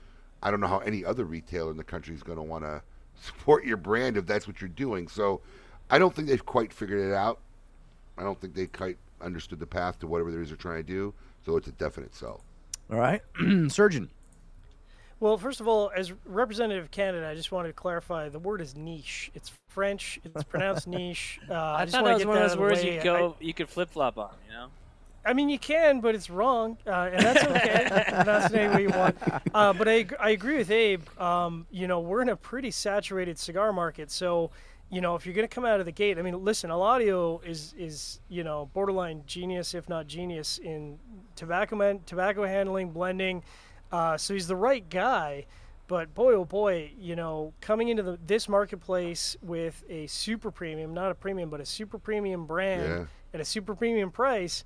I 0.42 0.50
don't 0.50 0.60
know 0.60 0.68
how 0.68 0.80
any 0.80 1.06
other 1.06 1.26
retailer 1.26 1.72
in 1.72 1.78
the 1.78 1.84
country 1.84 2.16
is 2.16 2.24
going 2.24 2.38
to 2.38 2.44
want 2.44 2.64
to 2.64 2.82
support 3.22 3.66
your 3.66 3.78
brand 3.78 4.18
if 4.18 4.26
that's 4.26 4.48
what 4.48 4.62
you're 4.62 4.70
doing. 4.70 5.08
So, 5.08 5.42
I 5.90 5.98
don't 5.98 6.16
think 6.16 6.28
they've 6.28 6.46
quite 6.46 6.72
figured 6.72 7.08
it 7.08 7.14
out. 7.14 7.40
I 8.18 8.24
don't 8.24 8.40
think 8.40 8.54
they 8.54 8.68
quite 8.68 8.98
understood 9.22 9.60
the 9.60 9.66
path 9.66 10.00
to 10.00 10.08
whatever 10.08 10.30
it 10.30 10.42
is 10.42 10.50
they're 10.50 10.58
trying 10.58 10.78
to 10.78 10.84
do. 10.84 11.14
So 11.46 11.58
it's 11.58 11.68
a 11.68 11.72
definite 11.72 12.14
sell. 12.16 12.44
All 12.92 12.98
right, 12.98 13.22
surgeon. 13.70 14.10
Well, 15.20 15.38
first 15.38 15.60
of 15.60 15.68
all, 15.68 15.92
as 15.96 16.14
representative 16.26 16.86
of 16.86 16.92
Canada, 16.92 17.28
I 17.28 17.36
just 17.36 17.52
wanted 17.52 17.70
to 17.70 17.74
clarify 17.74 18.30
the 18.30 18.40
word 18.40 18.62
is 18.62 18.76
niche. 18.76 19.32
It's 19.34 19.52
French. 19.68 20.20
It's 20.24 20.44
pronounced 20.44 20.88
niche. 20.88 21.40
Uh, 21.50 21.54
I, 21.54 21.82
I, 21.82 21.86
just 21.86 21.96
thought 21.96 22.06
that 22.06 22.16
was 22.16 22.26
one 22.26 22.38
of 22.38 22.50
those 22.50 22.58
words 22.58 22.84
you 22.84 23.00
I- 23.00 23.04
go, 23.04 23.36
you 23.40 23.54
could 23.54 23.70
flip 23.70 23.90
flop 23.90 24.18
on. 24.18 24.32
You 24.48 24.54
know. 24.54 24.68
I 25.26 25.34
mean, 25.34 25.50
you 25.50 25.60
can, 25.60 26.00
but 26.00 26.16
it's 26.16 26.30
wrong, 26.30 26.78
uh, 26.88 27.10
and 27.12 27.24
that's 27.24 27.44
okay. 27.44 27.88
It 28.50 28.56
any 28.56 28.74
way 28.74 28.82
you 28.84 28.90
want. 28.90 29.18
Uh, 29.54 29.74
but 29.74 29.88
I, 29.88 30.08
I 30.20 30.30
agree 30.30 30.58
with 30.58 30.72
Abe. 30.72 31.04
Um, 31.20 31.68
you 31.70 31.88
know, 31.88 32.00
we're 32.00 32.22
in 32.22 32.30
a 32.30 32.38
pretty 32.38 32.72
saturated 32.72 33.38
cigar 33.38 33.74
market, 33.74 34.12
so 34.12 34.50
you 34.90 35.02
know, 35.02 35.16
if 35.16 35.26
you're 35.26 35.36
going 35.36 35.48
to 35.48 35.54
come 35.54 35.66
out 35.66 35.80
of 35.80 35.86
the 35.86 35.92
gate, 35.92 36.18
I 36.18 36.24
mean, 36.24 36.44
listen, 36.44 36.70
Eladio 36.70 37.46
is 37.46 37.74
is 37.78 38.20
you 38.30 38.44
know 38.44 38.70
borderline 38.74 39.24
genius, 39.28 39.74
if 39.74 39.90
not 39.90 40.08
genius, 40.08 40.58
in 40.58 40.98
tobacco 41.36 41.76
man, 41.76 42.00
tobacco 42.06 42.46
handling, 42.46 42.92
blending. 42.92 43.44
Uh, 43.92 44.18
so 44.18 44.34
he's 44.34 44.48
the 44.48 44.56
right 44.56 44.88
guy. 44.90 45.46
But 45.88 46.14
boy, 46.14 46.34
oh 46.34 46.46
boy, 46.46 46.92
you 47.00 47.16
know, 47.16 47.54
coming 47.62 47.90
into 47.90 48.04
the, 48.04 48.20
this 48.28 48.48
marketplace 48.48 49.36
with 49.42 49.84
a 49.90 50.06
super 50.06 50.52
premium, 50.52 50.94
not 50.94 51.12
a 51.12 51.16
premium, 51.16 51.50
but 51.50 51.60
a 51.62 51.66
super 51.66 51.98
premium 51.98 52.46
brand 52.46 52.84
Yeah. 52.84 53.06
at 53.34 53.42
a 53.42 53.46
super 53.46 53.74
premium 53.74 54.12
price, 54.12 54.64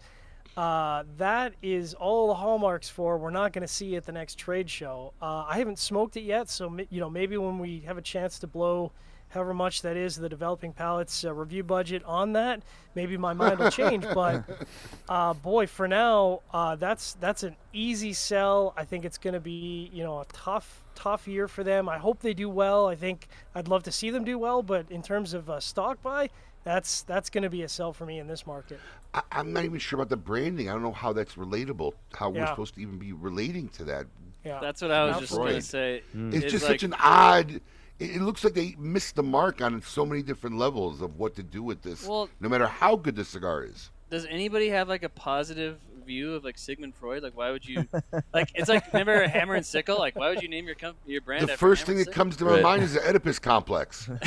uh, 0.58 1.04
that 1.18 1.54
is 1.64 1.94
all 1.94 2.28
the 2.28 2.34
hallmarks 2.36 2.90
for 2.90 3.18
we're 3.18 3.30
not 3.32 3.54
going 3.54 3.62
to 3.66 3.74
see 3.74 3.96
at 3.96 4.06
the 4.06 4.12
next 4.12 4.38
trade 4.38 4.70
show. 4.70 5.14
Uh, 5.22 5.46
I 5.48 5.58
haven't 5.58 5.80
smoked 5.80 6.18
it 6.18 6.24
yet, 6.24 6.50
so 6.50 6.78
you 6.90 7.00
know 7.00 7.10
maybe 7.10 7.38
when 7.38 7.58
we 7.58 7.80
have 7.88 7.98
a 7.98 8.02
chance 8.02 8.38
to 8.40 8.48
blow 8.48 8.92
however 9.34 9.54
much 9.54 9.82
that 9.82 9.98
is 9.98 10.16
the 10.16 10.30
developing 10.30 10.74
palates 10.74 11.26
uh, 11.26 11.34
review 11.34 11.64
budget 11.64 12.04
on 12.06 12.34
that, 12.34 12.62
maybe 12.96 13.18
my 13.18 13.34
mind 13.34 13.60
will 13.60 13.72
change. 13.72 14.06
But 14.14 14.44
uh, 15.10 15.34
boy, 15.34 15.68
for 15.68 15.88
now, 15.88 16.42
uh, 16.54 16.76
that's 16.76 17.14
that's 17.16 17.44
an 17.44 17.56
easy 17.74 18.14
sell. 18.14 18.74
I 18.78 18.86
think 18.86 19.06
it's 19.06 19.18
going 19.18 19.34
to 19.34 19.40
be 19.40 19.90
you 19.94 20.04
know 20.04 20.20
a 20.20 20.26
tough 20.32 20.84
tough 20.96 21.28
year 21.28 21.48
for 21.48 21.64
them. 21.64 21.90
I 21.90 21.98
hope 21.98 22.20
they 22.20 22.34
do 22.34 22.50
well. 22.50 22.88
I 22.88 22.96
think 22.96 23.28
I'd 23.56 23.68
love 23.68 23.84
to 23.84 23.92
see 23.92 24.10
them 24.10 24.24
do 24.24 24.38
well, 24.38 24.64
but 24.64 24.90
in 24.90 25.02
terms 25.02 25.34
of 25.34 25.50
uh, 25.50 25.60
stock 25.60 26.02
buy. 26.02 26.30
That's 26.66 27.02
that's 27.02 27.30
going 27.30 27.44
to 27.44 27.50
be 27.50 27.64
a 27.64 27.68
sell 27.68 27.92
for 27.92 28.06
me 28.06 28.20
in 28.20 28.28
this 28.28 28.48
market. 28.48 28.80
I, 29.14 29.22
I'm 29.34 29.52
not 29.52 29.66
even 29.66 29.80
sure 29.80 29.98
about 29.98 30.08
the 30.08 30.16
branding. 30.16 30.70
I 30.70 30.72
don't 30.72 30.82
know 30.82 30.94
how 30.94 31.12
that's 31.12 31.36
relatable. 31.36 31.92
How 32.14 32.30
we're 32.30 32.48
supposed 32.48 32.76
to 32.76 32.82
even 32.82 32.98
be 32.98 33.12
relating 33.12 33.68
to 33.68 33.84
that. 33.84 34.06
Yeah, 34.46 34.60
That's 34.62 34.82
what 34.82 34.92
I 34.92 35.06
was 35.06 35.20
just 35.20 35.34
going 35.34 35.48
to 35.48 35.62
Detroit. 35.62 35.64
say. 35.64 36.04
It's, 36.14 36.52
just 36.52 36.66
like, 36.66 36.74
such 36.74 36.84
an 36.84 36.96
odd. 37.00 37.62
It, 38.04 38.18
it 38.18 38.22
looks 38.22 38.44
like 38.44 38.54
they 38.54 38.76
missed 38.78 39.16
the 39.16 39.24
mark 39.24 39.62
on 39.62 39.82
so 39.82 40.06
many 40.06 40.22
different 40.22 40.58
levels 40.58 41.02
of 41.02 41.18
what 41.18 41.36
to 41.36 41.44
do 41.44 41.64
with 41.64 41.82
this. 41.82 42.06
Well- 42.08 42.30
no 42.40 42.50
matter 42.50 42.68
how 42.68 42.96
good 42.96 43.16
the 43.16 43.26
cigar 43.26 43.64
is. 43.64 43.90
Does 44.10 44.26
anybody 44.28 44.70
have 44.70 44.88
like 44.88 45.02
a 45.04 45.10
positive 45.10 45.80
view 46.06 46.36
of 46.36 46.44
like 46.44 46.58
Sigmund 46.58 46.94
Freud? 46.94 47.24
Like, 47.24 47.36
why 47.36 47.50
would 47.50 47.66
you? 47.66 47.88
like, 48.34 48.52
it's 48.54 48.70
like 48.70 48.92
remember 48.94 49.28
Hammer 49.28 49.56
and 49.56 49.66
Sickle. 49.66 49.98
Like, 49.98 50.16
why 50.16 50.30
would 50.30 50.42
you 50.42 50.48
name 50.50 50.66
your 50.68 50.76
com- 50.76 50.94
your 51.08 51.22
brand? 51.22 51.48
The 51.48 51.54
after 51.54 51.66
first 51.66 51.88
Hammer 51.88 51.98
thing 52.00 52.06
that 52.06 52.14
comes 52.14 52.36
to 52.38 52.46
my 52.46 52.52
Right. 52.52 52.62
mind 52.64 52.84
is 52.84 52.94
the 52.94 53.00
Oedipus 53.08 53.40
complex. 53.40 54.08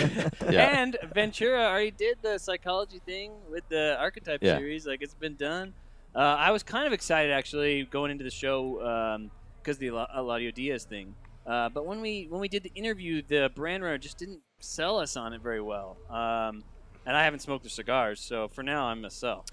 Yeah. 0.50 0.80
And 0.80 0.96
Ventura 1.14 1.60
already 1.66 1.90
did 1.92 2.18
the 2.22 2.38
psychology 2.38 3.00
thing 3.06 3.30
with 3.50 3.68
the 3.68 3.96
archetype 4.00 4.42
Yeah. 4.42 4.56
series. 4.58 4.86
Like 4.86 5.02
it's 5.02 5.14
been 5.14 5.36
done. 5.36 5.72
Uh, 6.14 6.18
I 6.20 6.50
was 6.50 6.62
kind 6.64 6.86
of 6.86 6.92
excited 6.92 7.30
actually 7.30 7.84
going 7.84 8.10
into 8.10 8.24
the 8.24 8.30
show 8.30 9.20
because 9.62 9.78
the 9.78 9.88
Ela- 9.88 10.08
Eladio 10.16 10.52
Diaz 10.52 10.84
thing. 10.84 11.14
Uh, 11.46 11.68
but 11.68 11.86
when 11.86 12.00
we 12.00 12.26
when 12.28 12.40
we 12.40 12.48
did 12.48 12.62
the 12.62 12.72
interview, 12.74 13.22
the 13.26 13.50
brand 13.54 13.82
runner 13.82 13.98
just 13.98 14.18
didn't 14.18 14.40
sell 14.58 14.98
us 14.98 15.16
on 15.16 15.32
it 15.32 15.40
very 15.40 15.60
well. 15.60 15.96
Um, 16.10 16.64
and 17.06 17.16
I 17.16 17.24
haven't 17.24 17.40
smoked 17.40 17.62
the 17.62 17.70
cigars, 17.70 18.20
so 18.20 18.48
for 18.48 18.62
now 18.62 18.86
I'm 18.86 19.04
a 19.04 19.10
sell. 19.10 19.44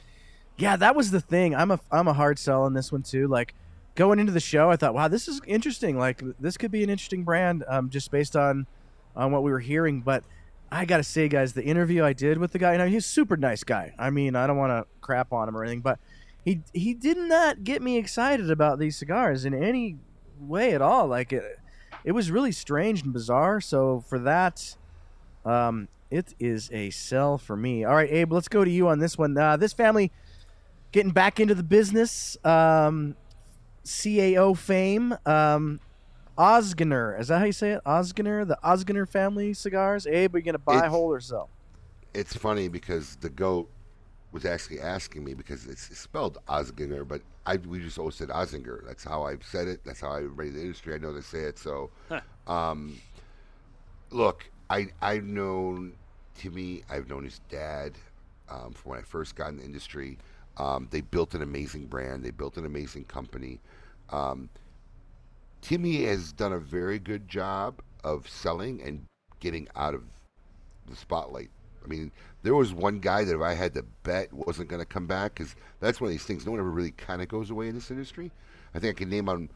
Yeah, 0.58 0.76
that 0.76 0.96
was 0.96 1.12
the 1.12 1.22
thing. 1.22 1.56
I'm 1.56 1.72
a 1.72 1.80
I'm 1.92 2.08
a 2.08 2.14
hard 2.14 2.40
sell 2.40 2.64
on 2.64 2.74
this 2.74 2.92
one 2.92 3.04
too. 3.04 3.28
Like 3.28 3.54
going 3.96 4.20
into 4.20 4.32
the 4.32 4.40
show, 4.40 4.72
I 4.72 4.76
thought, 4.76 4.94
wow, 4.94 5.08
this 5.08 5.28
is 5.28 5.40
interesting. 5.46 5.98
Like 5.98 6.22
this 6.40 6.58
could 6.58 6.72
be 6.72 6.84
an 6.84 6.90
interesting 6.90 7.24
brand, 7.24 7.64
um, 7.68 7.90
just 7.90 8.12
based 8.12 8.36
on 8.36 8.66
on 9.16 9.32
what 9.32 9.44
we 9.44 9.52
were 9.52 9.60
hearing. 9.60 10.02
But 10.02 10.24
I 10.72 10.86
gotta 10.86 11.04
say, 11.04 11.28
guys, 11.28 11.54
the 11.54 11.64
interview 11.64 12.04
I 12.04 12.14
did 12.14 12.40
with 12.40 12.52
the 12.52 12.60
guy, 12.60 12.74
you 12.74 12.78
know, 12.80 12.88
he's 12.88 13.06
a 13.06 13.10
super 13.10 13.38
nice 13.38 13.64
guy. 13.64 13.94
I 14.00 14.10
mean, 14.10 14.36
I 14.36 14.48
don't 14.48 14.58
want 14.58 14.72
to 14.72 14.88
crap 15.02 15.32
on 15.32 15.48
him 15.48 15.56
or 15.56 15.64
anything, 15.64 15.82
but 15.82 16.00
he 16.44 16.62
he 16.74 16.96
did 16.96 17.18
not 17.18 17.64
get 17.64 17.82
me 17.84 17.98
excited 17.98 18.50
about 18.50 18.80
these 18.80 18.98
cigars 18.98 19.46
in 19.46 19.54
any 19.54 19.98
way 20.40 20.74
at 20.74 20.82
all. 20.82 21.08
Like 21.08 21.32
it, 21.32 21.60
it 22.04 22.12
was 22.12 22.32
really 22.32 22.52
strange 22.52 23.02
and 23.04 23.14
bizarre. 23.14 23.62
So 23.62 24.04
for 24.08 24.20
that, 24.20 24.76
um, 25.46 25.88
it 26.12 26.34
is 26.40 26.70
a 26.72 26.90
sell 26.92 27.38
for 27.38 27.56
me. 27.56 27.84
All 27.84 27.96
right, 27.96 28.10
Abe, 28.12 28.32
let's 28.34 28.48
go 28.48 28.64
to 28.64 28.70
you 28.70 28.88
on 28.88 29.00
this 29.00 29.18
one. 29.18 29.38
Uh, 29.38 29.58
this 29.58 29.74
family 29.74 30.12
getting 30.92 31.12
back 31.12 31.40
into 31.40 31.56
the 31.56 31.64
business. 31.64 32.38
Um, 32.46 33.16
CAO 33.86 34.56
fame. 34.58 35.16
Um, 35.26 35.80
Ozgener. 36.38 37.20
Is 37.20 37.28
that 37.28 37.40
how 37.40 37.46
you 37.46 37.52
say 37.52 37.72
it? 37.72 37.82
Ozgener? 37.86 38.48
The 38.48 38.58
Ozgener 38.64 39.08
family 39.08 39.54
cigars? 39.54 40.08
Abe, 40.08 40.34
are 40.36 40.38
you 40.40 40.44
going 40.44 40.54
to 40.54 40.60
buy, 40.60 40.78
It's- 40.78 40.90
hold, 40.92 41.14
or 41.16 41.20
sell? 41.20 41.50
it's 42.14 42.36
funny 42.36 42.68
because 42.68 43.16
the 43.18 43.30
goat 43.30 43.70
was 44.32 44.46
actually 44.46 44.80
asking 44.80 45.24
me 45.24 45.34
because 45.34 45.66
it's, 45.66 45.96
spelled 45.98 46.38
Osginger, 46.48 47.08
but 47.08 47.22
I 47.46 47.58
we 47.58 47.80
just 47.80 47.98
always 48.00 48.16
said 48.16 48.30
Ozinger. 48.30 48.86
That's 48.86 49.04
how 49.04 49.24
I've 49.24 49.44
said 49.44 49.68
it. 49.68 49.82
That's 49.84 50.02
how 50.02 50.14
everybody 50.16 50.50
in 50.50 50.56
the 50.56 50.62
industry 50.62 50.94
I 50.94 50.98
know 50.98 51.14
they 51.14 51.22
say 51.22 51.42
it. 51.42 51.58
So, 51.58 51.90
um, 52.48 53.00
look, 54.12 54.46
I 54.70 54.88
I've 55.02 55.26
known 55.26 55.94
Timmy. 56.36 56.84
I've 56.90 57.10
known 57.10 57.24
his 57.26 57.40
dad 57.50 57.94
um, 58.50 58.74
from 58.74 58.92
when 58.92 59.00
I 59.00 59.04
first 59.04 59.36
got 59.36 59.50
in 59.50 59.58
the 59.58 59.64
industry. 59.64 60.18
Um, 60.58 60.88
they 60.92 61.02
built 61.02 61.34
an 61.34 61.42
amazing 61.42 61.88
brand. 61.88 62.24
They 62.24 62.32
built 62.32 62.58
an 62.58 62.66
amazing 62.66 63.06
company. 63.06 63.60
Um, 64.10 64.50
Timmy 65.62 66.04
has 66.06 66.32
done 66.32 66.54
a 66.54 66.60
very 66.60 67.00
good 67.00 67.28
job 67.28 67.82
of 68.04 68.30
selling 68.30 68.82
and 68.82 69.06
getting 69.40 69.68
out 69.76 69.94
of 69.96 70.04
the 70.88 70.96
spotlight. 70.96 71.50
I 71.84 71.88
mean, 71.88 72.12
there 72.44 72.56
was 72.56 72.74
one 72.74 73.00
guy 73.00 73.24
that 73.24 73.36
if 73.36 73.42
I 73.42 73.54
had 73.54 73.74
to 73.74 73.84
bet 74.04 74.32
wasn't 74.34 74.70
going 74.70 74.82
to 74.82 74.86
come 74.86 75.08
back 75.08 75.36
because 75.36 75.56
that's 75.80 76.00
one 76.00 76.08
of 76.08 76.12
these 76.12 76.24
things. 76.24 76.46
No 76.46 76.52
one 76.52 76.60
ever 76.60 76.70
really 76.70 76.92
kind 76.92 77.22
of 77.22 77.28
goes 77.28 77.50
away 77.50 77.68
in 77.68 77.76
this 77.76 77.92
industry. 77.92 78.32
I 78.74 78.80
think 78.80 78.96
I 78.96 79.00
can 79.00 79.10
name 79.10 79.30
on, 79.30 79.50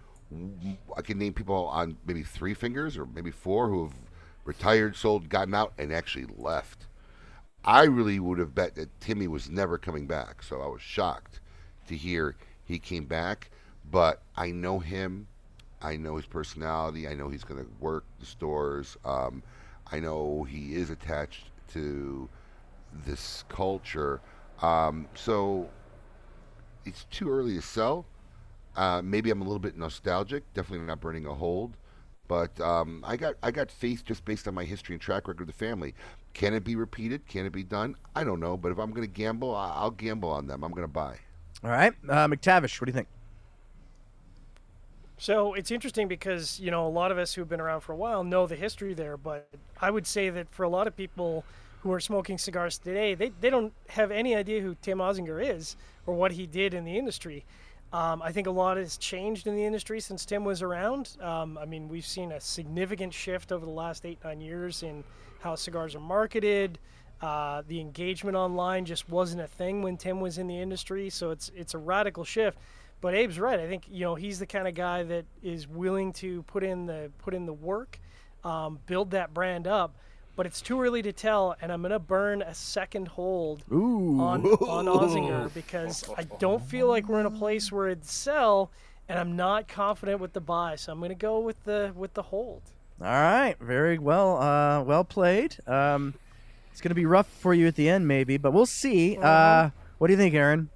I 0.95 1.01
can 1.01 1.17
name 1.17 1.34
people 1.34 1.67
on 1.67 1.97
maybe 2.05 2.23
three 2.23 2.53
fingers 2.53 2.97
or 2.97 3.05
maybe 3.05 3.32
four 3.32 3.69
who 3.69 3.84
have 3.86 3.93
retired, 4.45 4.95
sold, 4.95 5.30
gotten 5.30 5.53
out, 5.53 5.73
and 5.78 5.93
actually 5.93 6.28
left. 6.38 6.86
I 7.63 7.84
really 7.84 8.19
would 8.19 8.39
have 8.39 8.55
bet 8.55 8.75
that 8.75 8.99
Timmy 9.01 9.28
was 9.28 9.49
never 9.49 9.78
coming 9.78 10.07
back. 10.07 10.43
So 10.43 10.61
I 10.61 10.67
was 10.67 10.82
shocked 10.82 11.39
to 11.88 11.95
hear 11.95 12.36
he 12.63 12.80
came 12.80 13.05
back. 13.05 13.49
But 13.89 14.21
I 14.36 14.51
know 14.51 14.80
him. 14.80 15.28
I 15.82 15.95
know 15.95 16.15
his 16.15 16.25
personality. 16.25 17.07
I 17.07 17.13
know 17.13 17.30
he's 17.30 17.43
going 17.43 17.63
to 17.63 17.71
work 17.80 18.03
the 18.19 18.25
stores. 18.25 18.97
Um, 19.05 19.43
I 19.91 19.99
know 19.99 20.43
he 20.43 20.75
is 20.75 20.89
attached 20.89 21.45
to 21.74 22.30
this 23.05 23.43
culture. 23.49 24.22
Um, 24.61 25.07
so 25.13 25.70
it's 26.86 27.05
too 27.05 27.30
early 27.30 27.55
to 27.55 27.61
sell. 27.61 28.05
Uh, 28.76 29.01
maybe 29.03 29.32
I'm 29.32 29.41
a 29.41 29.43
little 29.43 29.59
bit 29.59 29.78
nostalgic. 29.78 30.43
Definitely 30.53 30.86
not 30.86 31.01
burning 31.01 31.26
a 31.26 31.34
hold. 31.34 31.76
But 32.28 32.59
um, 32.59 33.03
I 33.07 33.15
got 33.15 33.36
I 33.41 33.51
got 33.51 33.72
faith 33.72 34.03
just 34.03 34.26
based 34.26 34.47
on 34.47 34.53
my 34.53 34.65
history 34.65 34.93
and 34.93 35.01
track 35.01 35.28
record 35.28 35.41
of 35.41 35.47
the 35.47 35.53
family. 35.53 35.95
Can 36.34 36.53
it 36.53 36.63
be 36.63 36.76
repeated? 36.76 37.26
Can 37.28 37.45
it 37.45 37.53
be 37.53 37.63
done? 37.63 37.95
I 38.15 38.24
don't 38.24 38.39
know. 38.39 38.57
But 38.57 38.72
if 38.72 38.78
I'm 38.78 38.91
going 38.91 39.07
to 39.07 39.13
gamble, 39.13 39.55
I'll 39.55 39.91
gamble 39.91 40.30
on 40.30 40.47
them. 40.47 40.63
I'm 40.63 40.72
going 40.72 40.84
to 40.84 40.91
buy. 40.91 41.18
All 41.63 41.72
right, 41.72 41.93
uh, 42.07 42.28
McTavish, 42.28 42.80
what 42.80 42.86
do 42.86 42.91
you 42.91 42.93
think? 42.93 43.07
So 45.18 45.55
it's 45.55 45.72
interesting 45.72 46.07
because 46.07 46.59
you 46.59 46.70
know 46.70 46.86
a 46.88 46.89
lot 46.89 47.11
of 47.11 47.18
us 47.18 47.34
who've 47.34 47.49
been 47.49 47.61
around 47.61 47.82
for 47.82 47.91
a 47.91 47.95
while 47.95 48.24
know 48.24 48.45
the 48.45 48.55
history 48.55 48.93
there, 48.93 49.18
but 49.18 49.47
I 49.82 49.89
would 49.89 50.05
say 50.05 50.30
that 50.30 50.49
for 50.51 50.63
a 50.63 50.70
lot 50.70 50.88
of 50.88 50.95
people 50.95 51.43
who 51.82 51.91
are 51.91 51.99
smoking 51.99 52.38
cigars 52.38 52.78
today, 52.78 53.15
they, 53.15 53.32
they 53.41 53.49
don't 53.49 53.74
have 53.89 54.11
any 54.11 54.36
idea 54.36 54.61
who 54.61 54.76
Tim 54.82 54.99
Ozinger 54.99 55.43
is 55.43 55.76
or 56.05 56.13
what 56.13 56.34
he 56.34 56.45
did 56.45 56.74
in 56.74 56.84
the 56.84 56.97
industry. 56.97 57.45
Um, 57.93 58.22
I 58.22 58.32
think 58.32 58.47
a 58.47 58.51
lot 58.51 58.78
has 58.78 58.97
changed 58.97 59.47
in 59.47 59.55
the 59.55 59.63
industry 59.63 59.99
since 60.01 60.26
Tim 60.26 60.43
was 60.43 60.61
around. 60.61 61.15
Um, 61.22 61.57
I 61.57 61.65
mean, 61.65 61.88
we've 61.88 62.05
seen 62.05 62.32
a 62.32 62.41
significant 62.41 63.13
shift 63.13 63.51
over 63.51 63.65
the 63.65 63.72
last 63.72 64.05
eight 64.05 64.20
nine 64.24 64.41
years 64.41 64.84
in 64.84 65.03
how 65.39 65.55
cigars 65.55 65.95
are 65.95 65.99
marketed. 65.99 66.80
Uh, 67.22 67.63
the 67.68 67.80
engagement 67.80 68.36
online 68.38 68.86
just 68.86 69.09
wasn't 69.09 69.41
a 69.41 69.47
thing 69.47 69.82
when 69.82 69.97
Tim 69.97 70.20
was 70.20 70.38
in 70.38 70.47
the 70.47 70.59
industry, 70.59 71.09
so 71.09 71.32
it's 71.32 71.49
it's 71.55 71.74
a 71.74 71.78
radical 71.78 72.24
shift. 72.24 72.59
But 73.00 73.14
Abe's 73.14 73.39
right. 73.39 73.60
I 73.60 73.68
think 73.68 73.84
you 73.89 74.02
know 74.02 74.16
he's 74.16 74.39
the 74.39 74.45
kind 74.45 74.68
of 74.68 74.74
guy 74.74 75.04
that 75.04 75.26
is 75.43 75.68
willing 75.68 76.14
to 76.14 76.43
put 76.43 76.64
in 76.64 76.86
the 76.86 77.12
put 77.20 77.34
in 77.34 77.45
the 77.45 77.54
work, 77.54 78.00
um, 78.43 78.80
build 78.86 79.12
that 79.12 79.34
brand 79.34 79.68
up. 79.68 79.95
But 80.36 80.45
it's 80.45 80.62
too 80.62 80.82
early 80.82 81.02
to 81.02 81.12
tell, 81.12 81.56
and 81.62 81.72
I'm 81.72 81.82
gonna 81.82 82.00
burn 82.00 82.41
a 82.41 82.54
second 82.54 83.08
hold 83.08 83.64
Ooh. 83.72 84.20
on 84.20 84.45
on 84.45 84.86
Ozinger 84.86 85.54
because 85.56 86.06
I 86.18 86.24
don't 86.24 86.64
feel 86.64 86.88
like 86.88 87.08
we're 87.08 87.20
in 87.20 87.26
a 87.26 87.32
place 87.32 87.72
where 87.72 87.88
it'd 87.88 88.06
sell, 88.06 88.72
and 89.10 89.18
I'm 89.18 89.36
not 89.36 89.68
confident 89.68 90.20
with 90.20 90.34
the 90.34 90.41
buy. 90.41 90.76
So 90.76 90.91
I'm 90.91 91.02
gonna 91.02 91.16
go 91.16 91.39
with 91.39 91.64
the 91.64 91.91
with 91.95 92.14
the 92.14 92.24
hold. 92.24 92.62
All 93.00 93.08
right, 93.08 93.56
very 93.60 94.00
well, 94.00 94.38
uh, 94.41 94.82
well 94.82 95.04
played. 95.04 95.56
Um, 95.68 96.16
it's 96.72 96.82
going 96.82 96.89
to 96.89 96.95
be 96.95 97.06
rough 97.06 97.28
for 97.28 97.54
you 97.54 97.68
at 97.68 97.76
the 97.76 97.89
end, 97.89 98.08
maybe, 98.08 98.38
but 98.38 98.54
we'll 98.54 98.66
see. 98.66 99.18
Uh, 99.18 99.70
what 99.98 100.08
do 100.08 100.14
you 100.14 100.18
think, 100.18 100.34
Aaron? 100.34 100.70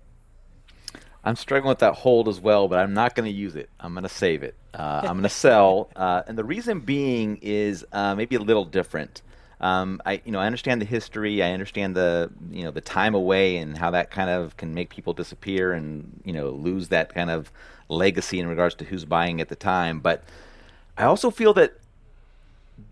I'm 1.24 1.36
struggling 1.36 1.70
with 1.70 1.80
that 1.80 1.94
hold 1.96 2.28
as 2.28 2.40
well, 2.40 2.68
but 2.68 2.80
I'm 2.80 2.94
not 2.94 3.16
going 3.16 3.32
to 3.32 3.36
use 3.36 3.56
it. 3.56 3.70
I'm 3.80 3.94
going 3.94 4.04
to 4.04 4.10
save 4.10 4.42
it. 4.44 4.56
Uh, 4.74 5.02
I'm 5.04 5.14
going 5.14 5.24
to 5.24 5.30
sell, 5.30 5.90
uh, 5.96 6.24
and 6.28 6.38
the 6.38 6.44
reason 6.44 6.80
being 6.80 7.38
is 7.42 7.86
uh, 7.92 8.16
maybe 8.16 8.36
a 8.36 8.40
little 8.40 8.66
different. 8.66 9.22
Um, 9.60 10.02
I, 10.08 10.22
you 10.26 10.32
know, 10.32 10.40
I 10.40 10.48
understand 10.48 10.82
the 10.82 10.86
history. 10.86 11.44
I 11.44 11.52
understand 11.52 11.96
the, 11.96 12.32
you 12.50 12.64
know, 12.64 12.72
the 12.72 12.82
time 12.82 13.14
away 13.14 13.58
and 13.58 13.78
how 13.78 13.92
that 13.92 14.10
kind 14.10 14.30
of 14.30 14.58
can 14.58 14.74
make 14.74 14.90
people 14.90 15.14
disappear 15.14 15.72
and 15.74 16.20
you 16.26 16.34
know 16.34 16.50
lose 16.50 16.88
that 16.88 17.14
kind 17.14 17.30
of 17.30 17.52
legacy 17.88 18.40
in 18.40 18.48
regards 18.48 18.74
to 18.76 18.86
who's 18.86 19.06
buying 19.06 19.40
at 19.40 19.50
the 19.50 19.56
time. 19.56 20.00
But 20.00 20.24
I 20.98 21.04
also 21.04 21.30
feel 21.30 21.54
that 21.54 21.74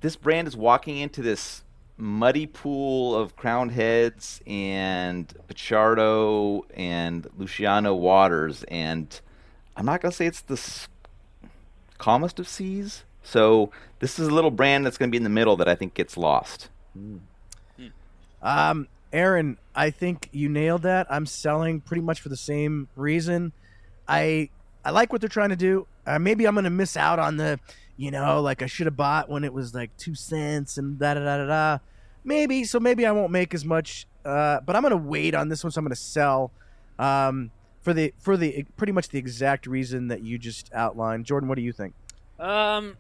this 0.02 0.16
brand 0.16 0.48
is 0.48 0.56
walking 0.56 0.98
into 0.98 1.24
this 1.24 1.64
muddy 2.00 2.48
pool 2.48 3.16
of 3.16 3.36
crowned 3.36 3.72
heads 3.72 4.42
and 4.48 5.28
Pichardo 5.48 6.64
and 6.74 7.28
Luciano 7.38 7.94
Waters, 7.94 8.64
and 8.64 9.20
I'm 9.76 9.86
not 9.86 10.02
gonna 10.02 10.12
say 10.12 10.26
it's 10.26 10.42
the 10.42 10.60
calmest 11.98 12.40
of 12.40 12.48
seas. 12.48 13.04
So 13.22 13.72
this 14.00 14.18
is 14.18 14.28
a 14.28 14.32
little 14.32 14.52
brand 14.52 14.86
that's 14.86 14.98
gonna 14.98 15.12
be 15.12 15.18
in 15.18 15.24
the 15.24 15.30
middle 15.30 15.58
that 15.58 15.68
I 15.68 15.76
think 15.76 15.94
gets 15.94 16.18
lost. 16.18 16.70
Um, 18.42 18.88
Aaron, 19.12 19.58
I 19.76 19.90
think 19.90 20.30
you 20.32 20.50
nailed 20.50 20.84
that. 20.84 21.08
I'm 21.10 21.26
selling 21.26 21.82
pretty 21.82 22.02
much 22.02 22.22
for 22.22 22.30
the 22.30 22.38
same 22.38 22.88
reason. 22.96 23.52
I 24.08 24.50
I 24.86 24.92
like 24.92 25.12
what 25.12 25.22
they're 25.22 25.30
trying 25.30 25.50
to 25.50 25.56
do. 25.56 25.86
Uh, 26.08 26.20
maybe 26.20 26.46
I'm 26.46 26.56
gonna 26.56 26.70
miss 26.70 26.96
out 26.96 27.20
on 27.20 27.38
the, 27.38 27.60
you 28.00 28.12
know, 28.12 28.42
like 28.42 28.62
I 28.62 28.66
should 28.66 28.88
have 28.88 28.96
bought 28.96 29.28
when 29.28 29.44
it 29.44 29.54
was 29.54 29.76
like 29.76 29.96
two 29.98 30.16
cents 30.16 30.78
and 30.78 30.98
da 30.98 31.16
da 31.16 31.20
da 31.20 31.38
da 31.40 31.46
da. 31.46 31.78
Maybe 32.24 32.64
so. 32.64 32.80
Maybe 32.80 33.06
I 33.06 33.12
won't 33.12 33.30
make 33.30 33.54
as 33.54 33.66
much. 33.66 34.08
Uh, 34.24 34.62
but 34.62 34.78
I'm 34.78 34.84
gonna 34.84 34.96
wait 34.96 35.36
on 35.36 35.50
this 35.50 35.66
one. 35.66 35.72
So 35.72 35.80
I'm 35.80 35.86
gonna 35.86 35.96
sell. 35.98 36.52
Um, 36.98 37.52
for 37.82 37.94
the 37.94 38.14
for 38.18 38.38
the 38.38 38.66
pretty 38.78 38.94
much 38.94 39.10
the 39.10 39.20
exact 39.20 39.68
reason 39.68 40.08
that 40.08 40.22
you 40.24 40.38
just 40.38 40.74
outlined. 40.74 41.26
Jordan, 41.26 41.50
what 41.50 41.56
do 41.56 41.62
you 41.62 41.74
think? 41.74 41.94
Um, 42.40 42.96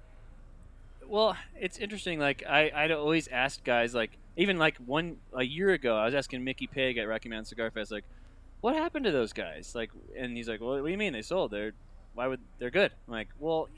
well, 1.08 1.38
it's 1.58 1.78
interesting. 1.78 2.20
Like 2.20 2.44
I, 2.46 2.70
I'd 2.76 2.92
always 2.92 3.30
ask 3.30 3.64
guys, 3.64 3.96
like 3.96 4.18
even 4.36 4.58
like 4.58 4.76
one 4.86 5.16
a 5.34 5.44
year 5.44 5.70
ago, 5.70 5.96
I 5.96 6.06
was 6.06 6.14
asking 6.14 6.44
Mickey 6.44 6.68
Pig 6.68 6.98
at 6.98 7.08
Rocky 7.08 7.30
Mountain 7.30 7.46
Cigar 7.46 7.72
Fest, 7.72 7.90
like, 7.90 8.04
what 8.60 8.76
happened 8.76 9.06
to 9.06 9.12
those 9.12 9.32
guys? 9.32 9.72
Like, 9.74 9.92
and 10.18 10.36
he's 10.36 10.50
like, 10.50 10.60
well, 10.60 10.72
what 10.72 10.84
do 10.84 10.92
you 10.92 10.98
mean 10.98 11.14
they 11.14 11.22
sold? 11.22 11.52
They're 11.52 11.72
why 12.20 12.28
would 12.28 12.42
they're 12.60 12.70
good? 12.70 12.92
I'm 13.08 13.14
like, 13.14 13.30
well, 13.40 13.70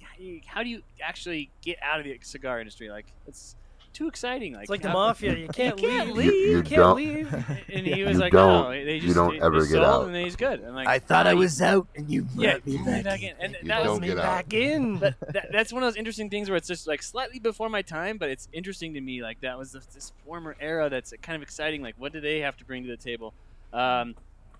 how 0.48 0.64
do 0.64 0.70
you 0.70 0.82
actually 1.00 1.52
get 1.62 1.78
out 1.84 2.00
of 2.00 2.06
the 2.06 2.18
cigar 2.24 2.60
industry? 2.60 2.90
Like, 2.90 3.06
it's 3.28 3.56
too 3.94 4.08
exciting. 4.08 4.54
Like, 4.54 4.62
It's 4.64 4.70
like 4.72 4.82
the 4.82 4.90
mafia. 4.90 5.36
You 5.38 5.48
can't 5.54 5.80
You 5.80 5.88
can't 5.90 6.14
leave. 6.14 6.26
leave. 6.26 6.34
You- 6.34 6.40
you 6.50 6.58
You 6.58 6.64
can't 6.64 6.76
don't- 6.82 6.96
leave. 6.96 7.32
And 7.72 7.86
he 7.86 8.04
was 8.04 8.14
You 8.16 8.20
like, 8.20 8.32
don't- 8.34 8.64
no, 8.64 8.72
they 8.72 8.96
you 8.96 9.14
don't 9.14 9.34
they, 9.38 9.42
ever 9.46 9.62
they 9.64 9.72
get 9.72 9.84
out. 9.84 10.08
and 10.08 10.16
he's 10.16 10.36
good. 10.36 10.64
I'm 10.64 10.74
like, 10.74 10.88
I 10.88 10.98
thought 10.98 11.28
I 11.28 11.34
"Oh, 11.34 11.36
was 11.36 11.62
out, 11.62 11.88
and 11.96 12.10
you 12.10 12.26
yeah, 12.36 12.54
brought 12.54 12.66
me 12.66 12.78
me 12.80 12.84
back. 12.86 13.04
back 13.04 13.22
in. 13.22 13.34
And 13.40 13.54
You 13.62 13.68
that 13.68 13.84
don't 13.84 13.92
was 13.92 14.00
me 14.02 14.08
get 14.08 14.18
out. 14.18 14.24
back 14.24 14.54
in. 14.56 14.98
but 15.04 15.16
that, 15.34 15.50
that's 15.52 15.72
one 15.72 15.84
of 15.84 15.88
those 15.88 15.98
interesting 15.98 16.32
things 16.32 16.50
where 16.50 16.58
it's 16.58 16.68
just 16.68 16.88
like 16.88 17.04
slightly 17.04 17.38
before 17.38 17.70
my 17.70 17.84
time, 17.84 18.18
but 18.18 18.30
it's 18.30 18.48
interesting 18.54 18.96
to 18.96 19.02
me. 19.02 19.22
Like 19.22 19.42
that 19.42 19.56
was 19.56 19.72
this, 19.74 19.86
this 19.88 20.14
former 20.26 20.56
era 20.60 20.90
that's 20.90 21.14
kind 21.22 21.36
of 21.36 21.44
exciting. 21.44 21.84
Like 21.84 21.94
what 22.00 22.12
do 22.12 22.20
they 22.22 22.40
have 22.40 22.58
to 22.58 22.66
bring 22.66 22.82
to 22.86 22.90
the 22.90 22.98
table? 22.98 23.36
Um, 23.72 24.16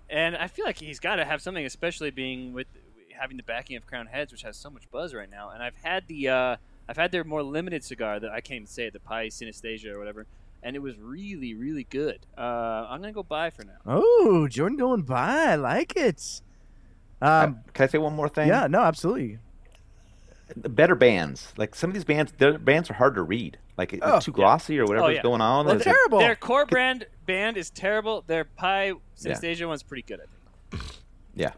and 0.08 0.36
I 0.36 0.46
feel 0.46 0.66
like 0.66 0.78
he's 0.78 1.00
got 1.00 1.16
to 1.16 1.24
have 1.24 1.40
something, 1.42 1.64
especially 1.64 2.10
being 2.10 2.52
with 2.52 2.66
having 3.18 3.36
the 3.36 3.42
backing 3.42 3.76
of 3.76 3.86
Crowned 3.86 4.08
Heads, 4.08 4.32
which 4.32 4.42
has 4.42 4.56
so 4.56 4.70
much 4.70 4.90
buzz 4.90 5.14
right 5.14 5.30
now. 5.30 5.50
And 5.50 5.62
I've 5.62 5.76
had 5.82 6.04
the 6.08 6.28
uh, 6.28 6.56
I've 6.88 6.96
had 6.96 7.12
their 7.12 7.24
more 7.24 7.42
limited 7.42 7.84
cigar 7.84 8.18
that 8.20 8.30
I 8.30 8.40
can't 8.40 8.56
even 8.56 8.66
say 8.66 8.86
it, 8.86 8.92
the 8.92 9.00
Pi 9.00 9.28
Synesthesia 9.28 9.92
or 9.92 9.98
whatever, 9.98 10.26
and 10.62 10.74
it 10.76 10.80
was 10.80 10.98
really 10.98 11.54
really 11.54 11.84
good. 11.84 12.20
Uh, 12.36 12.86
I'm 12.88 13.00
gonna 13.00 13.12
go 13.12 13.22
buy 13.22 13.50
for 13.50 13.64
now. 13.64 13.78
Oh, 13.86 14.48
Jordan 14.48 14.76
going 14.78 15.02
buy, 15.02 15.46
I 15.52 15.54
like 15.56 15.94
it. 15.96 16.40
Um, 17.20 17.60
Can 17.72 17.84
I 17.84 17.86
say 17.86 17.98
one 17.98 18.14
more 18.14 18.28
thing? 18.28 18.48
yeah, 18.48 18.66
no, 18.66 18.80
absolutely. 18.80 19.38
better 20.56 20.94
bands. 20.94 21.52
Like 21.56 21.74
some 21.74 21.88
of 21.90 21.94
these 21.94 22.04
bands, 22.04 22.32
their 22.38 22.58
bands 22.58 22.90
are 22.90 22.94
hard 22.94 23.14
to 23.14 23.22
read. 23.22 23.58
Like 23.78 23.92
it's 23.92 24.02
Oh, 24.04 24.18
too 24.20 24.32
glossy 24.32 24.78
or 24.78 24.84
whatever's 24.84 25.16
yeah. 25.16 25.22
going 25.22 25.40
on. 25.40 25.66
Well, 25.66 25.76
It's- 25.76 25.84
terrible. 25.94 26.18
Their 26.18 26.34
core 26.36 26.66
brand 26.66 27.06
band 27.26 27.56
is 27.56 27.70
terrible. 27.70 28.22
Their 28.26 28.44
Pi 28.44 28.92
Synesthesia 29.16 29.66
one's 29.68 29.82
pretty 29.84 30.02
good, 30.02 30.20
I 30.20 30.24
think. 30.80 30.84
yeah. 31.34 31.52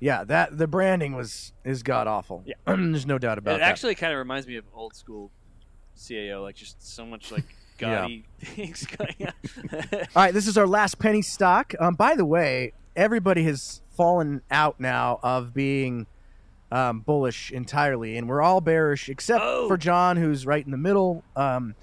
Yeah, 0.00 0.24
that 0.24 0.56
the 0.56 0.66
branding 0.66 1.14
was 1.16 1.52
is 1.64 1.82
god 1.82 2.06
awful. 2.06 2.44
Yeah. 2.46 2.54
there's 2.66 3.06
no 3.06 3.18
doubt 3.18 3.38
about 3.38 3.56
it 3.56 3.58
that. 3.58 3.68
actually 3.68 3.94
kind 3.94 4.12
of 4.12 4.18
reminds 4.18 4.46
me 4.46 4.56
of 4.56 4.64
old 4.74 4.94
school 4.94 5.30
CAO, 5.96 6.42
like 6.42 6.54
just 6.54 6.80
so 6.94 7.04
much 7.04 7.32
like 7.32 7.44
gaudy 7.78 8.24
things 8.40 8.86
going 8.86 9.16
on. 9.20 9.82
All 10.14 10.22
right, 10.22 10.34
this 10.34 10.46
is 10.46 10.56
our 10.56 10.66
last 10.66 10.98
penny 10.98 11.22
stock. 11.22 11.74
Um, 11.80 11.94
by 11.94 12.14
the 12.14 12.24
way, 12.24 12.72
everybody 12.96 13.42
has 13.44 13.82
fallen 13.96 14.42
out 14.50 14.78
now 14.78 15.18
of 15.22 15.52
being 15.52 16.06
um, 16.70 17.00
bullish 17.00 17.50
entirely, 17.50 18.16
and 18.16 18.28
we're 18.28 18.42
all 18.42 18.60
bearish 18.60 19.08
except 19.08 19.40
Oh. 19.42 19.66
for 19.68 19.76
John, 19.76 20.16
who's 20.16 20.46
right 20.46 20.64
in 20.64 20.70
the 20.70 20.76
middle. 20.76 21.24
Um, 21.34 21.74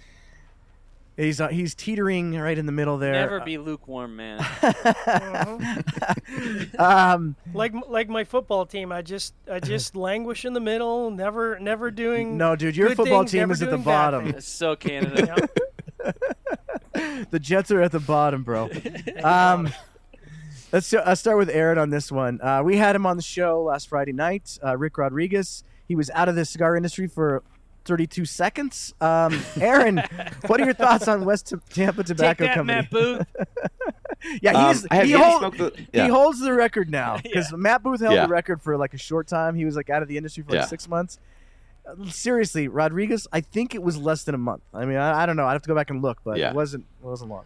He's 1.18 1.40
uh, 1.40 1.48
he's 1.48 1.74
teetering 1.76 2.38
right 2.38 2.58
in 2.58 2.66
the 2.66 2.74
middle 2.74 2.98
there. 2.98 3.14
Never 3.14 3.40
be 3.40 3.58
lukewarm, 3.58 4.18
man. 4.18 4.46
um, 6.78 7.36
Like 7.54 7.74
like 7.88 8.10
my 8.10 8.24
football 8.24 8.66
team, 8.66 8.92
I 8.92 9.02
just 9.02 9.34
I 9.50 9.60
just 9.60 9.96
languish 9.96 10.46
in 10.46 10.54
the 10.54 10.60
middle, 10.60 11.12
never 11.12 11.60
never 11.60 11.92
doing. 11.92 12.38
no, 12.38 12.56
dude, 12.56 12.76
your 12.76 12.90
good 12.90 12.98
football 12.98 13.22
things, 13.22 13.32
team 13.32 13.52
is 13.52 13.62
at 13.62 13.70
the 13.70 13.78
bottom. 13.78 14.32
things. 14.34 14.46
So 14.46 14.76
Canada. 14.86 15.48
the 17.32 17.40
Jets 17.40 17.72
are 17.72 17.82
at 17.82 17.92
the 17.92 18.00
bottom, 18.00 18.44
bro. 18.44 18.70
Um, 19.24 19.70
let's 20.72 20.94
uh, 20.94 21.16
start 21.16 21.38
with 21.38 21.50
Aaron 21.50 21.78
on 21.78 21.90
this 21.92 22.12
one. 22.12 22.42
Uh, 22.42 22.62
we 22.64 22.78
had 22.78 22.96
him 22.96 23.06
on 23.06 23.18
the 23.18 23.24
show 23.24 23.64
last 23.64 23.88
Friday 23.88 24.14
night. 24.14 24.58
Uh, 24.64 24.78
Rick 24.78 24.98
Rodriguez. 24.98 25.64
He 25.88 25.96
was 25.96 26.10
out 26.12 26.28
of 26.28 26.36
the 26.36 26.46
cigar 26.46 26.76
industry 26.76 27.08
for 27.08 27.44
32 27.86 28.26
seconds. 28.26 28.94
Um, 29.00 29.40
Aaron, 29.60 30.02
what 30.48 30.60
are 30.60 30.66
your 30.66 30.74
thoughts 30.74 31.08
on 31.08 31.24
West 31.26 31.50
T- 31.50 31.56
Tampa 31.70 32.04
Take 32.04 32.18
Tobacco 32.18 32.44
that, 32.46 32.56
Company? 32.56 32.78
Matt 32.82 32.90
Booth. 32.92 33.28
yeah, 34.42 34.52
Um, 34.54 34.68
he's, 34.74 34.88
I 34.92 35.06
he, 35.06 35.12
hold- 35.14 35.40
smoke 35.40 35.58
the- 35.58 35.86
he 36.04 36.08
holds 36.08 36.40
the 36.40 36.54
record 36.54 36.90
now 36.90 37.18
because 37.24 37.54
Matt 37.54 37.84
Booth 37.84 38.02
held 38.02 38.16
Yeah. 38.16 38.24
the 38.26 38.32
record 38.32 38.62
for 38.62 38.76
like 38.78 38.94
a 38.94 38.98
short 38.98 39.28
time. 39.28 39.56
He 39.56 39.66
was 39.66 39.76
like 39.76 39.90
out 39.90 40.02
of 40.02 40.08
the 40.08 40.18
industry 40.18 40.44
for 40.44 40.52
like 40.52 40.62
Yeah. 40.62 40.66
six 40.66 40.88
months. 40.90 41.20
Seriously, 42.10 42.68
Rodriguez, 42.68 43.28
I 43.32 43.42
think 43.42 43.76
it 43.76 43.84
was 43.84 43.96
less 43.98 44.24
than 44.24 44.34
a 44.34 44.40
month. 44.40 44.64
I 44.74 44.86
mean, 44.86 44.98
I, 44.98 45.22
I 45.24 45.26
don't 45.28 45.36
know. 45.36 45.46
I 45.46 45.54
have 45.54 45.62
to 45.62 45.68
go 45.68 45.76
back 45.76 45.92
and 45.92 46.02
look, 46.02 46.18
but 46.24 46.38
Yeah. 46.40 46.50
it 46.50 46.56
wasn't. 46.56 46.86
It 47.04 47.06
wasn't 47.06 47.30
long. 47.30 47.44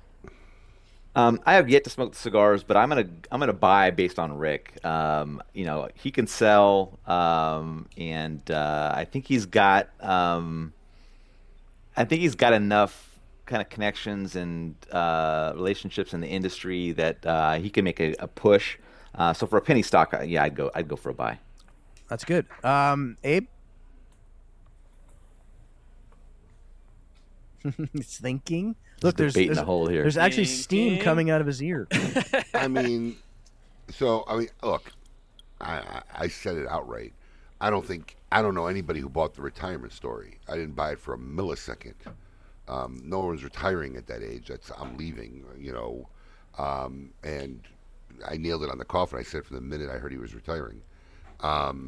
Um, 1.15 1.39
I 1.45 1.53
have 1.55 1.69
yet 1.69 1.83
to 1.85 1.89
smoke 1.89 2.11
the 2.13 2.17
cigars, 2.17 2.63
but 2.63 2.77
I'm 2.77 2.89
gonna 2.89 3.09
I'm 3.31 3.39
gonna 3.39 3.53
buy 3.53 3.91
based 3.91 4.19
on 4.19 4.37
Rick. 4.37 4.83
Um, 4.85 5.41
you 5.53 5.65
know, 5.65 5.89
he 5.95 6.11
can 6.11 6.27
sell, 6.27 6.99
um, 7.07 7.87
and 7.97 8.49
uh, 8.51 8.93
I 8.95 9.05
think 9.05 9.25
he's 9.25 9.45
got 9.45 9.89
um, 10.03 10.73
I 11.97 12.05
think 12.05 12.21
he's 12.21 12.35
got 12.35 12.53
enough 12.53 13.19
kind 13.45 13.61
of 13.61 13.69
connections 13.69 14.35
and 14.35 14.75
uh, 14.91 15.51
relationships 15.55 16.13
in 16.13 16.21
the 16.21 16.27
industry 16.27 16.91
that 16.93 17.25
uh, 17.25 17.53
he 17.55 17.69
can 17.69 17.83
make 17.83 17.99
a, 17.99 18.13
a 18.19 18.27
push. 18.27 18.77
Uh, 19.15 19.33
so 19.33 19.47
for 19.47 19.57
a 19.57 19.61
penny 19.61 19.81
stock, 19.81 20.13
yeah, 20.25 20.43
I'd 20.43 20.55
go 20.55 20.71
I'd 20.75 20.87
go 20.87 20.95
for 20.95 21.09
a 21.09 21.13
buy. 21.13 21.39
That's 22.07 22.23
good. 22.23 22.45
Um, 22.63 23.17
Abe, 23.23 23.47
he's 27.93 28.17
thinking. 28.17 28.75
Look, 29.01 29.15
there's 29.17 29.33
bait 29.33 29.43
in 29.43 29.47
there's, 29.47 29.57
the 29.57 29.65
hole 29.65 29.87
here. 29.87 30.01
there's 30.01 30.17
actually 30.17 30.45
steam 30.45 30.89
Thinking. 30.89 31.03
coming 31.03 31.29
out 31.29 31.41
of 31.41 31.47
his 31.47 31.61
ear. 31.63 31.87
I 32.53 32.67
mean, 32.67 33.15
so 33.89 34.23
I 34.27 34.37
mean, 34.37 34.49
look, 34.61 34.91
I, 35.61 35.73
I 35.77 36.01
I 36.15 36.27
said 36.27 36.57
it 36.57 36.67
outright. 36.67 37.13
I 37.61 37.69
don't 37.69 37.85
think 37.85 38.15
I 38.31 38.41
don't 38.41 38.55
know 38.55 38.67
anybody 38.67 38.99
who 38.99 39.09
bought 39.09 39.35
the 39.35 39.41
retirement 39.41 39.93
story. 39.93 40.37
I 40.47 40.53
didn't 40.55 40.75
buy 40.75 40.91
it 40.91 40.99
for 40.99 41.13
a 41.13 41.17
millisecond. 41.17 41.95
Um, 42.67 43.01
no 43.03 43.19
one's 43.19 43.43
retiring 43.43 43.95
at 43.95 44.07
that 44.07 44.21
age. 44.21 44.47
That's 44.47 44.71
I'm 44.77 44.97
leaving. 44.97 45.43
You 45.57 45.73
know, 45.73 46.09
um, 46.57 47.11
and 47.23 47.61
I 48.27 48.37
nailed 48.37 48.63
it 48.63 48.69
on 48.69 48.77
the 48.77 48.85
coffin. 48.85 49.19
I 49.19 49.23
said 49.23 49.45
from 49.45 49.55
the 49.55 49.61
minute 49.61 49.89
I 49.89 49.97
heard 49.97 50.11
he 50.11 50.17
was 50.17 50.35
retiring. 50.35 50.81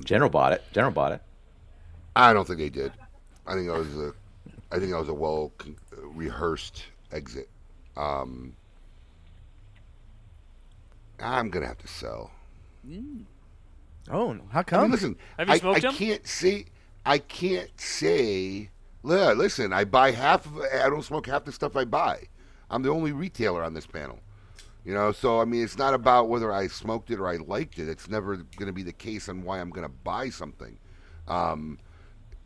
General 0.05 0.29
bought 0.29 0.53
it. 0.53 0.63
General 0.71 0.93
bought 0.93 1.11
it. 1.11 1.21
I 2.15 2.33
don't 2.33 2.45
think 2.45 2.59
they 2.59 2.69
did. 2.69 2.91
I 3.47 3.53
think 3.53 3.67
that 3.67 3.77
was 3.77 3.97
a, 3.97 4.13
I 4.71 4.79
think 4.79 4.91
that 4.91 4.99
was 4.99 5.09
a 5.09 5.13
well 5.13 5.51
con- 5.57 5.75
rehearsed 6.03 6.83
exit. 7.11 7.49
Um, 7.97 8.55
I'm 11.19 11.49
gonna 11.49 11.67
have 11.67 11.77
to 11.79 11.87
sell. 11.87 12.31
Oh, 14.09 14.37
how 14.49 14.59
I 14.59 14.63
come? 14.63 14.81
mean, 14.83 14.91
listen, 14.91 15.15
Have 15.37 15.47
you 15.47 15.53
I, 15.53 15.57
smoked 15.59 15.77
I 15.77 15.79
them? 15.81 15.93
can't 15.95 16.27
say, 16.27 16.65
I 17.05 17.17
can't 17.19 17.69
say. 17.79 18.69
li- 19.03 19.33
Listen, 19.33 19.71
I 19.73 19.83
buy 19.85 20.11
half 20.11 20.45
of. 20.45 20.57
I 20.59 20.89
don't 20.89 21.03
smoke 21.03 21.27
half 21.27 21.45
the 21.45 21.51
stuff 21.51 21.75
I 21.75 21.85
buy. 21.85 22.23
I'm 22.69 22.81
the 22.81 22.89
only 22.89 23.11
retailer 23.11 23.63
on 23.63 23.73
this 23.73 23.85
panel. 23.85 24.19
You 24.83 24.95
know, 24.95 25.11
so 25.11 25.39
I 25.39 25.45
mean, 25.45 25.63
it's 25.63 25.77
not 25.77 25.93
about 25.93 26.27
whether 26.29 26.51
I 26.51 26.65
smoked 26.67 27.11
it 27.11 27.19
or 27.19 27.27
I 27.27 27.35
liked 27.37 27.77
it. 27.77 27.87
It's 27.87 28.09
never 28.09 28.37
going 28.37 28.65
to 28.67 28.73
be 28.73 28.81
the 28.81 28.91
case 28.93 29.29
on 29.29 29.43
why 29.43 29.59
I'm 29.59 29.69
going 29.69 29.85
to 29.87 29.93
buy 30.03 30.29
something. 30.29 30.79
Um, 31.27 31.77
i- 31.77 31.90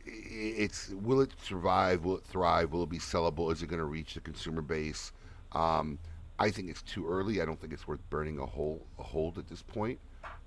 it's 0.05 0.89
will 0.89 1.21
it 1.21 1.31
survive? 1.41 2.05
Will 2.05 2.17
it 2.17 2.23
thrive? 2.23 2.71
Will 2.71 2.83
it 2.83 2.89
be 2.89 2.99
sellable? 2.99 3.51
Is 3.51 3.61
it 3.61 3.67
going 3.67 3.79
to 3.79 3.85
reach 3.85 4.13
the 4.13 4.19
consumer 4.19 4.61
base? 4.61 5.11
Um, 5.53 5.97
I 6.37 6.51
think 6.51 6.69
it's 6.69 6.81
too 6.81 7.07
early. 7.07 7.41
I 7.41 7.45
don't 7.45 7.59
think 7.59 7.73
it's 7.73 7.87
worth 7.87 8.07
burning 8.09 8.39
a 8.39 8.45
hole 8.45 8.85
a 8.99 9.03
hold 9.03 9.37
at 9.37 9.47
this 9.47 9.61
point. 9.61 9.99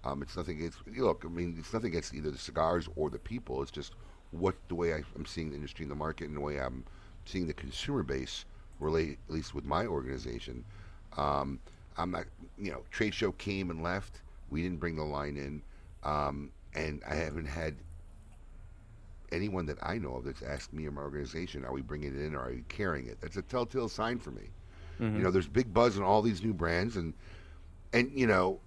Um, 0.05 0.23
it's 0.23 0.37
nothing 0.37 0.59
against 0.59 0.79
look. 0.97 1.25
I 1.25 1.29
mean, 1.29 1.57
it's 1.59 1.73
nothing 1.73 1.91
against 1.91 2.15
either 2.15 2.31
the 2.31 2.39
cigars 2.39 2.89
or 2.97 3.11
the 3.11 3.19
people. 3.19 3.63
It's 3.63 3.71
just 3.71 3.95
what 4.31 4.55
the 4.69 4.75
way 4.75 4.95
I, 4.95 5.03
I'm 5.17 5.27
seeing 5.27 5.51
the 5.51 5.57
industry 5.57 5.85
in 5.85 5.89
the 5.89 5.95
market 5.95 6.29
and 6.29 6.37
the 6.37 6.41
way 6.41 6.61
I'm 6.61 6.85
seeing 7.25 7.47
the 7.47 7.55
consumer 7.55 8.03
base 8.03 8.45
relate, 8.81 9.19
at 9.29 9.35
least 9.35 9.55
with 9.55 9.65
my 9.65 9.87
organization. 9.87 10.65
Um, 11.17 11.59
I'm 11.97 12.11
not, 12.11 12.27
you 12.59 12.71
know, 12.71 12.83
trade 12.91 13.15
show 13.15 13.33
came 13.33 13.71
and 13.71 13.83
left. 13.83 14.21
We 14.51 14.63
didn't 14.63 14.79
bring 14.79 14.97
the 14.97 15.05
line 15.05 15.37
in, 15.37 15.63
um, 16.05 16.51
and 16.75 17.03
I 17.09 17.15
haven't 17.15 17.47
had 17.47 17.75
anyone 19.33 19.67
that 19.67 19.79
I 19.83 19.99
know 19.99 20.15
of 20.15 20.25
that's 20.25 20.43
asked 20.43 20.73
me 20.73 20.87
or 20.87 20.91
my 20.91 21.03
organization, 21.03 21.65
"Are 21.65 21.73
we 21.73 21.83
bringing 21.83 22.15
it 22.15 22.21
in 22.21 22.35
or 22.35 22.41
are 22.41 22.51
we 22.51 22.65
carrying 22.69 23.07
it?" 23.07 23.21
That's 23.21 23.37
a 23.37 23.43
telltale 23.43 23.89
sign 23.89 24.19
for 24.19 24.31
me. 24.31 24.51
You 24.99 25.07
know, 25.07 25.19
mm-hmm. 25.19 25.31
there's 25.31 25.47
big 25.47 25.73
buzz 25.73 25.97
on 25.97 26.03
all 26.03 26.23
these 26.23 26.43
new 26.43 26.53
brands, 26.53 26.97
and 26.97 27.15
and 27.93 28.11
you 28.13 28.27
know, 28.27 28.61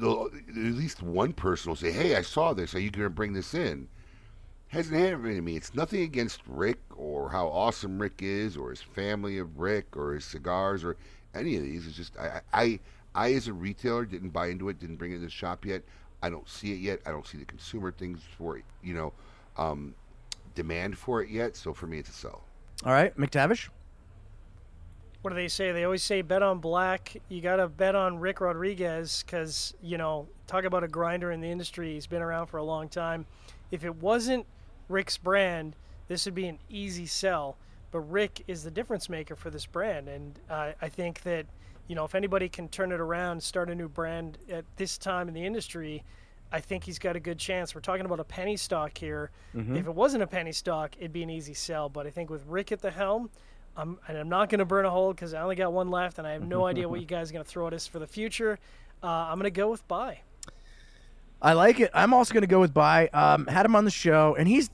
at 0.00 0.54
least 0.54 1.02
one 1.02 1.32
person 1.32 1.70
will 1.70 1.76
say, 1.76 1.92
"Hey, 1.92 2.16
I 2.16 2.22
saw 2.22 2.54
this. 2.54 2.74
Are 2.74 2.80
you 2.80 2.90
going 2.90 3.04
to 3.04 3.10
bring 3.10 3.34
this 3.34 3.54
in?" 3.54 3.88
Hasn't 4.68 4.98
happened 4.98 5.34
to 5.34 5.40
me. 5.40 5.56
It's 5.56 5.74
nothing 5.74 6.02
against 6.02 6.40
Rick 6.46 6.78
or 6.94 7.30
how 7.30 7.48
awesome 7.48 7.98
Rick 7.98 8.20
is, 8.20 8.56
or 8.56 8.70
his 8.70 8.82
family 8.82 9.38
of 9.38 9.58
Rick, 9.58 9.96
or 9.96 10.14
his 10.14 10.24
cigars, 10.24 10.84
or 10.84 10.96
any 11.34 11.56
of 11.56 11.62
these. 11.62 11.86
It's 11.86 11.96
just 11.96 12.16
I, 12.18 12.40
I, 12.52 12.80
I 13.14 13.32
as 13.34 13.48
a 13.48 13.52
retailer 13.52 14.04
didn't 14.04 14.30
buy 14.30 14.48
into 14.48 14.68
it, 14.68 14.78
didn't 14.78 14.96
bring 14.96 15.12
it 15.12 15.16
in 15.16 15.22
the 15.22 15.30
shop 15.30 15.64
yet. 15.64 15.82
I 16.22 16.30
don't 16.30 16.48
see 16.48 16.72
it 16.72 16.80
yet. 16.80 17.00
I 17.06 17.10
don't 17.10 17.26
see 17.26 17.38
the 17.38 17.44
consumer 17.44 17.92
things 17.92 18.20
for 18.36 18.56
it, 18.56 18.64
you 18.82 18.94
know, 18.94 19.12
um, 19.58 19.94
demand 20.54 20.96
for 20.96 21.22
it 21.22 21.28
yet. 21.30 21.56
So 21.56 21.74
for 21.74 21.86
me, 21.86 21.98
it's 21.98 22.08
a 22.08 22.12
sell. 22.12 22.44
All 22.84 22.92
right, 22.92 23.16
McTavish. 23.16 23.68
what 25.22 25.30
do 25.30 25.34
they 25.36 25.48
say? 25.48 25.72
They 25.72 25.84
always 25.84 26.02
say 26.02 26.22
bet 26.22 26.42
on 26.42 26.60
black. 26.60 27.16
You 27.28 27.40
got 27.40 27.56
to 27.56 27.68
bet 27.68 27.94
on 27.94 28.18
Rick 28.18 28.40
Rodriguez 28.40 29.24
because, 29.26 29.74
you 29.82 29.98
know, 29.98 30.28
talk 30.46 30.64
about 30.64 30.84
a 30.84 30.88
grinder 30.88 31.32
in 31.32 31.40
the 31.40 31.48
industry. 31.48 31.94
He's 31.94 32.06
been 32.06 32.22
around 32.22 32.46
for 32.46 32.58
a 32.58 32.62
long 32.64 32.88
time. 32.88 33.26
If 33.70 33.84
it 33.84 33.96
wasn't 33.96 34.46
Rick's 34.88 35.18
brand, 35.18 35.74
this 36.06 36.24
would 36.24 36.34
be 36.34 36.46
an 36.46 36.58
easy 36.70 37.04
sell. 37.06 37.56
But 37.90 38.00
Rick 38.00 38.44
is 38.46 38.62
the 38.62 38.70
difference 38.70 39.08
maker 39.08 39.34
for 39.34 39.50
this 39.50 39.66
brand. 39.66 40.08
And 40.08 40.38
uh, 40.48 40.72
I 40.80 40.88
think 40.88 41.22
that, 41.22 41.46
you 41.88 41.94
know, 41.96 42.04
if 42.04 42.14
anybody 42.14 42.48
can 42.48 42.68
turn 42.68 42.92
it 42.92 43.00
around, 43.00 43.42
start 43.42 43.70
a 43.70 43.74
new 43.74 43.88
brand 43.88 44.38
at 44.48 44.64
this 44.76 44.98
time 44.98 45.26
in 45.26 45.34
the 45.34 45.44
industry, 45.44 46.04
I 46.50 46.60
think 46.60 46.84
he's 46.84 46.98
got 46.98 47.16
a 47.16 47.20
good 47.20 47.38
chance. 47.38 47.74
We're 47.74 47.80
talking 47.80 48.06
about 48.06 48.20
a 48.20 48.24
penny 48.24 48.56
stock 48.56 48.96
here. 48.96 49.30
If 49.76 49.86
it 49.86 49.94
wasn't 49.94 50.22
a 50.22 50.26
penny 50.26 50.52
stock, 50.52 50.96
it'd 50.98 51.12
be 51.12 51.22
an 51.22 51.30
easy 51.30 51.54
sell. 51.54 51.88
But 51.88 52.06
I 52.06 52.10
think 52.10 52.30
with 52.30 52.44
Rick 52.46 52.72
at 52.72 52.80
the 52.80 52.90
helm, 52.90 53.30
I'm, 53.76 53.98
and 54.08 54.16
I'm 54.16 54.28
not 54.28 54.48
going 54.48 54.58
to 54.58 54.64
burn 54.64 54.84
a 54.84 54.90
hole 54.90 55.12
because 55.12 55.34
I 55.34 55.42
only 55.42 55.56
got 55.56 55.72
one 55.72 55.90
left, 55.90 56.18
and 56.18 56.26
I 56.26 56.32
have 56.32 56.42
no 56.42 56.66
idea 56.66 56.88
what 56.88 57.00
you 57.00 57.06
guys 57.06 57.30
are 57.30 57.32
going 57.34 57.44
to 57.44 57.50
throw 57.50 57.66
at 57.66 57.74
us 57.74 57.86
for 57.86 57.98
the 57.98 58.06
future. 58.06 58.58
Uh, 59.02 59.06
I'm 59.06 59.38
going 59.38 59.44
to 59.44 59.50
go 59.50 59.70
with 59.70 59.86
buy. 59.86 60.20
I 61.40 61.52
like 61.52 61.78
it. 61.80 61.90
I'm 61.94 62.12
also 62.12 62.34
going 62.34 62.42
to 62.42 62.48
go 62.48 62.60
with 62.60 62.74
buy. 62.74 63.08
Um, 63.08 63.46
had 63.46 63.64
him 63.64 63.76
on 63.76 63.84
the 63.84 63.90
show, 63.90 64.34
and 64.36 64.48
he's 64.48 64.70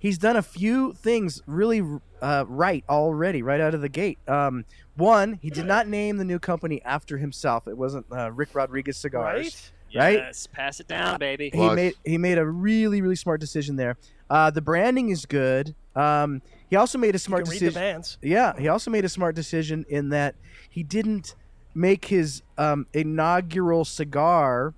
he's 0.00 0.18
done 0.18 0.36
a 0.36 0.42
few 0.42 0.94
things 0.94 1.40
really 1.46 1.82
uh, 2.20 2.44
right 2.48 2.84
already, 2.88 3.42
right 3.42 3.60
out 3.60 3.74
of 3.74 3.80
the 3.80 3.88
gate. 3.88 4.18
Um, 4.26 4.64
one, 4.96 5.38
he 5.40 5.48
did 5.48 5.64
not 5.64 5.86
name 5.86 6.16
the 6.16 6.24
new 6.24 6.40
company 6.40 6.82
after 6.82 7.18
himself. 7.18 7.68
It 7.68 7.78
wasn't 7.78 8.06
uh, 8.10 8.32
Rick 8.32 8.54
Rodriguez 8.54 8.96
Cigars. 8.96 9.44
Right? 9.44 9.72
Right? 9.94 10.18
Yes, 10.18 10.46
pass 10.46 10.80
it 10.80 10.88
down, 10.88 11.18
baby. 11.18 11.44
He 11.46 11.50
Plus- 11.50 11.76
made 11.76 11.94
he 12.04 12.18
made 12.18 12.38
a 12.38 12.46
really 12.46 13.00
really 13.02 13.16
smart 13.16 13.40
decision 13.40 13.76
there. 13.76 13.96
Uh, 14.30 14.50
the 14.50 14.62
branding 14.62 15.10
is 15.10 15.26
good. 15.26 15.74
Um, 15.94 16.40
he 16.70 16.76
also 16.76 16.96
made 16.98 17.10
a 17.10 17.16
You 17.16 17.18
smart 17.18 17.44
can 17.44 17.50
read 17.50 17.60
the 17.60 17.66
decision. 17.66 17.82
bands. 17.82 18.18
Yeah, 18.22 18.58
he 18.58 18.68
also 18.68 18.90
made 18.90 19.04
a 19.04 19.08
smart 19.10 19.34
decision 19.34 19.84
in 19.88 20.08
that 20.08 20.34
he 20.70 20.82
didn't 20.82 21.34
make 21.74 22.06
his 22.06 22.42
um, 22.56 22.86
inaugural 22.94 23.84
cigar 23.84 24.72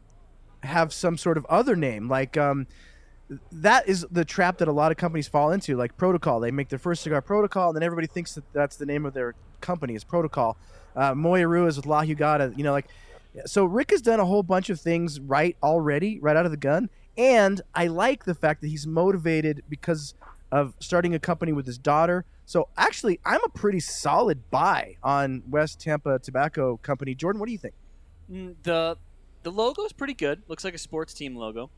have 0.64 0.92
some 0.92 1.16
sort 1.16 1.36
of 1.36 1.44
other 1.46 1.76
name. 1.76 2.08
Like 2.08 2.36
um, 2.36 2.66
that 3.52 3.88
is 3.88 4.04
the 4.10 4.24
trap 4.24 4.58
that 4.58 4.68
a 4.68 4.72
lot 4.72 4.90
of 4.90 4.96
companies 4.98 5.28
fall 5.28 5.52
into. 5.52 5.76
Like 5.76 5.96
Protocol, 5.96 6.40
they 6.40 6.50
make 6.50 6.68
their 6.68 6.78
first 6.78 7.02
cigar 7.02 7.20
Protocol, 7.22 7.68
and 7.68 7.76
then 7.76 7.82
everybody 7.84 8.06
thinks 8.08 8.34
that 8.34 8.44
that's 8.52 8.76
the 8.76 8.86
name 8.86 9.06
of 9.06 9.14
their 9.14 9.34
company 9.60 9.94
is 9.94 10.02
Protocol. 10.04 10.56
Uh, 10.96 11.12
Moyaru 11.14 11.68
is 11.68 11.76
with 11.76 11.86
La 11.86 12.02
Jugada. 12.04 12.56
You 12.56 12.64
know, 12.64 12.72
like 12.72 12.86
so. 13.46 13.64
Rick 13.64 13.90
has 13.90 14.02
done 14.02 14.20
a 14.20 14.24
whole 14.24 14.42
bunch 14.42 14.70
of 14.70 14.80
things 14.80 15.20
right 15.20 15.56
already, 15.62 16.18
right 16.20 16.36
out 16.36 16.44
of 16.44 16.50
the 16.50 16.56
gun. 16.56 16.90
And 17.16 17.60
I 17.74 17.86
like 17.86 18.24
the 18.24 18.34
fact 18.34 18.60
that 18.62 18.68
he's 18.68 18.86
motivated 18.86 19.62
because 19.68 20.14
of 20.50 20.74
starting 20.80 21.14
a 21.14 21.18
company 21.18 21.52
with 21.52 21.66
his 21.66 21.78
daughter. 21.78 22.24
So 22.46 22.68
actually, 22.76 23.20
I'm 23.24 23.40
a 23.44 23.48
pretty 23.48 23.80
solid 23.80 24.50
buy 24.50 24.96
on 25.02 25.42
West 25.48 25.80
Tampa 25.80 26.18
Tobacco 26.18 26.76
Company. 26.78 27.14
Jordan, 27.14 27.40
what 27.40 27.46
do 27.46 27.52
you 27.52 27.58
think? 27.58 27.74
Mm, 28.30 28.54
the 28.62 28.96
the 29.42 29.50
logo 29.52 29.84
is 29.84 29.92
pretty 29.92 30.14
good. 30.14 30.42
Looks 30.48 30.64
like 30.64 30.74
a 30.74 30.78
sports 30.78 31.14
team 31.14 31.36
logo. 31.36 31.70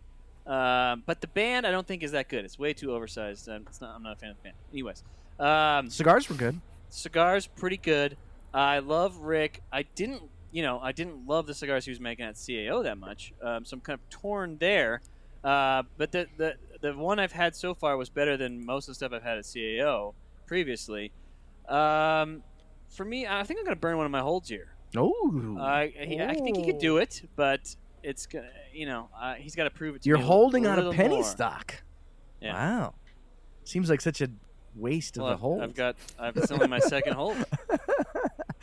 Um, 0.46 1.02
but 1.06 1.20
the 1.20 1.26
band 1.26 1.66
I 1.66 1.70
don't 1.72 1.86
think 1.86 2.02
is 2.02 2.12
that 2.12 2.28
good. 2.28 2.44
It's 2.44 2.58
way 2.58 2.72
too 2.72 2.92
oversized. 2.92 3.48
It's 3.48 3.80
not, 3.80 3.96
I'm 3.96 4.02
not 4.02 4.12
a 4.12 4.16
fan 4.16 4.30
of 4.30 4.36
the 4.36 4.42
band. 4.44 4.56
Anyways, 4.72 5.02
um, 5.40 5.90
Cigars 5.90 6.28
were 6.28 6.36
good. 6.36 6.60
cigars 6.88 7.46
pretty 7.46 7.76
good. 7.76 8.16
I 8.54 8.78
love 8.78 9.16
Rick. 9.18 9.62
I 9.72 9.82
didn't, 9.82 10.22
you 10.56 10.62
know, 10.62 10.80
I 10.80 10.92
didn't 10.92 11.26
love 11.26 11.46
the 11.46 11.52
cigars 11.52 11.84
he 11.84 11.90
was 11.90 12.00
making 12.00 12.24
at 12.24 12.36
CAO 12.36 12.82
that 12.84 12.96
much. 12.96 13.34
Um, 13.42 13.66
so 13.66 13.74
I'm 13.74 13.82
kind 13.82 14.00
of 14.02 14.08
torn 14.08 14.56
there. 14.58 15.02
Uh, 15.44 15.82
but 15.98 16.12
the, 16.12 16.28
the 16.38 16.54
the 16.80 16.96
one 16.96 17.18
I've 17.18 17.32
had 17.32 17.54
so 17.54 17.74
far 17.74 17.98
was 17.98 18.08
better 18.08 18.38
than 18.38 18.64
most 18.64 18.84
of 18.88 18.92
the 18.92 18.94
stuff 18.94 19.12
I've 19.12 19.22
had 19.22 19.36
at 19.36 19.44
CAO 19.44 20.14
previously. 20.46 21.12
Um, 21.68 22.42
for 22.88 23.04
me, 23.04 23.26
I 23.26 23.42
think 23.42 23.58
I'm 23.60 23.66
going 23.66 23.76
to 23.76 23.80
burn 23.80 23.98
one 23.98 24.06
of 24.06 24.12
my 24.12 24.20
holds 24.22 24.48
here. 24.48 24.68
Oh, 24.96 25.58
I 25.60 25.92
he, 25.94 26.22
I 26.22 26.32
think 26.32 26.56
he 26.56 26.64
could 26.64 26.78
do 26.78 26.96
it, 26.96 27.28
but 27.36 27.76
it's 28.02 28.24
gonna, 28.24 28.48
you 28.72 28.86
know, 28.86 29.10
uh, 29.20 29.34
he's 29.34 29.54
got 29.54 29.64
to 29.64 29.70
prove 29.70 29.96
it. 29.96 30.02
To 30.04 30.08
you're 30.08 30.16
me 30.16 30.24
a 30.24 30.26
holding 30.26 30.66
on 30.66 30.78
a 30.78 30.90
penny 30.90 31.16
more. 31.16 31.24
stock. 31.24 31.82
Yeah. 32.40 32.54
Wow, 32.54 32.94
seems 33.64 33.90
like 33.90 34.00
such 34.00 34.22
a 34.22 34.28
waste 34.74 35.18
Well, 35.18 35.26
of 35.26 35.32
a 35.34 35.36
hold. 35.36 35.62
I've 35.62 35.74
got, 35.74 35.96
I've 36.18 36.50
only 36.50 36.66
my 36.66 36.78
second 36.78 37.12
hold. 37.12 37.36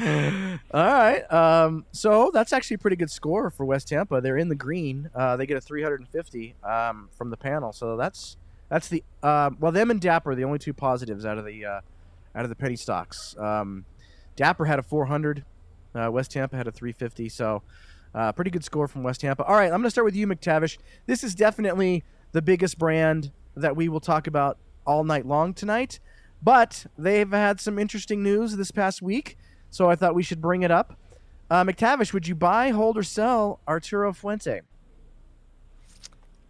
All 0.74 0.86
right. 0.86 1.32
Um, 1.32 1.86
so 1.92 2.32
that's 2.34 2.54
actually 2.54 2.76
a 2.76 2.80
pretty 2.80 2.96
good 2.96 3.12
score 3.12 3.50
for 3.50 3.66
West 3.66 3.88
Tampa. 3.88 4.22
They're 4.22 4.38
in 4.38 4.50
the 4.50 4.56
green. 4.56 5.10
Uh, 5.16 5.38
they 5.38 5.46
get 5.46 5.58
a 5.58 5.62
350 5.62 6.56
um, 6.64 7.10
from 7.16 7.30
the 7.30 7.38
panel. 7.38 7.72
So 7.74 7.96
that's 7.96 8.38
that's 8.70 8.88
the 8.88 9.04
uh, 9.22 9.52
well, 9.60 9.72
them 9.72 9.92
and 9.92 10.02
Dapper 10.02 10.32
are 10.32 10.36
the 10.36 10.44
only 10.44 10.60
two 10.60 10.74
positives 10.74 11.26
out 11.26 11.38
of 11.38 11.46
the 11.46 11.66
uh, 11.66 11.82
out 12.36 12.44
of 12.44 12.50
the 12.50 12.56
penny 12.56 12.76
stocks. 12.76 13.36
Um, 13.38 13.86
Dapper 14.36 14.66
had 14.66 14.80
a 14.80 14.84
400. 14.84 15.46
Uh, 15.96 16.10
West 16.12 16.32
Tampa 16.32 16.58
had 16.58 16.68
a 16.68 16.72
350. 16.72 17.30
So 17.30 17.62
uh, 18.16 18.32
pretty 18.32 18.52
good 18.52 18.64
score 18.64 18.88
from 18.88 19.04
West 19.04 19.22
Tampa. 19.22 19.44
All 19.44 19.56
right, 19.56 19.66
I'm 19.66 19.80
going 19.80 19.84
to 19.84 19.92
start 19.92 20.06
with 20.06 20.16
you, 20.16 20.28
McTavish. 20.28 20.78
This 21.06 21.24
is 21.24 21.36
definitely 21.36 22.04
the 22.32 22.42
biggest 22.42 22.78
brand 22.78 23.32
that 23.56 23.76
we 23.76 23.90
will 23.90 24.00
talk 24.00 24.28
about 24.28 24.58
all 24.86 25.04
night 25.04 25.26
long 25.26 25.54
tonight. 25.54 26.00
But 26.42 26.86
they've 26.98 27.32
had 27.32 27.62
some 27.62 27.80
interesting 27.80 28.22
news 28.22 28.58
this 28.58 28.72
past 28.72 29.02
week, 29.02 29.38
so 29.74 29.90
I 29.90 29.96
thought 29.96 30.14
we 30.14 30.22
should 30.22 30.40
bring 30.40 30.62
it 30.62 30.70
up. 30.70 30.96
Uh, 31.50 31.64
McTavish, 31.64 32.14
would 32.14 32.28
you 32.28 32.36
buy, 32.36 32.70
hold, 32.70 32.96
or 32.96 33.02
sell 33.02 33.60
Arturo 33.68 34.14
Fuente? 34.14 34.62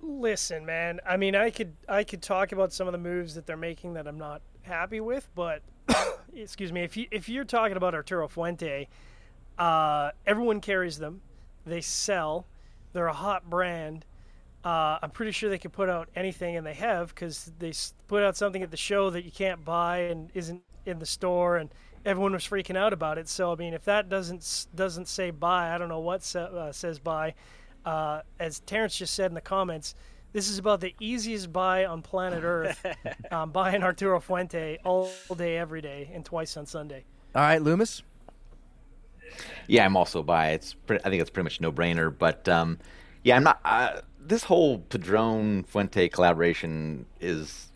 Listen, 0.01 0.65
man. 0.65 0.99
I 1.05 1.15
mean, 1.15 1.33
I 1.33 1.49
could 1.49 1.73
I 1.87 2.03
could 2.03 2.21
talk 2.21 2.51
about 2.51 2.73
some 2.73 2.85
of 2.85 2.91
the 2.91 2.97
moves 2.97 3.35
that 3.35 3.45
they're 3.45 3.55
making 3.55 3.93
that 3.93 4.07
I'm 4.07 4.17
not 4.17 4.41
happy 4.63 4.99
with, 4.99 5.29
but 5.35 5.61
excuse 6.35 6.73
me, 6.73 6.83
if 6.83 6.97
you 6.97 7.07
if 7.11 7.29
you're 7.29 7.45
talking 7.45 7.77
about 7.77 7.95
Arturo 7.95 8.27
Fuente, 8.27 8.89
uh, 9.57 10.11
everyone 10.27 10.59
carries 10.59 10.97
them. 10.99 11.21
They 11.65 11.79
sell. 11.79 12.45
They're 12.91 13.07
a 13.07 13.13
hot 13.13 13.49
brand. 13.49 14.05
Uh, 14.65 14.99
I'm 15.01 15.11
pretty 15.11 15.31
sure 15.31 15.49
they 15.49 15.57
could 15.57 15.71
put 15.71 15.87
out 15.87 16.09
anything, 16.13 16.57
and 16.57 16.67
they 16.67 16.73
have 16.73 17.15
because 17.15 17.53
they 17.59 17.71
put 18.09 18.21
out 18.21 18.35
something 18.35 18.61
at 18.61 18.71
the 18.71 18.77
show 18.77 19.09
that 19.11 19.23
you 19.23 19.31
can't 19.31 19.63
buy 19.63 19.99
and 19.99 20.29
isn't 20.33 20.61
in 20.85 20.99
the 20.99 21.05
store, 21.05 21.55
and 21.55 21.69
everyone 22.05 22.33
was 22.33 22.43
freaking 22.43 22.77
out 22.77 22.93
about 22.93 23.17
it. 23.17 23.27
So 23.29 23.51
I 23.51 23.55
mean, 23.55 23.73
if 23.73 23.85
that 23.85 24.09
doesn't 24.09 24.67
doesn't 24.75 25.07
say 25.07 25.31
buy, 25.31 25.73
I 25.73 25.77
don't 25.77 25.89
know 25.89 25.99
what 25.99 26.23
sa- 26.23 26.45
uh, 26.45 26.71
says 26.71 26.99
buy. 26.99 27.33
Uh, 27.85 28.21
as 28.39 28.59
Terrence 28.61 28.97
just 28.97 29.13
said 29.13 29.29
in 29.31 29.35
the 29.35 29.41
comments, 29.41 29.95
this 30.31 30.49
is 30.49 30.57
about 30.57 30.81
the 30.81 30.95
easiest 30.99 31.51
buy 31.51 31.85
on 31.85 32.01
planet 32.01 32.43
Earth. 32.43 32.85
um, 33.31 33.51
buying 33.51 33.83
Arturo 33.83 34.19
Fuente 34.19 34.79
all 34.83 35.09
day, 35.35 35.57
every 35.57 35.81
day, 35.81 36.09
and 36.13 36.23
twice 36.25 36.57
on 36.57 36.65
Sunday. 36.65 37.03
All 37.35 37.41
right, 37.41 37.61
Loomis. 37.61 38.03
Yeah, 39.67 39.85
I'm 39.85 39.97
also 39.97 40.23
by. 40.23 40.51
It's 40.51 40.73
pre- 40.73 40.99
I 41.03 41.09
think 41.09 41.21
it's 41.21 41.29
pretty 41.29 41.45
much 41.45 41.61
no 41.61 41.71
brainer. 41.71 42.15
But 42.15 42.47
um, 42.47 42.79
yeah, 43.23 43.35
I'm 43.35 43.43
not. 43.43 43.59
Uh, 43.63 44.01
this 44.19 44.43
whole 44.43 44.79
Padron 44.79 45.63
Fuente 45.63 46.09
collaboration 46.09 47.05
is 47.19 47.71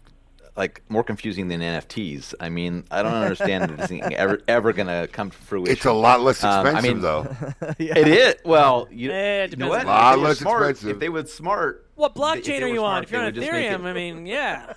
like 0.58 0.82
more 0.90 1.04
confusing 1.04 1.48
than 1.48 1.62
NFTs. 1.62 2.34
I 2.40 2.50
mean, 2.50 2.84
I 2.92 3.04
don't 3.04 3.14
understand 3.14 3.64
that 3.70 3.78
this 3.78 3.88
thing 3.88 4.02
ever 4.16 4.42
ever 4.48 4.74
gonna 4.74 5.08
come 5.08 5.30
to 5.32 5.38
fruition. 5.38 5.72
It's 5.72 5.86
a 5.86 5.94
lot 5.94 6.22
less 6.22 6.44
Um, 6.44 6.66
expensive, 6.66 6.86
I 6.86 6.94
mean, 6.94 7.02
though. 7.02 7.28
It 7.80 8.08
is. 8.08 8.36
Well, 8.44 8.88
you, 8.92 9.12
Eh, 9.12 9.44
it 9.44 9.52
you 9.52 9.58
know 9.58 9.68
depends 9.68 9.70
what? 9.70 9.78
on- 9.78 9.82
If 9.82 9.88
Lot 9.88 10.16
they 10.18 10.22
less 10.24 10.38
smart, 10.40 10.62
expensive. 10.72 10.90
If 10.90 11.00
they 11.00 11.10
would 11.10 11.30
smart. 11.30 11.86
What 11.96 12.16
blockchain 12.16 12.62
are 12.62 12.68
were 12.68 12.74
you 12.74 12.84
on? 12.84 13.04
If 13.04 13.12
you're 13.12 13.22
they 13.22 13.28
on 13.28 13.34
would 13.34 13.36
just 13.36 13.52
make 13.52 13.72
it- 13.72 13.80
Ethereum, 13.80 13.86
I 13.86 13.94
mean, 13.94 14.26
yeah. 14.26 14.74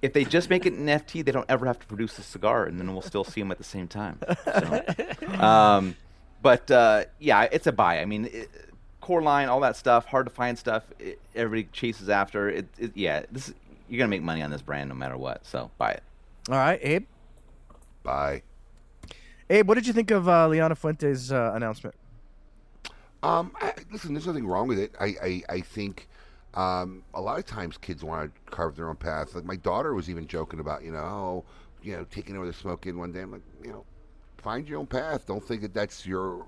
if 0.00 0.12
they 0.12 0.24
just 0.24 0.48
make 0.50 0.64
it 0.66 0.72
an 0.74 0.86
NFT, 0.86 1.24
they 1.24 1.32
don't 1.32 1.46
ever 1.48 1.66
have 1.66 1.78
to 1.80 1.86
produce 1.86 2.18
a 2.18 2.22
cigar, 2.22 2.64
and 2.66 2.78
then 2.78 2.92
we'll 2.92 3.02
still 3.02 3.24
see 3.24 3.40
them 3.40 3.50
at 3.50 3.58
the 3.58 3.64
same 3.64 3.88
time. 3.88 4.18
So, 4.44 4.82
um, 5.44 5.96
but 6.42 6.70
uh, 6.70 7.04
yeah, 7.18 7.42
it's 7.50 7.66
a 7.66 7.72
buy. 7.72 8.00
I 8.00 8.04
mean, 8.04 8.26
it, 8.26 8.48
core 9.00 9.22
line, 9.22 9.48
all 9.48 9.60
that 9.60 9.76
stuff, 9.76 10.06
hard 10.06 10.26
to 10.26 10.32
find 10.32 10.58
stuff. 10.58 10.84
It, 10.98 11.20
everybody 11.34 11.68
chases 11.72 12.08
after 12.08 12.48
it, 12.48 12.66
it. 12.78 12.92
Yeah, 12.96 13.22
this 13.32 13.48
is, 13.48 13.54
you're 13.88 13.98
gonna 13.98 14.08
make 14.08 14.22
money 14.22 14.42
on 14.42 14.50
this 14.50 14.62
brand 14.62 14.88
no 14.88 14.94
matter 14.94 15.16
what. 15.16 15.46
So 15.46 15.70
buy 15.78 15.92
it. 15.92 16.02
All 16.48 16.56
right, 16.56 16.80
Abe. 16.82 17.06
Bye. 18.02 18.42
Abe, 19.50 19.68
what 19.68 19.74
did 19.74 19.86
you 19.86 19.92
think 19.92 20.10
of 20.10 20.28
uh, 20.28 20.48
Liana 20.48 20.74
Fuente's 20.74 21.30
uh, 21.30 21.52
announcement? 21.54 21.94
Um, 23.22 23.52
I, 23.60 23.72
listen, 23.90 24.12
there's 24.12 24.26
nothing 24.26 24.46
wrong 24.46 24.68
with 24.68 24.78
it. 24.78 24.94
I, 25.00 25.14
I, 25.22 25.42
I 25.48 25.60
think 25.60 26.08
um, 26.52 27.02
a 27.14 27.20
lot 27.20 27.38
of 27.38 27.46
times 27.46 27.78
kids 27.78 28.04
want 28.04 28.34
to 28.34 28.50
carve 28.50 28.76
their 28.76 28.88
own 28.88 28.96
path. 28.96 29.34
Like 29.34 29.44
my 29.44 29.56
daughter 29.56 29.94
was 29.94 30.10
even 30.10 30.26
joking 30.26 30.60
about, 30.60 30.84
you 30.84 30.92
know, 30.92 30.98
oh, 30.98 31.44
you 31.82 31.96
know, 31.96 32.04
taking 32.10 32.36
over 32.36 32.46
the 32.46 32.52
Smoke 32.52 32.86
Inn 32.86 32.98
one 32.98 33.12
day. 33.12 33.20
I'm 33.20 33.32
like, 33.32 33.42
you 33.62 33.70
know, 33.70 33.84
find 34.38 34.68
your 34.68 34.78
own 34.78 34.86
path. 34.86 35.26
Don't 35.26 35.42
think 35.42 35.62
that 35.62 35.72
that's 35.72 36.06
your 36.06 36.46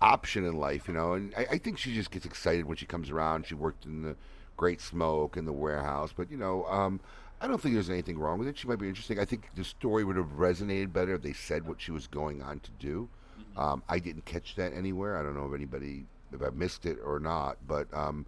option 0.00 0.44
in 0.44 0.56
life, 0.56 0.88
you 0.88 0.94
know. 0.94 1.14
And 1.14 1.34
I, 1.36 1.46
I 1.52 1.58
think 1.58 1.78
she 1.78 1.94
just 1.94 2.10
gets 2.10 2.24
excited 2.24 2.64
when 2.64 2.76
she 2.76 2.86
comes 2.86 3.10
around. 3.10 3.46
She 3.46 3.54
worked 3.54 3.84
in 3.84 4.02
the 4.02 4.16
Great 4.56 4.80
Smoke 4.80 5.36
in 5.36 5.44
the 5.44 5.52
warehouse, 5.52 6.12
but 6.16 6.30
you 6.30 6.36
know, 6.36 6.64
um, 6.66 7.00
I 7.40 7.48
don't 7.48 7.60
think 7.60 7.74
there's 7.74 7.90
anything 7.90 8.18
wrong 8.18 8.38
with 8.38 8.48
it. 8.48 8.56
She 8.56 8.68
might 8.68 8.78
be 8.78 8.88
interesting. 8.88 9.18
I 9.18 9.24
think 9.24 9.50
the 9.54 9.64
story 9.64 10.04
would 10.04 10.16
have 10.16 10.38
resonated 10.38 10.92
better 10.92 11.14
if 11.14 11.22
they 11.22 11.32
said 11.32 11.66
what 11.66 11.80
she 11.80 11.92
was 11.92 12.06
going 12.06 12.42
on 12.42 12.60
to 12.60 12.70
do. 12.78 13.08
Um, 13.56 13.82
I 13.88 13.98
didn't 13.98 14.24
catch 14.24 14.56
that 14.56 14.72
anywhere. 14.72 15.16
I 15.16 15.22
don't 15.22 15.34
know 15.36 15.46
if 15.46 15.54
anybody 15.54 16.06
if 16.32 16.42
I 16.42 16.50
missed 16.50 16.86
it 16.86 16.98
or 17.04 17.20
not, 17.20 17.58
but 17.66 17.86
um, 17.94 18.26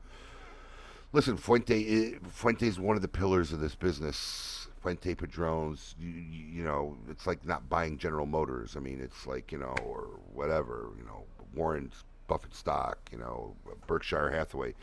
listen, 1.13 1.37
Fuente 1.37 1.81
is, 1.81 2.19
Fuente 2.29 2.67
is 2.67 2.79
one 2.79 2.95
of 2.97 3.03
the 3.03 3.09
pillars 3.09 3.53
of 3.53 3.61
this 3.61 3.75
business. 3.75 4.69
Fuente 4.81 5.15
Padrones, 5.15 5.97
you, 5.99 6.11
you 6.11 6.47
you 6.59 6.63
know, 6.63 6.97
it's 7.11 7.27
like 7.27 7.45
not 7.45 7.69
buying 7.69 7.99
General 7.99 8.27
Motors. 8.27 8.77
I 8.77 8.81
mean, 8.81 9.01
it's 9.01 9.27
like 9.27 9.51
you 9.51 9.59
know, 9.59 9.75
or 9.85 10.21
whatever, 10.33 10.91
you 10.97 11.05
know, 11.05 11.25
Warren's 11.55 12.05
Buffett 12.29 12.55
stock, 12.55 12.99
you 13.11 13.19
know, 13.19 13.57
Berkshire 13.87 14.31
Hathaway. 14.31 14.75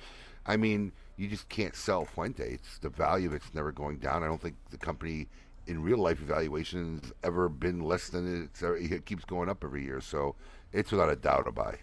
I 0.45 0.57
mean, 0.57 0.91
you 1.18 1.28
just 1.28 1.48
can't 1.49 1.76
sell 1.76 2.06
Fuente. 2.06 2.53
It's 2.53 2.78
the 2.80 2.90
value 2.90 3.28
of 3.30 3.34
it's 3.34 3.53
never 3.53 3.72
going 3.72 3.98
down. 3.98 4.24
I 4.24 4.28
don't 4.28 4.41
think 4.41 4.56
the 4.72 4.78
company 4.78 5.28
in 5.68 5.82
real 5.82 5.98
life 5.99 6.20
evaluations 6.22 7.11
ever 7.24 7.48
been 7.49 7.80
less 7.82 8.10
than 8.10 8.45
it's. 8.45 8.61
It 8.61 9.06
keeps 9.06 9.24
going 9.26 9.49
up 9.49 9.64
every 9.64 9.84
year, 9.84 10.02
so 10.02 10.36
it's 10.74 10.91
without 10.91 11.10
a 11.10 11.15
doubt 11.15 11.48
a 11.48 11.52
buy. 11.52 11.78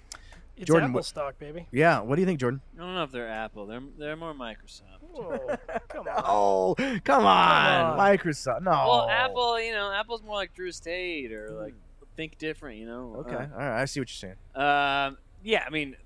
It's 0.57 0.67
Jordan, 0.67 0.91
Apple 0.91 0.97
what- 0.99 1.05
stock, 1.07 1.39
baby. 1.39 1.67
Yeah, 1.71 2.01
what 2.01 2.17
do 2.17 2.21
you 2.21 2.27
think, 2.27 2.39
Jordan? 2.39 2.61
I 2.77 2.81
don't 2.83 2.95
know 2.95 3.05
if 3.05 3.13
they're 3.13 3.29
Apple. 3.31 3.65
They're 3.65 3.81
they're 3.99 4.17
more 4.17 4.35
Microsoft. 4.35 5.01
Whoa, 5.01 5.57
come 5.89 6.07
on. 6.15 6.23
Oh, 6.27 6.75
come 7.03 7.25
on, 7.25 7.85
on. 7.85 7.99
Microsoft. 7.99 8.63
No. 8.63 8.71
Well, 8.73 9.09
Apple, 9.09 9.59
you 9.61 9.73
know, 9.73 9.91
Apple's 9.91 10.23
more 10.23 10.35
like 10.35 10.53
Drew 10.55 10.69
Estate 10.69 11.33
or 11.33 11.51
like 11.53 11.73
think 12.15 12.37
different. 12.37 12.79
You 12.79 12.87
know. 12.87 13.15
Okay, 13.21 13.35
all 13.37 13.59
right. 13.59 13.81
I 13.81 13.87
see 13.87 14.01
what 14.01 14.11
you're 14.11 14.31
saying. 14.31 14.37
Uh, 14.55 15.09
um, 15.09 15.19
yeah, 15.43 15.65
I 15.67 15.71
mean, 15.71 15.97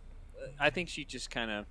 I 0.60 0.70
think 0.70 0.88
she 0.88 1.04
just 1.04 1.30
kind 1.32 1.50
of 1.50 1.66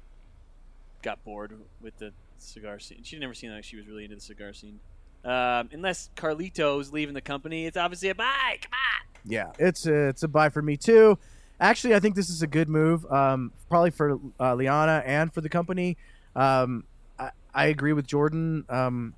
got 1.04 1.24
bored 1.24 1.54
with 1.82 1.98
the 1.98 2.12
cigar 2.40 2.80
scene. 2.80 3.04
She'd 3.04 3.20
never 3.20 3.34
seen 3.34 3.52
like 3.52 3.64
she 3.64 3.76
was 3.76 3.88
really 3.88 4.06
into 4.06 4.16
the 4.16 4.22
cigar 4.22 4.54
scene. 4.54 4.80
Um, 5.24 5.70
unless 5.72 6.10
Carlito's 6.16 6.92
leaving 6.92 7.14
the 7.14 7.22
company, 7.22 7.66
it's 7.66 7.78
obviously 7.78 8.10
a 8.10 8.16
buy. 8.16 8.58
Come 8.62 8.72
on. 8.74 9.32
Yeah, 9.32 9.52
it's 9.60 9.86
a, 9.86 10.10
it's 10.10 10.24
a 10.24 10.28
buy 10.28 10.50
for 10.50 10.62
me 10.62 10.76
too. 10.76 11.18
Actually, 11.60 11.96
I 11.96 12.00
think 12.00 12.16
this 12.16 12.30
is 12.30 12.42
a 12.42 12.48
good 12.48 12.68
move, 12.68 13.06
um, 13.12 13.54
probably 13.70 13.92
for 13.92 14.20
uh, 14.40 14.56
Liana 14.56 15.02
and 15.06 15.34
for 15.34 15.40
the 15.40 15.50
company. 15.50 15.98
Um, 16.36 16.84
I, 17.18 17.30
I 17.54 17.66
agree 17.68 17.94
with 17.94 18.06
Jordan. 18.06 18.66
Um, 18.68 19.14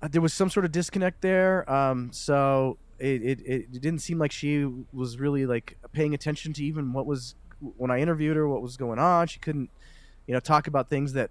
uh, 0.00 0.08
there 0.08 0.22
was 0.22 0.32
some 0.32 0.48
sort 0.48 0.64
of 0.64 0.72
disconnect 0.72 1.20
there, 1.20 1.70
um, 1.70 2.12
so 2.12 2.78
it, 2.98 3.22
it, 3.22 3.40
it 3.44 3.72
didn't 3.72 3.98
seem 3.98 4.18
like 4.18 4.32
she 4.32 4.64
was 4.92 5.18
really 5.18 5.44
like 5.44 5.76
paying 5.92 6.14
attention 6.14 6.52
to 6.54 6.64
even 6.64 6.92
what 6.92 7.04
was 7.04 7.34
when 7.76 7.90
I 7.90 8.00
interviewed 8.00 8.36
her, 8.36 8.48
what 8.48 8.62
was 8.62 8.76
going 8.76 8.98
on. 8.98 9.26
She 9.26 9.38
couldn't, 9.38 9.70
you 10.26 10.34
know, 10.34 10.40
talk 10.40 10.66
about 10.66 10.88
things 10.88 11.12
that 11.14 11.30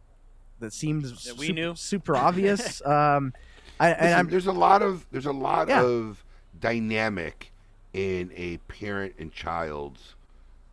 that 0.59 0.71
seemed 0.73 1.03
That 1.05 1.35
we 1.37 1.47
sup- 1.47 1.55
knew. 1.55 1.75
super 1.75 2.15
obvious. 2.15 2.81
um, 2.85 3.33
I, 3.79 3.89
and 3.89 4.01
Listen, 4.01 4.19
I'm 4.19 4.29
there's 4.29 4.47
a 4.47 4.51
lot 4.53 4.81
of 4.81 5.05
there's 5.11 5.25
a 5.25 5.31
lot 5.33 5.67
Yeah. 5.67 5.83
of 5.83 6.23
dynamic 6.59 7.51
in 7.93 8.31
a 8.35 8.57
parent 8.67 9.15
and 9.19 9.31
child's 9.31 10.15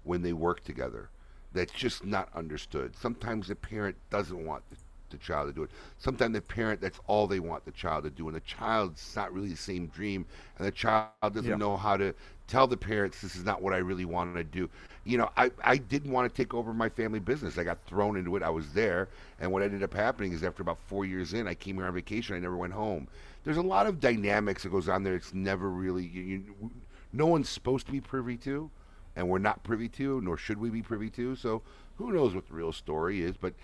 when 0.04 0.22
they 0.22 0.32
work 0.32 0.62
together 0.64 1.08
that's 1.52 1.72
just 1.72 2.04
not 2.04 2.28
understood. 2.34 2.96
Sometimes 2.96 3.48
the 3.48 3.54
parent 3.54 3.96
doesn't 4.10 4.44
want 4.46 4.62
the 4.70 4.76
the 5.12 5.18
child 5.18 5.48
to 5.48 5.54
do 5.54 5.62
it. 5.62 5.70
Sometimes 5.98 6.34
the 6.34 6.42
parent, 6.42 6.80
that's 6.80 7.00
all 7.06 7.26
they 7.26 7.40
want 7.40 7.64
the 7.64 7.72
child 7.72 8.04
to 8.04 8.10
do, 8.10 8.28
and 8.28 8.36
the 8.36 8.40
child's 8.40 9.14
not 9.16 9.32
really 9.32 9.50
the 9.50 9.56
same 9.56 9.86
dream, 9.88 10.26
and 10.58 10.66
the 10.66 10.72
child 10.72 11.08
doesn't 11.32 11.34
Yeah. 11.42 11.56
know 11.58 11.76
how 11.76 11.96
to 11.96 12.14
tell 12.48 12.66
the 12.66 12.76
parents 12.76 13.20
this 13.20 13.36
is 13.36 13.44
not 13.44 13.62
what 13.62 13.72
I 13.72 13.78
really 13.78 14.04
wanted 14.04 14.34
to 14.34 14.44
do. 14.44 14.68
You 15.04 15.18
know, 15.18 15.30
I, 15.36 15.50
I 15.62 15.76
didn't 15.78 16.10
want 16.12 16.32
to 16.32 16.36
take 16.42 16.54
over 16.54 16.72
my 16.72 16.88
family 16.88 17.20
business. 17.20 17.58
I 17.58 17.64
got 17.64 17.78
thrown 17.86 18.16
into 18.16 18.36
it. 18.36 18.42
I 18.42 18.50
was 18.50 18.72
there, 18.72 19.08
and 19.40 19.50
what 19.52 19.62
ended 19.62 19.82
up 19.82 19.94
happening 19.94 20.32
is 20.32 20.42
after 20.42 20.62
about 20.62 20.78
four 20.78 21.04
years 21.04 21.32
in, 21.34 21.46
I 21.48 21.54
came 21.54 21.76
here 21.76 21.86
on 21.86 21.94
vacation. 21.94 22.36
I 22.36 22.40
never 22.40 22.56
went 22.56 22.72
home. 22.72 23.08
There's 23.44 23.56
a 23.56 23.62
lot 23.62 23.86
of 23.86 24.00
dynamics 24.00 24.62
that 24.64 24.70
goes 24.70 24.88
on 24.88 25.02
there. 25.04 25.14
It's 25.14 25.34
never 25.34 25.70
really 25.70 26.06
you, 26.06 26.22
you, 26.22 26.70
no 27.12 27.26
one's 27.26 27.48
supposed 27.48 27.86
to 27.86 27.92
be 27.92 28.00
privy 28.00 28.36
to, 28.38 28.70
and 29.16 29.28
we're 29.28 29.38
not 29.38 29.62
privy 29.64 29.88
to, 29.88 30.20
nor 30.22 30.36
should 30.36 30.58
we 30.58 30.70
be 30.70 30.82
privy 30.82 31.10
to. 31.10 31.36
So 31.36 31.62
who 31.96 32.12
knows 32.12 32.34
what 32.34 32.46
the 32.46 32.54
real 32.54 32.72
story 32.72 33.22
is? 33.22 33.36
But 33.36 33.54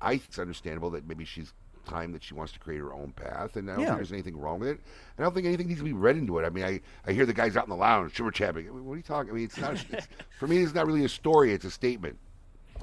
I 0.00 0.10
think 0.12 0.24
it's 0.28 0.38
understandable 0.38 0.90
that 0.90 1.06
maybe 1.06 1.24
she's 1.24 1.52
time 1.86 2.12
that 2.12 2.22
she 2.22 2.34
wants 2.34 2.52
to 2.52 2.58
create 2.58 2.78
her 2.78 2.92
own 2.92 3.12
path, 3.12 3.56
and 3.56 3.68
I 3.70 3.74
don't 3.74 3.80
Yeah. 3.82 3.86
think 3.88 3.98
there's 3.98 4.12
anything 4.12 4.38
wrong 4.38 4.60
with 4.60 4.68
it. 4.68 4.80
I 5.18 5.22
don't 5.22 5.34
think 5.34 5.46
anything 5.46 5.66
needs 5.66 5.80
to 5.80 5.84
be 5.84 5.92
read 5.94 6.16
into 6.16 6.38
it. 6.38 6.44
I 6.44 6.50
mean, 6.50 6.64
I, 6.64 6.80
I 7.06 7.12
hear 7.12 7.26
the 7.26 7.32
guys 7.32 7.56
out 7.56 7.64
in 7.64 7.70
the 7.70 7.76
lounge 7.76 8.14
shimmer 8.14 8.30
chapping. 8.30 8.68
I 8.68 8.70
mean, 8.70 8.84
what 8.84 8.94
are 8.94 8.96
you 8.98 9.02
talking? 9.02 9.30
I 9.30 9.34
mean, 9.34 9.44
it's 9.44 9.58
not. 9.58 9.72
It's, 9.90 10.06
for 10.38 10.46
me, 10.46 10.58
it's 10.62 10.74
not 10.74 10.86
really 10.86 11.04
a 11.04 11.08
story. 11.08 11.52
It's 11.52 11.64
a 11.64 11.70
statement. 11.70 12.18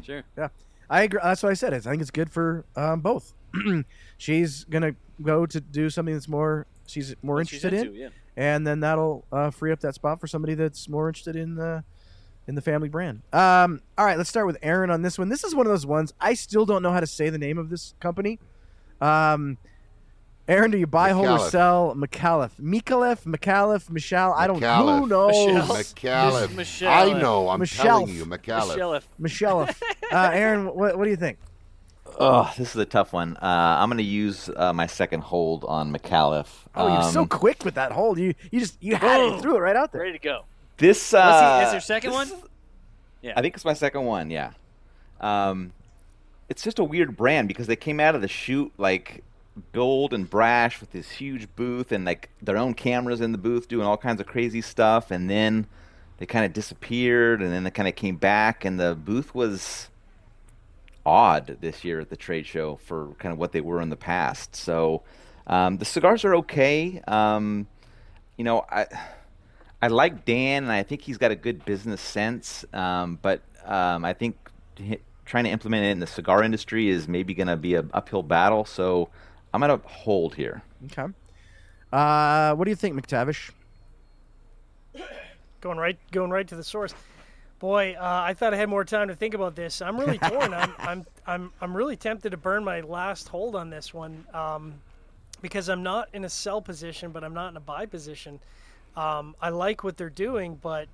Sure. 0.03 0.23
Yeah, 0.37 0.49
I 0.89 1.03
agree. 1.03 1.19
That's 1.23 1.43
what 1.43 1.51
I 1.51 1.53
said. 1.55 1.73
I 1.73 1.79
think 1.79 2.01
it's 2.01 2.11
good 2.11 2.31
for 2.31 2.65
um, 2.75 3.01
both. 3.01 3.33
she's 4.17 4.63
gonna 4.65 4.95
go 5.21 5.45
to 5.45 5.61
do 5.61 5.89
something 5.89 6.13
that's 6.13 6.27
more 6.27 6.65
she's 6.85 7.15
more 7.21 7.35
What 7.37 7.47
she's 7.47 7.63
interested 7.63 7.95
in, 7.95 8.01
yeah. 8.01 8.09
and 8.35 8.65
then 8.67 8.79
that'll 8.81 9.25
uh, 9.31 9.49
free 9.51 9.71
up 9.71 9.79
that 9.81 9.95
spot 9.95 10.19
for 10.19 10.27
somebody 10.27 10.53
that's 10.53 10.87
more 10.89 11.07
interested 11.07 11.35
in 11.35 11.55
the 11.55 11.83
in 12.47 12.55
the 12.55 12.61
family 12.61 12.89
brand. 12.89 13.21
Um, 13.33 13.81
all 13.97 14.05
right, 14.05 14.17
let's 14.17 14.29
start 14.29 14.45
with 14.47 14.57
Aaron 14.61 14.89
on 14.89 15.01
this 15.01 15.17
one. 15.19 15.29
This 15.29 15.43
is 15.43 15.53
one 15.53 15.65
of 15.65 15.71
those 15.71 15.85
ones 15.85 16.13
I 16.19 16.33
still 16.33 16.65
don't 16.65 16.81
know 16.81 16.91
how 16.91 16.99
to 17.01 17.07
say 17.07 17.29
the 17.29 17.37
name 17.37 17.57
of 17.57 17.69
this 17.69 17.93
company. 17.99 18.39
Um, 19.01 19.57
Aaron, 20.47 20.71
do 20.71 20.77
you 20.77 20.87
buy, 20.87 21.09
hold, 21.11 21.27
or 21.27 21.39
sell 21.49 21.93
Micallef? 21.93 22.51
Micallef, 22.57 23.25
Micallef, 23.25 23.89
Michelle? 23.89 24.31
I 24.31 24.47
don't. 24.47 24.59
Who 24.59 24.65
Micallef. 24.65 25.07
knows? 25.09 25.67
Micallef. 25.69 26.55
Michelle. 26.55 27.15
I 27.15 27.19
know. 27.19 27.49
I'm 27.49 27.59
Michelle. 27.59 27.83
telling 27.83 28.15
you, 28.15 28.25
Micallef. 28.25 28.69
Michelle, 28.69 29.01
Michelle. 29.19 29.61
uh, 30.13 30.29
Aaron, 30.33 30.67
what, 30.73 30.97
what 30.97 31.03
do 31.03 31.09
you 31.09 31.17
think? 31.17 31.37
Oh, 32.19 32.51
this 32.57 32.69
is 32.69 32.77
a 32.77 32.85
tough 32.85 33.11
one. 33.11 33.35
Uh, 33.35 33.77
I'm 33.79 33.89
going 33.89 33.97
to 33.97 34.03
use 34.03 34.49
uh, 34.55 34.71
my 34.71 34.87
second 34.87 35.21
hold 35.21 35.65
on 35.65 35.91
Micallef. 35.93 36.47
Oh, 36.73 36.87
you're 36.93 37.11
so 37.11 37.21
Um, 37.23 37.27
quick 37.27 37.65
with 37.65 37.75
that 37.75 37.91
hold. 37.91 38.17
You 38.17 38.33
you 38.49 38.61
just 38.61 38.81
you 38.81 38.95
had 38.95 39.19
it, 39.19 39.41
threw 39.41 39.57
it 39.57 39.59
right 39.59 39.75
out 39.75 39.91
there. 39.91 40.01
ready 40.01 40.13
to 40.13 40.19
go. 40.23 40.45
This 40.77 41.13
uh, 41.13 41.59
he- 41.59 41.65
is 41.65 41.71
there 41.71 41.79
a 41.79 41.81
second 41.81 42.11
this 42.11 42.31
one? 42.31 42.41
Yeah. 43.21 43.33
I 43.35 43.41
think 43.41 43.55
it's 43.55 43.65
my 43.65 43.73
second 43.73 44.05
one. 44.05 44.29
Yeah. 44.29 44.51
Um, 45.19 45.73
it's 46.49 46.63
just 46.63 46.79
a 46.79 46.83
weird 46.83 47.17
brand 47.17 47.47
because 47.47 47.67
they 47.67 47.75
came 47.75 47.99
out 47.99 48.15
of 48.15 48.21
the 48.21 48.27
shoot 48.27 48.71
like 48.77 49.23
bold 49.71 50.13
and 50.13 50.29
brash 50.29 50.79
with 50.79 50.91
this 50.91 51.09
huge 51.11 51.47
booth 51.55 51.91
and 51.91 52.05
like 52.05 52.29
their 52.41 52.57
own 52.57 52.73
cameras 52.75 53.21
in 53.21 53.31
the 53.31 53.37
booth 53.37 53.67
doing 53.67 53.85
all 53.85 53.97
kinds 53.97 54.21
of 54.21 54.27
crazy 54.27 54.61
stuff, 54.61 55.11
and 55.11 55.29
then 55.29 55.65
they 56.19 56.25
kind 56.25 56.45
of 56.45 56.53
disappeared, 56.53 57.41
and 57.41 57.51
then 57.51 57.63
they 57.63 57.71
kind 57.71 57.87
of 57.87 57.95
came 57.95 58.15
back, 58.17 58.63
and 58.65 58.79
the 58.79 58.95
booth 58.95 59.33
was 59.35 59.89
odd 61.05 61.57
this 61.61 61.83
year 61.83 61.99
at 61.99 62.09
the 62.09 62.17
trade 62.17 62.45
show 62.45 62.75
for 62.75 63.13
kind 63.17 63.31
of 63.33 63.39
what 63.39 63.51
they 63.51 63.61
were 63.61 63.81
in 63.81 63.89
the 63.89 63.95
past. 63.95 64.55
So 64.55 65.03
um, 65.47 65.77
the 65.77 65.85
cigars 65.85 66.23
are 66.25 66.35
okay. 66.35 67.01
Um, 67.07 67.67
you 68.37 68.43
know, 68.43 68.65
I 68.69 68.85
I 69.81 69.87
like 69.87 70.25
Dan, 70.25 70.63
and 70.63 70.71
I 70.71 70.83
think 70.83 71.01
he's 71.01 71.17
got 71.17 71.31
a 71.31 71.35
good 71.35 71.63
business 71.65 72.01
sense. 72.01 72.65
Um, 72.73 73.19
but 73.21 73.41
um, 73.65 74.03
I 74.05 74.13
think 74.13 74.35
h- 74.79 75.01
trying 75.25 75.43
to 75.43 75.49
implement 75.51 75.85
it 75.85 75.89
in 75.89 75.99
the 75.99 76.07
cigar 76.07 76.43
industry 76.43 76.89
is 76.89 77.07
maybe 77.07 77.33
going 77.33 77.47
to 77.47 77.57
be 77.57 77.75
an 77.75 77.91
uphill 77.93 78.23
battle. 78.23 78.65
So 78.65 79.09
I'm 79.53 79.61
going 79.61 79.79
to 79.79 79.87
hold 79.87 80.35
here. 80.35 80.63
Okay. 80.85 81.13
Uh, 81.91 82.55
what 82.55 82.65
do 82.65 82.71
you 82.71 82.75
think, 82.75 82.95
McTavish? 82.95 83.51
Going 85.59 85.79
right, 85.79 85.97
going 86.11 86.29
right 86.29 86.47
to 86.47 86.55
the 86.55 86.63
source. 86.63 86.93
Boy, 87.57 87.95
uh, 87.99 88.21
I 88.23 88.35
thought 88.35 88.53
I 88.53 88.57
had 88.57 88.69
more 88.69 88.85
time 88.85 89.07
to 89.07 89.15
think 89.15 89.33
about 89.33 89.55
this. 89.55 89.81
I'm 89.81 89.99
really 89.99 90.17
torn. 90.19 90.53
I'm, 90.53 90.73
I'm, 90.77 91.05
I'm, 91.25 91.51
I'm 91.59 91.75
really 91.75 91.95
tempted 91.95 92.29
to 92.29 92.37
burn 92.37 92.63
my 92.63 92.81
last 92.81 93.27
hold 93.27 93.55
on 93.55 93.71
this 93.71 93.91
one 93.91 94.23
um, 94.35 94.75
because 95.41 95.67
I'm 95.67 95.81
not 95.81 96.09
in 96.13 96.25
a 96.25 96.29
sell 96.29 96.61
position, 96.61 97.11
but 97.11 97.23
I'm 97.23 97.33
not 97.33 97.49
in 97.49 97.57
a 97.57 97.61
buy 97.61 97.87
position. 97.87 98.39
Um, 98.97 99.35
I 99.39 99.49
like 99.49 99.83
what 99.83 99.95
they're 99.95 100.09
doing, 100.09 100.55
but 100.55 100.89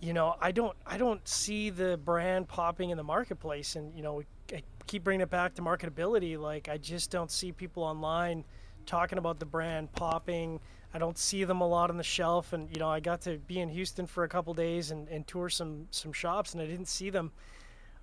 you 0.00 0.12
know, 0.12 0.36
I 0.40 0.52
don't, 0.52 0.76
I 0.86 0.96
don't 0.96 1.26
see 1.28 1.70
the 1.70 1.96
brand 1.96 2.48
popping 2.48 2.90
in 2.90 2.96
the 2.96 3.04
marketplace. 3.04 3.76
And 3.76 3.94
you 3.94 4.02
know, 4.02 4.22
I 4.52 4.62
keep 4.86 5.04
bringing 5.04 5.20
it 5.20 5.30
back 5.30 5.54
to 5.56 5.62
marketability. 5.62 6.38
Like, 6.38 6.68
I 6.68 6.78
just 6.78 7.10
don't 7.10 7.30
see 7.30 7.52
people 7.52 7.82
online 7.82 8.44
talking 8.86 9.18
about 9.18 9.40
the 9.40 9.46
brand 9.46 9.92
popping. 9.92 10.60
I 10.94 10.98
don't 10.98 11.18
see 11.18 11.44
them 11.44 11.60
a 11.60 11.66
lot 11.66 11.90
on 11.90 11.96
the 11.96 12.02
shelf, 12.02 12.52
and 12.52 12.68
you 12.70 12.78
know 12.78 12.88
I 12.88 13.00
got 13.00 13.22
to 13.22 13.38
be 13.38 13.60
in 13.60 13.70
Houston 13.70 14.06
for 14.06 14.24
a 14.24 14.28
couple 14.28 14.52
days 14.54 14.90
and, 14.90 15.08
and 15.08 15.26
tour 15.26 15.48
some 15.48 15.86
some 15.90 16.12
shops, 16.12 16.52
and 16.52 16.62
I 16.62 16.66
didn't 16.66 16.88
see 16.88 17.10
them. 17.10 17.32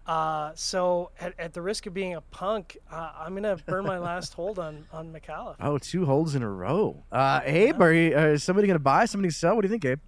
Uh, 0.10 0.52
so 0.56 1.12
at, 1.20 1.36
at 1.38 1.54
the 1.54 1.62
risk 1.62 1.86
of 1.86 1.94
being 1.94 2.16
a 2.16 2.22
punk, 2.22 2.80
uh, 2.92 3.12
I'm 3.16 3.36
gonna 3.36 3.58
burn 3.68 3.86
my 3.86 4.00
last 4.10 4.34
hold 4.34 4.58
on 4.58 4.88
on 4.92 5.14
Micallef. 5.14 5.56
Oh, 5.60 5.78
two 5.78 6.04
holds 6.04 6.34
in 6.34 6.42
a 6.42 6.50
row. 6.50 7.04
Uh, 7.12 7.42
Abe, 7.44 7.80
are 7.80 7.94
you, 7.94 8.18
uh, 8.18 8.22
is 8.30 8.44
somebody 8.44 8.66
going 8.66 8.74
to 8.74 8.84
buy? 8.84 9.06
Somebody 9.06 9.30
sell? 9.30 9.54
What 9.54 9.62
do 9.62 9.68
you 9.68 9.72
think, 9.72 9.86
Abe? 9.86 10.00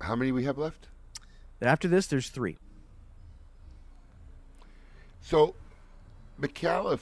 How 0.00 0.14
many 0.14 0.30
we 0.30 0.44
have 0.44 0.56
left? 0.56 0.86
After 1.60 1.88
this, 1.88 2.06
there's 2.06 2.28
three. 2.28 2.56
So, 5.20 5.56
Micallef 6.40 7.00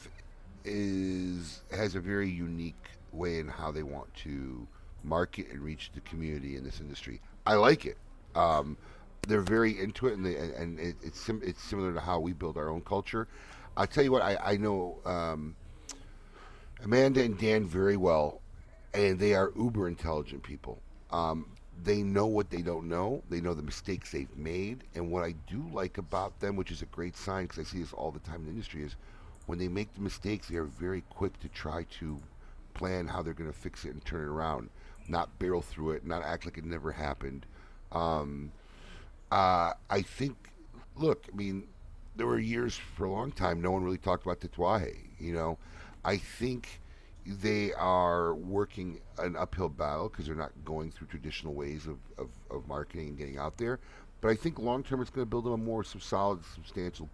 is 0.65 1.61
has 1.71 1.97
a 1.97 2.01
very 2.01 2.31
unique 2.31 2.87
way 3.13 3.41
in 3.41 3.49
how 3.49 3.71
they 3.71 3.83
want 3.83 4.15
to 4.15 4.67
market 5.05 5.51
and 5.51 5.61
reach 5.61 5.91
the 5.95 6.01
community 6.01 6.57
in 6.57 6.65
this 6.65 6.81
industry. 6.81 7.21
I 7.45 7.57
like 7.57 7.85
it. 7.85 7.99
Um, 8.35 8.79
they're 9.29 9.41
very 9.41 9.79
into 9.79 10.09
it, 10.09 10.15
and 10.15 10.27
they, 10.27 10.37
and- 10.37 10.79
it, 10.81 10.97
it's 11.03 11.21
sim- 11.21 11.43
it's 11.45 11.63
similar 11.63 11.93
to 11.93 12.01
how 12.01 12.19
we 12.19 12.33
build 12.33 12.57
our 12.57 12.69
own 12.69 12.81
culture. 12.83 13.29
I'll 13.77 13.87
tell 13.87 14.05
you 14.05 14.13
what, 14.13 14.23
I, 14.23 14.37
I 14.43 14.57
know 14.57 14.99
um, 15.07 15.57
Amanda 16.85 17.23
and 17.23 17.39
Dan 17.39 17.65
very 17.65 17.97
well, 17.97 18.41
and 18.93 19.19
they 19.19 19.35
are 19.35 19.53
uber 19.57 19.89
intelligent 19.89 20.43
people. 20.43 20.79
Um, 21.11 21.47
they 21.83 22.03
know 22.03 22.27
what 22.27 22.51
they 22.51 22.63
don't 22.63 22.89
know. 22.89 23.23
They 23.31 23.41
know 23.41 23.55
the 23.55 23.63
mistakes 23.63 24.13
they've 24.13 24.37
made, 24.37 24.85
and 24.95 25.11
what 25.11 25.25
I 25.25 25.35
do 25.49 25.65
like 25.73 25.99
about 25.99 26.39
them, 26.41 26.57
which 26.57 26.71
is 26.71 26.83
a 26.83 26.87
great 26.87 27.17
sign 27.17 27.45
because 27.45 27.61
I 27.61 27.71
see 27.71 27.79
this 27.81 27.93
all 27.93 28.11
the 28.11 28.19
time 28.21 28.37
in 28.41 28.45
the 28.45 28.51
industry, 28.51 28.83
is 28.83 28.97
when 29.47 29.59
they 29.59 29.69
make 29.69 29.95
the 29.95 30.01
mistakes, 30.01 30.49
they 30.49 30.57
are 30.57 30.65
very 30.65 31.03
quick 31.11 31.39
to 31.41 31.49
try 31.49 31.85
to 32.01 32.19
plan 32.75 33.07
how 33.07 33.23
they're 33.23 33.33
going 33.35 33.51
to 33.51 33.59
fix 33.59 33.85
it 33.85 33.93
and 33.93 34.05
turn 34.05 34.23
it 34.23 34.29
around, 34.29 34.69
not 35.09 35.39
barrel 35.39 35.63
through 35.63 35.93
it, 35.93 36.05
not 36.07 36.23
act 36.23 36.45
like 36.45 36.59
it 36.59 36.65
never 36.65 36.93
happened. 36.93 37.47
Um, 37.91 38.53
uh, 39.33 39.73
I 39.89 40.03
think, 40.03 40.37
look, 40.95 41.25
I 41.33 41.35
mean, 41.35 41.67
there 42.17 42.27
were 42.27 42.39
years 42.39 42.79
for 42.95 43.07
a 43.07 43.11
long 43.11 43.33
time 43.33 43.63
no 43.63 43.71
one 43.71 43.83
really 43.83 43.97
talked 43.97 44.27
about 44.27 44.41
Tatuaje. 44.41 44.95
You 45.19 45.33
know, 45.33 45.59
I 46.05 46.19
think 46.19 46.81
they 47.25 47.73
are 47.73 48.35
working 48.35 49.01
an 49.17 49.35
uphill 49.37 49.71
battle 49.71 50.11
because 50.11 50.27
they're 50.27 50.35
not 50.35 50.53
going 50.67 50.91
through 50.91 51.07
traditional 51.07 51.55
ways 51.55 51.87
of, 51.87 51.97
of, 52.19 52.29
of 52.51 52.69
marketing 52.69 53.09
and 53.09 53.17
getting 53.17 53.39
out 53.39 53.57
there. 53.57 53.79
But 54.21 54.33
I 54.33 54.35
think 54.35 54.59
long 54.59 54.83
term 54.83 55.01
it's 55.01 55.09
going 55.09 55.27
to 55.27 55.31
build 55.31 55.47
them 55.47 55.55
a 55.55 55.57
more 55.57 55.83
solid, 55.83 56.41
substantial 56.55 57.09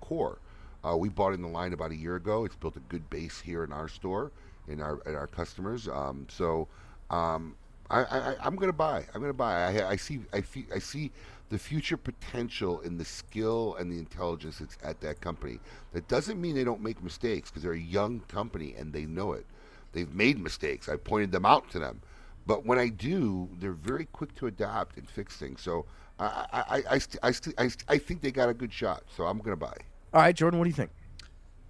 core. 0.00 0.38
Uh, 0.84 0.96
we 0.96 1.08
bought 1.08 1.32
in 1.32 1.42
the 1.42 1.48
line 1.48 1.72
about 1.72 1.92
a 1.92 1.96
year 1.96 2.16
ago. 2.16 2.44
It's 2.44 2.56
built 2.56 2.76
a 2.76 2.80
good 2.88 3.08
base 3.08 3.40
here 3.40 3.62
in 3.62 3.72
our 3.72 3.86
store, 3.86 4.32
in 4.66 4.80
our 4.80 5.00
in 5.06 5.14
our 5.14 5.28
customers. 5.28 5.86
Um, 5.86 6.26
so 6.28 6.66
um, 7.10 7.54
I, 7.90 8.00
I, 8.02 8.36
I'm 8.40 8.56
going 8.56 8.68
to 8.68 8.76
buy. 8.76 9.04
I'm 9.14 9.20
going 9.20 9.32
to 9.32 9.34
buy. 9.34 9.80
I, 9.80 9.90
I 9.90 9.96
see. 9.96 10.20
I, 10.32 10.42
I 10.74 10.78
see 10.78 11.10
the 11.48 11.58
future 11.58 11.96
potential 11.96 12.80
in 12.80 12.98
the 12.98 13.04
skill 13.04 13.76
and 13.78 13.90
the 13.90 13.98
intelligence 13.98 14.58
that's 14.58 14.76
at 14.82 15.00
that 15.00 15.20
company. 15.20 15.60
That 15.92 16.08
doesn't 16.08 16.40
mean 16.40 16.54
they 16.54 16.64
don't 16.64 16.82
make 16.82 17.02
mistakes 17.02 17.50
because 17.50 17.62
they're 17.62 17.72
a 17.72 17.78
young 17.78 18.20
company 18.28 18.74
and 18.76 18.92
they 18.92 19.06
know 19.06 19.32
it. 19.32 19.46
They've 19.92 20.12
made 20.12 20.38
mistakes. 20.38 20.88
I 20.88 20.96
pointed 20.96 21.32
them 21.32 21.46
out 21.46 21.70
to 21.70 21.78
them. 21.78 22.02
But 22.46 22.64
when 22.64 22.78
I 22.78 22.88
do, 22.88 23.48
they're 23.58 23.72
very 23.72 24.06
quick 24.06 24.34
to 24.36 24.46
adapt 24.46 24.96
and 24.96 25.08
fix 25.08 25.36
things. 25.36 25.62
So 25.62 25.86
I, 26.18 26.46
I, 26.52 26.60
I, 26.60 26.82
I, 26.90 26.98
st- 26.98 27.18
I, 27.22 27.30
st- 27.30 27.54
I, 27.58 27.68
st- 27.68 27.84
I 27.88 27.98
think 27.98 28.22
they 28.22 28.30
got 28.30 28.48
a 28.48 28.54
good 28.54 28.72
shot. 28.72 29.04
So 29.16 29.24
I'm 29.24 29.38
going 29.38 29.50
to 29.50 29.56
buy. 29.56 29.76
All 30.12 30.20
right, 30.20 30.34
Jordan, 30.34 30.58
what 30.58 30.64
do 30.64 30.70
you 30.70 30.74
think? 30.74 30.90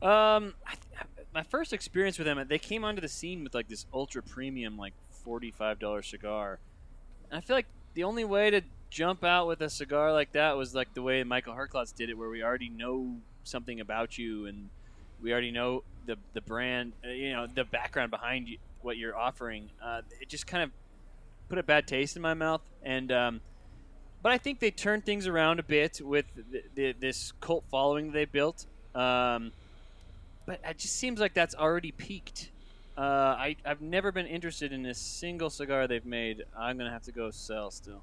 Um, 0.02 0.54
I 0.66 0.72
th- 0.72 1.26
my 1.34 1.42
first 1.42 1.72
experience 1.72 2.18
with 2.18 2.26
them, 2.26 2.42
they 2.48 2.58
came 2.58 2.84
onto 2.84 3.00
the 3.00 3.08
scene 3.08 3.42
with 3.44 3.54
like 3.54 3.68
this 3.68 3.86
ultra 3.92 4.22
premium, 4.22 4.76
like 4.76 4.94
forty-five 5.10 5.78
dollar 5.78 6.02
cigar. 6.02 6.58
And 7.30 7.38
I 7.38 7.40
feel 7.40 7.56
like 7.56 7.66
the 7.94 8.04
only 8.04 8.24
way 8.24 8.50
to 8.50 8.62
jump 8.90 9.24
out 9.24 9.46
with 9.46 9.60
a 9.60 9.70
cigar 9.70 10.12
like 10.12 10.32
that 10.32 10.56
was 10.56 10.74
like 10.74 10.94
the 10.94 11.02
way 11.02 11.22
Michael 11.24 11.54
Herklots 11.54 11.94
did 11.94 12.10
it, 12.10 12.18
where 12.18 12.28
we 12.28 12.42
already 12.42 12.68
know 12.68 13.16
something 13.44 13.80
about 13.80 14.18
you 14.18 14.46
and 14.46 14.68
we 15.22 15.32
already 15.32 15.50
know 15.50 15.82
the 16.06 16.16
the 16.34 16.40
brand, 16.40 16.92
uh, 17.04 17.10
you 17.10 17.32
know, 17.32 17.46
the 17.46 17.64
background 17.64 18.10
behind 18.10 18.48
you, 18.48 18.58
what 18.82 18.96
you're 18.96 19.16
offering. 19.16 19.70
Uh, 19.82 20.02
it 20.20 20.28
just 20.28 20.46
kind 20.46 20.62
of 20.62 20.70
put 21.48 21.58
a 21.58 21.62
bad 21.62 21.86
taste 21.86 22.16
in 22.16 22.22
my 22.22 22.34
mouth, 22.34 22.62
and 22.82 23.10
um, 23.12 23.40
but 24.22 24.32
I 24.32 24.38
think 24.38 24.60
they 24.60 24.70
turned 24.70 25.04
things 25.04 25.26
around 25.26 25.60
a 25.60 25.62
bit 25.62 26.00
with 26.02 26.26
the, 26.34 26.62
the, 26.74 26.92
this 26.92 27.32
cult 27.40 27.64
following 27.70 28.12
they 28.12 28.24
built. 28.24 28.66
Um, 28.94 29.52
but 30.46 30.60
it 30.64 30.78
just 30.78 30.96
seems 30.96 31.20
like 31.20 31.34
that's 31.34 31.54
already 31.54 31.92
peaked. 31.92 32.50
Uh, 32.96 33.00
I 33.00 33.56
I've 33.64 33.82
never 33.82 34.10
been 34.12 34.26
interested 34.26 34.72
in 34.72 34.86
a 34.86 34.94
single 34.94 35.50
cigar 35.50 35.86
they've 35.86 36.06
made. 36.06 36.44
I'm 36.56 36.78
gonna 36.78 36.90
have 36.90 37.04
to 37.04 37.12
go 37.12 37.30
sell 37.30 37.70
still. 37.70 38.02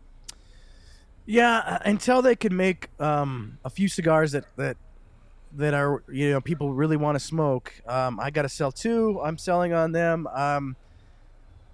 Yeah, 1.26 1.58
uh, 1.58 1.80
until 1.86 2.22
they 2.22 2.36
can 2.36 2.56
make 2.56 2.90
um, 3.00 3.58
a 3.64 3.70
few 3.70 3.88
cigars 3.88 4.34
that 4.34 4.46
that 4.58 4.78
that 5.56 5.74
are 5.74 6.04
you 6.12 6.32
know 6.32 6.42
people 6.42 6.74
really 6.74 6.98
want 6.98 7.16
to 7.16 7.20
smoke. 7.20 7.74
Um, 7.88 8.20
I 8.20 8.30
got 8.30 8.42
to 8.42 8.50
sell 8.50 8.72
two. 8.72 9.22
I'm 9.24 9.38
selling 9.38 9.74
on 9.74 9.92
them. 9.92 10.28
Um, 10.28 10.76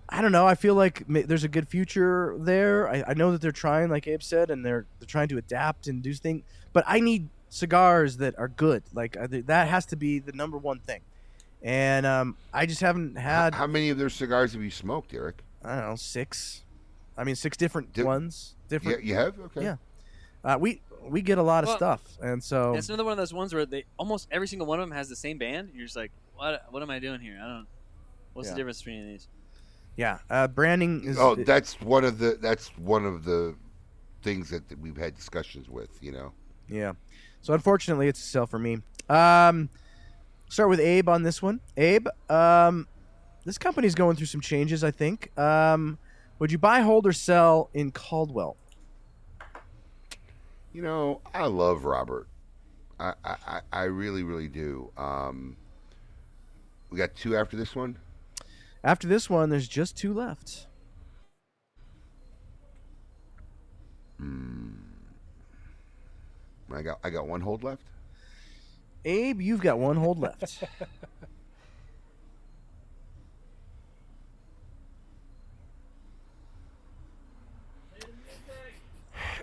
I 0.08 0.22
don't 0.22 0.32
know. 0.32 0.48
I 0.48 0.56
feel 0.56 0.76
like 0.76 1.04
there's 1.08 1.44
a 1.44 1.50
good 1.50 1.68
future 1.68 2.36
there. 2.40 2.90
I, 2.90 3.04
I 3.10 3.14
know 3.14 3.32
that 3.32 3.42
they're 3.42 3.52
trying, 3.52 3.90
like 3.90 4.08
Abe 4.08 4.24
said, 4.24 4.50
and 4.50 4.66
they're 4.66 4.86
they're 5.00 5.08
trying 5.08 5.30
to 5.30 5.38
adapt 5.38 5.88
and 5.88 6.02
do 6.04 6.14
things. 6.14 6.44
But 6.74 6.84
I 6.88 7.00
need 7.00 7.30
cigars 7.50 8.18
that 8.18 8.38
are 8.38 8.48
good. 8.48 8.84
Like 8.94 9.18
that 9.30 9.68
has 9.68 9.86
to 9.88 9.96
be 9.96 10.20
the 10.20 10.32
number 10.32 10.58
one 10.58 10.80
thing. 10.80 11.02
And 11.62 12.06
um, 12.06 12.38
I 12.54 12.66
just 12.66 12.82
haven't 12.82 13.18
had. 13.18 13.54
How 13.54 13.68
many 13.68 13.90
of 13.90 13.98
their 13.98 14.10
cigars 14.10 14.54
have 14.54 14.62
you 14.62 14.72
smoked, 14.72 15.14
Eric? 15.14 15.44
I 15.64 15.76
don't 15.76 15.90
know 15.90 15.96
six. 15.96 16.64
I 17.20 17.26
mean, 17.26 17.36
six 17.36 17.58
different 17.58 17.94
Di- 17.94 18.04
ones. 18.04 18.56
Yeah, 18.70 18.80
you 19.02 19.16
have. 19.16 19.38
Okay. 19.40 19.64
Yeah. 19.64 19.76
Uh, 20.44 20.58
we 20.60 20.82
we 21.04 21.22
get 21.22 21.38
a 21.38 21.44
lot 21.44 21.66
of 21.66 21.70
stuff, 21.72 22.02
and 22.22 22.41
so 22.41 22.76
It's 22.76 22.88
another 22.88 23.04
one 23.04 23.12
of 23.12 23.18
those 23.18 23.34
ones 23.34 23.54
where 23.54 23.66
they 23.66 23.84
almost 23.98 24.30
every 24.32 24.48
single 24.48 24.66
one 24.68 24.80
of 24.80 24.88
them 24.88 24.96
has 24.96 25.10
the 25.10 25.16
same 25.16 25.38
band. 25.38 25.72
You're 25.76 25.86
just 25.86 25.98
like, 25.98 26.12
what? 26.36 26.64
What 26.70 26.82
am 26.82 26.90
I 26.90 27.00
doing 27.00 27.20
here? 27.20 27.38
I 27.41 27.46
don't. 27.48 27.68
What's 28.34 28.48
Yeah. 28.48 28.54
the 28.54 28.58
difference 28.60 28.82
between 28.82 29.08
these? 29.08 29.28
yeah, 29.98 30.20
uh, 30.30 30.48
branding 30.48 31.04
is. 31.04 31.20
Oh, 31.20 31.36
that's 31.36 31.82
one 31.82 32.06
of 32.06 32.20
the 32.20 32.38
that's 32.41 32.70
one 32.78 33.06
of 33.06 33.26
the 33.26 33.56
things 34.22 34.50
that, 34.52 34.70
that 34.70 34.80
we've 34.80 34.96
had 34.96 35.14
discussions 35.14 35.70
with. 35.70 35.90
You 36.02 36.14
know. 36.14 36.32
Yeah. 36.70 36.94
So 37.41 37.54
unfortunately, 37.54 38.08
it's 38.08 38.20
a 38.20 38.24
sell 38.24 38.48
for 38.48 38.60
me. 38.60 38.78
Um, 39.10 39.70
start 40.48 40.70
with 40.70 40.80
Abe 40.80 41.10
on 41.10 41.24
this 41.24 41.41
one. 41.41 41.60
Abe, 41.76 42.08
um, 42.30 42.88
this 43.44 43.58
company's 43.58 43.96
going 43.96 44.16
through 44.16 44.28
some 44.28 44.41
changes. 44.41 44.86
I 44.86 44.91
think. 44.91 45.38
Um, 45.38 45.98
would 46.40 46.52
you 46.52 46.57
buy, 46.57 46.82
hold, 46.82 47.06
or 47.06 47.14
sell 47.14 47.70
in 47.74 47.91
Caldwell? 47.91 48.57
You 50.74 50.82
know, 50.82 51.22
I 51.34 51.45
love 51.48 51.84
Robert. 51.86 52.28
I 52.99 53.14
I, 53.24 53.36
I- 53.48 53.61
I 53.72 53.84
really 53.84 54.24
really 54.24 54.48
do. 54.48 54.91
Um, 54.98 55.57
we 56.90 56.98
got 56.98 57.16
two 57.16 57.36
after 57.36 57.56
this 57.57 57.76
one. 57.76 57.98
After 58.84 59.07
this 59.07 59.30
one, 59.30 59.49
there's 59.49 59.68
just 59.68 59.98
two 59.98 60.14
left. 60.14 60.68
I 66.80 66.82
got 66.82 66.99
I 67.03 67.10
got 67.10 67.28
one 67.28 67.41
hold 67.41 67.64
left. 67.64 67.82
Abe, 69.06 69.41
you've 69.41 69.61
got 69.61 69.80
one 69.80 69.98
hold 69.98 70.20
left. 70.20 70.64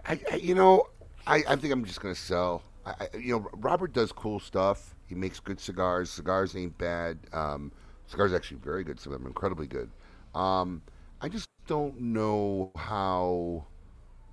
I, 0.06 0.20
I 0.32 0.36
you 0.36 0.54
know, 0.54 0.88
I, 1.26 1.42
I 1.48 1.56
think 1.56 1.72
I'm 1.72 1.84
just 1.84 2.00
gonna 2.00 2.14
sell. 2.14 2.62
I, 2.84 3.08
you 3.18 3.36
know, 3.36 3.50
Robert 3.54 3.92
does 3.92 4.12
cool 4.12 4.38
stuff. 4.38 4.94
He 5.08 5.14
makes 5.14 5.40
good 5.40 5.60
cigars. 5.60 6.10
Cigars 6.10 6.56
ain't 6.56 6.76
bad. 6.78 7.18
Um, 7.32 7.72
cigars 8.06 8.32
are 8.32 8.36
actually 8.36 8.58
very 8.58 8.84
good. 8.84 9.00
Some 9.00 9.12
of 9.12 9.18
them 9.18 9.26
incredibly 9.26 9.66
good. 9.66 9.90
Um, 10.34 10.82
I 11.20 11.28
just 11.28 11.48
don't 11.66 12.00
know 12.00 12.70
how 12.76 13.64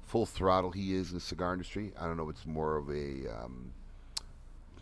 full 0.06 0.26
throttle 0.26 0.72
he 0.72 0.94
is 0.94 1.10
in 1.10 1.16
the 1.16 1.22
cigar 1.22 1.54
industry. 1.54 1.94
I 2.00 2.06
don't 2.06 2.18
know. 2.18 2.30
It's 2.30 2.46
more 2.46 2.78
of 2.78 2.90
a 2.90 3.28
um, 3.44 3.74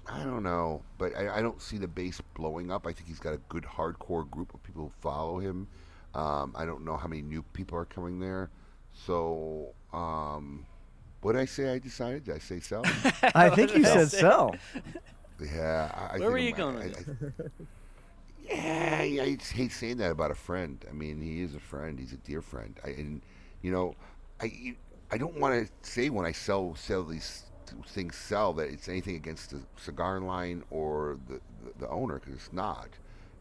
I 0.08 0.24
don't 0.24 0.44
know, 0.44 0.82
but 0.98 1.16
I, 1.16 1.38
I 1.38 1.42
don't 1.42 1.62
see 1.62 1.78
the 1.78 1.88
base 1.88 2.20
blowing 2.34 2.72
up. 2.72 2.86
I 2.86 2.92
think 2.92 3.08
he's 3.08 3.20
got 3.20 3.34
a 3.34 3.40
good 3.50 3.64
hardcore 3.64 4.30
group 4.30 4.54
of 4.54 4.62
people 4.64 4.84
who 4.84 4.92
follow 5.00 5.40
him. 5.40 5.68
Um, 6.14 6.54
I 6.56 6.66
don't 6.66 6.84
know 6.84 6.98
how 6.98 7.08
many 7.08 7.22
new 7.22 7.44
people 7.54 7.78
are 7.78 7.86
coming 7.86 8.20
there. 8.20 8.50
So, 8.94 9.70
um, 9.94 10.66
what 11.22 11.34
did 11.34 11.42
I 11.42 11.46
say? 11.46 11.72
I 11.74 11.80
decided. 11.80 12.26
Did 12.26 12.36
I 12.36 12.40
say 12.40 12.60
sell? 12.60 12.84
I 13.36 13.50
think 13.50 13.76
you 13.76 13.84
said 13.84 14.10
sell. 14.12 14.56
yeah. 15.40 15.92
I, 16.12 16.16
I 16.16 16.20
Where 16.20 16.32
were 16.32 16.38
you 16.38 16.50
I'm- 16.50 16.58
going 16.58 16.78
I- 16.78 16.86
with 16.86 17.34
I- 17.40 17.66
yeah, 18.50 19.04
yeah, 19.04 19.24
I 19.24 19.36
just 19.36 19.54
hate 19.54 19.72
saying 19.72 19.98
that 19.98 20.12
about 20.12 20.32
a 20.32 20.36
friend. 20.36 20.84
I 20.90 20.94
mean, 20.94 21.22
he 21.22 21.42
is 21.42 21.56
a 21.56 21.60
friend. 21.60 21.98
He's 21.98 22.12
a 22.12 22.18
dear 22.18 22.42
friend. 22.42 22.78
I, 22.84 22.90
and 22.90 23.22
you 23.62 23.72
know, 23.72 23.96
I 24.42 24.76
I 25.12 25.18
don't 25.18 25.40
want 25.40 25.68
to 25.68 25.90
say 25.90 26.10
when 26.10 26.26
I 26.26 26.32
sell 26.34 26.76
sell 26.76 27.04
these 27.04 27.44
things 27.88 28.18
sell 28.18 28.52
that 28.54 28.68
it's 28.70 28.90
anything 28.90 29.16
against 29.16 29.52
the 29.52 29.62
cigar 29.78 30.20
line 30.20 30.64
or 30.72 31.18
the 31.28 31.36
the, 31.64 31.72
the 31.86 31.90
owner 31.90 32.16
because 32.20 32.34
it's 32.34 32.52
not. 32.52 32.90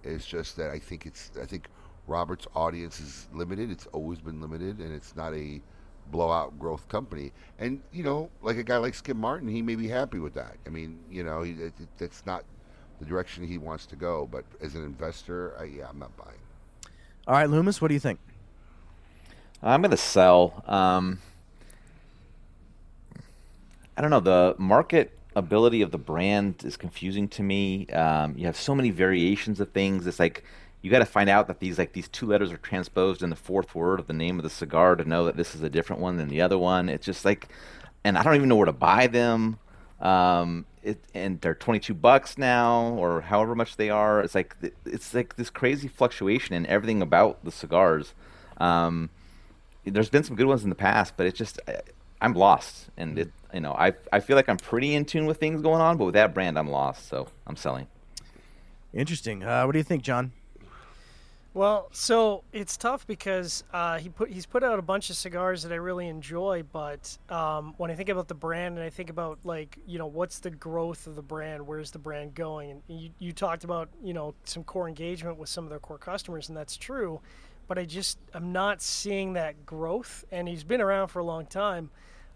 It's 0.05 0.27
just 0.27 0.57
that 0.59 0.70
I 0.70 0.78
think 0.78 1.07
it's 1.07 1.32
I 1.40 1.47
think 1.47 1.66
Robert's 2.07 2.47
audience 2.55 3.01
is 3.01 3.27
limited. 3.32 3.70
It's 3.70 3.86
always 3.86 4.20
been 4.20 4.40
limited, 4.40 4.78
and 4.78 4.94
it's 4.94 5.16
not 5.16 5.35
a 5.35 5.61
blowout 6.10 6.58
growth 6.58 6.88
company. 6.88 7.32
And 7.58 7.80
you 7.92 8.02
know, 8.02 8.30
like 8.42 8.56
a 8.56 8.62
guy 8.62 8.76
like 8.78 8.94
Skip 8.94 9.16
Martin, 9.16 9.48
he 9.48 9.62
may 9.62 9.74
be 9.74 9.88
happy 9.88 10.18
with 10.18 10.34
that. 10.34 10.56
I 10.66 10.70
mean, 10.70 10.98
you 11.10 11.22
know, 11.22 11.42
he, 11.42 11.52
it, 11.52 11.72
it, 11.80 11.88
that's 11.98 12.24
not 12.26 12.44
the 12.98 13.04
direction 13.04 13.46
he 13.46 13.58
wants 13.58 13.86
to 13.86 13.96
go. 13.96 14.28
But 14.30 14.44
as 14.60 14.74
an 14.74 14.84
investor, 14.84 15.54
I, 15.58 15.64
yeah, 15.64 15.88
I'm 15.88 15.98
not 15.98 16.16
buying. 16.16 16.38
All 17.26 17.34
right, 17.34 17.48
Loomis, 17.48 17.80
what 17.80 17.88
do 17.88 17.94
you 17.94 18.00
think? 18.00 18.18
I'm 19.62 19.82
gonna 19.82 19.96
sell. 19.96 20.64
Um, 20.66 21.18
I 23.96 24.00
don't 24.00 24.10
know. 24.10 24.20
The 24.20 24.54
market 24.58 25.16
ability 25.36 25.82
of 25.82 25.90
the 25.90 25.98
brand 25.98 26.64
is 26.64 26.76
confusing 26.76 27.28
to 27.28 27.42
me. 27.42 27.86
Um, 27.88 28.34
you 28.36 28.46
have 28.46 28.56
so 28.56 28.74
many 28.74 28.90
variations 28.90 29.60
of 29.60 29.70
things. 29.72 30.06
It's 30.06 30.18
like 30.18 30.44
you 30.82 30.90
got 30.90 31.01
to 31.01 31.07
find 31.07 31.28
out 31.28 31.47
that 31.48 31.61
these 31.61 31.78
like 31.78 31.93
these 31.93 32.09
two 32.09 32.27
letters 32.27 32.51
are 32.51 32.57
transposed 32.57 33.23
in 33.23 33.31
the 33.31 33.36
fourth 33.36 33.74
word 33.74 34.01
of 34.01 34.07
the 34.07 34.12
name 34.12 34.39
of 34.39 34.43
the 34.43 34.51
cigar 34.51 34.97
to 34.97 35.05
know 35.05 35.24
that 35.27 35.36
this 35.36 35.55
is 35.55 35.62
a 35.62 35.70
different 35.70 36.01
one 36.01 36.16
than 36.16 36.28
the 36.28 36.40
other 36.40 36.59
one. 36.59 36.89
It's 36.89 37.05
just 37.05 37.24
like, 37.24 37.48
and 38.05 38.16
I 38.16 38.23
don't 38.23 38.35
even 38.35 38.48
know 38.48 38.57
where 38.57 38.66
to 38.66 38.73
buy 38.73 39.07
them. 39.07 39.59
Um, 40.01 40.65
it, 40.82 40.98
and 41.12 41.39
they're 41.43 41.55
22 41.55 41.93
bucks 41.93 42.39
now 42.39 42.94
or 42.94 43.20
however 43.20 43.55
much 43.55 43.77
they 43.77 43.90
are. 43.90 44.20
It's 44.20 44.35
like 44.35 44.57
it's 44.86 45.12
like 45.12 45.36
this 45.36 45.51
crazy 45.51 45.89
fluctuation 45.89 46.55
in 46.55 46.66
everything 46.66 47.02
about 47.02 47.44
the 47.44 47.52
cigars. 47.52 48.15
Um, 48.57 49.11
there's 49.85 50.09
been 50.09 50.24
some 50.24 50.36
good 50.36 50.47
ones 50.47 50.62
in 50.62 50.70
the 50.70 50.74
past, 50.74 51.15
but 51.19 51.27
it's 51.27 51.36
just 51.39 51.61
I, 51.69 51.81
I'm 52.23 52.32
lost, 52.32 52.89
and 52.97 53.19
it 53.19 53.32
you 53.52 53.61
know 53.61 53.73
I 53.73 53.93
I 54.11 54.20
feel 54.20 54.36
like 54.36 54.48
I'm 54.48 54.57
pretty 54.57 54.94
in 54.94 55.05
tune 55.05 55.27
with 55.27 55.39
things 55.39 55.61
going 55.61 55.82
on, 55.82 55.98
but 55.98 56.07
with 56.07 56.15
that 56.15 56.32
brand 56.32 56.59
I'm 56.59 56.70
lost, 56.70 57.09
so 57.09 57.28
I'm 57.47 57.57
selling. 57.57 57.86
Interesting. 58.94 59.44
Uh, 59.44 59.65
what 59.65 59.73
do 59.73 59.78
you 59.78 59.85
think, 59.85 60.02
John? 60.02 60.32
Well, 61.52 61.89
so 61.90 62.44
it's 62.52 62.77
tough 62.77 63.09
because 63.09 63.64
uh, 63.72 63.98
he 63.98 64.09
put 64.09 64.31
he's 64.31 64.47
put 64.47 64.62
out 64.62 64.78
a 64.78 64.82
bunch 64.82 65.10
of 65.10 65.16
cigars 65.16 65.64
that 65.64 65.72
I 65.72 65.77
really 65.77 66.06
enjoy, 66.06 66.62
but 66.62 67.18
um, 67.28 67.74
when 67.77 67.90
I 67.90 67.94
think 67.94 68.09
about 68.09 68.28
the 68.28 68.35
brand 68.35 68.77
and 68.77 68.85
I 68.85 68.90
think 68.90 69.10
about 69.10 69.40
like 69.43 69.77
you 69.85 69.98
know 69.98 70.06
what's 70.06 70.39
the 70.39 70.51
growth 70.51 71.09
of 71.09 71.16
the 71.16 71.22
brand, 71.22 71.66
where's 71.66 71.90
the 71.90 71.98
brand 71.98 72.36
going, 72.36 72.70
and 72.70 72.82
you, 72.89 73.10
you 73.18 73.32
talked 73.32 73.64
about 73.64 73.89
you 74.01 74.14
know 74.14 74.35
some 74.44 74.62
core 74.62 74.86
engagement 74.86 75.39
with 75.39 75.48
some 75.48 75.64
of 75.64 75.70
their 75.70 75.81
core 75.81 75.98
customers, 75.98 76.48
and 76.48 76.56
that's 76.56 76.77
true, 76.77 77.20
but 77.66 77.78
I 77.78 77.85
just 77.85 78.18
I'm 78.32 78.52
not 78.52 78.81
seeing 78.81 79.32
that 79.32 79.66
growth, 79.66 80.24
and 80.31 80.47
he's 80.47 80.62
been 80.62 80.81
around 80.81 81.09
for 81.09 81.18
a 81.18 81.24
long 81.24 81.47
time. 81.47 81.90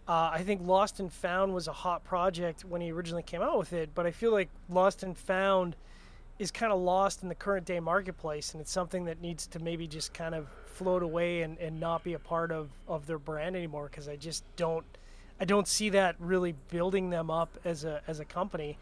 Uh, 0.08 0.30
I 0.32 0.42
think 0.42 0.60
Lost 0.66 0.98
and 0.98 1.12
Found 1.12 1.54
was 1.54 1.68
a 1.68 1.72
hot 1.72 2.02
project 2.02 2.64
when 2.64 2.80
he 2.80 2.90
originally 2.90 3.22
came 3.22 3.42
out 3.42 3.58
with 3.58 3.72
it, 3.72 3.90
but 3.94 4.06
I 4.06 4.10
feel 4.10 4.32
like 4.32 4.48
Lost 4.68 5.04
and 5.04 5.16
Found 5.16 5.76
is 6.38 6.50
kind 6.50 6.72
of 6.72 6.80
lost 6.80 7.22
in 7.22 7.28
the 7.28 7.34
current 7.34 7.64
day 7.64 7.80
marketplace 7.80 8.52
and 8.52 8.60
it's 8.60 8.72
something 8.72 9.04
that 9.04 9.20
needs 9.20 9.46
to 9.46 9.58
maybe 9.60 9.86
just 9.86 10.12
kind 10.12 10.34
of 10.34 10.48
float 10.66 11.02
away 11.02 11.42
and, 11.42 11.58
and 11.58 11.78
not 11.78 12.02
be 12.02 12.14
a 12.14 12.18
part 12.18 12.50
of, 12.50 12.70
of 12.88 13.06
their 13.06 13.18
brand 13.18 13.54
anymore 13.54 13.88
because 13.90 14.08
I 14.08 14.16
just 14.16 14.44
don't 14.56 14.84
I 15.40 15.44
don't 15.44 15.66
see 15.66 15.90
that 15.90 16.16
really 16.18 16.54
building 16.70 17.10
them 17.10 17.30
up 17.30 17.58
as 17.64 17.84
a 17.84 18.02
as 18.06 18.20
a 18.20 18.24
company. 18.24 18.78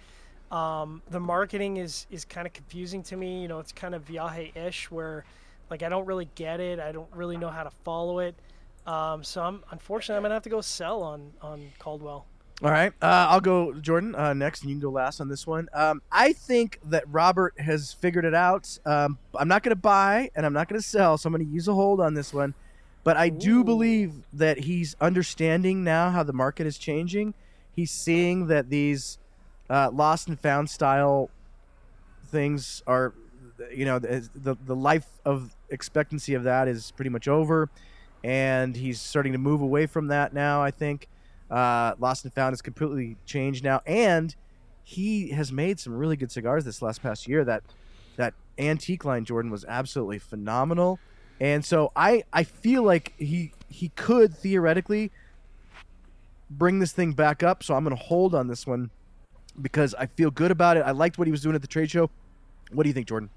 Um, 0.51 1.03
the 1.11 1.21
marketing 1.21 1.79
is 1.79 2.07
is 2.11 2.25
kind 2.25 2.47
of 2.47 2.53
confusing 2.53 3.03
to 3.05 3.17
me. 3.17 3.43
You 3.43 3.49
know, 3.49 3.59
it's 3.59 3.73
kind 3.73 3.95
of 3.95 4.05
Viaje-ish 4.05 4.91
where 4.91 5.25
like 5.71 5.83
I 5.83 5.89
don't 5.89 6.07
really 6.07 6.29
get 6.35 6.61
it. 6.61 6.79
I 6.79 6.93
don't 6.93 7.09
really 7.15 7.39
know 7.39 7.49
how 7.49 7.63
to 7.63 7.71
follow 7.85 8.19
it. 8.19 8.35
Um, 8.87 9.25
so 9.25 9.43
I'm 9.43 9.63
unfortunately 9.71 10.17
I'm 10.17 10.23
gonna 10.23 10.35
have 10.35 10.43
to 10.43 10.51
go 10.51 10.61
sell 10.61 11.03
on 11.03 11.33
on 11.41 11.73
Caldwell. 11.79 12.27
All 12.65 12.71
right, 12.71 12.93
uh, 13.03 13.27
I'll 13.29 13.41
go 13.41 13.73
Jordan 13.73 14.15
uh, 14.15 14.35
next, 14.35 14.61
and 14.61 14.71
you 14.71 14.77
can 14.77 14.81
go 14.83 14.91
last 14.91 15.21
on 15.21 15.29
this 15.29 15.49
one. 15.49 15.69
Um, 15.73 16.01
I 16.13 16.33
think 16.33 16.79
that 16.85 17.03
Robert 17.09 17.59
has 17.59 17.93
figured 17.93 18.25
it 18.25 18.35
out. 18.35 18.79
Um, 18.87 19.19
I'm 19.35 19.49
not 19.49 19.65
going 19.65 19.71
to 19.71 19.81
buy, 19.81 20.31
and 20.37 20.47
I'm 20.47 20.53
not 20.53 20.69
going 20.69 20.81
to 20.81 20.87
sell, 20.87 21.19
so 21.19 21.27
I'm 21.27 21.33
going 21.33 21.45
to 21.45 21.53
use 21.53 21.67
a 21.67 21.75
hold 21.75 22.01
on 22.01 22.15
this 22.15 22.33
one. 22.33 22.55
But 23.03 23.17
I 23.17 23.31
do 23.31 23.65
believe 23.65 24.13
that 24.33 24.61
he's 24.61 24.95
understanding 25.01 25.83
now 25.83 26.11
how 26.11 26.23
the 26.23 26.33
market 26.33 26.69
is 26.69 26.79
changing. 26.79 27.35
He's 27.75 27.91
seeing 27.91 28.47
that 28.47 28.71
these 28.71 29.19
uh, 29.69 29.91
lost 29.93 30.29
and 30.29 30.39
found 30.39 30.71
style 30.71 31.31
things 32.27 32.81
are, 32.87 33.13
you 33.75 33.85
know, 33.85 33.99
the 33.99 34.29
the 34.37 34.55
the 34.67 34.77
life 34.77 35.09
of 35.25 35.57
expectancy 35.71 36.35
of 36.35 36.45
that 36.45 36.69
is 36.69 36.93
pretty 36.93 37.11
much 37.11 37.27
over, 37.27 37.71
and 38.23 38.77
he's 38.77 39.01
starting 39.01 39.33
to 39.33 39.39
move 39.39 39.63
away 39.63 39.87
from 39.87 40.07
that 40.09 40.33
now. 40.33 40.63
I 40.63 40.71
think. 40.71 41.09
Uh, 41.53 41.95
Lost 41.99 42.25
and 42.25 42.33
Found 42.33 42.55
is 42.55 42.63
completely 42.63 43.17
changed 43.27 43.63
now, 43.63 43.83
and 43.87 44.35
he 44.83 45.29
has 45.31 45.53
made 45.53 45.79
some 45.79 45.93
really 45.95 46.17
good 46.17 46.33
cigars 46.33 46.65
this 46.65 46.81
last 46.81 47.03
past 47.03 47.29
year. 47.29 47.45
That 47.45 47.63
that 48.17 48.35
antique 48.59 49.05
line 49.05 49.25
Jordan 49.25 49.51
was 49.51 49.65
absolutely 49.67 50.19
phenomenal, 50.19 50.99
and 51.41 51.63
so 51.65 51.93
I 51.95 52.25
I 52.33 52.45
feel 52.45 52.83
like 52.83 53.13
he 53.19 53.53
he 53.69 53.91
could 53.91 54.35
theoretically 54.35 55.11
bring 56.51 56.79
this 56.79 56.93
thing 56.93 57.13
back 57.13 57.43
up. 57.43 57.63
So 57.63 57.75
I'm 57.75 57.85
going 57.85 57.97
to 57.97 58.03
hold 58.03 58.35
on 58.35 58.47
this 58.49 58.67
one 58.67 58.91
because 59.61 59.95
I 59.95 60.07
feel 60.07 60.31
good 60.31 60.51
about 60.51 60.77
it. 60.77 60.81
I 60.81 60.91
liked 60.93 61.19
what 61.19 61.27
he 61.29 61.33
was 61.33 61.43
doing 61.43 61.55
at 61.55 61.63
the 61.63 61.69
trade 61.69 61.91
show. 61.91 62.11
What 62.73 62.85
do 62.85 62.89
you 62.89 62.95
think, 62.95 63.09
Jordan? 63.09 63.31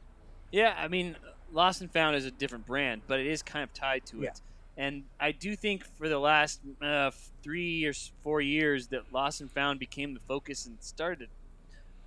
Yeah, 0.51 0.73
I 0.77 0.87
mean, 0.87 1.17
Lost 1.51 1.81
and 1.81 1.91
Found 1.91 2.15
is 2.15 2.25
a 2.25 2.31
different 2.31 2.65
brand, 2.65 3.01
but 3.07 3.19
it 3.19 3.27
is 3.27 3.41
kind 3.43 3.63
of 3.63 3.73
tied 3.73 4.05
to 4.07 4.17
Yeah. 4.21 4.29
it. 4.29 4.41
And 4.77 5.03
I 5.19 5.31
do 5.31 5.55
think 5.55 5.85
for 5.97 6.09
the 6.09 6.19
last 6.19 6.59
uh, 6.81 7.11
three 7.41 7.85
or 7.85 7.93
four 8.23 8.41
years 8.41 8.87
that 8.87 9.13
Lost 9.13 9.41
and 9.41 9.51
Found 9.51 9.79
became 9.79 10.13
the 10.13 10.19
focus 10.27 10.65
and 10.65 10.77
started 10.81 11.29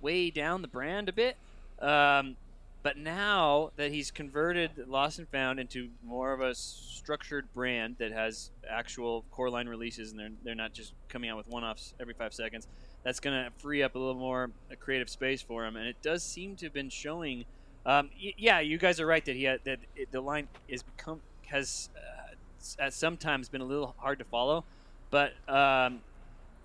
weigh 0.01 0.29
down 0.29 0.61
the 0.61 0.67
brand 0.67 1.09
a 1.09 1.13
bit. 1.13 1.35
Um, 1.79 2.35
but 2.81 2.97
now 2.97 3.71
that 3.75 3.91
he's 3.91 4.11
converted 4.11 4.71
Lost 4.87 5.19
and 5.19 5.27
Found 5.29 5.59
into 5.59 5.89
more 6.03 6.31
of 6.31 6.41
a 6.41 6.55
structured 6.55 7.51
brand 7.53 7.95
that 7.99 8.11
has 8.11 8.51
actual 8.69 9.25
core 9.31 9.49
line 9.49 9.67
releases 9.67 10.11
and 10.11 10.19
they're, 10.19 10.29
they're 10.43 10.55
not 10.55 10.73
just 10.73 10.93
coming 11.09 11.29
out 11.29 11.37
with 11.37 11.47
one 11.47 11.63
offs 11.63 11.93
every 11.99 12.13
five 12.13 12.33
seconds, 12.33 12.67
that's 13.03 13.19
going 13.19 13.35
to 13.35 13.51
free 13.57 13.83
up 13.83 13.95
a 13.95 13.99
little 13.99 14.13
more 14.13 14.51
uh, 14.71 14.75
creative 14.79 15.09
space 15.09 15.41
for 15.41 15.65
him. 15.65 15.75
And 15.75 15.87
it 15.87 15.97
does 16.01 16.23
seem 16.23 16.55
to 16.57 16.65
have 16.67 16.73
been 16.73 16.89
showing. 16.89 17.45
Um, 17.85 18.09
y- 18.21 18.33
yeah, 18.37 18.59
you 18.59 18.77
guys 18.77 18.99
are 18.99 19.05
right 19.05 19.25
that 19.25 19.35
he 19.35 19.45
that 19.45 19.79
it, 19.95 20.11
the 20.11 20.21
line 20.21 20.47
is 20.67 20.83
become 20.83 21.21
has 21.47 21.89
uh, 21.97 22.18
at 22.79 22.93
sometimes 22.93 23.49
been 23.49 23.61
a 23.61 23.65
little 23.65 23.95
hard 23.97 24.19
to 24.19 24.25
follow, 24.25 24.63
but 25.11 25.33
um, 25.47 26.01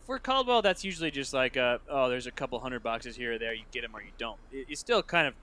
for 0.04 0.18
Caldwell, 0.18 0.62
that's 0.62 0.84
usually 0.84 1.10
just 1.10 1.32
like 1.32 1.56
uh 1.56 1.78
oh, 1.88 2.08
there's 2.08 2.26
a 2.26 2.30
couple 2.30 2.58
hundred 2.60 2.82
boxes 2.82 3.16
here 3.16 3.34
or 3.34 3.38
there, 3.38 3.54
you 3.54 3.64
get 3.72 3.82
them 3.82 3.94
or 3.94 4.02
you 4.02 4.10
don't. 4.18 4.38
It, 4.52 4.66
it's 4.68 4.80
still 4.80 5.02
kind 5.02 5.26
of 5.26 5.34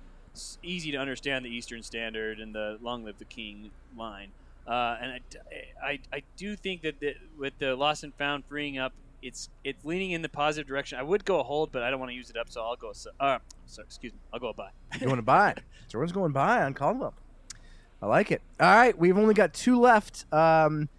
easy 0.64 0.92
to 0.92 0.98
understand 0.98 1.46
the 1.46 1.50
Eastern 1.50 1.84
Standard 1.84 2.40
and 2.40 2.54
the 2.54 2.78
Long 2.82 3.04
Live 3.04 3.18
the 3.20 3.26
King 3.26 3.72
line, 3.98 4.30
uh, 4.68 4.98
and 5.02 5.12
I, 5.12 5.20
I, 5.84 6.00
I 6.14 6.24
do 6.38 6.56
think 6.56 6.82
that 6.84 7.00
the, 7.00 7.16
with 7.38 7.54
the 7.60 7.76
Lost 7.76 8.04
and 8.04 8.14
Found 8.16 8.46
freeing 8.46 8.78
up. 8.78 8.94
It's 9.24 9.50
it's 9.64 9.86
leaning 9.86 10.14
in 10.14 10.24
the 10.24 10.30
positive 10.30 10.68
direction. 10.68 10.98
I 10.98 11.04
would 11.04 11.26
go 11.26 11.40
a 11.40 11.44
hold, 11.44 11.72
but 11.72 11.84
I 11.84 11.92
don't 11.92 12.00
want 12.00 12.10
to 12.10 12.16
use 12.16 12.32
it 12.32 12.38
up, 12.38 12.50
so 12.50 12.64
I'll 12.64 12.76
go. 12.76 12.92
Uh, 13.20 13.38
sorry, 13.68 13.86
excuse 13.86 14.14
me. 14.14 14.20
I'll 14.34 14.40
go 14.40 14.50
a 14.50 14.54
buy. 14.54 14.70
You 15.00 15.06
want 15.08 15.20
to 15.20 15.22
buy? 15.22 15.54
Jordan's 15.90 16.12
going 16.12 16.32
buy 16.32 16.64
on 16.64 16.74
Caldwell. 16.74 17.14
I 18.02 18.08
like 18.08 18.32
it. 18.32 18.42
All 18.60 18.74
right, 18.74 18.98
we've 18.98 19.18
only 19.18 19.34
got 19.34 19.54
two 19.54 19.80
left. 19.80 20.26
Um, 20.34 20.90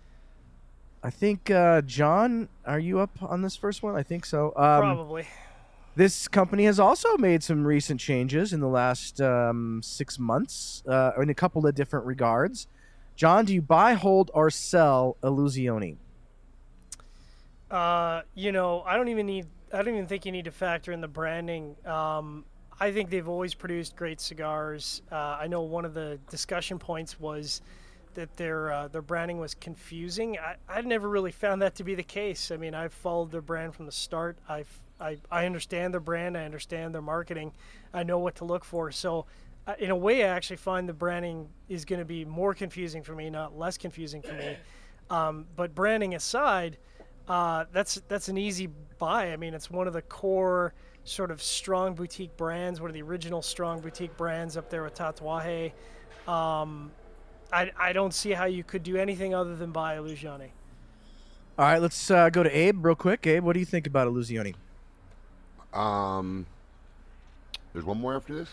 I 1.02 1.10
think 1.10 1.50
uh, 1.50 1.82
John, 1.82 2.48
are 2.64 2.78
you 2.78 3.00
up 3.00 3.10
on 3.22 3.42
this 3.42 3.56
first 3.56 3.82
one? 3.82 3.96
I 3.96 4.02
think 4.02 4.24
so. 4.24 4.48
Um, 4.56 4.80
Probably. 4.80 5.26
This 5.94 6.26
company 6.26 6.64
has 6.64 6.80
also 6.80 7.18
made 7.18 7.42
some 7.42 7.66
recent 7.66 8.00
changes 8.00 8.52
in 8.52 8.60
the 8.60 8.68
last 8.68 9.20
um, 9.20 9.82
six 9.82 10.18
months 10.18 10.82
uh, 10.86 11.12
in 11.20 11.28
a 11.28 11.34
couple 11.34 11.66
of 11.66 11.74
different 11.74 12.06
regards. 12.06 12.66
John, 13.14 13.44
do 13.44 13.52
you 13.52 13.60
buy, 13.60 13.92
hold, 13.92 14.30
or 14.32 14.48
sell 14.48 15.16
Illusione? 15.22 15.96
Uh, 17.70 18.22
you 18.34 18.52
know, 18.52 18.82
I 18.86 18.96
don't 18.96 19.08
even 19.08 19.26
need. 19.26 19.46
I 19.72 19.82
don't 19.82 19.94
even 19.94 20.06
think 20.06 20.24
you 20.24 20.32
need 20.32 20.44
to 20.44 20.50
factor 20.50 20.92
in 20.92 21.00
the 21.00 21.08
branding. 21.08 21.76
Um, 21.86 22.44
I 22.82 22.90
think 22.90 23.10
they've 23.10 23.28
always 23.28 23.54
produced 23.54 23.94
great 23.94 24.20
cigars. 24.20 25.02
Uh, 25.12 25.38
I 25.40 25.46
know 25.46 25.62
one 25.62 25.84
of 25.84 25.94
the 25.94 26.18
discussion 26.28 26.80
points 26.80 27.20
was 27.20 27.62
that 28.14 28.36
their 28.36 28.72
uh, 28.72 28.88
their 28.88 29.02
branding 29.02 29.38
was 29.38 29.54
confusing. 29.54 30.36
I 30.36 30.56
I 30.68 30.80
never 30.80 31.08
really 31.08 31.30
found 31.30 31.62
that 31.62 31.76
to 31.76 31.84
be 31.84 31.94
the 31.94 32.02
case. 32.02 32.50
I 32.50 32.56
mean, 32.56 32.74
I've 32.74 32.92
followed 32.92 33.30
their 33.30 33.40
brand 33.40 33.76
from 33.76 33.86
the 33.86 33.92
start. 33.92 34.36
I've 34.48 34.80
I, 35.00 35.18
I 35.30 35.46
understand 35.46 35.94
their 35.94 36.00
brand. 36.00 36.36
I 36.36 36.44
understand 36.44 36.92
their 36.92 37.02
marketing. 37.02 37.52
I 37.94 38.02
know 38.02 38.18
what 38.18 38.34
to 38.36 38.44
look 38.44 38.64
for. 38.64 38.90
So, 38.90 39.26
uh, 39.68 39.74
in 39.78 39.90
a 39.90 39.96
way, 39.96 40.24
I 40.24 40.34
actually 40.34 40.56
find 40.56 40.88
the 40.88 40.92
branding 40.92 41.50
is 41.68 41.84
going 41.84 42.00
to 42.00 42.04
be 42.04 42.24
more 42.24 42.52
confusing 42.52 43.04
for 43.04 43.14
me, 43.14 43.30
not 43.30 43.56
less 43.56 43.78
confusing 43.78 44.22
for 44.22 44.32
me. 44.32 44.56
Um, 45.10 45.46
but 45.56 45.74
branding 45.74 46.14
aside, 46.14 46.78
uh, 47.28 47.66
that's 47.70 48.00
that's 48.08 48.28
an 48.28 48.38
easy 48.38 48.68
buy. 48.98 49.32
I 49.32 49.36
mean, 49.36 49.52
it's 49.52 49.70
one 49.70 49.86
of 49.86 49.92
the 49.92 50.00
core 50.00 50.72
sort 51.04 51.30
of 51.30 51.42
strong 51.42 51.94
boutique 51.94 52.36
brands, 52.36 52.80
one 52.80 52.90
of 52.90 52.94
the 52.94 53.02
original 53.02 53.42
strong 53.42 53.80
boutique 53.80 54.16
brands 54.16 54.56
up 54.56 54.70
there 54.70 54.82
with 54.82 54.94
Tatuaje. 54.94 55.72
Um, 56.28 56.92
I, 57.52 57.70
I 57.78 57.92
don't 57.92 58.14
see 58.14 58.32
how 58.32 58.44
you 58.44 58.64
could 58.64 58.82
do 58.82 58.96
anything 58.96 59.34
other 59.34 59.56
than 59.56 59.72
buy 59.72 59.96
Illusione. 59.96 60.50
All 61.58 61.66
right, 61.66 61.82
let's 61.82 62.10
uh, 62.10 62.30
go 62.30 62.42
to 62.42 62.56
Abe 62.56 62.84
real 62.84 62.94
quick. 62.94 63.26
Abe, 63.26 63.44
what 63.44 63.52
do 63.54 63.60
you 63.60 63.66
think 63.66 63.86
about 63.86 64.08
Illusione? 64.08 64.54
Um, 65.72 66.46
there's 67.72 67.84
one 67.84 68.00
more 68.00 68.14
after 68.14 68.34
this. 68.34 68.48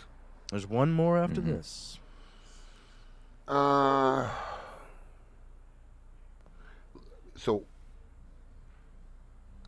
There's 0.50 0.66
one 0.66 0.92
more 0.92 1.16
after 1.16 1.40
this. 1.40 1.98
Uh, 3.46 4.28
so 7.36 7.64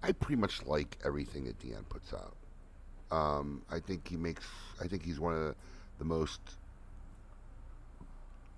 I 0.03 0.13
pretty 0.13 0.41
much 0.41 0.65
like 0.65 0.99
everything 1.05 1.45
that 1.45 1.59
Dion 1.59 1.85
puts 1.89 2.13
out. 2.13 2.35
Um, 3.13 3.63
I 3.71 3.79
think 3.79 4.09
he 4.09 4.17
makes. 4.17 4.47
I 4.81 4.89
think 4.89 5.05
he's 5.05 5.21
one 5.21 5.35
of 5.35 5.55
the 5.99 6.05
most 6.05 6.41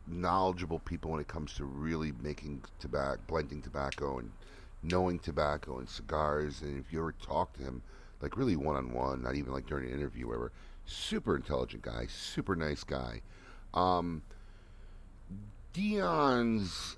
knowledgeable 0.06 0.78
people 0.78 1.10
when 1.10 1.20
it 1.20 1.28
comes 1.28 1.54
to 1.54 1.64
really 1.64 2.12
making 2.22 2.62
tobacco, 2.78 3.20
blending 3.26 3.60
tobacco, 3.60 4.18
and 4.18 4.30
knowing 4.82 5.18
tobacco 5.18 5.78
and 5.78 5.88
cigars. 5.88 6.62
And 6.62 6.78
if 6.78 6.92
you 6.92 7.00
ever 7.00 7.12
talk 7.12 7.52
to 7.54 7.62
him, 7.62 7.82
like 8.20 8.36
really 8.36 8.54
one 8.54 8.76
on 8.76 8.92
one, 8.92 9.22
not 9.22 9.34
even 9.34 9.52
like 9.52 9.66
during 9.66 9.88
an 9.88 9.94
interview, 9.94 10.28
whatever, 10.28 10.52
super 10.86 11.34
intelligent 11.34 11.82
guy, 11.82 12.06
super 12.08 12.54
nice 12.54 12.84
guy. 12.84 13.22
Um, 13.72 14.22
Dion's 15.72 16.96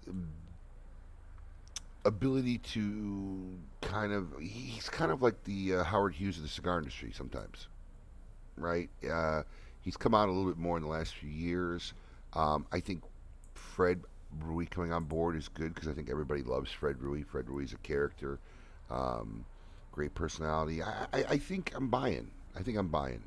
ability 2.07 2.59
to 2.59 3.59
kind 3.81 4.13
of 4.13 4.29
he's 4.41 4.89
kind 4.89 5.11
of 5.11 5.23
like 5.23 5.43
the 5.45 5.77
uh, 5.77 5.85
Howard 5.85 6.15
Hughes 6.15 6.37
of 6.37 6.43
the 6.43 6.49
cigar 6.49 6.79
industry 6.79 7.13
sometimes, 7.13 7.69
right? 8.57 8.89
Uh, 9.09 9.43
he's 9.83 9.97
come 9.97 10.15
out 10.15 10.29
a 10.29 10.33
little 10.33 10.51
bit 10.51 10.59
more 10.59 10.77
in 10.77 10.83
the 10.83 10.89
last 10.89 11.15
few 11.15 11.31
years. 11.31 11.93
Um, 12.33 12.67
I 12.73 12.81
think 12.81 13.03
Fred 13.55 14.01
Rewey 14.45 14.69
coming 14.69 14.93
on 14.93 15.05
board 15.05 15.37
is 15.37 15.49
good 15.49 15.75
because 15.75 15.89
I 15.89 15.93
think 15.93 16.11
everybody 16.11 16.43
loves 16.43 16.71
Fred 16.71 16.97
Rewey. 16.99 17.27
Fred 17.27 17.47
Rewey's 17.47 17.73
a 17.73 17.79
character, 17.79 18.39
um, 18.91 19.45
great 19.93 20.15
personality. 20.15 20.83
I, 20.83 21.07
I, 21.13 21.25
I 21.31 21.39
think 21.39 21.73
I'm 21.75 21.89
buying. 21.89 22.31
I 22.59 22.63
think 22.63 22.79
I'm 22.79 22.89
buying 22.89 23.23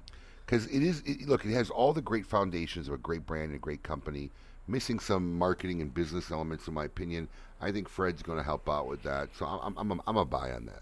because 0.45 0.65
it 0.67 0.81
is. 0.81 1.01
It, 1.05 1.27
look, 1.27 1.45
it 1.45 1.53
has 1.53 1.69
all 1.69 1.93
the 1.93 2.01
great 2.01 2.25
foundations 2.25 2.87
of 2.87 2.93
a 2.93 2.97
great 2.97 3.25
brand 3.25 3.47
and 3.47 3.55
a 3.55 3.59
great 3.59 3.83
company. 3.83 4.31
Missing 4.67 4.99
some 4.99 5.35
marketing 5.35 5.81
and 5.81 5.91
business 5.91 6.29
elements, 6.29 6.67
in 6.67 6.75
my 6.75 6.85
opinion. 6.85 7.27
I 7.61 7.71
think 7.71 7.89
Fred's 7.89 8.21
going 8.21 8.37
to 8.37 8.43
help 8.43 8.69
out 8.69 8.87
with 8.87 9.03
that. 9.03 9.29
So 9.37 9.45
I'm, 9.45 9.77
I'm, 9.77 9.91
I'm, 9.91 10.01
I'm 10.07 10.17
a 10.17 10.25
buy 10.25 10.51
on 10.51 10.65
that. 10.67 10.81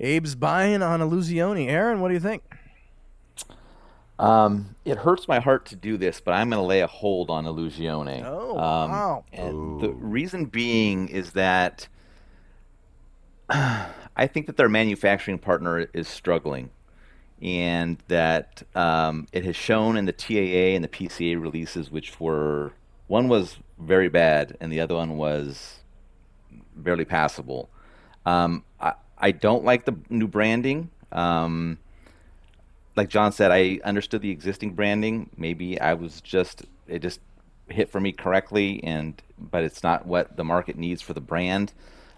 Abe's 0.00 0.34
buying 0.34 0.82
on 0.82 1.00
Illusione. 1.00 1.68
Aaron, 1.68 2.00
what 2.00 2.08
do 2.08 2.14
you 2.14 2.20
think? 2.20 2.42
Um, 4.18 4.76
it 4.84 4.98
hurts 4.98 5.28
my 5.28 5.40
heart 5.40 5.66
to 5.66 5.76
do 5.76 5.96
this, 5.96 6.20
but 6.20 6.32
I'm 6.32 6.50
going 6.50 6.62
to 6.62 6.66
lay 6.66 6.80
a 6.80 6.86
hold 6.86 7.30
on 7.30 7.44
Illusione. 7.44 8.22
Oh, 8.24 8.50
um, 8.52 8.90
wow. 8.90 9.24
And 9.32 9.80
the 9.80 9.90
reason 9.90 10.46
being 10.46 11.08
is 11.08 11.32
that 11.32 11.88
I 13.50 14.26
think 14.26 14.46
that 14.46 14.56
their 14.56 14.68
manufacturing 14.68 15.38
partner 15.38 15.86
is 15.92 16.08
struggling, 16.08 16.70
and 17.42 17.98
that 18.08 18.62
um, 18.74 19.26
it 19.32 19.44
has 19.44 19.56
shown 19.56 19.96
in 19.98 20.06
the 20.06 20.12
TAA 20.12 20.74
and 20.74 20.82
the 20.82 20.88
PCA 20.88 21.40
releases, 21.40 21.90
which 21.90 22.18
were 22.18 22.72
one 23.06 23.28
was 23.28 23.56
very 23.78 24.08
bad 24.08 24.56
and 24.60 24.72
the 24.72 24.80
other 24.80 24.94
one 24.94 25.16
was 25.16 25.80
barely 26.74 27.04
passable. 27.04 27.68
Um, 28.24 28.64
I, 28.80 28.94
I 29.18 29.30
don't 29.32 29.64
like 29.64 29.84
the 29.84 29.96
new 30.10 30.26
branding. 30.26 30.90
Um, 31.12 31.78
like 32.96 33.08
John 33.08 33.32
said, 33.32 33.50
I 33.52 33.80
understood 33.84 34.22
the 34.22 34.30
existing 34.30 34.74
branding. 34.74 35.30
Maybe 35.36 35.80
I 35.80 35.94
was 35.94 36.20
just 36.20 36.64
it 36.88 37.00
just 37.00 37.20
hit 37.68 37.90
for 37.90 38.00
me 38.00 38.12
correctly, 38.12 38.82
and 38.82 39.20
but 39.38 39.64
it's 39.64 39.82
not 39.82 40.06
what 40.06 40.36
the 40.36 40.44
market 40.44 40.76
needs 40.76 41.02
for 41.02 41.12
the 41.12 41.20
brand. 41.20 41.72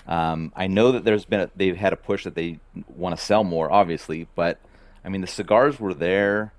Um, 0.06 0.52
I 0.56 0.68
know 0.68 0.92
that 0.92 1.04
there's 1.04 1.24
been 1.24 1.40
a, 1.40 1.50
they've 1.54 1.76
had 1.76 1.92
a 1.92 1.96
push 1.96 2.24
that 2.24 2.34
they 2.34 2.60
want 2.88 3.16
to 3.16 3.22
sell 3.22 3.44
more, 3.44 3.70
obviously, 3.70 4.26
but 4.34 4.58
I 5.04 5.08
mean 5.08 5.20
the 5.20 5.26
cigars 5.26 5.78
were 5.78 5.94
there. 5.94 6.52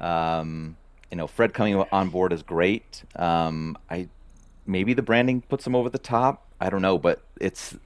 Um, 0.00 0.76
you 1.10 1.16
know, 1.16 1.26
Fred 1.26 1.52
coming 1.52 1.76
on 1.76 2.10
board 2.10 2.32
is 2.32 2.42
great. 2.42 3.02
Um, 3.16 3.76
I 3.90 4.08
maybe 4.66 4.94
the 4.94 5.02
branding 5.02 5.42
puts 5.42 5.64
them 5.64 5.74
over 5.74 5.88
the 5.88 5.98
top. 5.98 6.46
I 6.60 6.70
don't 6.70 6.82
know, 6.82 6.98
but 6.98 7.22
it's 7.40 7.76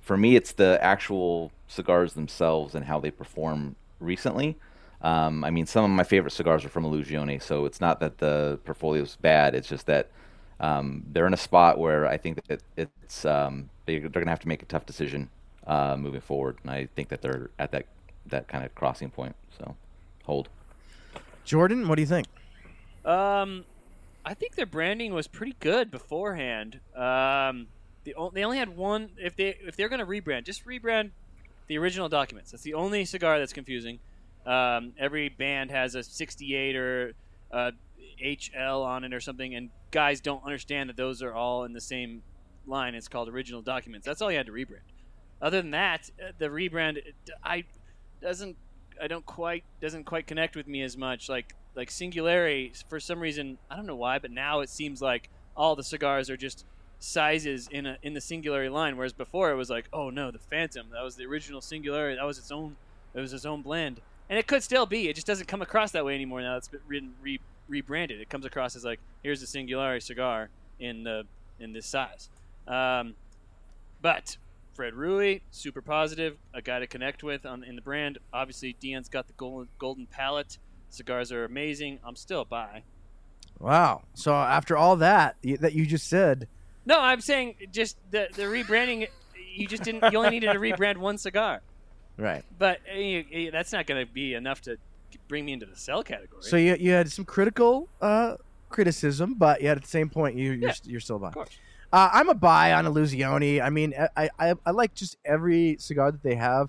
for 0.00 0.16
me, 0.16 0.36
it's 0.36 0.52
the 0.52 0.78
actual 0.82 1.52
cigars 1.68 2.14
themselves 2.14 2.74
and 2.74 2.84
how 2.84 3.00
they 3.00 3.10
perform 3.10 3.76
recently. 4.00 4.56
Um, 5.02 5.44
I 5.44 5.50
mean, 5.50 5.66
some 5.66 5.84
of 5.84 5.90
my 5.90 6.04
favorite 6.04 6.32
cigars 6.32 6.64
are 6.64 6.68
from 6.68 6.84
Illusione, 6.84 7.42
so 7.42 7.66
it's 7.66 7.80
not 7.80 8.00
that 8.00 8.18
the 8.18 8.58
portfolio 8.64 9.02
is 9.02 9.16
bad. 9.16 9.54
It's 9.54 9.68
just 9.68 9.86
that 9.86 10.08
um, 10.58 11.04
they're 11.12 11.26
in 11.26 11.34
a 11.34 11.38
spot 11.38 11.78
where 11.78 12.06
I 12.06 12.16
think 12.16 12.44
that 12.46 12.62
it's 12.76 13.24
um, 13.24 13.68
they, 13.84 13.98
they're 13.98 14.08
going 14.08 14.24
to 14.24 14.30
have 14.30 14.40
to 14.40 14.48
make 14.48 14.62
a 14.62 14.66
tough 14.66 14.86
decision 14.86 15.28
uh, 15.66 15.96
moving 15.98 16.20
forward, 16.20 16.58
and 16.62 16.70
I 16.70 16.88
think 16.96 17.08
that 17.10 17.20
they're 17.20 17.50
at 17.58 17.72
that 17.72 17.86
that 18.26 18.48
kind 18.48 18.64
of 18.64 18.74
crossing 18.74 19.10
point. 19.10 19.36
So 19.58 19.76
hold. 20.24 20.48
Jordan, 21.44 21.86
what 21.86 21.96
do 21.96 22.02
you 22.02 22.08
think? 22.08 22.26
Um, 23.06 23.64
I 24.24 24.34
think 24.34 24.56
their 24.56 24.66
branding 24.66 25.14
was 25.14 25.28
pretty 25.28 25.54
good 25.60 25.90
beforehand. 25.90 26.80
Um, 26.94 27.68
the 28.04 28.14
o- 28.14 28.30
they 28.30 28.44
only 28.44 28.58
had 28.58 28.76
one. 28.76 29.10
If 29.16 29.36
they 29.36 29.56
if 29.64 29.76
they're 29.76 29.88
going 29.88 30.00
to 30.00 30.06
rebrand, 30.06 30.44
just 30.44 30.66
rebrand 30.66 31.10
the 31.68 31.78
original 31.78 32.08
documents. 32.08 32.50
That's 32.50 32.64
the 32.64 32.74
only 32.74 33.04
cigar 33.04 33.38
that's 33.38 33.52
confusing. 33.52 34.00
Um, 34.44 34.92
every 34.98 35.28
band 35.28 35.70
has 35.70 35.94
a 35.94 36.02
68 36.02 36.76
or 36.76 37.12
uh, 37.52 37.72
HL 38.22 38.84
on 38.84 39.04
it 39.04 39.12
or 39.12 39.20
something, 39.20 39.54
and 39.54 39.70
guys 39.90 40.20
don't 40.20 40.44
understand 40.44 40.88
that 40.88 40.96
those 40.96 41.22
are 41.22 41.32
all 41.32 41.64
in 41.64 41.72
the 41.72 41.80
same 41.80 42.22
line. 42.66 42.94
It's 42.94 43.08
called 43.08 43.28
original 43.28 43.62
documents. 43.62 44.06
That's 44.06 44.22
all 44.22 44.30
you 44.30 44.36
had 44.36 44.46
to 44.46 44.52
rebrand. 44.52 44.86
Other 45.40 45.60
than 45.60 45.72
that, 45.72 46.10
uh, 46.20 46.32
the 46.38 46.46
rebrand 46.46 46.98
I 47.44 47.64
doesn't 48.20 48.56
I 49.00 49.06
don't 49.06 49.26
quite 49.26 49.64
doesn't 49.80 50.04
quite 50.04 50.26
connect 50.26 50.56
with 50.56 50.66
me 50.66 50.82
as 50.82 50.96
much. 50.96 51.28
Like 51.28 51.54
like 51.76 51.90
Singularity 51.90 52.72
for 52.88 52.98
some 52.98 53.20
reason 53.20 53.58
I 53.70 53.76
don't 53.76 53.86
know 53.86 53.96
why, 53.96 54.18
but 54.18 54.30
now 54.30 54.60
it 54.60 54.70
seems 54.70 55.02
like 55.02 55.28
all 55.56 55.76
the 55.76 55.84
cigars 55.84 56.28
are 56.30 56.36
just 56.36 56.64
sizes 56.98 57.68
in 57.70 57.86
a 57.86 57.98
in 58.02 58.14
the 58.14 58.20
Singularity 58.20 58.70
line, 58.70 58.96
whereas 58.96 59.12
before 59.12 59.50
it 59.50 59.56
was 59.56 59.70
like 59.70 59.86
oh 59.92 60.10
no 60.10 60.30
the 60.30 60.38
Phantom 60.38 60.86
that 60.92 61.02
was 61.02 61.16
the 61.16 61.24
original 61.24 61.60
Singularity 61.60 62.16
that 62.16 62.24
was 62.24 62.38
its 62.38 62.50
own 62.50 62.76
it 63.14 63.20
was 63.20 63.32
its 63.32 63.46
own 63.46 63.62
blend, 63.62 64.00
and 64.28 64.38
it 64.38 64.46
could 64.46 64.62
still 64.62 64.86
be. 64.86 65.08
It 65.08 65.14
just 65.14 65.26
doesn't 65.26 65.46
come 65.46 65.62
across 65.62 65.92
that 65.92 66.04
way 66.04 66.14
anymore 66.14 66.42
now. 66.42 66.56
It's 66.56 66.68
been 66.68 66.80
re- 66.86 67.08
re- 67.22 67.40
rebranded. 67.68 68.20
It 68.20 68.28
comes 68.28 68.44
across 68.44 68.76
as 68.76 68.84
like 68.84 69.00
here's 69.22 69.40
the 69.40 69.46
Singularity 69.46 70.00
cigar 70.00 70.50
in 70.78 71.04
the 71.04 71.24
in 71.58 71.72
this 71.72 71.86
size. 71.86 72.28
Um, 72.66 73.14
but 74.02 74.36
Fred 74.74 74.92
Rewey, 74.92 75.40
super 75.50 75.80
positive, 75.80 76.36
a 76.52 76.60
guy 76.60 76.78
to 76.78 76.86
connect 76.86 77.22
with 77.22 77.46
on 77.46 77.64
in 77.64 77.76
the 77.76 77.82
brand. 77.82 78.18
Obviously, 78.32 78.76
Dion's 78.78 79.08
got 79.08 79.26
the 79.26 79.32
golden 79.34 79.68
golden 79.78 80.06
palate. 80.06 80.58
Cigars 80.90 81.32
are 81.32 81.44
amazing. 81.44 81.98
I'm 82.04 82.16
still 82.16 82.42
a 82.42 82.44
buy. 82.44 82.82
Wow. 83.58 84.02
So 84.14 84.34
after 84.34 84.76
all 84.76 84.96
that 84.96 85.36
y- 85.44 85.56
that 85.60 85.72
you 85.72 85.86
just 85.86 86.08
said, 86.08 86.48
No, 86.84 87.00
I'm 87.00 87.20
saying 87.20 87.54
just 87.72 87.96
the 88.10 88.28
the 88.34 88.42
rebranding. 88.42 89.08
You 89.54 89.66
just 89.66 89.82
didn't. 89.84 90.10
You 90.12 90.18
only 90.18 90.30
needed 90.30 90.52
to 90.52 90.58
rebrand 90.58 90.98
one 90.98 91.16
cigar, 91.18 91.62
right? 92.18 92.44
but 92.58 92.80
uh, 92.92 92.98
you- 92.98 93.24
you- 93.30 93.50
that's 93.50 93.72
not 93.72 93.86
going 93.86 94.04
to 94.06 94.10
be 94.12 94.34
enough 94.34 94.60
to 94.62 94.76
bring 95.28 95.46
me 95.46 95.52
into 95.54 95.64
the 95.66 95.76
sell 95.76 96.02
category. 96.02 96.42
So 96.42 96.56
you 96.56 96.76
you 96.78 96.90
had 96.92 97.10
some 97.10 97.24
critical 97.24 97.88
uh, 98.02 98.36
criticism, 98.68 99.34
but 99.34 99.62
yet 99.62 99.76
at 99.78 99.82
the 99.82 99.88
same 99.88 100.10
point 100.10 100.36
you 100.36 100.52
you're, 100.52 100.68
Yeah, 100.70 100.74
you're 100.84 101.00
still 101.00 101.18
buying. 101.18 101.30
of 101.30 101.34
course. 101.34 101.58
Uh, 101.92 102.10
I'm 102.12 102.28
a 102.28 102.34
buy 102.34 102.72
on 102.74 102.84
Illusione. 102.84 103.62
I 103.62 103.70
mean, 103.70 103.94
I, 104.16 104.28
I 104.38 104.54
I 104.66 104.70
like 104.72 104.92
just 104.94 105.16
every 105.24 105.76
cigar 105.78 106.12
that 106.12 106.22
they 106.22 106.34
have. 106.34 106.68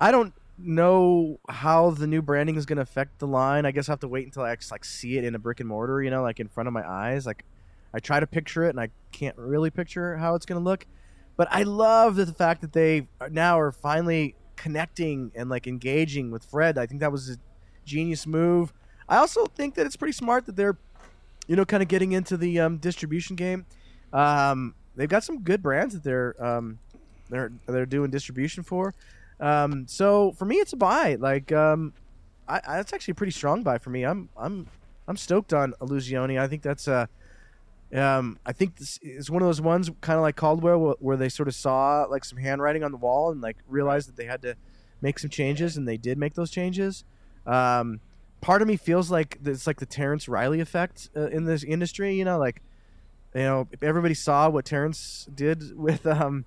I 0.00 0.10
don't 0.10 0.32
know 0.58 1.38
how 1.48 1.90
the 1.90 2.06
new 2.06 2.22
branding 2.22 2.56
is 2.56 2.66
going 2.66 2.76
to 2.76 2.82
affect 2.82 3.18
the 3.18 3.26
line. 3.26 3.64
I 3.66 3.70
guess 3.70 3.88
I 3.88 3.92
have 3.92 4.00
to 4.00 4.08
wait 4.08 4.26
until 4.26 4.42
I 4.42 4.50
actually 4.50 4.74
like 4.74 4.84
see 4.84 5.16
it 5.16 5.24
in 5.24 5.34
a 5.34 5.38
brick 5.38 5.60
and 5.60 5.68
mortar, 5.68 6.02
you 6.02 6.10
know, 6.10 6.22
like 6.22 6.40
in 6.40 6.48
front 6.48 6.66
of 6.66 6.72
my 6.72 6.88
eyes. 6.88 7.26
Like 7.26 7.44
I 7.94 8.00
try 8.00 8.20
to 8.20 8.26
picture 8.26 8.64
it 8.64 8.70
and 8.70 8.80
I 8.80 8.90
can't 9.12 9.36
really 9.36 9.70
picture 9.70 10.16
how 10.16 10.34
it's 10.34 10.46
going 10.46 10.60
to 10.60 10.64
look. 10.64 10.86
But 11.36 11.48
I 11.50 11.62
love 11.62 12.16
the 12.16 12.26
fact 12.26 12.62
that 12.62 12.72
they 12.72 13.06
now 13.30 13.60
are 13.60 13.70
finally 13.70 14.34
connecting 14.56 15.30
and 15.34 15.48
like 15.48 15.66
engaging 15.66 16.30
with 16.30 16.44
Fred. 16.44 16.76
I 16.76 16.86
think 16.86 17.00
that 17.00 17.12
was 17.12 17.30
a 17.30 17.36
genius 17.84 18.26
move. 18.26 18.72
I 19.08 19.18
also 19.18 19.46
think 19.46 19.74
that 19.76 19.86
it's 19.86 19.96
pretty 19.96 20.12
smart 20.12 20.46
that 20.46 20.56
they're, 20.56 20.76
you 21.46 21.56
know, 21.56 21.64
kind 21.64 21.82
of 21.82 21.88
getting 21.88 22.12
into 22.12 22.36
the 22.36 22.58
um, 22.60 22.78
distribution 22.78 23.36
game. 23.36 23.66
Um, 24.12 24.74
they've 24.96 25.08
got 25.08 25.24
some 25.24 25.42
good 25.42 25.62
brands 25.62 25.94
that 25.94 26.02
they're 26.02 26.34
um, 26.44 26.78
they're 27.30 27.52
they're 27.66 27.86
doing 27.86 28.10
distribution 28.10 28.62
for. 28.62 28.94
Um, 29.40 29.86
so 29.86 30.32
for 30.32 30.44
me, 30.44 30.56
it's 30.56 30.72
a 30.72 30.76
buy. 30.76 31.16
Like, 31.18 31.52
um, 31.52 31.92
I, 32.48 32.60
I, 32.66 32.76
that's 32.76 32.92
actually 32.92 33.12
a 33.12 33.16
pretty 33.16 33.32
strong 33.32 33.62
buy 33.62 33.78
for 33.78 33.90
me. 33.90 34.04
I'm 34.04 34.28
I'm 34.36 34.66
I'm 35.06 35.16
stoked 35.16 35.52
on 35.52 35.74
Illusione. 35.80 36.38
I 36.38 36.48
think 36.48 36.62
that's 36.62 36.88
a 36.88 37.08
um, 37.94 38.38
I 38.44 38.52
think 38.52 38.76
this 38.76 38.98
is 39.02 39.30
one 39.30 39.40
of 39.40 39.48
those 39.48 39.60
ones, 39.60 39.90
kind 40.02 40.18
of 40.18 40.22
like 40.22 40.36
Caldwell, 40.36 40.78
wh- 40.78 41.02
where 41.02 41.16
they 41.16 41.28
sort 41.30 41.48
of 41.48 41.54
saw 41.54 42.04
like 42.10 42.24
some 42.24 42.38
handwriting 42.38 42.84
on 42.84 42.92
the 42.92 42.98
wall 42.98 43.30
and 43.30 43.40
like 43.40 43.56
realized 43.66 44.08
that 44.08 44.16
they 44.16 44.26
had 44.26 44.42
to 44.42 44.56
make 45.00 45.18
some 45.18 45.30
changes, 45.30 45.76
and 45.76 45.88
they 45.88 45.96
did 45.96 46.18
make 46.18 46.34
those 46.34 46.50
changes. 46.50 47.04
Um, 47.46 48.00
part 48.40 48.60
of 48.60 48.68
me 48.68 48.76
feels 48.76 49.10
like 49.10 49.38
it's 49.44 49.66
like 49.66 49.78
the 49.78 49.86
Terrence 49.86 50.28
Reilly 50.28 50.60
effect 50.60 51.08
uh, 51.16 51.28
in 51.28 51.44
this 51.44 51.64
industry. 51.64 52.14
You 52.14 52.24
know, 52.24 52.38
like 52.38 52.60
you 53.34 53.42
know, 53.42 53.68
everybody 53.80 54.14
saw 54.14 54.48
what 54.50 54.64
Terrence 54.64 55.28
did 55.34 55.78
with. 55.78 56.06
Um, 56.06 56.44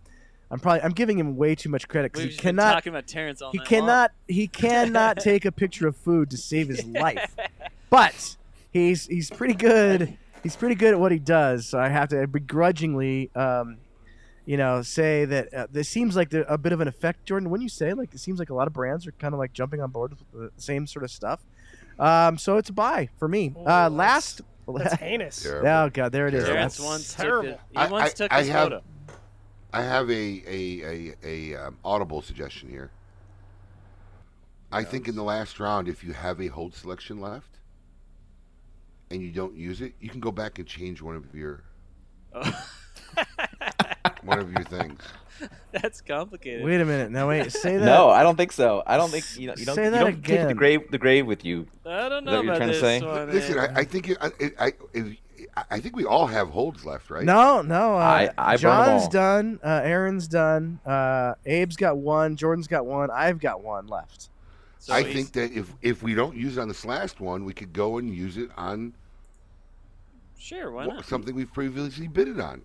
I'm 0.52 0.60
probably 0.60 0.82
I'm 0.82 0.91
giving 0.91 1.18
him 1.18 1.38
way 1.38 1.56
too 1.56 1.69
much 1.69 1.88
credit 1.88 2.11
because 2.11 2.23
We've 2.26 2.32
he 2.32 2.36
just 2.36 2.41
cannot 2.44 2.73
talking 2.73 2.91
about 2.91 3.07
Terrence 3.07 3.41
all 3.41 3.52
he 3.52 3.57
night 3.60 3.72
long. 3.72 3.80
cannot 3.82 4.11
he 4.28 4.48
cannot 4.48 5.18
take 5.22 5.45
a 5.45 5.52
picture 5.52 5.88
of 5.88 5.95
food 5.95 6.30
to 6.32 6.38
save 6.38 6.68
his 6.68 6.84
life. 6.86 7.36
But 7.90 8.38
he's 8.72 9.06
he's 9.07 9.30
pretty 9.30 9.53
good. 9.53 10.18
He's 10.44 10.56
pretty 10.56 10.76
good 10.76 10.94
at 10.94 10.99
what 10.99 11.11
he 11.11 11.19
does. 11.19 11.68
So 11.68 11.78
I 11.78 11.90
have 11.90 12.07
to 12.10 12.26
begrudgingly, 12.26 13.30
um, 13.36 13.78
you 14.45 14.56
know, 14.57 14.82
say 14.82 15.26
that 15.26 15.53
uh, 15.53 15.68
this 15.69 15.90
seems 15.90 16.15
like 16.15 16.34
a 16.34 16.57
bit 16.57 16.72
of 16.72 16.80
an 16.80 16.88
effect, 16.88 17.26
Jordan. 17.26 17.49
When 17.49 17.60
you 17.61 17.68
say 17.69 17.94
like 17.94 18.14
it 18.14 18.19
seems 18.19 18.40
like 18.40 18.49
a 18.49 18.53
lot 18.53 18.68
of 18.68 18.73
brands 18.73 19.06
are 19.07 19.11
kind 19.14 19.34
of 19.34 19.40
like 19.40 19.52
jumping 19.53 19.82
on 19.82 19.91
board 19.91 20.15
with 20.34 20.56
the 20.56 20.61
same 20.61 20.88
sort 20.88 21.03
of 21.03 21.11
stuff. 21.11 21.41
Um, 21.99 22.38
so 22.38 22.56
it's 22.57 22.69
a 22.69 22.73
buy 22.73 23.10
for 23.19 23.28
me. 23.28 23.53
Oh, 23.57 23.65
Uh, 23.86 23.90
last. 23.90 24.41
That's 24.73 24.94
heinous. 24.95 25.44
Terrible. 25.44 25.68
Oh 25.68 25.90
god, 25.91 26.11
there 26.14 26.28
it 26.28 26.34
is. 26.34 26.45
Terrence 26.45 26.78
That's- 26.78 26.90
once 26.94 27.14
terrible. 27.14 27.49
took 27.52 27.60
the, 27.73 27.86
he 27.86 27.91
once 27.91 28.06
I- 28.06 28.14
took 28.14 28.32
I 28.34 28.40
his 28.40 28.48
have- 28.49 28.64
photo. 28.64 28.84
I 29.73 29.84
have 29.84 30.10
a 30.10 30.43
a 30.48 30.81
a, 30.84 31.15
a 31.23 31.56
um, 31.56 31.77
audible 31.84 32.22
suggestion 32.22 32.69
here. 32.69 32.91
I 34.72 34.84
think 34.84 35.07
in 35.07 35.15
the 35.15 35.23
last 35.23 35.60
round, 35.60 35.88
if 35.88 36.03
you 36.03 36.14
have 36.14 36.39
a 36.39 36.48
hold 36.48 36.73
selection 36.73 37.19
left 37.19 37.60
and 39.10 39.22
you 39.22 39.31
don't 39.31 39.56
use 39.56 39.81
it, 39.81 39.93
you 39.99 40.10
can 40.10 40.22
go 40.22 40.31
back 40.31 40.60
and 40.60 40.68
change 40.68 41.02
one 41.02 41.15
of 41.15 41.35
your 41.35 41.64
one 44.23 44.39
of 44.39 44.52
your 44.52 44.64
things. 44.64 45.02
That's 45.72 46.02
complicated. 46.02 46.64
Wait 46.64 46.80
a 46.80 46.85
minute. 46.85 47.11
No, 47.11 47.27
wait. 47.27 47.52
Say 47.52 47.77
that. 47.77 47.85
No, 47.85 48.10
I 48.10 48.23
don't 48.23 48.35
think 48.35 48.52
so. 48.52 48.84
I 48.85 48.98
don't 48.98 49.10
think 49.10 49.26
you 49.38 49.48
know. 49.48 49.56
You 49.57 49.65
don't. 49.65 49.76
Say 49.76 49.85
you 49.85 49.91
don't 49.91 50.23
take 50.23 50.48
the 50.48 50.53
grave 50.53 50.91
the 50.91 50.98
grave 50.98 51.26
with 51.26 51.43
you. 51.43 51.68
I 51.85 52.10
don't 52.10 52.23
know 52.26 52.38
what 52.38 52.45
you're 52.45 52.53
about 52.53 52.57
trying 52.57 52.69
to 52.69 52.80
say? 52.80 53.02
one. 53.02 53.31
Listen. 53.31 53.60
I, 53.60 53.80
I 53.80 53.84
think 53.84 54.10
it, 54.10 54.18
I, 54.22 54.31
I, 54.60 54.73
I, 55.55 55.63
I 55.72 55.80
think 55.80 55.95
we 55.95 56.05
all 56.05 56.27
have 56.27 56.49
holds 56.49 56.85
left, 56.85 57.09
right? 57.09 57.23
No, 57.23 57.61
no. 57.61 57.95
Uh, 57.95 57.99
I- 57.99 58.30
I 58.38 58.57
burn 58.57 58.72
'em 58.80 58.85
John's 58.85 59.07
done. 59.07 59.59
Uh, 59.63 59.81
Aaron's 59.84 60.27
done. 60.27 60.80
Uh, 60.85 61.34
Abe's 61.45 61.76
got 61.76 61.97
one. 61.97 62.35
Jordan's 62.35 62.68
got 62.68 62.85
one. 62.85 63.09
I've 63.11 63.39
got 63.39 63.61
one 63.63 63.88
left. 63.88 64.30
So 64.80 64.93
I 64.93 65.03
think 65.03 65.31
that 65.34 65.51
if 65.51 65.72
if 65.81 66.01
we 66.01 66.15
don't 66.15 66.35
use 66.35 66.57
it 66.57 66.61
on 66.61 66.68
this 66.68 66.84
last 66.85 67.19
one, 67.19 67.45
we 67.45 67.53
could 67.53 67.72
go 67.73 67.97
and 67.99 68.13
use 68.13 68.38
it 68.38 68.49
on 68.57 68.93
sure, 70.38 70.72
why 70.72 70.88
not? 70.88 71.05
something 71.05 71.35
we've 71.35 71.53
previously 71.53 72.07
bidded 72.07 72.39
on. 72.39 72.63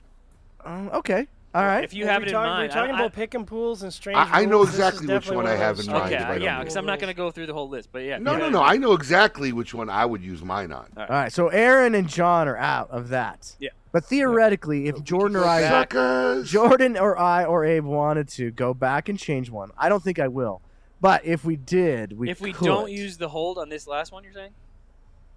Um, 0.65 0.89
okay. 0.95 1.29
All 1.57 1.65
right. 1.65 1.83
If 1.85 1.95
you 1.95 2.05
Well, 2.05 2.13
have 2.13 2.21
we're 2.21 2.27
it 2.27 2.29
in 2.29 2.35
talking, 2.35 2.51
mind, 2.51 2.69
We're 2.69 2.75
talking 2.75 2.95
I- 2.95 2.99
about 2.99 3.13
I- 3.13 3.15
pick 3.15 3.33
and 3.35 3.47
pools 3.47 3.83
and 3.83 3.91
strange. 3.93 4.19
I- 4.19 4.43
I 4.43 4.45
know 4.45 4.59
rules. 4.59 4.67
This 4.67 4.75
is 4.75 4.79
exactly 4.81 5.07
which 5.07 5.15
definitely 5.25 5.37
one 5.37 5.47
I 5.47 5.55
have 5.57 5.79
in 5.81 5.87
mind 5.87 6.13
Okay, 6.15 6.37
if 6.37 6.43
yeah, 6.43 6.59
because 6.59 6.77
I'm 6.77 6.85
not 6.85 6.99
going 6.99 7.09
to 7.11 7.17
go 7.17 7.31
through 7.31 7.47
the 7.47 7.55
whole 7.55 7.69
list, 7.71 7.89
but 7.93 8.01
yeah. 8.03 8.19
No, 8.19 8.33
yeah, 8.33 8.39
no, 8.39 8.49
no. 8.51 8.63
I 8.63 8.77
know 8.77 8.93
exactly 8.93 9.53
which 9.55 9.73
one 9.73 9.89
I 9.89 10.05
would 10.05 10.23
use 10.23 10.43
mine 10.43 10.71
on. 10.71 10.87
All 10.99 11.07
right. 11.09 11.33
So 11.33 11.49
Aaron 11.49 11.95
and 11.95 12.09
John 12.09 12.47
are 12.47 12.59
out 12.59 12.91
of 12.91 13.09
that. 13.09 13.57
Yeah. 13.59 13.71
But 13.91 14.05
theoretically, 14.05 14.89
if 14.89 15.03
Jordan 15.03 15.39
or 15.39 15.45
I, 15.45 15.63
Suckers! 15.63 16.51
Jordan 16.51 16.99
or 16.99 17.19
I 17.19 17.47
or 17.47 17.65
Abe 17.65 17.85
wanted 17.87 18.29
to 18.31 18.51
go 18.51 18.75
back 18.75 19.09
and 19.09 19.19
change 19.19 19.49
one, 19.49 19.71
I 19.79 19.89
don't 19.89 20.03
think 20.03 20.19
I 20.19 20.29
will. 20.29 20.61
But 21.01 21.25
if 21.25 21.43
we 21.45 21.57
did, 21.57 22.19
we 22.19 22.29
if 22.29 22.41
we 22.43 22.53
could. 22.53 22.67
don't 22.67 22.91
use 22.91 23.17
the 23.17 23.29
hold 23.31 23.57
on 23.57 23.71
this 23.71 23.87
last 23.87 24.13
one, 24.13 24.25
you're 24.25 24.33
saying? 24.35 24.51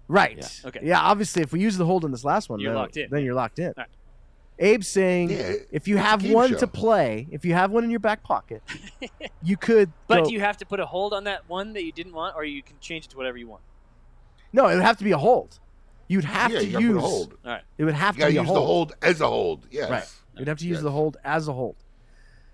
right, 0.08 0.36
Yeah. 0.36 0.68
Okay. 0.68 0.80
yeah, 0.82 1.00
obviously, 1.00 1.40
if 1.40 1.52
we 1.52 1.60
use 1.60 1.76
the 1.78 1.86
hold 1.86 2.04
on 2.04 2.10
this 2.10 2.24
last 2.24 2.50
one, 2.50 2.58
You're 2.60 2.72
then, 2.72 2.78
locked 2.82 2.96
in. 2.96 3.08
Then 3.10 3.24
you're 3.24 3.34
locked 3.34 3.58
in. 3.60 3.72
right. 3.76 3.86
Abe's 4.60 4.86
saying 4.88 5.30
Yeah, 5.30 5.54
if 5.70 5.88
you 5.88 5.96
have 5.96 6.24
one 6.24 6.50
show. 6.50 6.58
to 6.58 6.66
play, 6.66 7.26
if 7.30 7.44
you 7.44 7.54
have 7.54 7.70
one 7.70 7.82
in 7.82 7.90
your 7.90 7.98
back 8.00 8.22
pocket, 8.22 8.62
you 9.42 9.56
could. 9.56 9.90
But 10.06 10.18
go- 10.24 10.24
do 10.28 10.32
you 10.34 10.40
have 10.40 10.58
to 10.58 10.66
put 10.66 10.80
a 10.80 10.86
hold 10.86 11.12
on 11.14 11.24
that 11.24 11.48
one 11.48 11.72
that 11.72 11.82
you 11.84 11.92
didn't 11.92 12.12
want, 12.12 12.36
or 12.36 12.44
you 12.44 12.62
can 12.62 12.76
change 12.80 13.06
it 13.06 13.10
to 13.12 13.16
whatever 13.16 13.38
you 13.38 13.48
want? 13.48 13.62
No, 14.52 14.66
it 14.68 14.74
would 14.74 14.84
have 14.84 14.98
to 14.98 15.04
be 15.04 15.12
a 15.12 15.18
hold. 15.18 15.58
You'd 16.08 16.24
have 16.24 16.52
yeah, 16.52 16.58
to 16.58 16.66
you 16.66 16.78
use. 16.80 16.92
put 16.92 16.96
a 16.98 17.00
hold. 17.00 17.34
All 17.44 17.52
right. 17.52 17.62
It 17.78 17.84
would 17.84 17.94
have 17.94 18.16
You 18.16 18.24
to 18.26 18.32
gotta 18.32 18.32
be 18.32 18.36
a 18.38 18.40
use 18.42 18.46
hold. 18.48 18.56
the 18.56 18.66
hold 18.66 18.92
as 19.00 19.20
a 19.20 19.26
hold. 19.28 19.66
Yes. 19.70 19.90
Right. 19.90 20.04
You'd 20.38 20.48
have 20.48 20.58
to 20.58 20.66
use 20.66 20.76
Yes. 20.78 20.82
the 20.82 20.90
hold 20.90 21.16
as 21.24 21.48
a 21.48 21.52
hold. 21.52 21.76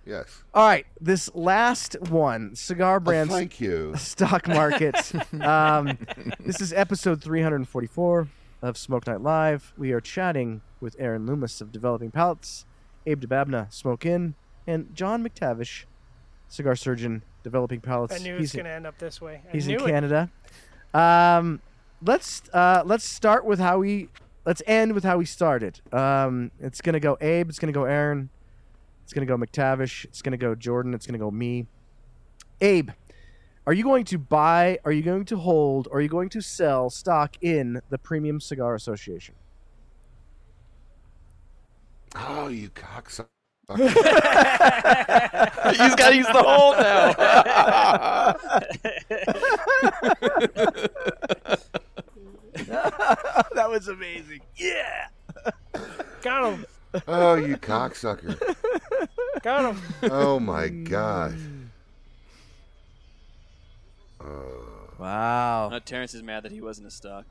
Yes. 0.04 0.44
All 0.54 0.64
right, 0.64 0.86
this 1.00 1.28
last 1.34 1.96
one, 2.00 2.54
cigar 2.54 2.98
Oh, 2.98 3.00
brands 3.00 3.32
thank 3.32 3.60
you. 3.60 3.92
stock 3.96 4.46
market. 4.46 4.94
um, 5.42 5.98
this 6.38 6.60
is 6.60 6.72
episode 6.72 7.20
344 7.22 8.28
of 8.62 8.76
Smoke 8.76 9.06
Night 9.06 9.20
Live. 9.20 9.72
We 9.76 9.92
are 9.92 10.00
chatting 10.00 10.62
with 10.80 10.96
Aaron 10.98 11.26
Loomis 11.26 11.60
of 11.60 11.72
Developing 11.72 12.10
Palates, 12.10 12.64
Abe 13.06 13.20
Dababneh, 13.24 13.72
Smoke 13.72 14.06
Inn, 14.06 14.34
and 14.66 14.94
John 14.94 15.22
McTavish, 15.24 15.84
cigar 16.48 16.76
surgeon, 16.76 17.22
Developing 17.42 17.80
Palates. 17.80 18.14
I 18.14 18.18
knew 18.18 18.34
it 18.34 18.40
He's 18.40 18.52
was 18.52 18.52
going 18.54 18.64
to 18.64 18.70
end 18.72 18.86
up 18.86 18.98
this 18.98 19.20
way. 19.20 19.42
I 19.48 19.52
He's 19.52 19.68
in 19.68 19.74
it. 19.74 19.80
Canada. 19.84 20.30
Um, 20.92 21.60
let's 22.04 22.42
uh, 22.52 22.82
let's 22.84 23.04
start 23.04 23.44
with 23.44 23.58
how 23.58 23.78
we 23.78 24.08
let's 24.44 24.62
end 24.66 24.92
with 24.94 25.04
how 25.04 25.18
we 25.18 25.24
started. 25.24 25.80
Um, 25.92 26.50
it's 26.60 26.80
gonna 26.80 27.00
go 27.00 27.18
Abe. 27.20 27.48
It's 27.48 27.58
gonna 27.58 27.72
go 27.72 27.84
Aaron. 27.84 28.30
It's 29.04 29.12
gonna 29.12 29.26
go 29.26 29.36
McTavish. 29.36 30.04
It's 30.06 30.22
gonna 30.22 30.36
go 30.36 30.54
Jordan. 30.54 30.94
It's 30.94 31.06
gonna 31.06 31.18
go 31.18 31.30
me. 31.30 31.66
Abe, 32.60 32.90
Are 33.66 33.72
you 33.72 33.82
going 33.82 34.04
to 34.04 34.18
buy? 34.18 34.78
Are 34.84 34.92
you 34.92 35.02
going 35.02 35.24
to 35.26 35.36
hold? 35.36 35.88
Or 35.90 35.98
are 35.98 36.00
you 36.00 36.08
going 36.08 36.28
to 36.30 36.40
sell 36.40 36.88
stock 36.88 37.36
in 37.40 37.80
the 37.90 37.98
Premium 37.98 38.40
Cigar 38.40 38.76
Association? 38.76 39.34
Oh, 42.14 42.46
you 42.48 42.70
cocksucker. 42.70 43.26
He's 43.76 43.94
got 45.96 46.10
to 46.10 46.16
use 46.16 46.26
the 46.28 46.42
hold 46.44 46.76
now. 46.76 47.12
that 53.54 53.68
was 53.68 53.88
amazing. 53.88 54.40
Yeah. 54.56 55.08
Got 56.22 56.52
him. 56.52 56.66
Oh, 57.08 57.34
you 57.34 57.56
cocksucker. 57.56 58.38
Got 59.42 59.74
him. 59.74 59.82
Oh 60.04 60.38
my 60.38 60.68
god. 60.68 61.36
Wow. 64.98 65.68
No, 65.70 65.78
Terrence 65.78 66.14
is 66.14 66.22
mad 66.22 66.42
that 66.44 66.52
he 66.52 66.60
wasn't 66.60 66.86
a 66.86 66.90
stock. 66.90 67.26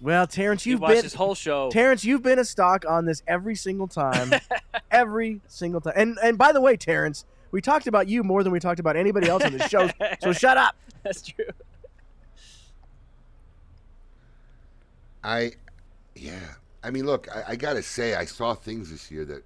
Well, 0.00 0.26
Terrence, 0.26 0.64
you've 0.64 0.80
watched 0.80 0.94
been 0.94 1.04
his 1.04 1.14
whole 1.14 1.34
show. 1.34 1.70
Terrence, 1.70 2.04
you've 2.04 2.22
been 2.22 2.38
a 2.38 2.44
stock 2.44 2.84
on 2.88 3.04
this 3.04 3.22
every 3.26 3.54
single 3.54 3.86
time, 3.86 4.32
every 4.90 5.40
single 5.46 5.80
time. 5.80 5.92
And 5.96 6.18
and 6.22 6.38
by 6.38 6.52
the 6.52 6.60
way, 6.60 6.76
Terrence, 6.76 7.26
we 7.50 7.60
talked 7.60 7.86
about 7.86 8.08
you 8.08 8.22
more 8.22 8.42
than 8.42 8.52
we 8.52 8.60
talked 8.60 8.80
about 8.80 8.96
anybody 8.96 9.28
else 9.28 9.44
on 9.44 9.56
the 9.56 9.68
show. 9.68 9.90
So 10.22 10.32
shut 10.34 10.56
up. 10.56 10.74
That's 11.02 11.22
true. 11.22 11.44
I, 15.22 15.52
yeah. 16.14 16.54
I 16.82 16.90
mean, 16.90 17.04
look, 17.04 17.28
I, 17.34 17.52
I 17.52 17.56
gotta 17.56 17.82
say, 17.82 18.14
I 18.14 18.24
saw 18.24 18.54
things 18.54 18.90
this 18.90 19.10
year 19.10 19.26
that 19.26 19.42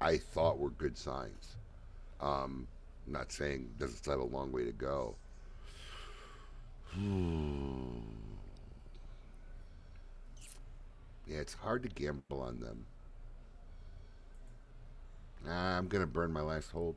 I 0.00 0.16
thought 0.18 0.58
were 0.58 0.70
good 0.70 0.98
signs. 0.98 1.56
Um, 2.20 2.66
I'm 3.06 3.12
not 3.12 3.32
saying 3.32 3.70
doesn't 3.78 3.96
still 3.96 4.12
have 4.12 4.20
a 4.20 4.36
long 4.36 4.52
way 4.52 4.64
to 4.64 4.72
go. 4.72 5.16
Hmm. 6.94 7.98
Yeah, 11.26 11.38
it's 11.38 11.54
hard 11.54 11.82
to 11.84 11.88
gamble 11.88 12.40
on 12.42 12.60
them. 12.60 12.84
Nah, 15.46 15.78
I'm 15.78 15.88
gonna 15.88 16.06
burn 16.06 16.32
my 16.32 16.42
last 16.42 16.70
hold. 16.70 16.96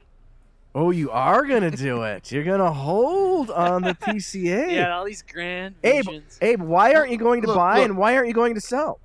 Oh, 0.76 0.92
you 0.92 1.10
are 1.10 1.46
gonna 1.46 1.72
do 1.72 2.04
it. 2.04 2.32
You're 2.32 2.44
gonna 2.44 2.72
hold 2.72 3.50
on 3.50 3.82
the 3.84 3.94
PCA. 4.02 4.74
Yeah, 4.74 4.96
all 4.96 5.06
these 5.06 5.22
grand 5.24 5.76
Abe, 5.84 6.06
visions. 6.06 6.38
Abe, 6.42 6.62
why 6.62 6.94
aren't 6.94 7.12
you 7.12 7.18
going 7.18 7.42
to 7.42 7.48
Look, 7.48 7.56
buy 7.56 7.78
look. 7.80 7.86
and 7.86 7.98
why 7.98 8.16
aren't 8.16 8.28
you 8.28 8.34
going 8.34 8.56
to 8.56 8.62
sell? 8.62 9.00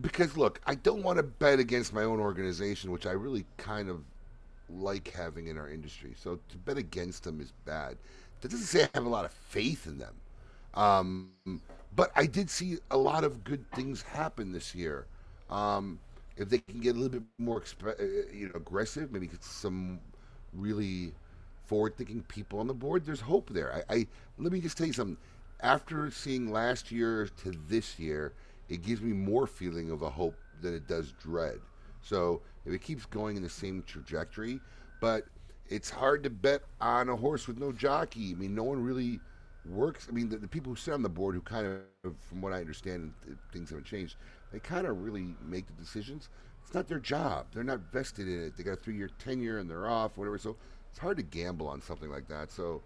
because 0.00 0.36
look, 0.36 0.60
I 0.64 0.76
don't 0.76 1.02
want 1.02 1.16
to 1.16 1.24
bet 1.24 1.58
against 1.58 1.92
my 1.92 2.04
own 2.04 2.20
organization, 2.20 2.92
which 2.92 3.04
I 3.04 3.10
really 3.12 3.44
kind 3.56 3.88
of 3.88 4.04
like 4.68 5.08
having 5.08 5.46
in 5.48 5.58
our 5.58 5.68
industry. 5.68 6.14
So 6.16 6.38
to 6.48 6.56
bet 6.58 6.78
against 6.78 7.24
them 7.24 7.40
is 7.40 7.52
bad. 7.64 7.96
That 8.40 8.50
doesn't 8.50 8.66
say 8.66 8.84
I 8.84 8.88
have 8.94 9.06
a 9.06 9.08
lot 9.08 9.24
of 9.24 9.32
faith 9.32 9.86
in 9.86 9.98
them. 9.98 10.14
Um, 10.74 11.30
but 11.94 12.10
I 12.14 12.26
did 12.26 12.50
see 12.50 12.78
a 12.90 12.96
lot 12.96 13.24
of 13.24 13.44
good 13.44 13.70
things 13.72 14.02
happen 14.02 14.52
this 14.52 14.74
year. 14.74 15.06
Um, 15.50 15.98
if 16.36 16.48
they 16.48 16.58
can 16.58 16.80
get 16.80 16.94
a 16.94 16.98
little 16.98 17.20
bit 17.20 17.22
more 17.22 17.60
exp- 17.60 17.72
uh, 17.88 18.02
you 18.32 18.46
know, 18.46 18.52
aggressive, 18.54 18.94
maybe 19.12 19.26
get 19.26 19.42
some 19.42 20.00
really 20.52 21.12
forward-thinking 21.66 22.22
people 22.22 22.60
on 22.60 22.66
the 22.66 22.74
board, 22.74 23.04
there's 23.04 23.20
hope 23.20 23.50
there. 23.50 23.84
I, 23.88 23.94
I 23.94 24.06
let 24.38 24.52
me 24.52 24.60
just 24.60 24.76
tell 24.78 24.86
you 24.86 24.92
something. 24.92 25.16
After 25.60 26.10
seeing 26.10 26.52
last 26.52 26.92
year 26.92 27.28
to 27.42 27.50
this 27.68 27.98
year, 27.98 28.34
it 28.68 28.82
gives 28.82 29.00
me 29.02 29.12
more 29.12 29.46
feeling 29.46 29.90
of 29.90 30.02
a 30.02 30.10
hope 30.10 30.36
than 30.60 30.74
it 30.74 30.86
does 30.86 31.12
dread. 31.12 31.60
So 32.02 32.42
if 32.64 32.72
it 32.72 32.80
keeps 32.80 33.06
going 33.06 33.36
in 33.36 33.42
the 33.42 33.48
same 33.48 33.82
trajectory, 33.86 34.60
but 35.00 35.24
it's 35.68 35.90
hard 35.90 36.22
to 36.24 36.30
bet 36.30 36.62
on 36.80 37.08
a 37.08 37.16
horse 37.16 37.46
with 37.46 37.58
no 37.58 37.72
jockey. 37.72 38.32
I 38.32 38.34
mean, 38.34 38.54
no 38.54 38.64
one 38.64 38.82
really 38.82 39.20
works. 39.66 40.06
I 40.08 40.12
mean, 40.12 40.28
the, 40.28 40.38
the 40.38 40.48
people 40.48 40.72
who 40.72 40.76
sit 40.76 40.94
on 40.94 41.02
the 41.02 41.08
board, 41.08 41.34
who 41.34 41.40
kind 41.42 41.66
of, 41.66 42.14
from 42.20 42.40
what 42.40 42.52
I 42.52 42.60
understand, 42.60 43.12
things 43.52 43.70
haven't 43.70 43.84
changed. 43.84 44.16
They 44.52 44.58
kind 44.60 44.86
of 44.86 45.02
really 45.02 45.34
make 45.46 45.66
the 45.66 45.74
decisions. 45.74 46.30
It's 46.64 46.74
not 46.74 46.88
their 46.88 47.00
job. 47.00 47.46
They're 47.52 47.64
not 47.64 47.80
vested 47.92 48.28
in 48.28 48.44
it. 48.44 48.56
They 48.56 48.62
got 48.62 48.72
a 48.72 48.76
three-year 48.76 49.10
tenure 49.18 49.58
and 49.58 49.68
they're 49.68 49.88
off, 49.88 50.16
whatever. 50.16 50.38
So 50.38 50.56
it's 50.90 50.98
hard 50.98 51.16
to 51.18 51.22
gamble 51.22 51.68
on 51.68 51.82
something 51.82 52.10
like 52.10 52.28
that. 52.28 52.50
So 52.50 52.82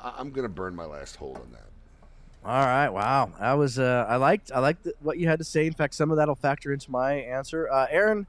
I- 0.00 0.14
I'm 0.18 0.30
going 0.30 0.44
to 0.44 0.52
burn 0.52 0.74
my 0.74 0.84
last 0.84 1.16
hold 1.16 1.36
on 1.36 1.50
that. 1.52 1.66
All 2.44 2.66
right, 2.66 2.90
wow. 2.90 3.32
I 3.40 3.54
was 3.54 3.78
uh, 3.78 4.04
I 4.06 4.16
liked 4.16 4.52
I 4.52 4.58
liked 4.58 4.86
what 5.00 5.16
you 5.18 5.26
had 5.26 5.38
to 5.38 5.44
say. 5.44 5.66
In 5.66 5.72
fact, 5.72 5.94
some 5.94 6.10
of 6.10 6.18
that'll 6.18 6.34
factor 6.34 6.74
into 6.74 6.90
my 6.90 7.14
answer. 7.14 7.70
Uh, 7.70 7.86
Aaron, 7.88 8.26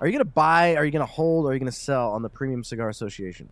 are 0.00 0.06
you 0.06 0.12
going 0.12 0.24
to 0.24 0.24
buy? 0.24 0.76
Are 0.76 0.84
you 0.84 0.90
going 0.90 1.06
to 1.06 1.12
hold? 1.12 1.46
Or 1.46 1.50
are 1.50 1.52
you 1.54 1.58
going 1.60 1.70
to 1.70 1.76
sell 1.76 2.12
on 2.12 2.22
the 2.22 2.28
Premium 2.30 2.64
Cigar 2.64 2.88
Association? 2.88 3.48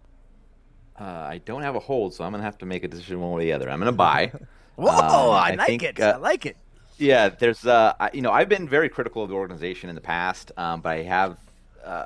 Uh, 1.01 1.05
I 1.05 1.41
don't 1.45 1.63
have 1.63 1.75
a 1.75 1.81
hold, 1.81 2.15
so 2.15 2.23
I'm 2.23 2.33
gonna 2.33 2.43
have 2.45 2.59
to 2.59 2.67
make 2.67 2.85
a 2.85 2.89
decision 2.89 3.21
one 3.21 3.33
way 3.33 3.43
or 3.43 3.45
the 3.47 3.53
other. 3.55 3.71
I'm 3.71 3.79
gonna 3.79 3.93
buy. 3.93 4.31
Whoa, 4.77 4.91
Um, 4.91 5.01
I, 5.31 5.53
I 5.53 5.55
like 5.55 5.67
think, 5.67 5.83
it. 5.83 6.01
uh, 6.01 6.13
I 6.15 6.17
like 6.19 6.47
it. 6.47 6.57
Yeah, 6.99 7.31
there's 7.31 7.67
uh, 7.67 7.95
I, 7.99 8.11
you 8.13 8.21
know, 8.21 8.31
I've 8.31 8.49
been 8.49 8.69
very 8.69 8.89
critical 8.91 9.23
of 9.23 9.31
the 9.31 9.35
organization 9.35 9.89
in 9.89 9.95
the 9.95 10.03
past, 10.03 10.53
um, 10.57 10.81
but 10.83 10.91
I 10.91 11.03
have 11.03 11.39
uh, 11.83 12.05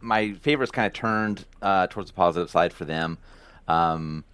my 0.00 0.32
favors 0.34 0.70
kind 0.72 0.86
of 0.86 0.92
turned 0.92 1.46
uh, 1.62 1.86
towards 1.86 2.10
the 2.10 2.14
positive 2.14 2.50
side 2.50 2.72
for 2.72 2.84
them. 2.84 3.16
Um, 3.68 4.24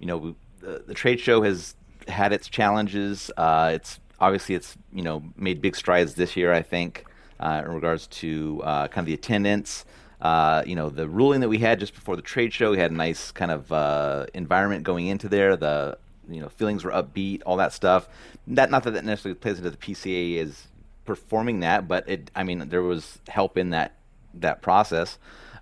you 0.00 0.06
know, 0.06 0.16
we, 0.16 0.34
the, 0.60 0.82
the 0.86 0.94
trade 0.94 1.20
show 1.20 1.42
has 1.42 1.76
had 2.08 2.32
its 2.32 2.48
challenges. 2.48 3.30
Uh, 3.36 3.72
it's 3.74 4.00
obviously 4.18 4.54
it's 4.54 4.76
you 4.92 5.02
know 5.02 5.22
made 5.36 5.60
big 5.60 5.76
strides 5.76 6.14
this 6.14 6.36
year. 6.36 6.52
I 6.54 6.62
think 6.62 7.04
uh, 7.40 7.62
in 7.64 7.72
regards 7.72 8.06
to 8.08 8.60
uh, 8.64 8.88
kind 8.88 9.04
of 9.04 9.06
the 9.06 9.14
attendance. 9.14 9.84
Uh, 10.20 10.62
you 10.66 10.74
know, 10.74 10.88
the 10.88 11.08
ruling 11.08 11.40
that 11.40 11.48
we 11.48 11.58
had 11.58 11.78
just 11.78 11.94
before 11.94 12.16
the 12.16 12.22
trade 12.22 12.52
show, 12.52 12.70
we 12.70 12.78
had 12.78 12.90
a 12.90 12.94
nice 12.94 13.30
kind 13.32 13.50
of 13.50 13.70
uh, 13.70 14.26
environment 14.34 14.82
going 14.82 15.06
into 15.06 15.28
there. 15.28 15.56
The 15.56 15.98
you 16.28 16.40
know 16.40 16.48
feelings 16.48 16.84
were 16.84 16.90
upbeat, 16.90 17.42
all 17.44 17.56
that 17.56 17.72
stuff. 17.72 18.08
That 18.46 18.70
not 18.70 18.84
that 18.84 18.92
that 18.92 19.04
necessarily 19.04 19.38
plays 19.38 19.58
into 19.58 19.70
the 19.70 19.76
PCA 19.76 20.36
is 20.36 20.68
performing 21.04 21.60
that, 21.60 21.86
but 21.86 22.08
it. 22.08 22.30
I 22.34 22.44
mean, 22.44 22.68
there 22.68 22.82
was 22.82 23.18
help 23.28 23.58
in 23.58 23.70
that 23.70 23.92
that 24.34 24.62
process. 24.62 25.18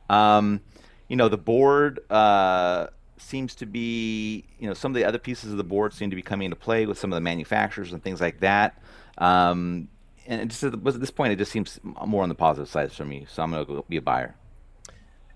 Um, 0.09 0.61
you 1.09 1.17
know, 1.17 1.29
the 1.29 1.39
board 1.39 2.01
uh, 2.11 2.89
seems 3.19 3.55
to 3.57 3.67
be, 3.67 4.45
you 4.59 4.67
know, 4.67 4.75
some 4.75 4.93
of 4.93 4.97
the 4.97 5.05
other 5.05 5.19
pieces 5.19 5.51
of 5.51 5.59
the 5.59 5.65
board 5.65 5.93
seem 5.93 6.11
to 6.11 6.17
be 6.17 6.23
coming 6.23 6.47
into 6.47 6.57
play 6.57 6.87
with 6.87 6.99
some 6.99 7.13
of 7.13 7.17
the 7.17 7.21
manufacturers 7.21 7.93
and 7.93 8.03
things 8.03 8.21
like 8.21 8.41
that. 8.41 8.81
Um, 9.19 9.89
and 10.27 10.41
it 10.41 10.49
just 10.49 10.65
at 10.65 10.83
this 11.01 11.11
point, 11.11 11.33
it 11.33 11.37
just 11.37 11.53
seems 11.53 11.79
more 11.83 12.23
on 12.23 12.29
the 12.29 12.35
positive 12.35 12.69
side 12.69 12.93
for 12.93 13.05
me. 13.05 13.27
So 13.29 13.43
I'm 13.43 13.51
going 13.51 13.67
to 13.67 13.85
be 13.89 13.97
a 13.97 14.03
buyer. 14.03 14.37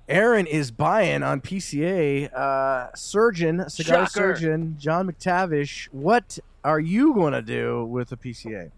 Aaron 0.08 0.46
is 0.46 0.70
buying 0.70 1.22
on 1.22 1.40
PCA. 1.42 2.32
Uh, 2.32 2.94
surgeon, 2.94 3.68
cigar 3.68 4.06
Shocker. 4.06 4.36
surgeon, 4.36 4.76
John 4.78 5.10
McTavish. 5.10 5.88
What 5.92 6.38
are 6.64 6.80
you 6.80 7.12
going 7.14 7.34
to 7.34 7.42
do 7.42 7.84
with 7.84 8.08
the 8.08 8.16
PCA? 8.16 8.70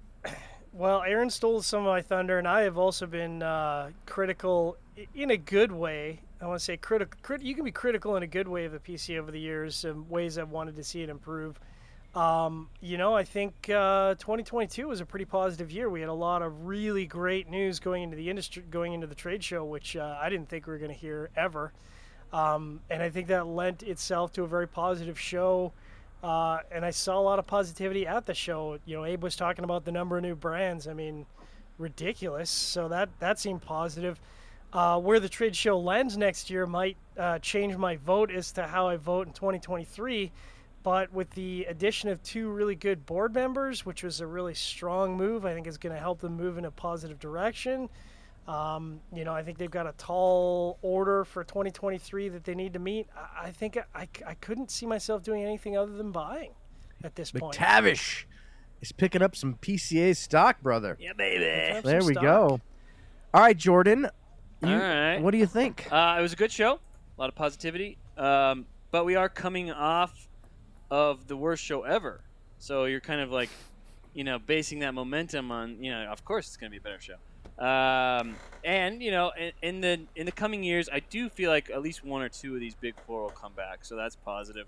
Well, 0.73 1.03
Aaron 1.03 1.31
stole 1.31 1.63
some 1.63 1.81
of 1.81 1.87
my 1.87 2.03
thunder, 2.03 2.39
and 2.39 2.49
I 2.49 2.63
have 2.63 2.79
also 2.79 3.07
been 3.07 3.43
uh, 3.43 3.91
critical 4.07 4.77
in 5.15 5.31
a 5.31 5.37
good 5.37 5.71
way. 5.71 6.21
I 6.41 6.47
want 6.47 6.59
to 6.59 6.65
say 6.65 6.77
critical. 6.77 7.19
Crit- 7.23 7.43
you 7.43 7.55
can 7.55 7.65
be 7.65 7.71
critical 7.73 8.17
in 8.17 8.23
a 8.23 8.27
good 8.27 8.49
way 8.49 8.65
of 8.65 8.73
the 8.73 8.79
PC 8.79 9.19
over 9.19 9.31
the 9.31 9.41
years, 9.41 9.85
and 9.85 10.09
ways 10.09 10.39
I've 10.39 10.51
wanted 10.51 10.77
to 10.77 10.85
see 10.85 11.03
it 11.03 11.11
improve. 11.11 11.61
Um, 12.15 12.69
you 12.81 12.99
know, 12.99 13.15
I 13.15 13.23
think 13.23 13.71
uh, 13.71 14.15
2022 14.17 14.89
was 14.89 15.01
a 15.01 15.07
pretty 15.07 15.25
positive 15.25 15.71
year. 15.71 15.89
We 15.89 16.01
had 16.01 16.09
a 16.09 16.13
lot 16.13 16.43
of 16.43 16.67
really 16.67 17.07
great 17.07 17.49
news 17.49 17.79
going 17.79 18.03
into 18.03 18.17
the 18.17 18.29
industry, 18.29 18.65
going 18.69 18.95
into 18.95 19.07
the 19.07 19.15
trade 19.15 19.45
show, 19.45 19.65
which 19.65 19.97
uh, 19.97 20.19
I 20.21 20.29
didn't 20.29 20.49
think 20.49 20.67
we 20.67 20.73
were 20.73 20.79
going 20.79 20.93
to 20.93 20.97
hear 20.99 21.31
ever. 21.37 21.73
Um, 22.33 22.81
and 22.91 23.03
I 23.03 23.11
think 23.11 23.29
that 23.29 23.47
lent 23.47 23.83
itself 23.83 24.33
to 24.33 24.43
a 24.43 24.47
very 24.47 24.67
positive 24.67 25.19
show. 25.19 25.73
Uh, 26.23 26.59
and 26.71 26.85
I 26.85 26.91
saw 26.91 27.19
a 27.19 27.23
lot 27.23 27.39
of 27.39 27.47
positivity 27.47 28.07
at 28.07 28.27
the 28.27 28.35
show. 28.35 28.79
You 28.85 28.97
know, 28.97 29.05
Abe 29.05 29.23
was 29.23 29.37
talking 29.37 29.65
about 29.65 29.85
the 29.85 29.93
number 29.93 30.17
of 30.17 30.23
new 30.23 30.35
brands. 30.35 30.89
I 30.89 30.95
mean, 30.95 31.27
ridiculous. 31.79 32.51
So 32.51 32.89
that 32.89 33.09
that 33.21 33.39
seemed 33.39 33.63
positive. 33.63 34.21
Uh, 34.73 35.01
where 35.01 35.19
the 35.19 35.29
trade 35.29 35.57
show 35.57 35.79
lands 35.79 36.17
next 36.17 36.49
year 36.49 36.65
might 36.65 36.97
uh, 37.19 37.39
change 37.41 37.77
my 37.77 37.97
vote 37.97 38.31
as 38.31 38.53
to 38.53 38.65
how 38.65 38.87
I 38.87 38.97
vote 38.97 39.27
in 39.27 39.33
2023. 39.33 40.31
But 40.83 41.13
with 41.13 41.31
the 41.31 41.67
addition 41.69 42.09
of 42.09 42.23
two 42.23 42.49
really 42.49 42.75
good 42.75 43.05
board 43.05 43.35
members, 43.35 43.85
which 43.85 44.03
was 44.03 44.21
a 44.21 44.27
really 44.27 44.55
strong 44.55 45.17
move, 45.17 45.45
I 45.45 45.53
think 45.53 45.67
is 45.67 45.77
going 45.77 45.95
to 45.95 46.01
help 46.01 46.21
them 46.21 46.37
move 46.37 46.57
in 46.57 46.65
a 46.65 46.71
positive 46.71 47.19
direction. 47.19 47.89
Um, 48.49 49.01
you 49.15 49.25
know, 49.25 49.33
I 49.35 49.43
think 49.43 49.59
they've 49.59 49.71
got 49.71 49.87
a 49.87 49.93
tall 49.99 50.79
order 50.81 51.25
for 51.25 51.45
2023 51.45 52.31
that 52.31 52.45
they 52.45 52.55
need 52.55 52.73
to 52.73 52.79
meet. 52.79 53.07
I, 53.15 53.49
I 53.49 53.51
think 53.51 53.79
I, 53.95 54.09
I 54.27 54.35
couldn't 54.35 54.71
see 54.71 54.87
myself 54.87 55.23
doing 55.23 55.45
anything 55.45 55.77
other 55.77 55.93
than 55.93 56.11
buying 56.13 56.53
at 57.05 57.15
this 57.15 57.31
point. 57.31 57.57
McTavish 57.57 58.25
is 58.81 58.91
picking 58.91 59.21
up 59.23 59.37
some 59.37 59.55
PCA 59.61 60.17
stock, 60.17 60.63
brother. 60.63 60.97
Yeah, 60.99 61.13
baby. 61.13 61.81
There 61.85 62.03
we 62.03 62.15
stock. 62.15 62.23
go. 62.23 62.61
All 63.35 63.43
right, 63.43 63.57
Jordan. 63.57 64.09
you- 64.63 64.69
All 64.69 64.79
right. 64.79 65.19
What 65.19 65.33
do 65.33 65.39
you 65.39 65.47
think? 65.47 65.87
Uh, 65.93 66.17
it 66.19 66.23
was 66.23 66.33
a 66.33 66.37
good 66.37 66.51
show, 66.51 66.75
a 66.75 67.21
lot 67.21 67.29
of 67.29 67.35
positivity. 67.35 67.99
Um, 68.17 68.67
but 68.91 69.05
we 69.05 69.15
are 69.15 69.29
coming 69.29 69.71
off 69.71 70.27
of 70.91 71.27
the 71.27 71.37
worst 71.37 71.63
show 71.63 71.83
ever, 71.83 72.21
so 72.59 72.85
you're 72.85 73.01
kind 73.01 73.21
of 73.21 73.31
like, 73.31 73.51
you 74.15 74.25
know, 74.25 74.39
basing 74.39 74.81
that 74.81 74.95
momentum 74.95 75.51
on, 75.51 75.83
you 75.83 75.91
know, 75.91 76.05
of 76.07 76.25
course 76.25 76.49
it's 76.49 76.57
going 76.57 76.71
to 76.71 76.73
be 76.73 76.79
a 76.79 76.81
better 76.81 77.01
show. 77.01 77.17
Um, 77.61 78.37
and 78.65 79.03
you 79.03 79.11
know, 79.11 79.33
in, 79.39 79.53
in 79.61 79.81
the 79.83 80.01
in 80.17 80.25
the 80.25 80.33
coming 80.33 80.65
years, 80.65 80.89
I 80.91 81.01
do 81.01 81.29
feel 81.29 81.51
like 81.51 81.71
at 81.71 81.83
least 81.83 82.03
one 82.03 82.23
or 82.23 82.31
two 82.31 82.55
of 82.55 82.61
these 82.61 82.75
big 82.75 82.95
four 83.07 83.23
will 83.25 83.31
come 83.31 83.53
back, 83.53 83.85
so 83.85 83.97
that's 83.97 84.17
positive. 84.17 84.67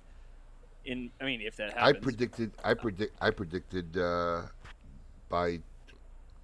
In 0.84 1.10
I 1.18 1.24
mean, 1.24 1.40
if 1.40 1.56
that 1.56 1.72
happens, 1.72 1.96
I 1.96 2.00
predicted. 2.00 2.52
I 2.62 2.74
predict. 2.74 3.16
I 3.22 3.30
predicted 3.30 3.96
uh, 3.96 4.42
by 5.30 5.60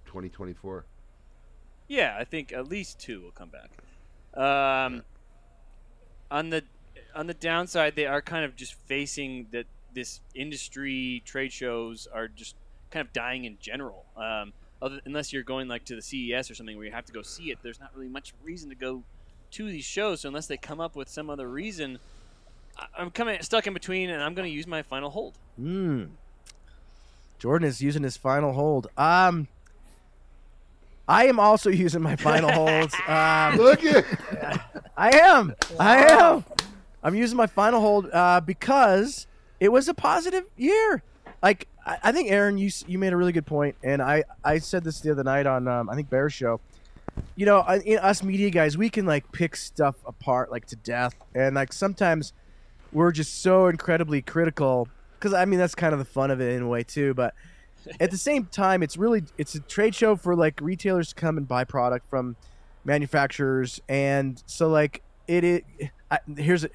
2024. 0.07 0.85
Yeah, 1.87 2.15
I 2.17 2.23
think 2.23 2.51
at 2.51 2.67
least 2.67 2.99
two 2.99 3.21
will 3.21 3.31
come 3.31 3.49
back. 3.49 3.69
Um, 4.35 5.03
on 6.31 6.49
the 6.49 6.63
on 7.19 7.27
the 7.27 7.33
downside, 7.33 7.95
they 7.95 8.05
are 8.05 8.21
kind 8.21 8.45
of 8.45 8.55
just 8.55 8.75
facing 8.87 9.47
that 9.51 9.65
this 9.93 10.21
industry 10.33 11.21
trade 11.25 11.51
shows 11.51 12.07
are 12.13 12.29
just 12.29 12.55
kind 12.91 13.05
of 13.05 13.11
dying 13.11 13.43
in 13.43 13.57
general. 13.59 14.05
Um, 14.15 14.53
other, 14.81 15.01
unless 15.03 15.33
you're 15.33 15.43
going 15.43 15.67
like 15.67 15.83
to 15.85 15.95
the 15.95 16.01
CES 16.01 16.49
or 16.49 16.55
something 16.55 16.77
where 16.77 16.85
you 16.85 16.93
have 16.93 17.05
to 17.07 17.11
go 17.11 17.21
see 17.21 17.51
it, 17.51 17.57
there's 17.61 17.79
not 17.79 17.91
really 17.93 18.07
much 18.07 18.33
reason 18.41 18.69
to 18.69 18.75
go 18.75 19.03
to 19.51 19.65
these 19.69 19.83
shows. 19.83 20.21
So 20.21 20.29
unless 20.29 20.47
they 20.47 20.55
come 20.55 20.79
up 20.79 20.95
with 20.95 21.09
some 21.09 21.29
other 21.29 21.49
reason, 21.49 21.99
I- 22.77 22.87
I'm 22.97 23.11
coming 23.11 23.41
stuck 23.41 23.67
in 23.67 23.73
between, 23.73 24.09
and 24.09 24.23
I'm 24.23 24.33
going 24.33 24.47
to 24.49 24.55
use 24.55 24.65
my 24.67 24.81
final 24.81 25.09
hold. 25.09 25.33
Hmm. 25.57 26.05
Jordan 27.37 27.67
is 27.67 27.81
using 27.81 28.03
his 28.03 28.15
final 28.15 28.53
hold. 28.53 28.87
Um, 28.97 29.49
I 31.05 31.25
am 31.25 31.37
also 31.37 31.69
using 31.85 32.01
my 32.01 32.15
final 32.15 32.49
holds. 32.53 32.93
Um, 33.07 33.57
Look 33.57 33.83
at. 33.83 34.05
I 34.95 35.17
am. 35.17 35.53
I 35.77 36.05
am. 36.05 36.45
I'm 37.03 37.15
using 37.15 37.37
my 37.37 37.47
final 37.47 37.81
hold 37.81 38.09
uh, 38.11 38.41
because 38.41 39.27
it 39.59 39.71
was 39.71 39.87
a 39.87 39.93
positive 39.93 40.45
year. 40.57 41.03
Like 41.41 41.67
I, 41.85 41.97
I 42.03 42.11
think 42.11 42.29
Aaron, 42.31 42.57
you 42.57 42.69
you 42.87 42.97
made 42.97 43.13
a 43.13 43.17
really 43.17 43.31
good 43.31 43.45
point, 43.45 43.75
and 43.83 44.01
I 44.01 44.23
I 44.43 44.59
said 44.59 44.83
this 44.83 44.99
the 44.99 45.11
other 45.11 45.23
night 45.23 45.45
on 45.45 45.67
um, 45.67 45.89
I 45.89 45.95
think 45.95 46.09
Bear 46.09 46.29
Show. 46.29 46.59
You 47.35 47.45
know, 47.45 47.61
I, 47.61 47.79
know, 47.79 47.95
us 47.97 48.23
media 48.23 48.49
guys, 48.49 48.77
we 48.77 48.89
can 48.89 49.05
like 49.05 49.29
pick 49.31 49.55
stuff 49.55 49.95
apart 50.05 50.51
like 50.51 50.65
to 50.67 50.75
death, 50.77 51.15
and 51.33 51.55
like 51.55 51.73
sometimes 51.73 52.33
we're 52.91 53.11
just 53.11 53.41
so 53.41 53.67
incredibly 53.67 54.21
critical 54.21 54.87
because 55.17 55.33
I 55.33 55.45
mean 55.45 55.59
that's 55.59 55.75
kind 55.75 55.93
of 55.93 55.99
the 55.99 56.05
fun 56.05 56.31
of 56.31 56.41
it 56.41 56.55
in 56.55 56.63
a 56.63 56.67
way 56.67 56.83
too, 56.83 57.13
but 57.13 57.33
at 57.99 58.11
the 58.11 58.17
same 58.17 58.45
time, 58.45 58.83
it's 58.83 58.97
really 58.97 59.23
it's 59.37 59.55
a 59.55 59.59
trade 59.61 59.95
show 59.95 60.15
for 60.15 60.35
like 60.35 60.59
retailers 60.61 61.09
to 61.09 61.15
come 61.15 61.37
and 61.37 61.47
buy 61.47 61.63
product 61.63 62.09
from 62.09 62.35
manufacturers, 62.83 63.81
and 63.87 64.41
so 64.45 64.67
like 64.67 65.01
it. 65.27 65.43
it 65.43 65.65
I, 66.11 66.17
here's 66.37 66.63
a, 66.63 66.69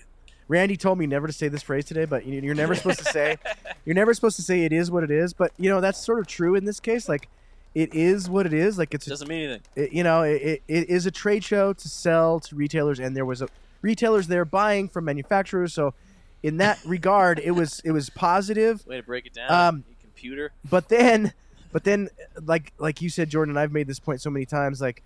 Randy 0.49 0.77
told 0.77 0.99
me 0.99 1.07
never 1.07 1.27
to 1.27 1.33
say 1.33 1.49
this 1.49 1.63
phrase 1.63 1.85
today, 1.85 2.05
but 2.05 2.27
you- 2.27 2.41
you're 2.41 2.55
never 2.55 2.75
supposed 2.75 2.99
to 2.99 3.05
say 3.07 3.37
you're 3.85 3.95
never 3.95 4.13
supposed 4.15 4.37
to 4.37 4.43
say 4.43 4.65
it 4.65 4.73
is 4.73 4.91
what 4.91 5.03
it 5.05 5.11
is. 5.11 5.33
But 5.33 5.53
you 5.59 5.71
know 5.71 5.81
that's 5.81 5.99
sort 5.99 6.19
of 6.19 6.27
true 6.27 6.55
in 6.55 6.65
this 6.65 6.81
case. 6.81 7.09
Like 7.09 7.29
it 7.75 7.95
is 7.95 8.29
what 8.29 8.47
it 8.47 8.53
is. 8.53 8.79
Like 8.79 8.95
it's 8.95 9.07
Doesn't 9.07 9.29
mean 9.29 9.43
anything. 9.45 9.63
it, 9.77 9.93
you 9.93 10.03
know 10.05 10.23
it, 10.23 10.43
it, 10.43 10.63
it 10.69 10.89
is 10.91 11.07
a 11.07 11.11
trade 11.11 11.43
show 11.45 11.73
to 11.73 11.89
sell 11.89 12.41
to 12.41 12.55
retailers, 12.55 12.99
and 13.01 13.17
there 13.17 13.25
was 13.25 13.43
a 13.43 13.49
retailers 13.83 14.29
there 14.29 14.45
buying 14.45 14.89
from 14.89 15.05
manufacturers. 15.07 15.73
So 15.75 15.95
in 16.43 16.59
that 16.59 16.79
regard, 16.87 17.39
it 17.39 17.53
was 17.53 17.81
it 17.85 17.93
was 17.93 18.11
positive. 18.11 18.87
Way 18.87 18.99
to 18.99 19.03
break 19.03 19.27
it 19.27 19.33
down. 19.35 19.51
Um, 19.51 19.85
computer. 20.03 20.53
But 20.71 20.89
then, 20.89 21.33
but 21.73 21.85
then, 21.85 22.11
like 22.45 22.73
like 22.79 23.01
you 23.03 23.09
said, 23.09 23.31
Jordan, 23.31 23.53
and 23.53 23.59
I've 23.59 23.73
made 23.73 23.87
this 23.87 23.99
point 23.99 24.21
so 24.21 24.31
many 24.31 24.45
times. 24.47 24.81
Like, 24.81 25.03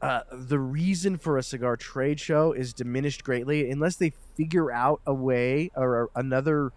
uh, 0.00 0.20
the 0.32 0.58
reason 0.58 1.16
for 1.16 1.38
a 1.38 1.42
cigar 1.42 1.76
trade 1.76 2.20
show 2.20 2.52
is 2.52 2.72
diminished 2.72 3.24
greatly 3.24 3.70
unless 3.70 3.96
they 3.96 4.10
figure 4.36 4.70
out 4.70 5.00
a 5.06 5.14
way 5.14 5.70
or 5.74 6.10
another 6.14 6.72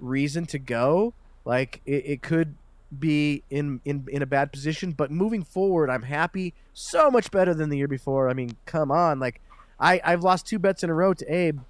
reason 0.00 0.46
to 0.46 0.58
go. 0.58 1.14
Like, 1.44 1.80
it, 1.86 2.04
it 2.06 2.22
could 2.22 2.56
be 2.98 3.42
in, 3.50 3.80
in 3.84 4.06
in 4.10 4.22
a 4.22 4.26
bad 4.26 4.52
position. 4.52 4.92
But 4.92 5.10
moving 5.10 5.44
forward, 5.44 5.90
I'm 5.90 6.02
happy. 6.02 6.54
So 6.72 7.10
much 7.10 7.30
better 7.30 7.54
than 7.54 7.70
the 7.70 7.76
year 7.76 7.88
before. 7.88 8.28
I 8.28 8.34
mean, 8.34 8.56
come 8.66 8.90
on. 8.90 9.20
Like, 9.20 9.40
I 9.78 10.00
I've 10.04 10.22
lost 10.22 10.46
two 10.46 10.58
bets 10.58 10.82
in 10.82 10.90
a 10.90 10.94
row 10.94 11.14
to 11.14 11.26
Abe 11.32 11.60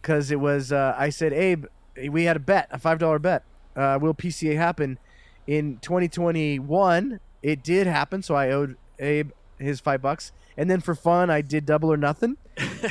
because 0.00 0.30
it 0.30 0.40
was 0.40 0.72
uh, 0.72 0.94
I 0.96 1.10
said 1.10 1.32
Abe, 1.32 1.66
we 2.08 2.24
had 2.24 2.36
a 2.36 2.40
bet, 2.40 2.68
a 2.70 2.78
five 2.78 2.98
dollar 2.98 3.18
bet. 3.18 3.44
Uh, 3.76 3.98
will 4.00 4.14
PCA 4.14 4.56
happen 4.56 4.98
in 5.46 5.78
2021? 5.78 7.20
It 7.42 7.62
did 7.62 7.86
happen, 7.86 8.22
so 8.22 8.34
I 8.34 8.50
owed 8.50 8.76
Abe 8.98 9.30
his 9.58 9.80
five 9.80 10.02
bucks, 10.02 10.32
and 10.60 10.70
then 10.70 10.80
for 10.82 10.94
fun, 10.94 11.30
I 11.30 11.40
did 11.40 11.64
double 11.64 11.90
or 11.90 11.96
nothing, 11.96 12.36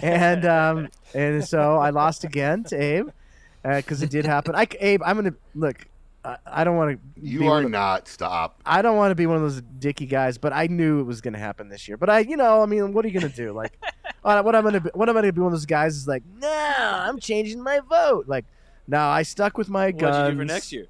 and 0.02 0.44
um, 0.44 0.90
and 1.14 1.46
so 1.46 1.78
I 1.78 1.92
lost 1.92 2.24
again 2.24 2.64
to 2.66 2.76
Abe 2.76 3.10
because 3.62 4.02
it 4.02 4.10
did 4.10 4.26
happen. 4.26 4.56
I, 4.56 4.68
Abe, 4.80 5.04
I'm 5.06 5.18
gonna 5.18 5.36
look. 5.54 5.86
I, 6.26 6.38
I 6.48 6.64
don't 6.64 6.78
want 6.78 7.00
to. 7.00 7.22
You 7.22 7.48
are 7.48 7.64
not. 7.64 8.08
Stop. 8.08 8.60
I 8.66 8.82
don't 8.82 8.98
want 8.98 9.12
to 9.12 9.16
be 9.16 9.28
one 9.28 9.36
of 9.36 9.44
those 9.44 9.62
dicky 9.78 10.08
guys, 10.08 10.40
but 10.40 10.52
I 10.52 10.66
knew 10.66 11.00
it 11.00 11.04
was 11.04 11.22
going 11.22 11.34
to 11.34 11.40
happen 11.40 11.70
this 11.70 11.88
year. 11.88 11.96
But 11.96 12.10
I, 12.10 12.20
you 12.20 12.36
know, 12.36 12.62
I 12.62 12.66
mean, 12.66 12.92
what 12.92 13.06
are 13.06 13.08
you 13.08 13.18
going 13.18 13.32
to 13.32 13.36
do? 13.36 13.54
Like, 13.54 13.78
uh, 14.26 14.42
what 14.42 14.54
I'm 14.54 14.64
going 14.64 14.74
to, 14.74 14.82
be, 14.82 14.90
what 14.94 15.08
am 15.08 15.16
I 15.16 15.22
going 15.22 15.30
to 15.30 15.34
be? 15.34 15.40
One 15.40 15.54
of 15.54 15.54
those 15.54 15.66
guys 15.66 15.96
is 15.96 16.10
like, 16.10 16.24
no, 16.26 16.50
I'm 16.50 17.20
changing 17.20 17.64
my 17.64 17.80
vote. 17.88 18.26
Like, 18.28 18.44
no, 18.86 19.00
I 19.00 19.22
stuck 19.22 19.58
with 19.58 19.70
my 19.70 19.86
What'd 19.86 20.02
guns. 20.02 20.28
you 20.28 20.34
do 20.34 20.40
for 20.40 20.46
next 20.46 20.72
year? 20.74 20.88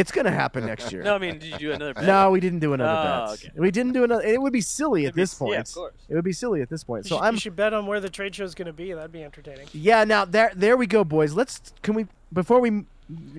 It's 0.00 0.10
going 0.12 0.24
to 0.24 0.30
happen 0.30 0.64
next 0.66 0.90
year. 0.92 1.02
No, 1.02 1.14
I 1.14 1.18
mean, 1.18 1.38
did 1.38 1.50
you 1.50 1.58
do 1.58 1.72
another 1.72 1.94
bet? 1.94 2.04
No, 2.04 2.30
we 2.30 2.40
didn't 2.40 2.60
do 2.60 2.72
another 2.72 2.90
Oh, 2.90 3.26
bet. 3.30 3.44
okay. 3.44 3.52
We 3.60 3.70
didn't 3.70 3.92
do 3.92 4.04
another. 4.04 4.22
It 4.22 4.40
would 4.40 4.52
be 4.52 4.60
silly 4.60 5.02
at 5.02 5.08
It'd 5.08 5.14
be- 5.16 5.22
this 5.22 5.34
point. 5.34 5.52
yeah, 5.54 5.60
of 5.60 5.72
course. 5.74 5.94
It 6.08 6.14
would 6.14 6.24
be 6.24 6.32
silly 6.32 6.62
at 6.62 6.68
this 6.70 6.82
point. 6.84 7.04
You 7.04 7.08
So 7.10 7.16
should, 7.16 7.24
I'm. 7.24 7.34
you 7.34 7.40
should 7.40 7.56
bet 7.56 7.74
on 7.74 7.86
where 7.86 8.00
the 8.00 8.08
trade 8.10 8.34
show 8.34 8.44
is 8.44 8.54
going 8.54 8.66
to 8.66 8.72
be. 8.72 8.92
That'd 8.92 9.12
be 9.12 9.22
entertaining. 9.22 9.68
Yeah. 9.72 10.04
Now 10.04 10.24
there, 10.24 10.52
there 10.56 10.76
we 10.76 10.86
go, 10.86 11.04
boys. 11.04 11.34
Let's. 11.34 11.60
Can 11.82 11.94
we 11.94 12.06
before 12.32 12.60
we 12.60 12.84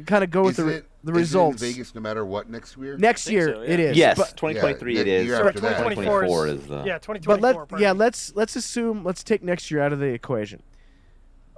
kind 0.06 0.24
of 0.24 0.30
go 0.30 0.44
with 0.44 0.58
the 0.58 0.68
it- 0.68 0.86
the 1.04 1.14
is 1.14 1.34
it 1.34 1.36
in 1.36 1.46
results? 1.48 1.62
Vegas, 1.64 1.96
no 1.96 2.02
matter 2.02 2.24
what 2.24 2.48
next 2.50 2.78
year. 2.78 2.96
Next 2.98 3.28
year 3.30 3.56
so, 3.56 3.62
yeah. 3.64 3.70
it 3.72 3.80
is. 3.80 3.98
Yes, 3.98 4.18
But- 4.18 4.38
2023 4.38 4.94
Yeah, 4.96 5.02
it 5.02 5.08
is. 5.08 5.26
year 5.26 5.36
Sorry, 5.38 5.48
after 5.48 5.60
that. 5.62 5.78
2024 5.78 6.48
is 6.48 6.68
the. 6.68 6.76
Yeah, 6.84 6.98
2024. 7.00 7.36
But 7.36 7.42
let 7.42 7.56
pardon 7.56 7.80
yeah 7.80 7.92
let's 7.92 8.36
let's 8.36 8.56
assume 8.56 9.04
let's 9.04 9.24
take 9.24 9.42
next 9.44 9.72
year 9.72 9.82
out 9.82 9.94
of 9.94 10.00
the 10.00 10.06
equation. 10.08 10.62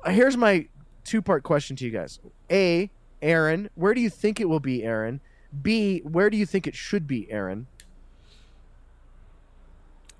Uh, 0.05 0.11
here's 0.11 0.37
my 0.37 0.67
two 1.03 1.21
part 1.21 1.43
question 1.43 1.75
to 1.75 1.83
you 1.85 1.91
guys. 1.91 2.19
A, 2.49 2.89
Aaron, 3.23 3.69
where 3.75 3.93
do 3.93 4.01
you 4.01 4.09
think 4.09 4.39
it 4.39 4.49
will 4.49 4.59
be, 4.59 4.83
Aaron? 4.83 5.21
B, 5.61 5.99
where 6.01 6.29
do 6.29 6.37
you 6.37 6.45
think 6.45 6.67
it 6.67 6.75
should 6.75 7.07
be, 7.07 7.31
Aaron? 7.31 7.67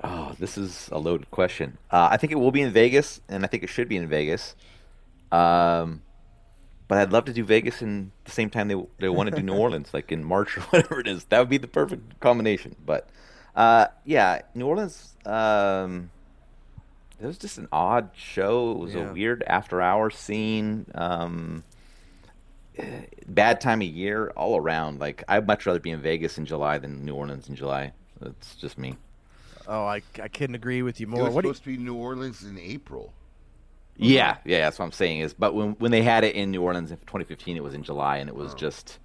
Oh, 0.04 0.36
this 0.40 0.58
is 0.58 0.90
a 0.92 0.98
loaded 0.98 1.30
question. 1.32 1.78
Uh, 1.92 2.10
I 2.12 2.18
think 2.18 2.32
it 2.32 2.36
will 2.36 2.52
be 2.52 2.62
in 2.62 2.72
Vegas, 2.72 3.22
and 3.30 3.44
I 3.44 3.48
think 3.48 3.64
it 3.64 3.70
should 3.70 3.88
be 3.88 3.96
in 3.98 4.08
Vegas. 4.08 4.56
Um, 5.32 6.02
but 6.88 6.98
I'd 6.98 7.12
love 7.12 7.26
to 7.26 7.34
do 7.34 7.44
Vegas 7.44 7.82
in 7.82 8.12
the 8.26 8.32
same 8.32 8.50
time 8.50 8.68
they 8.68 8.76
they 9.00 9.10
want 9.10 9.30
to 9.30 9.36
do 9.36 9.42
New 9.42 9.56
Orleans, 9.58 9.94
like 9.94 10.12
in 10.12 10.24
March 10.24 10.58
or 10.58 10.62
whatever 10.72 11.00
it 11.00 11.08
is. 11.08 11.24
That 11.26 11.40
would 11.40 11.50
be 11.50 11.58
the 11.58 11.68
perfect 11.68 12.20
combination. 12.20 12.76
But 12.86 13.08
uh, 13.56 13.88
yeah, 14.06 14.42
New 14.54 14.68
Orleans. 14.68 15.16
Um, 15.26 16.10
it 17.22 17.26
was 17.26 17.38
just 17.38 17.58
an 17.58 17.70
odd 17.72 18.10
show. 18.14 18.72
It 18.72 18.78
was 18.80 18.94
Yeah. 18.96 19.10
a 19.10 19.14
weird 19.14 19.44
after 19.48 19.82
hour 19.82 20.10
scene. 20.10 20.86
Um, 20.94 21.64
bad 23.28 23.62
time 23.62 23.82
of 23.82 23.88
year 23.88 24.32
all 24.36 24.58
around. 24.58 25.00
Like 25.00 25.24
I'd 25.28 25.48
much 25.48 25.66
rather 25.66 25.80
be 25.80 25.92
in 25.92 26.02
Vegas 26.02 26.38
in 26.38 26.46
July 26.46 26.78
than 26.78 27.06
New 27.06 27.16
Orleans 27.16 27.48
in 27.50 27.56
July. 27.56 27.92
That's 28.20 28.56
just 28.56 28.78
me. 28.78 28.96
Oh, 29.68 29.86
I, 29.86 30.02
I 30.22 30.28
couldn't 30.28 30.56
agree 30.56 30.82
with 30.82 31.00
you 31.00 31.08
It 31.08 31.10
more. 31.10 31.26
was 31.26 31.34
What 31.34 31.42
do 31.42 31.48
you, 31.48 31.54
supposed 31.54 31.64
to 31.64 31.78
be 31.78 31.84
New 31.84 31.96
Orleans 31.96 32.44
in 32.44 32.58
April. 32.58 33.14
Yeah, 33.96 34.38
yeah, 34.44 34.62
that's 34.62 34.80
what 34.80 34.86
I'm 34.86 34.92
saying. 34.92 35.20
Is 35.20 35.34
but 35.34 35.54
when 35.54 35.72
when 35.74 35.92
they 35.92 36.02
had 36.02 36.24
it 36.24 36.36
in 36.36 36.52
New 36.52 36.62
Orleans 36.62 36.92
in 36.92 36.98
2015, 36.98 37.58
it 37.58 37.64
was 37.64 37.74
in 37.74 37.84
July, 37.84 38.18
and 38.18 38.30
it 38.30 38.36
was 38.36 38.54
oh. 38.54 38.58
just 38.58 38.98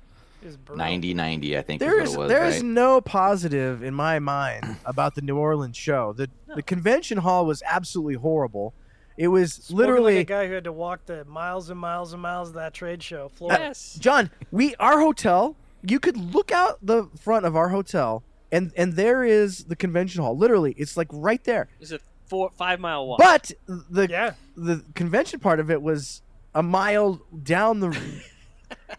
Is 0.42 0.56
90 0.74 1.14
90, 1.14 1.58
I 1.58 1.62
think. 1.62 1.80
there's 1.80 2.10
is 2.10 2.16
what 2.16 2.22
it 2.22 2.24
was, 2.24 2.32
there's 2.32 2.54
right? 2.56 2.64
no 2.64 3.00
positive 3.00 3.82
in 3.82 3.92
my 3.94 4.18
mind 4.18 4.76
about 4.86 5.14
the 5.14 5.20
New 5.20 5.36
Orleans 5.36 5.76
show. 5.76 6.14
The 6.14 6.30
the 6.54 6.62
convention 6.62 7.18
hall 7.18 7.44
was 7.44 7.62
absolutely 7.66 8.14
horrible. 8.14 8.72
It 9.18 9.28
was 9.28 9.52
Spoken 9.54 9.76
literally 9.76 10.14
like 10.16 10.22
a 10.22 10.32
guy 10.32 10.46
who 10.46 10.54
had 10.54 10.64
to 10.64 10.72
walk 10.72 11.04
the 11.06 11.24
miles 11.24 11.68
and 11.70 11.78
miles 11.78 12.12
and 12.12 12.22
miles 12.22 12.48
of 12.50 12.54
that 12.54 12.72
trade 12.72 13.02
show. 13.02 13.28
Florida. 13.34 13.64
Yes. 13.64 13.96
John, 14.00 14.30
we 14.52 14.74
our 14.76 15.00
hotel. 15.00 15.56
You 15.82 15.98
could 16.00 16.16
look 16.16 16.50
out 16.52 16.78
the 16.80 17.08
front 17.20 17.44
of 17.44 17.56
our 17.56 17.68
hotel, 17.70 18.22
and 18.52 18.72
and 18.76 18.94
there 18.94 19.24
is 19.24 19.64
the 19.64 19.76
convention 19.76 20.22
hall. 20.22 20.36
Literally, 20.36 20.72
it's 20.78 20.96
like 20.96 21.08
right 21.10 21.42
there. 21.44 21.68
It's 21.80 21.90
a 21.92 21.98
four 22.28 22.50
five 22.50 22.78
mile 22.80 23.06
walk. 23.06 23.18
But 23.18 23.50
the 23.66 24.06
Yeah. 24.08 24.34
the 24.56 24.84
convention 24.94 25.40
part 25.40 25.58
of 25.60 25.70
it 25.70 25.82
was 25.82 26.22
a 26.54 26.62
mile 26.62 27.20
down 27.42 27.80
the 27.80 27.90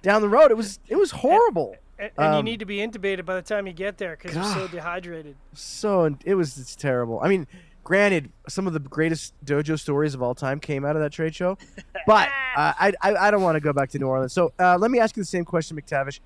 down 0.02 0.22
the 0.22 0.30
road. 0.30 0.52
It 0.52 0.58
was 0.58 0.80
it 0.90 0.98
was 0.98 1.12
horrible. 1.12 1.76
And, 1.98 2.12
and 2.18 2.34
you 2.34 2.40
Um, 2.40 2.46
need 2.46 2.60
to 2.60 2.66
be 2.66 2.78
intubated 2.78 3.26
by 3.26 3.36
the 3.36 3.42
time 3.42 3.68
you 3.68 3.74
get 3.74 3.98
there 3.98 4.16
because 4.16 4.34
you're 4.36 4.44
so 4.54 4.68
dehydrated. 4.68 5.36
So 5.54 6.16
it 6.26 6.36
was 6.36 6.58
it's 6.58 6.76
terrible. 6.76 7.20
I 7.22 7.28
mean, 7.28 7.46
granted, 7.90 8.32
some 8.48 8.68
of 8.68 8.74
the 8.74 8.80
greatest 8.80 9.34
dojo 9.44 9.78
stories 9.78 10.14
of 10.14 10.22
all 10.22 10.36
time 10.36 10.60
came 10.60 10.86
out 10.86 10.96
of 10.96 11.02
that 11.02 11.12
trade 11.12 11.34
show, 11.34 11.58
but 12.06 12.28
uh, 12.56 12.74
I, 12.80 12.94
I 13.02 13.16
I 13.16 13.32
don't 13.32 13.42
want 13.42 13.56
to 13.56 13.60
go 13.60 13.74
back 13.74 13.90
to 13.90 14.00
New 14.00 14.06
Orleans. 14.06 14.32
So 14.32 14.54
uh, 14.60 14.78
let 14.78 14.92
me 14.92 15.00
ask 15.00 15.18
you 15.18 15.24
the 15.24 15.28
same 15.28 15.44
question, 15.44 15.76
McTavish. 15.76 16.20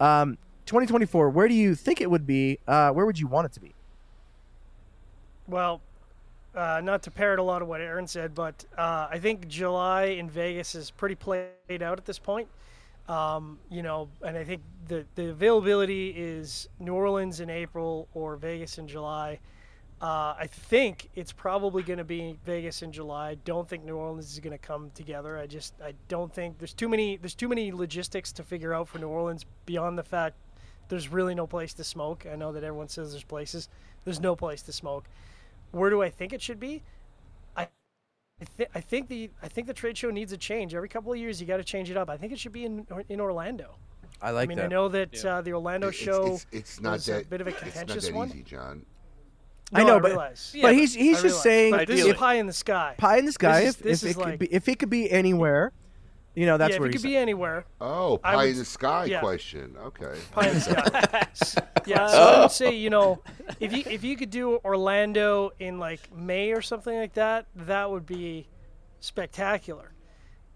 Um, 0.00 0.36
2024, 0.66 1.30
where 1.30 1.46
do 1.46 1.54
you 1.54 1.76
think 1.76 2.00
it 2.00 2.10
would 2.10 2.26
be? 2.26 2.58
Uh, 2.66 2.90
where 2.90 3.06
would 3.06 3.16
you 3.16 3.28
want 3.28 3.46
it 3.46 3.52
to 3.52 3.60
be? 3.60 3.72
Well, 5.46 5.82
uh, 6.52 6.80
not 6.82 7.04
to 7.04 7.12
parrot 7.12 7.38
a 7.38 7.44
lot 7.44 7.62
of 7.62 7.68
what 7.68 7.80
Aaron 7.80 8.08
said, 8.08 8.34
but 8.34 8.64
uh, 8.76 9.06
I 9.08 9.20
think 9.20 9.46
July 9.46 10.06
in 10.06 10.28
Vegas 10.28 10.74
is 10.74 10.90
pretty 10.90 11.14
played 11.14 11.80
out 11.80 11.96
at 11.96 12.04
this 12.06 12.18
point. 12.18 12.48
Um, 13.08 13.60
you 13.70 13.82
know, 13.82 14.08
and 14.22 14.36
I 14.36 14.42
think 14.42 14.62
the, 14.88 15.04
the 15.14 15.30
availability 15.30 16.08
is 16.08 16.68
New 16.80 16.94
Orleans 16.94 17.38
in 17.38 17.50
April 17.50 18.08
or 18.14 18.34
Vegas 18.34 18.78
in 18.78 18.88
July. 18.88 19.38
Uh, 20.04 20.34
I 20.38 20.46
think 20.48 21.08
it's 21.14 21.32
probably 21.32 21.82
going 21.82 21.96
to 21.96 22.04
be 22.04 22.36
Vegas 22.44 22.82
in 22.82 22.92
July. 22.92 23.30
I 23.30 23.34
don't 23.36 23.66
think 23.66 23.86
New 23.86 23.96
Orleans 23.96 24.30
is 24.30 24.38
going 24.38 24.52
to 24.52 24.58
come 24.58 24.90
together. 24.90 25.38
I 25.38 25.46
just 25.46 25.72
I 25.82 25.94
don't 26.08 26.30
think 26.30 26.58
there's 26.58 26.74
too 26.74 26.90
many 26.90 27.16
there's 27.16 27.34
too 27.34 27.48
many 27.48 27.72
logistics 27.72 28.30
to 28.32 28.42
figure 28.42 28.74
out 28.74 28.86
for 28.86 28.98
New 28.98 29.08
Orleans 29.08 29.46
beyond 29.64 29.96
the 29.96 30.02
fact 30.02 30.36
there's 30.90 31.08
really 31.08 31.34
no 31.34 31.46
place 31.46 31.72
to 31.72 31.84
smoke. 31.84 32.26
I 32.30 32.36
know 32.36 32.52
that 32.52 32.62
everyone 32.62 32.90
says 32.90 33.12
there's 33.12 33.24
places. 33.24 33.70
There's 34.04 34.20
no 34.20 34.36
place 34.36 34.60
to 34.64 34.72
smoke. 34.72 35.06
Where 35.70 35.88
do 35.88 36.02
I 36.02 36.10
think 36.10 36.34
it 36.34 36.42
should 36.42 36.60
be? 36.60 36.82
I 37.56 37.62
I, 37.62 38.44
th- 38.58 38.68
I 38.74 38.80
think 38.82 39.08
the 39.08 39.30
I 39.42 39.48
think 39.48 39.66
the 39.68 39.72
trade 39.72 39.96
show 39.96 40.10
needs 40.10 40.32
a 40.32 40.36
change. 40.36 40.74
Every 40.74 40.90
couple 40.90 41.14
of 41.14 41.18
years, 41.18 41.40
you 41.40 41.46
got 41.46 41.56
to 41.56 41.64
change 41.64 41.90
it 41.90 41.96
up. 41.96 42.10
I 42.10 42.18
think 42.18 42.30
it 42.30 42.38
should 42.38 42.52
be 42.52 42.66
in 42.66 42.86
in 43.08 43.22
Orlando. 43.22 43.76
I 44.20 44.32
like 44.32 44.44
I 44.44 44.46
mean, 44.48 44.58
that. 44.58 44.66
I 44.66 44.68
know 44.68 44.88
that 44.88 45.24
uh, 45.24 45.40
the 45.40 45.54
Orlando 45.54 45.88
It's, 45.88 45.96
show 45.96 46.34
it's, 46.34 46.46
it's 46.52 46.80
not 46.82 47.00
that 47.00 47.22
a 47.22 47.26
bit 47.26 47.40
of 47.40 47.46
a 47.46 47.50
it's 47.50 47.62
not 47.62 47.72
contentious 47.72 48.06
that 48.08 48.14
one. 48.14 48.28
easy, 48.28 48.42
John. 48.42 48.84
I 49.72 49.82
know, 49.82 49.96
I 49.96 50.00
but 50.00 50.08
realize. 50.10 50.56
but 50.60 50.74
he's 50.74 50.94
he's 50.94 51.18
I 51.18 51.22
just 51.22 51.24
realize. 51.24 51.42
saying 51.42 51.70
But 51.72 51.88
this 51.88 52.04
is 52.04 52.14
pie 52.14 52.34
in 52.34 52.46
the 52.46 52.52
sky. 52.52 52.94
pie 52.98 53.16
in 53.18 53.26
the 53.26 53.32
sky. 53.32 53.60
This 53.60 53.68
is- 53.70 53.76
if 53.76 53.82
this 53.82 54.02
if 54.02 54.10
is 54.10 54.16
it 54.16 54.18
could 54.20 54.24
like- 54.30 54.38
be 54.38 54.46
if 54.54 54.68
it 54.68 54.78
could 54.78 54.90
be 54.90 55.10
anywhere, 55.10 55.72
you 56.34 56.46
know 56.46 56.58
that's 56.58 56.70
yeah, 56.70 56.74
if 56.76 56.80
where 56.80 56.88
it 56.88 56.92
he's 56.94 57.02
could 57.02 57.08
be 57.08 57.16
anywhere. 57.16 57.64
Oh, 57.80 58.20
I 58.22 58.32
pie 58.32 58.36
would- 58.36 58.48
in 58.50 58.58
the 58.58 58.64
sky 58.64 59.04
yeah. 59.06 59.20
question. 59.20 59.74
Okay. 59.84 60.18
Pie 60.32 60.48
in 60.48 60.54
the 60.54 60.60
sky. 60.60 61.62
yeah, 61.86 62.06
so 62.06 62.16
I 62.22 62.40
would 62.42 62.50
say 62.50 62.74
you 62.74 62.90
know 62.90 63.22
if 63.58 63.72
you 63.72 63.82
if 63.86 64.04
you 64.04 64.16
could 64.16 64.30
do 64.30 64.58
Orlando 64.64 65.50
in 65.58 65.78
like 65.78 66.14
May 66.14 66.52
or 66.52 66.60
something 66.62 66.96
like 66.96 67.14
that, 67.14 67.46
that 67.56 67.90
would 67.90 68.04
be 68.06 68.46
spectacular. 69.00 69.92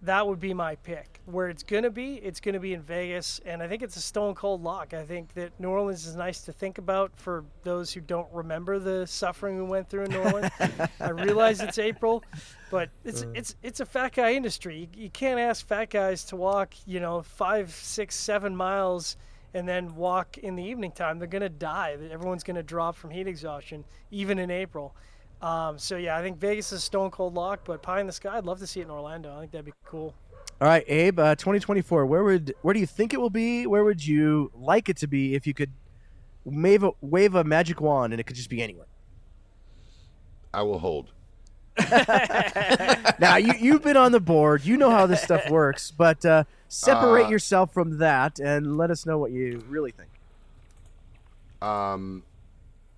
That 0.02 0.26
would 0.26 0.38
be 0.38 0.54
my 0.54 0.76
pick. 0.76 1.20
Where 1.26 1.48
it's 1.48 1.64
gonna 1.64 1.90
be, 1.90 2.14
it's 2.16 2.38
gonna 2.40 2.60
be 2.60 2.72
in 2.72 2.82
Vegas, 2.82 3.40
and 3.44 3.60
I 3.60 3.66
think 3.66 3.82
it's 3.82 3.96
a 3.96 4.00
stone 4.00 4.34
cold 4.34 4.62
lock. 4.62 4.94
I 4.94 5.04
think 5.04 5.34
that 5.34 5.58
New 5.58 5.70
Orleans 5.70 6.06
is 6.06 6.14
nice 6.14 6.40
to 6.42 6.52
think 6.52 6.78
about 6.78 7.10
for 7.16 7.44
those 7.64 7.92
who 7.92 8.00
don't 8.00 8.28
remember 8.32 8.78
the 8.78 9.06
suffering 9.08 9.56
we 9.56 9.64
went 9.64 9.90
through 9.90 10.04
in 10.04 10.12
New 10.12 10.20
Orleans. 10.20 10.52
I 11.00 11.10
realize 11.10 11.60
it's 11.60 11.78
April, 11.78 12.22
but 12.70 12.90
it's 13.04 13.24
uh. 13.24 13.32
it's 13.34 13.56
it's 13.62 13.80
a 13.80 13.86
fat 13.86 14.12
guy 14.14 14.34
industry. 14.34 14.78
You, 14.78 15.04
you 15.04 15.10
can't 15.10 15.40
ask 15.40 15.66
fat 15.66 15.90
guys 15.90 16.24
to 16.26 16.36
walk, 16.36 16.74
you 16.86 17.00
know, 17.00 17.22
five, 17.22 17.72
six, 17.72 18.14
seven 18.14 18.54
miles 18.54 19.16
and 19.54 19.66
then 19.66 19.96
walk 19.96 20.38
in 20.38 20.54
the 20.54 20.62
evening 20.62 20.92
time. 20.92 21.18
They're 21.18 21.26
gonna 21.26 21.48
die. 21.48 21.96
Everyone's 22.10 22.44
gonna 22.44 22.62
drop 22.62 22.94
from 22.94 23.10
heat 23.10 23.26
exhaustion, 23.26 23.84
even 24.10 24.38
in 24.38 24.50
April. 24.50 24.94
Um, 25.40 25.78
so 25.78 25.97
yeah, 25.97 26.16
I 26.16 26.23
think 26.23 26.39
Vegas 26.39 26.73
is 26.73 26.82
stone 26.82 27.10
cold 27.10 27.35
lock, 27.35 27.60
but 27.65 27.81
pie 27.82 28.01
in 28.01 28.06
the 28.06 28.12
sky. 28.12 28.36
I'd 28.36 28.44
love 28.44 28.59
to 28.59 28.66
see 28.66 28.81
it 28.81 28.85
in 28.85 28.90
Orlando. 28.90 29.35
I 29.36 29.40
think 29.40 29.52
that'd 29.52 29.65
be 29.65 29.73
cool. 29.85 30.15
All 30.60 30.66
right, 30.66 30.85
Abe. 30.89 31.19
Uh, 31.20 31.35
2024. 31.36 32.06
Where 32.06 32.24
would 32.24 32.55
where 32.62 32.74
do 32.74 32.81
you 32.81 32.86
think 32.86 33.15
it 33.15 33.20
will 33.20 33.31
be? 33.31 33.66
Where 33.66 33.85
would 33.85 34.05
you 34.05 34.51
like 34.55 34.89
it 34.89 34.97
to 34.98 35.06
be 35.06 35.35
if 35.36 35.47
you 35.47 35.55
could 35.55 35.70
wave 36.44 36.82
a, 36.82 36.90
wave 37.01 37.35
a 37.36 37.44
magic 37.44 37.81
wand 37.81 38.12
and 38.12 38.19
it 38.19 38.24
could 38.24 38.35
just 38.36 38.51
be 38.51 38.60
anywhere? 38.60 38.86
I 40.52 40.62
will 40.62 40.81
hold. 40.81 41.12
now 43.20 43.36
you 43.36 43.52
you've 43.60 43.82
been 43.85 43.97
on 43.97 44.10
the 44.10 44.19
board. 44.19 44.65
You 44.65 44.77
know 44.77 44.90
how 44.90 45.06
this 45.06 45.23
stuff 45.23 45.48
works, 45.51 45.93
but 45.93 46.24
uh, 46.24 46.43
separate 46.66 47.27
Uh, 47.27 47.31
yourself 47.31 47.73
from 47.73 47.98
that 47.98 48.40
and 48.40 48.77
let 48.77 48.90
us 48.90 49.06
know 49.06 49.19
what 49.19 49.31
you 49.31 49.62
really 49.69 49.93
think. 49.93 50.10
Um, 51.62 52.24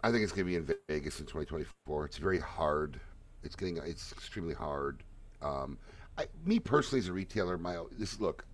I 0.02 0.10
think 0.10 0.22
it's 0.22 0.32
going 0.32 0.47
to 0.47 0.51
be 0.51 0.56
in 0.56 0.77
Vegas 0.89 1.20
in 1.20 1.27
2024. 1.27 2.05
It's 2.06 2.16
very 2.16 2.39
hard. 2.39 3.01
It's 3.43 3.55
getting. 3.55 3.78
It's 3.78 4.12
extremely 4.12 4.55
hard. 4.55 5.02
Um, 5.43 5.78
I, 6.18 6.27
me 6.44 6.59
personally, 6.59 7.01
as 7.01 7.09
a 7.09 7.12
retailer, 7.12 7.59
my 7.59 7.78
this 7.98 8.20
look. 8.20 8.44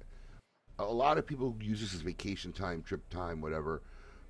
A 0.78 0.84
lot 0.84 1.16
of 1.16 1.26
people 1.26 1.56
use 1.60 1.80
this 1.80 1.94
as 1.94 2.02
vacation 2.02 2.52
time, 2.52 2.82
trip 2.82 3.08
time, 3.08 3.40
whatever. 3.40 3.82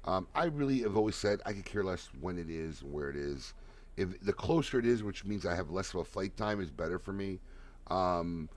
Um, 0.04 0.28
I 0.34 0.44
really 0.44 0.80
have 0.82 0.96
always 0.96 1.16
said 1.16 1.40
I 1.44 1.52
could 1.52 1.64
care 1.64 1.82
less 1.82 2.08
when 2.20 2.38
it 2.38 2.48
is 2.48 2.82
and 2.82 2.92
where 2.92 3.10
it 3.10 3.16
is. 3.16 3.54
If 3.96 4.20
the 4.20 4.32
closer 4.32 4.78
it 4.78 4.86
is, 4.86 5.02
which 5.02 5.24
means 5.24 5.44
I 5.44 5.56
have 5.56 5.70
less 5.70 5.92
of 5.92 6.00
a 6.00 6.04
flight 6.04 6.36
time, 6.36 6.60
is 6.60 6.70
better 6.70 6.98
for 6.98 7.12
me. 7.12 7.40
Um, 7.88 8.48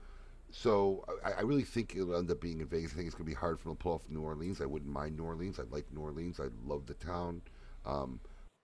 so 0.52 1.04
I, 1.24 1.32
I 1.32 1.40
really 1.40 1.64
think 1.64 1.94
it'll 1.96 2.16
end 2.16 2.30
up 2.30 2.40
being 2.40 2.60
in 2.60 2.66
Vegas. 2.66 2.92
I 2.92 2.96
think 2.96 3.06
it's 3.06 3.16
going 3.16 3.26
to 3.26 3.30
be 3.30 3.38
hard 3.38 3.58
for 3.58 3.68
them 3.68 3.76
to 3.76 3.82
pull 3.82 3.94
off 3.94 4.08
New 4.08 4.22
Orleans. 4.22 4.60
I 4.60 4.66
wouldn't 4.66 4.90
mind 4.90 5.16
New 5.16 5.24
Orleans. 5.24 5.58
I 5.58 5.64
like 5.70 5.86
New 5.92 6.02
Orleans. 6.02 6.38
I 6.38 6.48
love 6.64 6.86
the 6.86 6.94
town. 6.94 7.42
Um, 7.84 8.20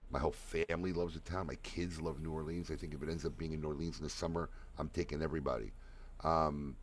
my 0.09 0.19
whole 0.19 0.31
family 0.31 0.93
loves 0.93 1.13
the 1.13 1.19
town. 1.19 1.47
My 1.47 1.55
kids 1.55 1.99
love 2.01 2.21
New 2.21 2.31
Orleans. 2.31 2.71
I 2.71 2.75
think 2.75 2.93
if 2.93 3.03
it 3.03 3.09
ends 3.09 3.25
up 3.25 3.37
being 3.37 3.53
in 3.53 3.61
New 3.61 3.67
Orleans 3.67 3.97
in 3.97 4.03
the 4.03 4.09
summer, 4.09 4.49
I'm 4.77 4.89
taking 4.89 5.21
everybody. 5.21 5.71
Um, 6.23 6.75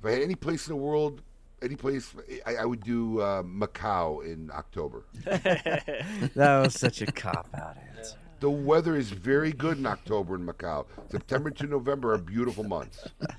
if 0.00 0.06
I 0.06 0.12
had 0.12 0.22
any 0.22 0.34
place 0.34 0.66
in 0.68 0.72
the 0.72 0.80
world, 0.80 1.22
any 1.62 1.76
place, 1.76 2.14
I, 2.46 2.56
I 2.56 2.64
would 2.64 2.84
do 2.84 3.20
uh, 3.20 3.42
Macau 3.42 4.24
in 4.24 4.50
October. 4.52 5.04
That 5.24 6.60
was 6.62 6.74
such 6.74 7.02
a 7.02 7.06
cop 7.06 7.48
out 7.54 7.76
answer. 7.96 8.16
The 8.40 8.50
weather 8.50 8.96
is 8.96 9.10
very 9.10 9.52
good 9.52 9.78
in 9.78 9.86
October 9.86 10.36
in 10.36 10.46
Macau. 10.46 10.86
September 11.10 11.50
to 11.50 11.66
November 11.66 12.14
are 12.14 12.18
beautiful 12.18 12.64
months. 12.64 13.08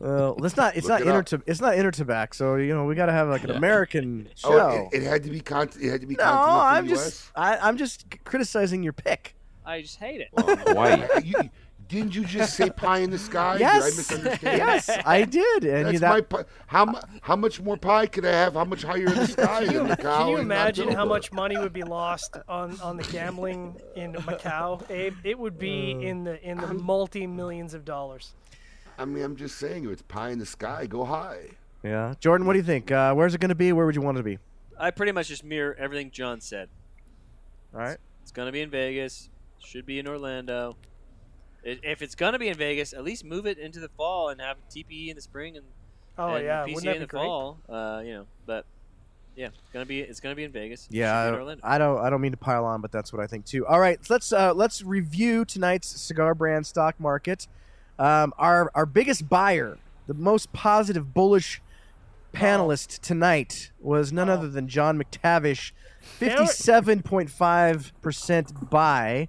Well, 0.00 0.36
it's 0.44 0.56
not. 0.56 0.76
It's 0.76 0.86
Look 0.86 1.00
not 1.00 1.08
it 1.08 1.08
up. 1.08 1.18
inter. 1.18 1.42
It's 1.44 1.60
not 1.60 1.74
InterTabac. 1.74 2.32
So 2.32 2.54
you 2.54 2.72
know 2.72 2.84
we 2.84 2.94
got 2.94 3.06
to 3.06 3.12
have 3.12 3.28
like 3.28 3.42
an 3.42 3.50
American 3.50 4.28
oh, 4.44 4.50
show. 4.50 4.60
Oh, 4.60 4.88
it, 4.92 5.02
it 5.02 5.02
had 5.02 5.24
to 5.24 5.30
be 5.30 5.40
con- 5.40 5.70
It 5.80 5.90
had 5.90 6.00
to 6.02 6.06
be 6.06 6.14
no, 6.14 6.24
I'm 6.24 6.86
US? 6.86 7.04
just. 7.04 7.32
I, 7.34 7.56
I'm 7.56 7.76
just 7.76 8.06
criticizing 8.24 8.84
your 8.84 8.92
pick. 8.92 9.34
I 9.66 9.82
just 9.82 9.96
hate 9.98 10.20
it. 10.20 10.28
Hawaii. 10.36 11.02
you, 11.24 11.50
didn't 11.88 12.14
you 12.14 12.24
just 12.24 12.54
say 12.54 12.68
pie 12.70 12.98
in 12.98 13.10
the 13.10 13.18
sky? 13.18 13.52
Did 13.54 13.60
Yes. 13.62 13.82
I 13.82 13.86
misunderstand? 13.96 14.58
yes, 14.58 14.90
I 15.06 15.24
did. 15.24 15.64
And 15.64 15.86
That's 15.86 15.92
you, 15.94 15.98
that, 16.00 16.10
my 16.10 16.20
pie. 16.20 16.44
How, 16.66 17.00
how 17.22 17.34
much 17.36 17.60
more 17.60 17.76
pie 17.76 18.06
could 18.06 18.26
I 18.26 18.30
have? 18.32 18.54
How 18.54 18.64
much 18.64 18.82
higher 18.82 19.06
in 19.06 19.14
the 19.14 19.26
sky 19.36 19.64
Can 19.64 19.72
you, 19.72 19.78
than 19.86 19.96
Macau? 19.96 20.18
can 20.18 20.28
you 20.28 20.36
imagine 20.38 20.88
how 20.90 21.04
much 21.06 21.32
money 21.32 21.56
would 21.56 21.72
be 21.72 21.82
lost 21.84 22.36
on, 22.48 22.78
on 22.80 22.96
the 22.96 23.04
gambling 23.04 23.80
in 23.96 24.12
Macau, 24.14 24.88
Abe? 24.90 25.14
It 25.24 25.38
would 25.38 25.58
be 25.58 25.94
Uh, 25.94 26.00
in 26.00 26.24
the 26.24 26.42
in 26.42 26.58
the 26.58 26.74
multi 26.74 27.26
millions 27.26 27.72
of 27.74 27.84
dollars. 27.84 28.34
I 28.98 29.04
mean, 29.04 29.22
I'm 29.24 29.36
just 29.36 29.56
saying, 29.58 29.84
if 29.84 29.90
it's 29.90 30.02
pie 30.02 30.30
in 30.30 30.38
the 30.38 30.46
sky, 30.46 30.86
go 30.86 31.04
high. 31.04 31.50
yeah, 31.82 32.14
Jordan, 32.20 32.46
what 32.46 32.52
do 32.54 32.58
you 32.58 32.64
think? 32.64 32.90
Uh, 32.90 33.14
where's 33.14 33.34
it 33.34 33.40
going 33.40 33.48
to 33.50 33.54
be? 33.54 33.72
Where 33.72 33.86
would 33.86 33.94
you 33.94 34.02
want 34.02 34.16
it 34.18 34.20
to 34.20 34.24
be? 34.24 34.38
I 34.78 34.90
pretty 34.90 35.12
much 35.12 35.28
just 35.28 35.42
mirror 35.44 35.74
everything 35.78 36.10
John 36.10 36.40
said. 36.40 36.68
All 37.74 37.80
right. 37.80 37.98
It's 38.22 38.30
gonna 38.32 38.52
be 38.52 38.60
in 38.60 38.70
Vegas. 38.70 39.28
Should 39.58 39.86
be 39.86 39.98
in 39.98 40.06
Orlando. 40.06 40.76
I- 41.68 41.78
If 41.82 42.02
it's 42.02 42.14
gonna 42.14 42.38
be 42.38 42.48
in 42.48 42.56
Vegas, 42.56 42.92
at 42.92 43.04
least 43.04 43.24
move 43.24 43.46
it 43.46 43.58
into 43.58 43.80
the 43.80 43.88
fall 43.90 44.28
and 44.30 44.40
have 44.40 44.56
TPE 44.70 45.10
in 45.10 45.16
the 45.16 45.22
spring 45.22 45.56
and, 45.56 45.66
Oh 46.16 46.34
and 46.34 46.44
yeah, 46.44 46.64
PCA 46.64 46.74
wouldn't 46.74 46.84
that 46.84 46.90
in 46.90 46.96
be 46.96 46.98
the 47.00 47.06
great? 47.06 47.24
fall. 47.24 47.58
Uh, 47.68 48.02
you 48.04 48.12
know, 48.14 48.26
but 48.46 48.64
yeah, 49.36 49.46
it's 49.46 49.72
gonna 49.72 49.86
be 49.86 50.00
it's 50.00 50.18
gonna 50.20 50.34
be 50.34 50.42
in 50.44 50.50
Vegas. 50.50 50.88
Yeah, 50.90 51.30
should 51.30 51.44
be 51.46 51.52
in 51.52 51.60
I, 51.62 51.76
I 51.76 51.78
don't. 51.78 51.98
I 52.04 52.10
don't 52.10 52.20
mean 52.20 52.32
to 52.32 52.36
pile 52.36 52.64
on, 52.64 52.80
but 52.80 52.90
that's 52.90 53.12
what 53.12 53.22
I 53.22 53.26
think 53.28 53.44
too. 53.44 53.64
All 53.66 53.78
right, 53.78 54.00
let's 54.10 54.32
uh, 54.32 54.52
let's 54.52 54.82
review 54.82 55.44
tonight's 55.44 55.86
cigar 56.00 56.34
brand 56.34 56.66
stock 56.66 56.98
market. 56.98 57.46
Um, 58.00 58.32
our 58.36 58.70
our 58.74 58.84
biggest 58.86 59.28
buyer, 59.28 59.78
the 60.08 60.14
most 60.14 60.52
positive 60.52 61.14
bullish 61.14 61.62
panelist 62.34 63.00
tonight 63.00 63.70
was 63.80 64.12
none 64.12 64.28
other 64.28 64.48
than 64.48 64.66
John 64.68 65.00
McTavish, 65.00 65.70
fifty-seven 66.00 67.02
point 67.02 67.30
five 67.30 67.92
percent 68.02 68.70
buy. 68.70 69.28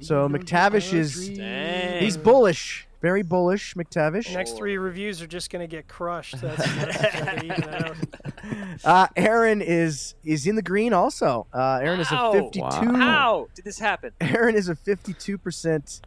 So 0.00 0.28
McTavish 0.28 0.92
is 0.92 1.28
Dang. 1.30 2.02
he's 2.02 2.16
bullish, 2.16 2.86
very 3.00 3.22
bullish. 3.22 3.74
McTavish. 3.74 4.32
Next 4.32 4.56
three 4.56 4.76
reviews 4.78 5.20
are 5.22 5.26
just 5.26 5.50
going 5.50 5.68
to 5.68 5.70
get 5.76 5.88
crushed. 5.88 6.40
That's, 6.40 6.56
that's 6.74 7.18
gonna 7.20 7.40
even 7.44 7.50
it 7.64 7.84
out. 7.84 7.96
Uh, 8.84 9.06
Aaron 9.16 9.60
is 9.62 10.14
is 10.24 10.46
in 10.46 10.56
the 10.56 10.62
green 10.62 10.92
also. 10.92 11.46
Uh, 11.52 11.80
Aaron 11.82 12.00
is 12.00 12.10
a 12.10 12.14
Ow. 12.16 12.32
fifty-two. 12.32 12.94
How 12.96 13.48
did 13.54 13.64
this 13.64 13.78
happen? 13.78 14.12
Aaron 14.20 14.54
is 14.54 14.68
a 14.68 14.74
52% 14.74 16.00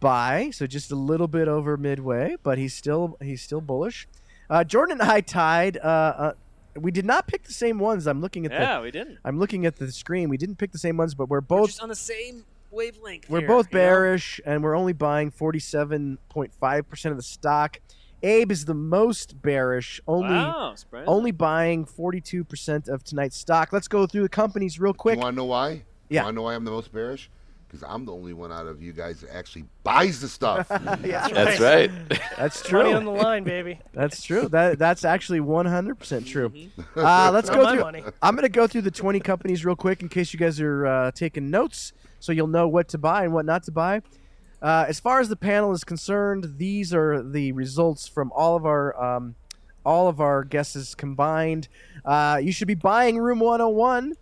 buy, 0.00 0.50
so 0.52 0.66
just 0.66 0.90
a 0.92 0.94
little 0.96 1.26
bit 1.28 1.48
over 1.48 1.76
midway, 1.76 2.36
but 2.42 2.58
he's 2.58 2.74
still 2.74 3.16
he's 3.22 3.42
still 3.42 3.60
bullish. 3.60 4.06
Uh, 4.50 4.62
Jordan 4.64 5.00
and 5.00 5.10
I 5.10 5.20
tied. 5.22 5.78
Uh, 5.78 5.80
uh, 5.80 6.32
we 6.76 6.90
did 6.90 7.04
not 7.04 7.26
pick 7.26 7.44
the 7.44 7.52
same 7.52 7.78
ones. 7.78 8.06
I'm 8.06 8.20
looking 8.20 8.46
at 8.46 8.52
Yeah, 8.52 8.76
the 8.76 8.82
we 8.82 8.90
didn't. 8.90 9.18
I'm 9.24 9.38
looking 9.38 9.66
at 9.66 9.76
the 9.76 9.90
screen. 9.92 10.28
We 10.28 10.36
didn't 10.36 10.56
pick 10.56 10.72
the 10.72 10.78
same 10.78 10.96
ones, 10.96 11.14
but 11.14 11.28
we're 11.28 11.38
We're 11.38 11.40
both 11.42 11.68
just 11.70 11.82
on 11.82 11.88
the 11.88 11.94
same 11.94 12.44
wavelength. 12.72 13.28
we're 13.30 13.40
here, 13.40 13.48
both 13.48 13.66
you 13.72 13.78
know? 13.78 13.84
bearish, 13.84 14.40
and 14.44 14.62
we're 14.62 14.74
only 14.76 14.92
buying 14.92 15.30
47.5% 15.30 17.10
of 17.10 17.16
the 17.16 17.22
stock. 17.22 17.78
Abe 18.24 18.52
is 18.52 18.64
the 18.66 18.74
most 18.74 19.42
bearish, 19.42 20.00
only 20.06 20.28
Wow, 20.30 20.74
only 21.06 21.32
buying 21.32 21.84
42% 21.84 22.88
of 22.88 23.02
tonight's 23.02 23.36
stock. 23.36 23.72
Let's 23.72 23.88
go 23.88 24.06
through 24.06 24.22
the 24.22 24.28
companies 24.28 24.78
real 24.78 24.94
quick. 24.94 25.16
You 25.16 25.22
want 25.22 25.34
to 25.34 25.36
know 25.38 25.44
why? 25.46 25.82
Yeah. 26.08 26.20
You 26.20 26.24
want 26.26 26.34
to 26.34 26.36
know 26.36 26.42
why 26.42 26.54
I'm 26.54 26.64
the 26.64 26.70
most 26.70 26.92
bearish? 26.92 27.30
Because 27.66 27.82
I'm 27.88 28.04
the 28.04 28.12
only 28.12 28.32
one 28.34 28.52
out 28.52 28.66
of 28.66 28.80
you 28.82 28.92
guys 28.92 29.22
that 29.22 29.34
actually 29.34 29.64
buys 29.82 30.20
the 30.20 30.28
stuff. 30.28 30.66
yeah, 31.02 31.26
That's 31.28 31.58
right. 31.58 31.90
that's 32.36 32.70
Money 32.70 32.90
true. 32.90 32.94
on 32.94 33.04
the 33.06 33.10
line, 33.10 33.44
baby. 33.44 33.80
That's 33.94 34.22
true. 34.22 34.46
That 34.50 34.78
that's 34.78 35.06
actually 35.06 35.40
100% 35.40 36.26
true. 36.26 36.50
Mm-hmm. 36.50 37.00
Uh, 37.00 37.30
let's 37.32 37.48
Not 37.48 37.56
go 37.56 37.62
my 37.64 37.72
through. 37.72 37.80
money. 37.80 38.04
I'm 38.20 38.34
going 38.36 38.42
to 38.42 38.50
go 38.50 38.66
through 38.66 38.82
the 38.82 38.90
20 38.90 39.20
companies 39.20 39.64
real 39.64 39.74
quick 39.74 40.02
in 40.02 40.10
case 40.10 40.34
you 40.34 40.38
guys 40.38 40.60
are 40.60 40.86
uh, 40.86 41.10
taking 41.12 41.48
notes, 41.50 41.94
so 42.22 42.30
you'll 42.30 42.46
know 42.46 42.68
what 42.68 42.86
to 42.88 42.98
buy 42.98 43.24
and 43.24 43.32
what 43.32 43.44
not 43.44 43.64
to 43.64 43.72
buy. 43.72 44.00
Uh, 44.62 44.84
as 44.86 45.00
far 45.00 45.18
as 45.18 45.28
the 45.28 45.36
panel 45.36 45.72
is 45.72 45.82
concerned, 45.82 46.54
these 46.56 46.94
are 46.94 47.20
the 47.20 47.50
results 47.50 48.06
from 48.06 48.30
all 48.32 48.54
of 48.54 48.64
our 48.64 48.96
um, 49.02 49.34
all 49.84 50.06
of 50.06 50.20
our 50.20 50.44
guesses 50.44 50.94
combined. 50.94 51.66
Uh, 52.04 52.38
you 52.40 52.52
should 52.52 52.68
be 52.68 52.74
buying 52.76 53.18
Room 53.18 53.40
101. 53.40 54.14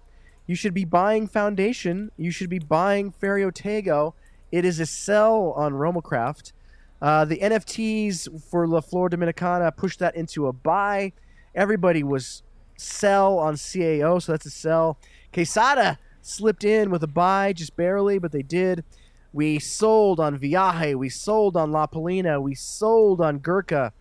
You 0.46 0.54
should 0.54 0.72
be 0.72 0.86
buying 0.86 1.28
Foundation. 1.28 2.10
You 2.16 2.30
should 2.30 2.48
be 2.48 2.58
buying 2.58 3.12
Ferio 3.12 3.52
Tego, 3.52 4.14
It 4.50 4.64
is 4.64 4.80
a 4.80 4.86
sell 4.86 5.52
on 5.54 5.74
RoMa 5.74 6.02
Craft. 6.02 6.54
Uh, 7.02 7.26
the 7.26 7.36
NFTs 7.36 8.42
for 8.50 8.66
La 8.66 8.80
Flor 8.80 9.10
Dominicana 9.10 9.76
pushed 9.76 9.98
that 9.98 10.16
into 10.16 10.46
a 10.46 10.54
buy. 10.54 11.12
Everybody 11.54 12.02
was 12.02 12.42
sell 12.78 13.38
on 13.38 13.56
CAO, 13.56 14.22
so 14.22 14.32
that's 14.32 14.46
a 14.46 14.50
sell. 14.50 14.98
Quesada 15.34 15.98
slipped 16.22 16.64
in 16.64 16.90
with 16.90 17.02
a 17.02 17.08
buy, 17.08 17.52
just 17.52 17.76
barely, 17.76 18.18
but 18.18 18.32
they 18.32 18.42
did. 18.42 18.84
We 19.32 19.58
sold 19.58 20.18
on 20.18 20.38
Viaje. 20.38 20.96
We 20.96 21.08
sold 21.08 21.56
on 21.56 21.70
La 21.70 21.86
Palina. 21.86 22.42
We 22.42 22.54
sold 22.54 23.20
on 23.20 23.38
Gurkha. 23.38 23.92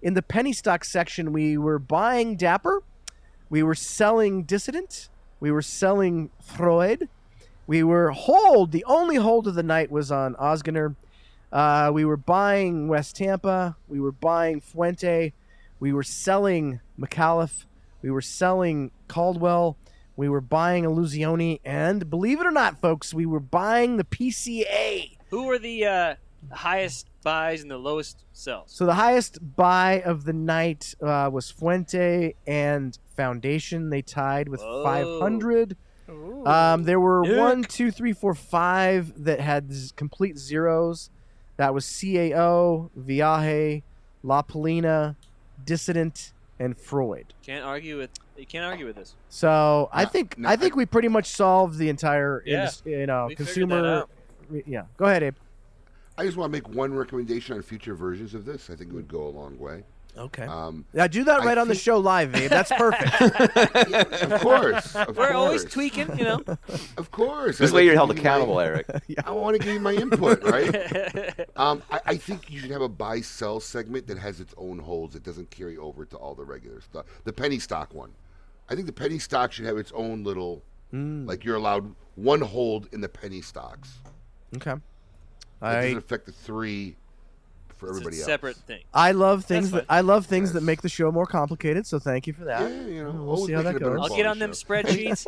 In 0.00 0.14
the 0.14 0.22
penny 0.22 0.52
stock 0.52 0.84
section, 0.84 1.32
we 1.32 1.58
were 1.58 1.78
buying 1.78 2.36
Dapper. 2.36 2.82
We 3.50 3.62
were 3.62 3.74
selling 3.74 4.44
Dissident. 4.44 5.08
We 5.40 5.50
were 5.50 5.62
selling 5.62 6.30
Freud. 6.42 7.08
We 7.66 7.82
were 7.82 8.10
hold. 8.12 8.72
The 8.72 8.84
only 8.84 9.16
hold 9.16 9.46
of 9.46 9.54
the 9.54 9.62
night 9.62 9.90
was 9.90 10.10
on 10.10 10.34
Ozgener. 10.36 10.96
Uh, 11.52 11.90
we 11.92 12.04
were 12.04 12.16
buying 12.16 12.88
West 12.88 13.16
Tampa. 13.16 13.76
We 13.88 14.00
were 14.00 14.12
buying 14.12 14.60
Fuente. 14.60 15.32
We 15.80 15.92
were 15.92 16.02
selling 16.02 16.80
Micallef. 16.98 17.66
We 18.02 18.10
were 18.10 18.22
selling 18.22 18.90
Caldwell. 19.06 19.76
We 20.18 20.28
were 20.28 20.40
buying 20.40 20.82
Illusione. 20.82 21.60
And 21.64 22.10
believe 22.10 22.40
it 22.40 22.46
or 22.46 22.50
not, 22.50 22.80
folks, 22.80 23.14
we 23.14 23.24
were 23.24 23.38
buying 23.38 23.98
the 23.98 24.04
PCA. 24.04 25.16
Who 25.30 25.44
were 25.44 25.60
the 25.60 25.86
uh, 25.86 26.14
highest 26.50 27.06
buys 27.22 27.62
and 27.62 27.70
the 27.70 27.78
lowest 27.78 28.24
sells? 28.32 28.72
So 28.72 28.84
the 28.84 28.94
highest 28.94 29.38
buy 29.54 30.02
of 30.04 30.24
the 30.24 30.32
night 30.32 30.96
uh, 31.00 31.30
was 31.32 31.52
Fuente 31.52 32.34
and 32.48 32.98
Foundation. 33.16 33.90
They 33.90 34.02
tied 34.02 34.48
with 34.48 34.60
Whoa. 34.60 34.82
500. 34.82 35.76
Um, 36.08 36.82
there 36.82 36.98
were 36.98 37.22
Yuck. 37.22 37.38
one, 37.38 37.62
two, 37.62 37.92
three, 37.92 38.12
four, 38.12 38.34
five 38.34 39.22
that 39.22 39.38
had 39.38 39.72
z- 39.72 39.92
complete 39.94 40.36
zeros. 40.36 41.10
That 41.58 41.72
was 41.74 41.84
CAO, 41.84 42.90
Viaje, 42.98 43.82
La 44.24 44.42
Palina, 44.42 45.14
Dissident, 45.64 46.32
and 46.58 46.76
Freud. 46.76 47.34
Can't 47.44 47.64
argue 47.64 47.98
with 47.98 48.10
you. 48.36 48.46
Can't 48.46 48.64
argue 48.64 48.86
with 48.86 48.96
this. 48.96 49.14
So 49.28 49.88
I 49.92 50.04
think 50.04 50.38
no, 50.38 50.48
I 50.48 50.56
think 50.56 50.74
I- 50.74 50.76
we 50.76 50.86
pretty 50.86 51.08
much 51.08 51.26
solved 51.26 51.78
the 51.78 51.88
entire 51.88 52.42
Yeah, 52.46 52.60
indus- 52.60 52.82
you 52.84 53.06
know 53.06 53.26
we 53.28 53.34
figured 53.36 53.70
that 53.70 54.06
consumer. 54.50 54.62
Yeah, 54.66 54.84
go 54.96 55.06
ahead, 55.06 55.22
Abe. 55.22 55.36
I 56.16 56.24
just 56.24 56.36
want 56.36 56.52
to 56.52 56.56
make 56.56 56.68
one 56.68 56.92
recommendation 56.94 57.54
on 57.56 57.62
future 57.62 57.94
versions 57.94 58.34
of 58.34 58.44
this. 58.44 58.70
I 58.70 58.74
think 58.76 58.90
it 58.90 58.94
would 58.94 59.08
go 59.08 59.22
a 59.26 59.30
long 59.30 59.58
way. 59.58 59.84
Okay. 60.16 60.42
Um, 60.44 60.84
Yeah, 60.92 61.06
do 61.06 61.22
that 61.24 61.40
I 61.42 61.44
right 61.44 61.58
on 61.58 61.68
the 61.68 61.74
show 61.76 61.98
live, 61.98 62.34
Abe. 62.34 62.50
That's 62.50 62.72
perfect. 62.72 63.20
of 64.22 64.40
course, 64.40 64.96
of 64.96 65.16
We're 65.16 65.32
always 65.32 65.64
tweaking, 65.64 66.18
you 66.18 66.24
know. 66.24 66.42
Of 66.96 67.10
course, 67.12 67.58
This 67.58 67.70
I'd 67.70 67.74
way 67.74 67.84
you're 67.84 67.94
held 67.94 68.08
give 68.10 68.18
you 68.18 68.22
my- 68.24 68.28
accountable, 68.30 68.60
Eric. 68.60 68.86
I 69.24 69.30
want 69.30 69.56
to 69.56 69.62
give 69.64 69.74
you 69.74 69.80
my 69.80 69.92
input, 69.92 70.42
right? 70.42 71.46
um, 71.56 71.82
I, 71.90 72.00
I 72.06 72.16
think 72.16 72.50
you 72.50 72.58
should 72.58 72.70
have 72.72 72.82
a 72.82 72.88
buy 72.88 73.20
sell 73.20 73.60
segment 73.60 74.06
that 74.08 74.18
has 74.18 74.40
its 74.40 74.54
own 74.56 74.78
holds 74.78 75.14
that 75.14 75.22
doesn't 75.22 75.50
carry 75.50 75.76
over 75.76 76.04
to 76.06 76.16
all 76.16 76.34
the 76.34 76.44
regular 76.44 76.80
stuff. 76.80 77.06
The 77.24 77.32
penny 77.32 77.58
stock 77.60 77.94
one. 77.94 78.10
I 78.68 78.74
think 78.74 78.86
the 78.86 78.92
penny 78.92 79.18
stock 79.20 79.52
should 79.52 79.66
have 79.66 79.78
its 79.78 79.92
own 79.92 80.24
little, 80.24 80.62
Mm. 80.92 81.28
like 81.28 81.44
you're 81.44 81.56
allowed 81.56 81.94
one 82.14 82.40
hold 82.40 82.88
in 82.92 83.02
the 83.02 83.08
penny 83.10 83.42
stocks. 83.42 83.98
okay. 84.56 84.74
That 85.60 85.66
I 85.76 85.82
doesn't 85.82 85.98
affect 85.98 86.24
the 86.24 86.32
three 86.32 86.96
for 87.78 87.86
It's 87.88 87.96
everybody 87.98 88.16
a 88.16 88.20
else. 88.20 88.26
separate 88.26 88.56
thing. 88.56 88.82
I 88.92 89.12
love 89.12 89.44
things 89.44 89.70
that 89.70 89.86
I 89.88 90.00
love 90.02 90.26
things 90.26 90.52
that 90.52 90.62
make 90.62 90.82
the 90.82 90.88
show 90.88 91.10
more 91.12 91.26
complicated. 91.26 91.86
So 91.86 91.98
thank 91.98 92.26
you 92.26 92.32
for 92.32 92.44
that. 92.44 92.62
Yeah, 92.70 92.86
you 92.86 93.04
know, 93.04 93.10
we'll 93.24 93.46
see 93.46 93.52
how 93.52 93.62
that 93.62 93.78
goes. 93.78 93.98
I'll 94.00 94.16
get 94.16 94.26
on 94.26 94.38
them 94.38 94.50
spreadsheets. 94.50 95.26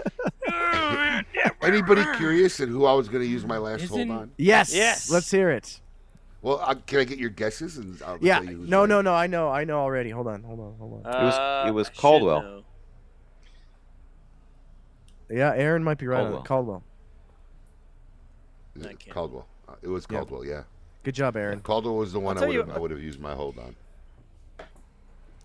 Anybody 1.63 2.05
curious 2.17 2.61
at 2.61 2.69
who 2.69 2.85
I 2.87 2.93
was 2.93 3.09
going 3.09 3.23
to 3.23 3.29
use 3.29 3.45
my 3.47 3.59
last 3.59 3.85
hold 3.87 4.01
Isn't- 4.01 4.11
on? 4.13 4.31
Yes. 4.37 4.75
Yes. 4.75 5.11
Let's 5.11 5.31
hear 5.31 5.51
it. 5.51 5.81
Well, 6.43 6.59
uh, 6.63 6.75
can 6.87 7.01
I 7.01 7.05
get 7.05 7.19
your 7.19 7.31
guesses? 7.31 7.77
And 7.77 8.01
I'll 8.03 8.19
Yeah. 8.21 8.41
tell 8.41 8.51
you 8.51 8.65
No, 8.67 8.81
right. 8.81 8.89
no, 8.89 9.03
no. 9.03 9.15
I 9.15 9.27
know. 9.27 9.51
I 9.51 9.65
know 9.65 9.79
already. 9.79 10.11
Hold 10.11 10.27
on. 10.27 10.43
Hold 10.43 10.59
on. 10.61 10.75
Hold 10.79 11.07
on. 11.07 11.23
It 11.23 11.25
was- 11.25 11.35
Uh, 11.35 11.65
it 11.69 11.71
was 11.73 11.89
I 11.89 11.93
Caldwell. 12.01 12.65
Yeah, 15.31 15.53
Aaron 15.55 15.85
might 15.85 15.99
be 15.99 16.09
right 16.09 16.25
on 16.25 16.43
Caldwell. 16.43 16.43
it. 16.43 16.49
Caldwell. 18.85 18.91
It 18.93 18.99
can't. 18.99 19.15
Caldwell. 19.15 19.47
Uh, 19.69 19.75
it 19.83 19.89
was 19.89 20.07
Yeah. 20.11 20.19
Caldwell. 20.19 20.45
Yeah. 20.45 20.63
Good 21.03 21.15
job, 21.15 21.37
Aaron. 21.37 21.61
Caldwell 21.61 21.97
was 21.97 22.13
the 22.13 22.21
one 22.21 22.37
I 22.39 22.41
would 22.47 22.53
you- 22.53 22.59
have. 22.61 22.71
I 22.71 22.79
would 22.79 22.91
have 22.91 23.03
used 23.03 23.21
my 23.21 23.35
hold 23.35 23.59
on. 23.59 23.75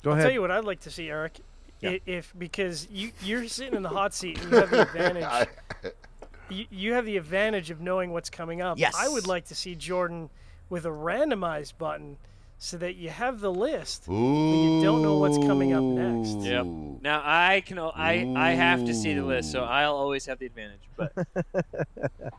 Go 0.04 0.12
I'll 0.12 0.14
ahead. 0.14 0.26
tell 0.26 0.34
you 0.34 0.42
what 0.42 0.52
I'd 0.52 0.66
like 0.66 0.82
to 0.82 0.92
see, 0.92 1.10
Eric. 1.10 1.40
Yeah. 1.80 1.92
I- 1.92 2.02
If 2.06 2.34
because 2.38 2.88
you 2.92 3.12
you're 3.22 3.48
sitting 3.48 3.76
in 3.76 3.84
the 3.84 3.90
hot 3.90 4.14
seat 4.14 4.40
and 4.42 4.52
you 4.52 4.58
have 4.58 4.70
the 4.70 4.82
advantage. 4.88 5.24
I- 5.24 5.48
you, 6.50 6.66
you 6.70 6.94
have 6.94 7.06
the 7.06 7.18
advantage 7.18 7.72
of 7.72 7.80
knowing 7.82 8.12
what's 8.12 8.30
coming 8.30 8.62
up. 8.62 8.78
Yes. 8.78 8.94
I 8.98 9.08
would 9.08 9.28
like 9.28 9.46
to 9.46 9.56
see 9.56 9.76
Jordan 9.76 10.30
with 10.70 10.86
a 10.86 10.90
randomized 10.90 11.78
button 11.78 12.18
so 12.58 12.78
that 12.78 12.96
you 12.96 13.10
have 13.10 13.40
the 13.42 13.52
list. 13.52 14.08
Ooh. 14.10 14.14
you 14.14 14.84
don't 14.84 15.02
know 15.02 15.18
what's 15.18 15.38
coming 15.38 15.74
up 15.74 15.84
next. 15.84 16.38
Yep. 16.46 16.66
Now 17.02 17.22
I 17.24 17.62
can. 17.66 17.78
I 17.80 18.34
I 18.36 18.52
have 18.52 18.86
to 18.86 18.94
see 18.94 19.14
the 19.14 19.24
list, 19.24 19.52
so 19.52 19.64
I'll 19.64 19.96
always 19.96 20.26
have 20.26 20.40
the 20.40 20.46
advantage. 20.48 20.82
But 20.96 21.12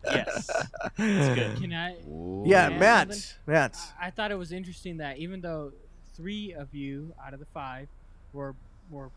yes, 0.05 0.51
it's 0.99 1.35
good. 1.39 1.57
Can 1.61 1.73
I? 1.73 1.95
Ooh. 2.09 2.43
yeah, 2.47 2.69
Yeah, 2.71 2.79
Matt. 2.79 3.15
something- 3.15 3.43
Matt. 3.47 3.79
I 4.01 4.11
thought 4.11 4.31
it 4.31 4.39
was 4.39 4.53
interesting 4.53 4.97
that 4.99 5.19
even 5.19 5.41
though 5.41 5.73
three 6.15 6.53
of 6.53 6.75
you 6.75 7.15
out 7.25 7.35
of 7.35 7.41
the 7.41 7.47
five 7.47 7.89
were 8.33 8.55
were 8.91 9.11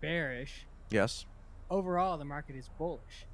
bearish, 0.00 0.66
Yes. 0.90 1.24
overall 1.70 2.18
the 2.18 2.24
market 2.24 2.56
is 2.56 2.68
bullish. 2.78 3.26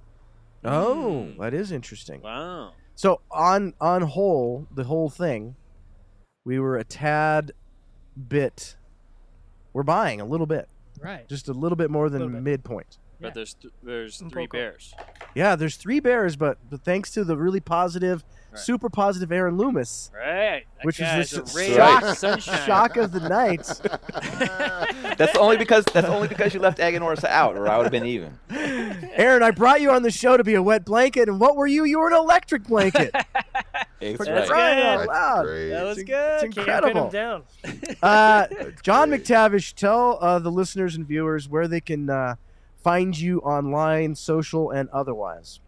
Oh, 0.65 1.29
Mm. 1.31 1.39
that 1.39 1.55
is 1.55 1.73
interesting. 1.73 2.21
Wow. 2.21 2.73
So 2.95 3.21
on 3.31 3.75
on 3.81 4.03
whole, 4.03 4.67
the 4.75 4.85
whole 4.85 5.09
thing, 5.09 5.57
we 6.49 6.59
were 6.59 6.79
a 6.79 6.85
tad 6.85 7.53
bit. 8.29 8.75
We're 9.75 9.83
buying 9.83 10.19
a 10.19 10.25
little 10.25 10.47
bit, 10.47 10.67
Right. 10.99 11.29
just 11.29 11.47
a 11.47 11.53
little 11.53 11.77
bit 11.77 11.91
more 11.91 12.09
than 12.09 12.33
bit. 12.33 12.43
midpoint. 12.43 12.97
But 13.21 13.29
Yeah. 13.29 13.33
there's 13.35 13.55
th- 13.55 13.75
there's 13.83 14.23
three 14.31 14.47
bears. 14.47 14.95
Yeah, 15.35 15.57
there's 15.57 15.77
three 15.77 16.01
bears, 16.01 16.37
but, 16.37 16.57
but 16.71 16.81
thanks 16.81 17.11
to 17.13 17.23
the 17.25 17.37
really 17.37 17.61
positive, 17.61 18.25
Right. 18.51 18.59
super 18.61 18.89
positive 18.89 19.31
Aaron 19.31 19.57
Loomis, 19.59 20.11
Right. 20.15 20.65
That 20.77 20.85
which 20.87 21.01
is 21.01 21.07
guy's 21.07 21.31
the 21.33 21.43
a 21.43 21.47
sh- 21.71 21.75
shock, 21.77 22.03
of 22.03 22.17
sunshine. 22.19 22.67
shock 22.67 22.97
of 22.97 23.13
the 23.13 23.21
night. 23.29 23.67
That's 25.19 25.37
only 25.37 25.57
because 25.57 25.85
that's 25.87 26.07
only 26.07 26.29
because 26.29 26.55
you 26.55 26.61
left 26.61 26.79
Aganorsa 26.79 27.25
out, 27.25 27.57
or 27.57 27.69
I 27.69 27.77
would 27.77 27.83
have 27.85 27.93
been 27.93 28.07
even. 28.07 28.39
Aaron, 28.51 29.43
I 29.43 29.51
brought 29.51 29.81
you 29.81 29.91
on 29.91 30.03
the 30.03 30.11
show 30.13 30.37
to 30.37 30.45
be 30.45 30.55
a 30.55 30.63
wet 30.63 30.85
blanket, 30.85 31.29
and 31.29 31.41
what 31.41 31.57
were 31.57 31.67
you? 31.67 31.85
You 31.85 31.99
were 31.99 32.07
an 32.09 32.15
electric 32.15 32.65
blanket. 32.65 33.15
It's 34.01 34.17
For 34.17 34.27
That's 34.27 34.49
right. 34.49 34.77
crying 34.81 34.99
good. 35.01 35.09
That's 35.09 35.71
That 35.71 35.83
was 35.85 35.99
It's 35.99 36.07
good. 36.09 36.41
Can't 36.41 36.57
incredible. 36.57 37.05
him 37.07 37.11
down. 37.11 37.43
Uh, 38.03 38.47
John 38.85 39.09
great. 39.09 39.25
McTavish, 39.25 39.75
tell 39.75 40.19
uh, 40.21 40.39
the 40.39 40.53
listeners 40.53 40.95
and 40.95 41.05
viewers 41.05 41.49
where 41.49 41.67
they 41.67 41.81
can 41.81 42.09
uh, 42.09 42.37
find 42.85 43.19
you 43.19 43.41
online, 43.41 44.15
social, 44.15 44.71
and 44.71 44.89
otherwise. 44.91 45.59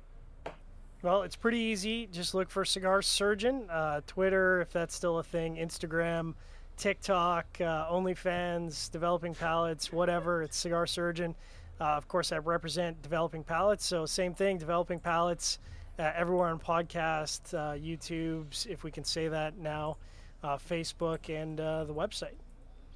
Well, 1.02 1.22
it's 1.22 1.36
pretty 1.36 1.58
easy. 1.58 2.06
Just 2.12 2.34
look 2.34 2.50
for 2.50 2.64
Cigar 2.64 3.00
Surgeon, 3.00 3.66
uh, 3.70 4.02
Twitter, 4.06 4.60
if 4.60 4.70
that's 4.70 4.94
still 4.94 5.18
a 5.18 5.22
thing, 5.22 5.56
Instagram, 5.56 6.34
TikTok, 6.76 7.46
uh, 7.60 7.90
OnlyFans, 7.90 8.90
Developing 8.90 9.34
Palates, 9.34 9.90
whatever. 9.92 10.42
It's 10.42 10.58
Cigar 10.58 10.86
Surgeon. 10.86 11.34
Uh, 11.80 11.84
of 11.96 12.06
course, 12.06 12.32
I 12.32 12.36
represent 12.38 13.00
Developing 13.00 13.42
Palates, 13.44 13.86
so 13.86 14.04
same 14.04 14.34
thing, 14.34 14.58
Developing 14.58 15.00
Palates, 15.00 15.58
uh, 15.98 16.12
everywhere 16.14 16.48
on 16.48 16.58
podcast, 16.58 17.54
uh, 17.54 17.72
YouTube's, 17.78 18.66
if 18.66 18.84
we 18.84 18.90
can 18.90 19.04
say 19.04 19.28
that 19.28 19.56
now, 19.56 19.96
uh, 20.42 20.58
Facebook, 20.58 21.30
and 21.30 21.58
uh, 21.58 21.84
the 21.84 21.94
website. 21.94 22.34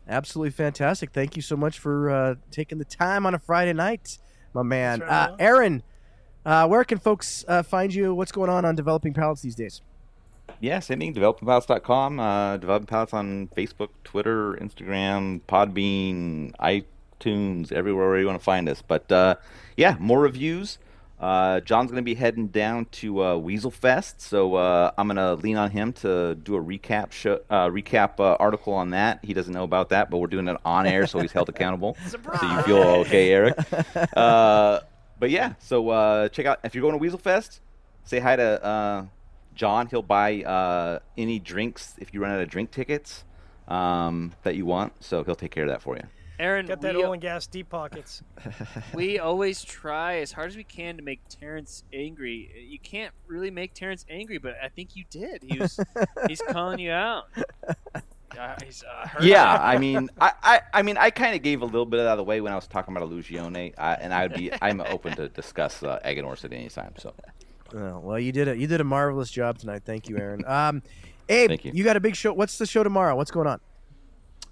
Absolutely 0.07 0.51
fantastic. 0.51 1.13
Thank 1.13 1.37
you 1.37 1.41
so 1.41 1.57
much 1.57 1.79
for 1.79 2.11
uh, 2.11 2.35
taking 2.51 2.77
the 2.77 2.85
time 2.85 3.25
on 3.25 3.33
a 3.35 3.39
Friday 3.39 3.73
night, 3.73 4.19
my 4.53 4.63
man. 4.63 5.01
Right, 5.01 5.09
Uh, 5.09 5.29
man. 5.31 5.37
Aaron, 5.41 5.83
uh, 6.45 6.67
where 6.67 6.85
can 6.85 6.99
folks 6.99 7.45
uh, 7.49 7.63
find 7.63 7.93
you? 7.95 8.15
What's 8.15 8.33
going 8.33 8.51
on 8.51 8.65
on 8.65 8.75
Developing 8.75 9.15
Palates 9.15 9.43
these 9.43 9.55
days? 9.55 9.81
Yeah, 10.61 10.81
same 10.81 11.01
thing. 11.01 11.15
DevelopingPalates.com. 11.15 12.21
Uh, 12.21 12.57
Developing 12.59 12.87
Palates 12.87 13.15
on 13.15 13.49
Facebook, 13.57 13.89
Twitter, 14.05 14.55
Instagram, 14.55 15.41
Podbean, 15.49 16.55
iTunes, 16.57 17.73
everywhere 17.73 18.09
where 18.09 18.21
you 18.21 18.27
want 18.27 18.39
to 18.39 18.45
find 18.45 18.69
us. 18.69 18.83
But 18.83 19.11
uh, 19.11 19.37
yeah, 19.77 19.97
more 19.99 20.21
reviews. 20.21 20.79
Uh, 21.21 21.61
John's 21.61 21.91
going 21.91 22.03
to 22.03 22.05
be 22.05 22.15
heading 22.15 22.49
down 22.49 22.87
to 22.87 23.23
uh, 23.25 23.37
Weasel 23.37 23.71
Fest, 23.71 24.21
so 24.21 24.57
uh, 24.57 24.91
I'm 24.99 25.07
going 25.07 25.17
to 25.17 25.35
lean 25.35 25.57
on 25.57 25.71
him 25.71 25.93
to 25.95 26.35
do 26.35 26.57
a 26.57 26.63
recap 26.63 27.13
show, 27.13 27.41
uh, 27.49 27.69
recap 27.69 28.21
uh, 28.21 28.37
article 28.39 28.75
on 28.75 28.91
that. 28.91 29.21
He 29.25 29.33
doesn't 29.33 29.55
know 29.55 29.63
about 29.63 29.89
that, 29.91 30.11
but 30.11 30.19
we're 30.19 30.27
doing 30.27 30.49
it 30.49 30.57
on 30.67 30.87
air, 30.87 31.07
so 31.07 31.21
he's 31.21 31.33
held 31.33 31.49
accountable. 31.49 31.97
Surprise! 32.09 32.41
So 32.41 32.51
you 32.51 32.63
feel 32.63 32.83
okay, 33.01 33.33
Eric? 33.33 33.57
But 35.25 35.31
yeah, 35.31 35.55
so 35.59 35.89
uh, 35.89 36.29
check 36.29 36.45
out 36.45 36.61
if 36.65 36.75
you're 36.75 36.83
going 36.83 36.93
to 36.93 36.99
Weasel 36.99 37.19
Fest, 37.19 37.63
say 38.03 38.21
hi 38.21 38.37
to 38.37 38.63
uh, 38.63 39.07
John. 39.55 39.87
He'll 39.87 40.03
buy 40.03 40.43
uh, 40.43 40.99
any 41.17 41.39
drinks 41.39 41.95
if 41.97 42.13
you 42.13 42.21
run 42.21 42.31
out 42.31 42.43
of 42.43 42.51
drink 42.51 42.71
tickets 42.71 43.25
um, 43.67 44.35
that 44.43 44.55
you 44.55 44.67
want. 44.67 45.03
So 45.03 45.25
he'll 45.25 45.35
take 45.35 45.51
care 45.51 45.63
of 45.63 45.71
that 45.71 45.81
for 45.81 45.97
you. 45.97 46.03
Aaron, 46.39 46.67
Got 46.67 46.83
that 46.83 46.95
we, 46.95 47.03
oil 47.03 47.15
and 47.15 47.23
gas 47.23 47.47
deep 47.47 47.71
pockets. 47.71 48.23
we 48.95 49.19
always 49.19 49.65
try 49.65 50.17
as 50.17 50.31
hard 50.31 50.49
as 50.49 50.59
we 50.59 50.65
can 50.65 50.99
to 50.99 51.03
make 51.03 51.23
Terrence 51.31 51.85
angry. 51.91 52.67
You 52.69 52.79
can't 52.79 53.15
really 53.27 53.51
make 53.51 53.73
Terrence 53.73 54.05
angry, 54.11 54.37
but 54.37 54.57
I 54.63 54.69
think 54.69 54.95
you 54.95 55.05
did. 55.09 55.43
He 55.43 55.59
was 55.59 55.81
he's 56.29 56.43
calling 56.51 56.81
you 56.81 56.91
out. 56.91 57.29
Uh, 58.39 58.55
he's, 58.65 58.83
uh, 58.83 59.09
hurt. 59.09 59.25
Yeah, 59.25 59.59
I 59.61 59.79
mean, 59.85 60.11
I, 60.21 60.33
I, 60.43 60.61
I 60.73 60.83
mean, 60.83 60.97
I 60.97 61.11
kind 61.11 61.35
of 61.35 61.43
gave 61.43 61.63
a 61.63 61.67
little 61.67 61.87
bit 61.87 62.01
of 62.01 62.07
that 62.07 62.19
away 62.19 62.41
when 62.41 62.53
I 62.53 62.57
was 62.57 62.67
talking 62.67 62.97
about 62.97 63.09
Illusione, 63.09 63.75
uh, 63.79 63.97
and 64.01 64.13
I 64.13 64.27
would 64.27 64.37
be, 64.37 64.51
I'm 64.63 64.81
open 64.81 65.17
to 65.17 65.29
discuss 65.29 65.83
uh, 65.83 66.01
Aganorsa 66.05 66.45
at 66.45 66.53
any 66.53 66.69
time. 66.69 66.95
So, 66.99 67.13
Oh, 67.75 67.99
well, 67.99 68.21
you 68.21 68.31
did 68.31 68.47
it. 68.47 68.59
You 68.59 68.67
did 68.67 68.81
a 68.81 68.85
marvelous 68.85 69.31
job 69.31 69.59
tonight. 69.59 69.83
Thank 69.85 70.09
you, 70.09 70.17
Aaron. 70.17 70.45
Um, 70.47 70.83
Abe, 71.29 71.49
Thank 71.49 71.65
you. 71.65 71.85
got 71.85 71.97
a 71.97 72.01
big 72.01 72.15
show. 72.15 72.33
What's 72.33 72.59
the 72.59 72.67
show 72.67 72.83
tomorrow? 72.85 73.17
What's 73.17 73.31
going 73.31 73.47
on? 73.47 73.61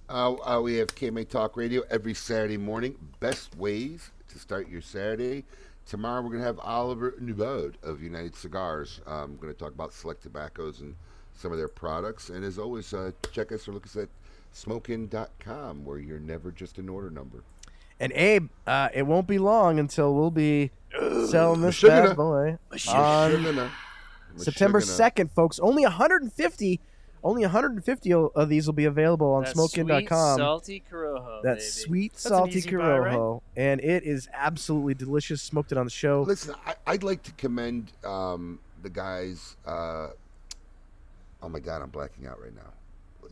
Uh, 0.09 0.34
uh, 0.42 0.60
we 0.60 0.76
have 0.76 0.88
KMA 0.88 1.28
Talk 1.28 1.56
Radio 1.56 1.82
every 1.90 2.14
Saturday 2.14 2.56
morning. 2.56 2.96
Best 3.20 3.56
ways 3.56 4.10
to 4.28 4.38
start 4.38 4.68
your 4.68 4.80
Saturday. 4.80 5.44
Tomorrow 5.86 6.22
we're 6.22 6.30
going 6.30 6.40
to 6.40 6.46
have 6.46 6.59
Oliver 6.60 7.14
Nouveau 7.20 7.72
of 7.82 8.02
United 8.02 8.34
Cigars. 8.34 9.00
Um, 9.06 9.32
we're 9.32 9.42
going 9.42 9.54
to 9.54 9.59
talk 9.59 9.72
about 9.72 9.92
select 9.92 10.22
tobaccos 10.22 10.80
and 10.80 10.96
some 11.34 11.52
of 11.52 11.59
their 11.59 11.68
products. 11.68 12.28
And 12.30 12.44
as 12.44 12.59
always, 12.59 12.92
uh, 12.92 13.12
check 13.32 13.52
us 13.52 13.66
or 13.68 13.72
look 13.72 13.86
us 13.86 13.96
at 13.96 14.09
smokeinn.com 14.54 15.84
where 15.84 15.98
you're 15.98 16.18
never 16.20 16.50
just 16.50 16.78
an 16.78 16.88
order 16.88 17.10
number. 17.10 17.42
And 18.00 18.12
Abe, 18.14 18.48
uh, 18.66 18.88
it 18.92 19.06
won't 19.06 19.26
be 19.26 19.38
long 19.38 19.78
until 19.78 20.14
we'll 20.14 20.30
be 20.30 20.70
selling 21.28 21.62
this 21.62 21.76
Sugar. 21.76 22.09
bad 22.09 22.16
boy 22.16 22.59
on 22.88 23.70
September 24.36 24.80
second, 24.80 25.30
folks. 25.30 25.59
Only 25.60 25.84
150. 25.84 26.80
Only 27.24 27.42
150 27.42 28.12
of 28.12 28.48
these 28.48 28.66
will 28.66 28.72
be 28.72 28.84
available 28.86 29.28
on 29.28 29.44
That 29.44 29.54
Sweet, 29.54 30.38
salty 30.38 30.82
Corojo. 30.90 31.42
that 31.44 31.59
baby. 31.59 31.60
sweet 31.60 32.12
That's 32.14 32.24
an 32.24 32.28
salty 32.30 32.59
easy 32.59 32.70
buy, 32.76 32.98
right? 32.98 33.16
Corojo, 33.16 33.42
and 33.56 33.80
it 33.80 34.02
is 34.02 34.28
absolutely 34.32 34.94
delicious. 34.94 35.40
Smoked 35.40 35.70
it 35.70 35.78
on 35.78 35.86
the 35.86 35.90
show. 35.90 36.22
Listen, 36.22 36.56
I, 36.66 36.74
I'd 36.84 37.04
like 37.04 37.22
to 37.22 37.32
commend 37.32 37.92
um, 38.04 38.59
the 38.82 38.90
guys. 38.90 39.56
Uh, 39.64 40.09
oh 41.43 41.48
my 41.48 41.60
God, 41.60 41.82
I'm 41.82 41.90
blacking 41.90 42.27
out 42.27 42.40
right 42.40 42.55
now. 42.55 42.73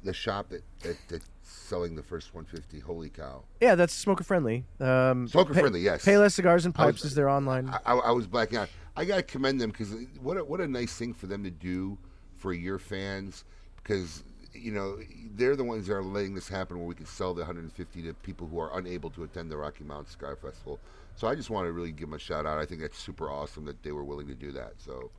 The 0.03 0.13
shop 0.15 0.49
that, 0.49 0.63
that 0.83 0.97
that's 1.09 1.27
selling 1.43 1.95
the 1.95 2.03
first 2.03 2.35
150. 2.35 2.81
Holy 2.81 3.11
cow! 3.11 3.43
Yeah, 3.61 3.75
that's 3.75 3.93
smoker 3.93 4.25
friendly. 4.25 4.65
Um, 4.79 5.29
Smoker 5.29 5.53
Pay- 5.53 5.61
friendly, 5.61 5.81
yes. 5.81 6.05
Payless 6.05 6.33
Cigars 6.33 6.65
and 6.65 6.75
I 6.79 6.87
was- 6.87 6.95
Pipes 6.97 7.05
is 7.05 7.15
their 7.15 7.29
online. 7.29 7.69
I, 7.69 7.79
I, 7.85 7.95
I 7.97 8.11
was 8.13 8.27
blacking 8.27 8.59
out. 8.59 8.69
I 8.97 9.05
gotta 9.05 9.23
commend 9.23 9.61
them 9.61 9.71
because 9.71 9.95
what 10.21 10.37
a, 10.37 10.45
what 10.45 10.61
a 10.61 10.67
nice 10.69 10.95
thing 10.95 11.13
for 11.15 11.27
them 11.27 11.45
to 11.45 11.51
do 11.51 11.99
for 12.37 12.53
your 12.53 12.79
fans 12.79 13.45
because 13.83 14.23
you 14.53 14.73
know 14.73 14.99
they're 15.35 15.55
the 15.57 15.65
ones 15.65 15.87
that 15.87 15.95
are 15.95 16.03
letting 16.03 16.35
this 16.35 16.49
happen 16.49 16.79
where 16.79 16.87
we 16.87 16.95
can 16.95 17.07
sell 17.07 17.35
the 17.35 17.41
150 17.43 18.03
to 18.03 18.15
people 18.15 18.47
who 18.47 18.59
are 18.59 18.77
unable 18.79 19.11
to 19.11 19.23
attend 19.25 19.51
the 19.51 19.57
Rocky 19.57 19.85
Mountain 19.85 20.11
Cigar 20.11 20.37
Festival. 20.37 20.79
So 21.15 21.29
I 21.29 21.35
just 21.35 21.51
want 21.51 21.67
to 21.67 21.73
really 21.73 21.93
give 21.93 22.09
them 22.09 22.15
a 22.15 22.19
shout 22.19 22.47
out. 22.47 22.59
I 22.59 22.65
think 22.65 22.81
that's 22.81 22.99
super 22.99 23.31
awesome 23.31 23.65
that 23.67 23.83
they 23.83 23.93
were 23.93 24.05
willing 24.05 24.27
to 24.29 24.35
do 24.35 24.51
that. 24.53 24.73
So 24.79 25.11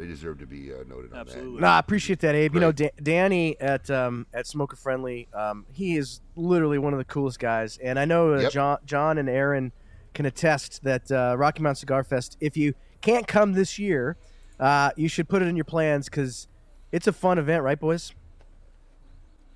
they 0.00 0.06
deserve 0.06 0.38
to 0.38 0.46
be 0.46 0.72
uh, 0.72 0.78
noted 0.88 1.12
on 1.12 1.18
Absolutely. 1.20 1.60
No, 1.60 1.68
I 1.68 1.78
appreciate 1.78 2.20
that, 2.20 2.34
Abe. 2.34 2.54
You 2.54 2.60
know, 2.60 2.72
Great. 2.72 2.96
da- 2.96 3.02
Danny 3.02 3.60
at 3.60 3.90
um, 3.90 4.26
at 4.32 4.46
Smoker 4.46 4.76
Friendly, 4.76 5.28
um, 5.34 5.66
he 5.72 5.96
is 5.96 6.20
literally 6.36 6.78
one 6.78 6.92
of 6.94 6.98
the 6.98 7.04
coolest 7.04 7.38
guys, 7.38 7.78
and 7.78 7.98
I 7.98 8.04
know 8.06 8.34
uh, 8.34 8.40
Yep. 8.40 8.52
John, 8.52 8.78
John 8.86 9.18
and 9.18 9.28
Aaron 9.28 9.72
can 10.14 10.26
attest 10.26 10.82
that 10.84 11.10
uh, 11.12 11.36
Rocky 11.38 11.62
Mountain 11.62 11.80
Cigar 11.80 12.02
Fest. 12.02 12.36
If 12.40 12.56
you 12.56 12.74
can't 13.02 13.26
come 13.26 13.52
this 13.52 13.78
year, 13.78 14.16
uh, 14.58 14.90
you 14.96 15.08
should 15.08 15.28
put 15.28 15.42
it 15.42 15.48
in 15.48 15.54
your 15.56 15.64
plans 15.64 16.06
because 16.06 16.48
it's 16.92 17.06
a 17.06 17.12
fun 17.12 17.38
event, 17.38 17.62
right, 17.62 17.78
boys? 17.78 18.12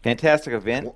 fantastic 0.02 0.52
event. 0.52 0.92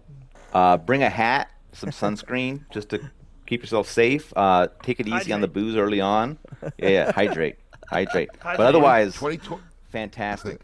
Uh, 0.52 0.76
bring 0.76 1.02
a 1.02 1.08
hat, 1.10 1.50
some 1.72 1.90
sunscreen, 1.90 2.64
just 2.70 2.90
to 2.90 3.00
keep 3.46 3.62
yourself 3.62 3.88
safe. 3.88 4.32
Uh, 4.36 4.68
take 4.82 5.00
it 5.00 5.08
easy 5.08 5.32
on 5.32 5.40
the 5.40 5.48
booze 5.48 5.76
early 5.76 6.00
on. 6.00 6.38
Yeah, 6.78 6.88
yeah 6.88 7.12
hydrate, 7.12 7.56
hydrate. 7.88 8.30
But 8.32 8.42
Hydrate. 8.42 8.68
otherwise, 8.68 9.14
2020, 9.14 9.62
fantastic. 9.90 10.60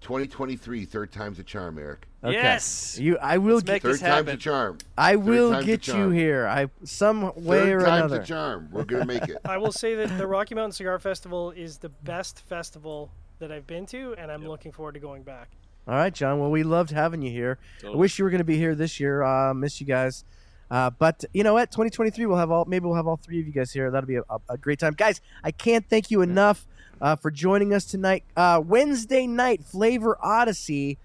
2023, 0.00 0.84
third 0.86 1.12
time's 1.12 1.38
a 1.38 1.42
charm, 1.42 1.78
Eric. 1.78 2.06
Okay. 2.24 2.32
Yes. 2.34 2.98
You, 3.00 3.18
I 3.18 3.38
will, 3.38 3.56
Let's 3.56 3.64
get, 3.64 3.72
make 3.72 3.82
Third 3.82 3.92
this 3.94 4.00
time's 4.00 4.28
a 4.28 4.36
charm. 4.36 4.78
I 4.96 5.12
third 5.12 5.24
will 5.24 5.62
get 5.62 5.88
you 5.88 6.10
here. 6.10 6.46
I 6.46 6.68
some 6.84 7.32
way 7.34 7.60
Third 7.60 7.82
or 7.82 7.84
time's 7.86 8.12
another. 8.12 8.20
a 8.22 8.26
charm. 8.26 8.68
We're 8.72 8.84
gonna 8.84 9.06
make 9.06 9.28
it. 9.28 9.38
I 9.44 9.56
will 9.58 9.72
say 9.72 9.94
that 9.96 10.16
the 10.18 10.26
Rocky 10.26 10.54
Mountain 10.54 10.72
Cigar 10.72 10.98
Festival 10.98 11.50
is 11.52 11.78
the 11.78 11.88
best 11.88 12.40
festival 12.42 13.10
that 13.38 13.50
I've 13.50 13.66
been 13.66 13.86
to, 13.86 14.14
and 14.18 14.30
I'm 14.30 14.46
looking 14.46 14.70
forward 14.72 14.92
to 14.92 15.00
going 15.00 15.22
back. 15.22 15.50
All 15.88 15.94
right, 15.94 16.12
John. 16.12 16.38
Well, 16.38 16.50
we 16.50 16.62
loved 16.62 16.90
having 16.90 17.22
you 17.22 17.30
here. 17.30 17.58
I 17.84 17.90
wish 17.96 18.18
you 18.18 18.24
were 18.24 18.30
going 18.30 18.38
to 18.38 18.44
be 18.44 18.58
here 18.58 18.74
this 18.74 19.00
year. 19.00 19.22
Uh, 19.22 19.54
miss 19.54 19.80
you 19.80 19.86
guys. 19.86 20.24
Uh, 20.70 20.90
but 20.90 21.24
you 21.34 21.42
know 21.42 21.54
what? 21.54 21.70
2023, 21.70 22.26
we'll 22.26 22.36
have 22.36 22.50
all. 22.50 22.64
Maybe 22.64 22.86
we'll 22.86 22.94
have 22.94 23.06
all 23.06 23.16
three 23.16 23.40
of 23.40 23.46
you 23.46 23.52
guys 23.52 23.72
here. 23.72 23.90
That'll 23.90 24.06
be 24.06 24.16
a, 24.16 24.24
a, 24.48 24.56
great 24.56 24.78
time, 24.78 24.94
guys. 24.94 25.20
I 25.42 25.50
can't 25.50 25.84
thank 25.88 26.10
you 26.10 26.22
enough 26.22 26.66
uh, 27.00 27.16
for 27.16 27.30
joining 27.30 27.74
us 27.74 27.84
tonight. 27.84 28.22
Uh, 28.36 28.62
Wednesday 28.64 29.26
night, 29.26 29.64
Flavor 29.64 30.16
Odyssey. 30.22 30.98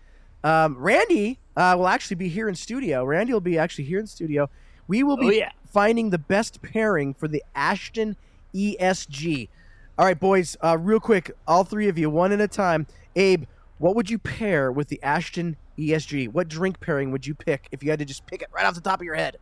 Um, 0.43 0.77
Randy 0.77 1.39
uh, 1.57 1.73
will 1.77 1.87
actually 1.87 2.17
be 2.17 2.29
here 2.29 2.47
in 2.47 2.53
studio. 2.53 3.03
Randy 3.03 3.33
will 3.33 3.41
be 3.41 3.57
actually 3.57 3.85
here 3.85 3.99
in 3.99 4.05
studio. 4.05 4.49
We 4.87 5.01
will 5.01 5.17
be 5.17 5.27
Oh, 5.27 5.31
yeah. 5.31 5.51
finding 5.71 6.11
the 6.11 6.19
best 6.19 6.61
pairing 6.61 7.15
for 7.15 7.27
the 7.27 7.43
Ashton 7.55 8.15
ESG. 8.53 9.49
All 9.97 10.05
right, 10.05 10.19
boys. 10.19 10.55
Uh, 10.63 10.77
real 10.77 10.99
quick, 10.99 11.31
all 11.47 11.63
three 11.63 11.87
of 11.87 11.97
you, 11.97 12.09
one 12.11 12.31
at 12.31 12.41
a 12.41 12.47
time. 12.47 12.85
Abe, 13.15 13.45
what 13.79 13.95
would 13.95 14.09
you 14.09 14.19
pair 14.19 14.71
with 14.71 14.89
the 14.89 15.01
Ashton 15.01 15.57
ESG? 15.79 16.31
What 16.31 16.47
drink 16.47 16.79
pairing 16.79 17.11
would 17.11 17.25
you 17.25 17.33
pick 17.33 17.67
if 17.71 17.81
you 17.81 17.89
had 17.89 17.99
to 17.99 18.05
just 18.05 18.27
pick 18.27 18.41
it 18.41 18.49
right 18.53 18.65
off 18.65 18.75
the 18.75 18.81
top 18.81 18.99
of 18.99 19.05
your 19.05 19.15
head? 19.15 19.37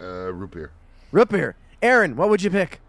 Uh, 0.00 0.32
root 0.32 0.50
beer. 0.52 0.72
Root 1.12 1.28
beer. 1.28 1.56
Aaron, 1.82 2.16
what 2.16 2.28
would 2.28 2.42
you 2.42 2.50
pick? 2.50 2.80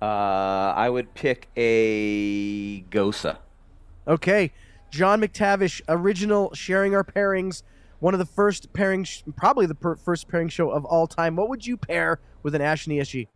Uh, 0.00 0.74
I 0.76 0.88
would 0.88 1.14
pick 1.14 1.48
a 1.56 2.82
Gose. 2.90 3.36
Okay, 4.08 4.50
John 4.90 5.20
McTavish, 5.20 5.80
original 5.88 6.52
sharing 6.54 6.94
our 6.94 7.04
pairings. 7.04 7.62
One 8.00 8.14
of 8.14 8.18
the 8.18 8.26
first 8.26 8.72
pairings, 8.72 9.22
probably 9.36 9.66
the 9.66 9.76
per- 9.76 9.94
first 9.94 10.26
pairing 10.28 10.48
show 10.48 10.70
of 10.70 10.84
all 10.84 11.06
time. 11.06 11.36
What 11.36 11.48
would 11.48 11.64
you 11.64 11.76
pair 11.76 12.18
with 12.42 12.56
an 12.56 12.60
Ashton 12.60 12.94
ESG? 12.94 13.28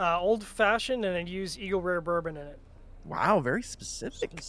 Uh, 0.00 0.18
old 0.18 0.42
fashioned, 0.42 1.04
and 1.04 1.16
I'd 1.16 1.28
use 1.28 1.58
Eagle 1.58 1.82
Rare 1.82 2.00
Bourbon 2.00 2.36
in 2.38 2.46
it. 2.46 2.58
Wow, 3.04 3.40
very 3.40 3.62
specific. 3.62 4.42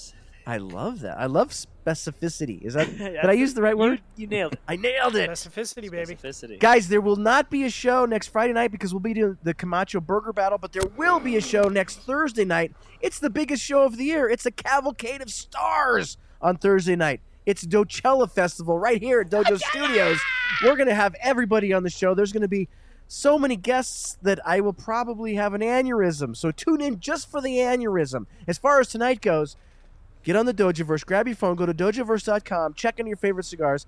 I 0.47 0.57
love 0.57 0.99
that. 1.01 1.17
I 1.19 1.25
love 1.25 1.49
specificity. 1.49 2.61
Is 2.61 2.75
that? 2.75 2.87
Yeah, 3.05 3.21
did 3.21 3.29
I 3.29 3.33
use 3.33 3.53
the 3.53 3.61
right 3.61 3.77
word? 3.77 4.01
You, 4.15 4.23
you 4.23 4.27
nailed 4.27 4.53
it. 4.53 4.59
I 4.67 4.75
nailed 4.75 5.15
it. 5.15 5.29
Specificity, 5.29 5.89
baby. 5.91 6.15
Specificity. 6.15 6.59
Guys, 6.59 6.87
there 6.87 7.01
will 7.01 7.15
not 7.15 7.49
be 7.49 7.63
a 7.65 7.69
show 7.69 8.05
next 8.05 8.27
Friday 8.27 8.53
night 8.53 8.71
because 8.71 8.93
we'll 8.93 8.99
be 8.99 9.13
doing 9.13 9.37
the 9.43 9.53
Camacho 9.53 9.99
Burger 10.01 10.33
Battle, 10.33 10.57
but 10.57 10.71
there 10.73 10.83
will 10.97 11.19
be 11.19 11.35
a 11.35 11.41
show 11.41 11.63
next 11.63 11.99
Thursday 11.99 12.45
night. 12.45 12.73
It's 13.01 13.19
the 13.19 13.29
biggest 13.29 13.63
show 13.63 13.83
of 13.83 13.97
the 13.97 14.05
year. 14.05 14.29
It's 14.29 14.45
a 14.45 14.51
cavalcade 14.51 15.21
of 15.21 15.29
stars 15.29 16.17
on 16.41 16.57
Thursday 16.57 16.95
night. 16.95 17.21
It's 17.45 17.65
Docella 17.65 18.29
Festival 18.29 18.79
right 18.79 19.01
here 19.01 19.21
at 19.21 19.29
Dojo 19.29 19.59
Studios. 19.59 20.19
We're 20.63 20.75
going 20.75 20.89
to 20.89 20.95
have 20.95 21.15
everybody 21.21 21.73
on 21.73 21.83
the 21.83 21.89
show. 21.89 22.15
There's 22.15 22.31
going 22.31 22.41
to 22.41 22.47
be 22.47 22.67
so 23.07 23.37
many 23.37 23.55
guests 23.55 24.17
that 24.23 24.39
I 24.45 24.61
will 24.61 24.73
probably 24.73 25.35
have 25.35 25.53
an 25.53 25.61
aneurysm. 25.61 26.35
So 26.35 26.51
tune 26.51 26.81
in 26.81 26.99
just 26.99 27.29
for 27.29 27.41
the 27.41 27.57
aneurysm. 27.57 28.25
As 28.47 28.57
far 28.57 28.79
as 28.79 28.87
tonight 28.87 29.21
goes, 29.21 29.55
get 30.25 30.35
on 30.35 30.45
the 30.45 30.53
Dojoverse, 30.53 31.05
grab 31.05 31.27
your 31.27 31.35
phone, 31.37 31.55
go 31.55 31.65
to 31.65 31.73
dojoverse.com, 31.73 32.73
check 32.73 32.99
in 32.99 33.07
your 33.07 33.15
favorite 33.15 33.45
cigars, 33.45 33.85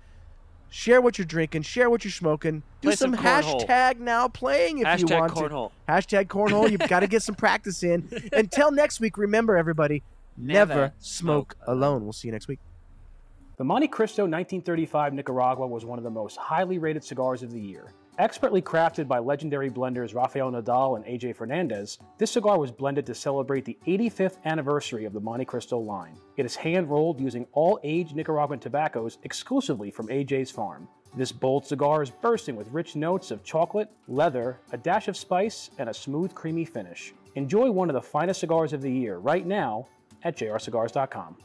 share 0.70 1.00
what 1.00 1.18
you're 1.18 1.26
drinking, 1.26 1.62
share 1.62 1.90
what 1.90 2.04
you're 2.04 2.10
smoking, 2.12 2.62
do 2.80 2.88
Play 2.88 2.96
some, 2.96 3.14
some 3.14 3.22
cornhole. 3.24 3.66
hashtag 3.66 3.98
now 3.98 4.28
playing 4.28 4.78
if 4.78 5.00
you 5.00 5.06
Hashtag 5.06 5.20
want 5.20 5.32
cornhole. 5.34 5.70
to. 5.86 5.92
Hashtag 5.92 6.26
cornhole. 6.28 6.70
You've 6.70 6.88
got 6.88 7.00
to 7.00 7.06
get 7.06 7.22
some 7.22 7.34
practice 7.34 7.82
in. 7.82 8.08
Until 8.32 8.70
next 8.70 9.00
week, 9.00 9.18
remember 9.18 9.56
everybody, 9.56 10.02
never, 10.36 10.74
Never 10.74 10.92
smoke 11.00 11.54
smoke 11.54 11.56
alone. 11.66 12.04
We'll 12.04 12.12
see 12.12 12.28
you 12.28 12.32
next 12.32 12.48
week. 12.48 12.60
The 13.56 13.64
Montecristo 13.64 14.20
1935 14.30 15.14
Nicaragua 15.14 15.66
was 15.66 15.84
one 15.84 15.98
of 15.98 16.04
the 16.04 16.10
most 16.10 16.36
highly 16.36 16.78
rated 16.78 17.02
cigars 17.02 17.42
of 17.42 17.50
the 17.50 17.60
year. 17.60 17.92
Expertly 18.18 18.60
crafted 18.60 19.06
by 19.06 19.20
legendary 19.20 19.70
blenders 19.70 20.12
Rafael 20.12 20.50
Nodal 20.50 20.96
and 20.96 21.04
AJ 21.04 21.36
Fernandez, 21.36 21.98
this 22.18 22.32
cigar 22.32 22.58
was 22.58 22.72
blended 22.72 23.06
to 23.06 23.14
celebrate 23.14 23.64
the 23.64 23.78
85th 23.86 24.38
anniversary 24.44 25.04
of 25.04 25.12
the 25.12 25.20
Montecristo 25.20 25.78
line. 25.78 26.18
It 26.36 26.44
is 26.44 26.56
hand 26.56 26.90
rolled 26.90 27.20
using 27.20 27.46
all 27.52 27.78
aged 27.84 28.16
Nicaraguan 28.16 28.58
tobaccos 28.58 29.18
exclusively 29.22 29.92
from 29.92 30.08
AJ's 30.08 30.50
farm. 30.50 30.88
This 31.16 31.30
bold 31.30 31.64
cigar 31.64 32.02
is 32.02 32.10
bursting 32.10 32.56
with 32.56 32.66
rich 32.72 32.96
notes 32.96 33.30
of 33.30 33.44
chocolate, 33.44 33.88
leather, 34.08 34.58
a 34.72 34.76
dash 34.76 35.06
of 35.06 35.16
spice, 35.16 35.70
and 35.78 35.88
a 35.88 35.94
smooth, 35.94 36.34
creamy 36.34 36.64
finish. 36.64 37.14
Enjoy 37.36 37.70
one 37.70 37.88
of 37.88 37.94
the 37.94 38.02
finest 38.02 38.40
cigars 38.40 38.72
of 38.72 38.82
the 38.82 38.90
year 38.90 39.18
right 39.18 39.46
now 39.46 39.86
at 40.24 40.36
jrcigars.com. 40.36 41.36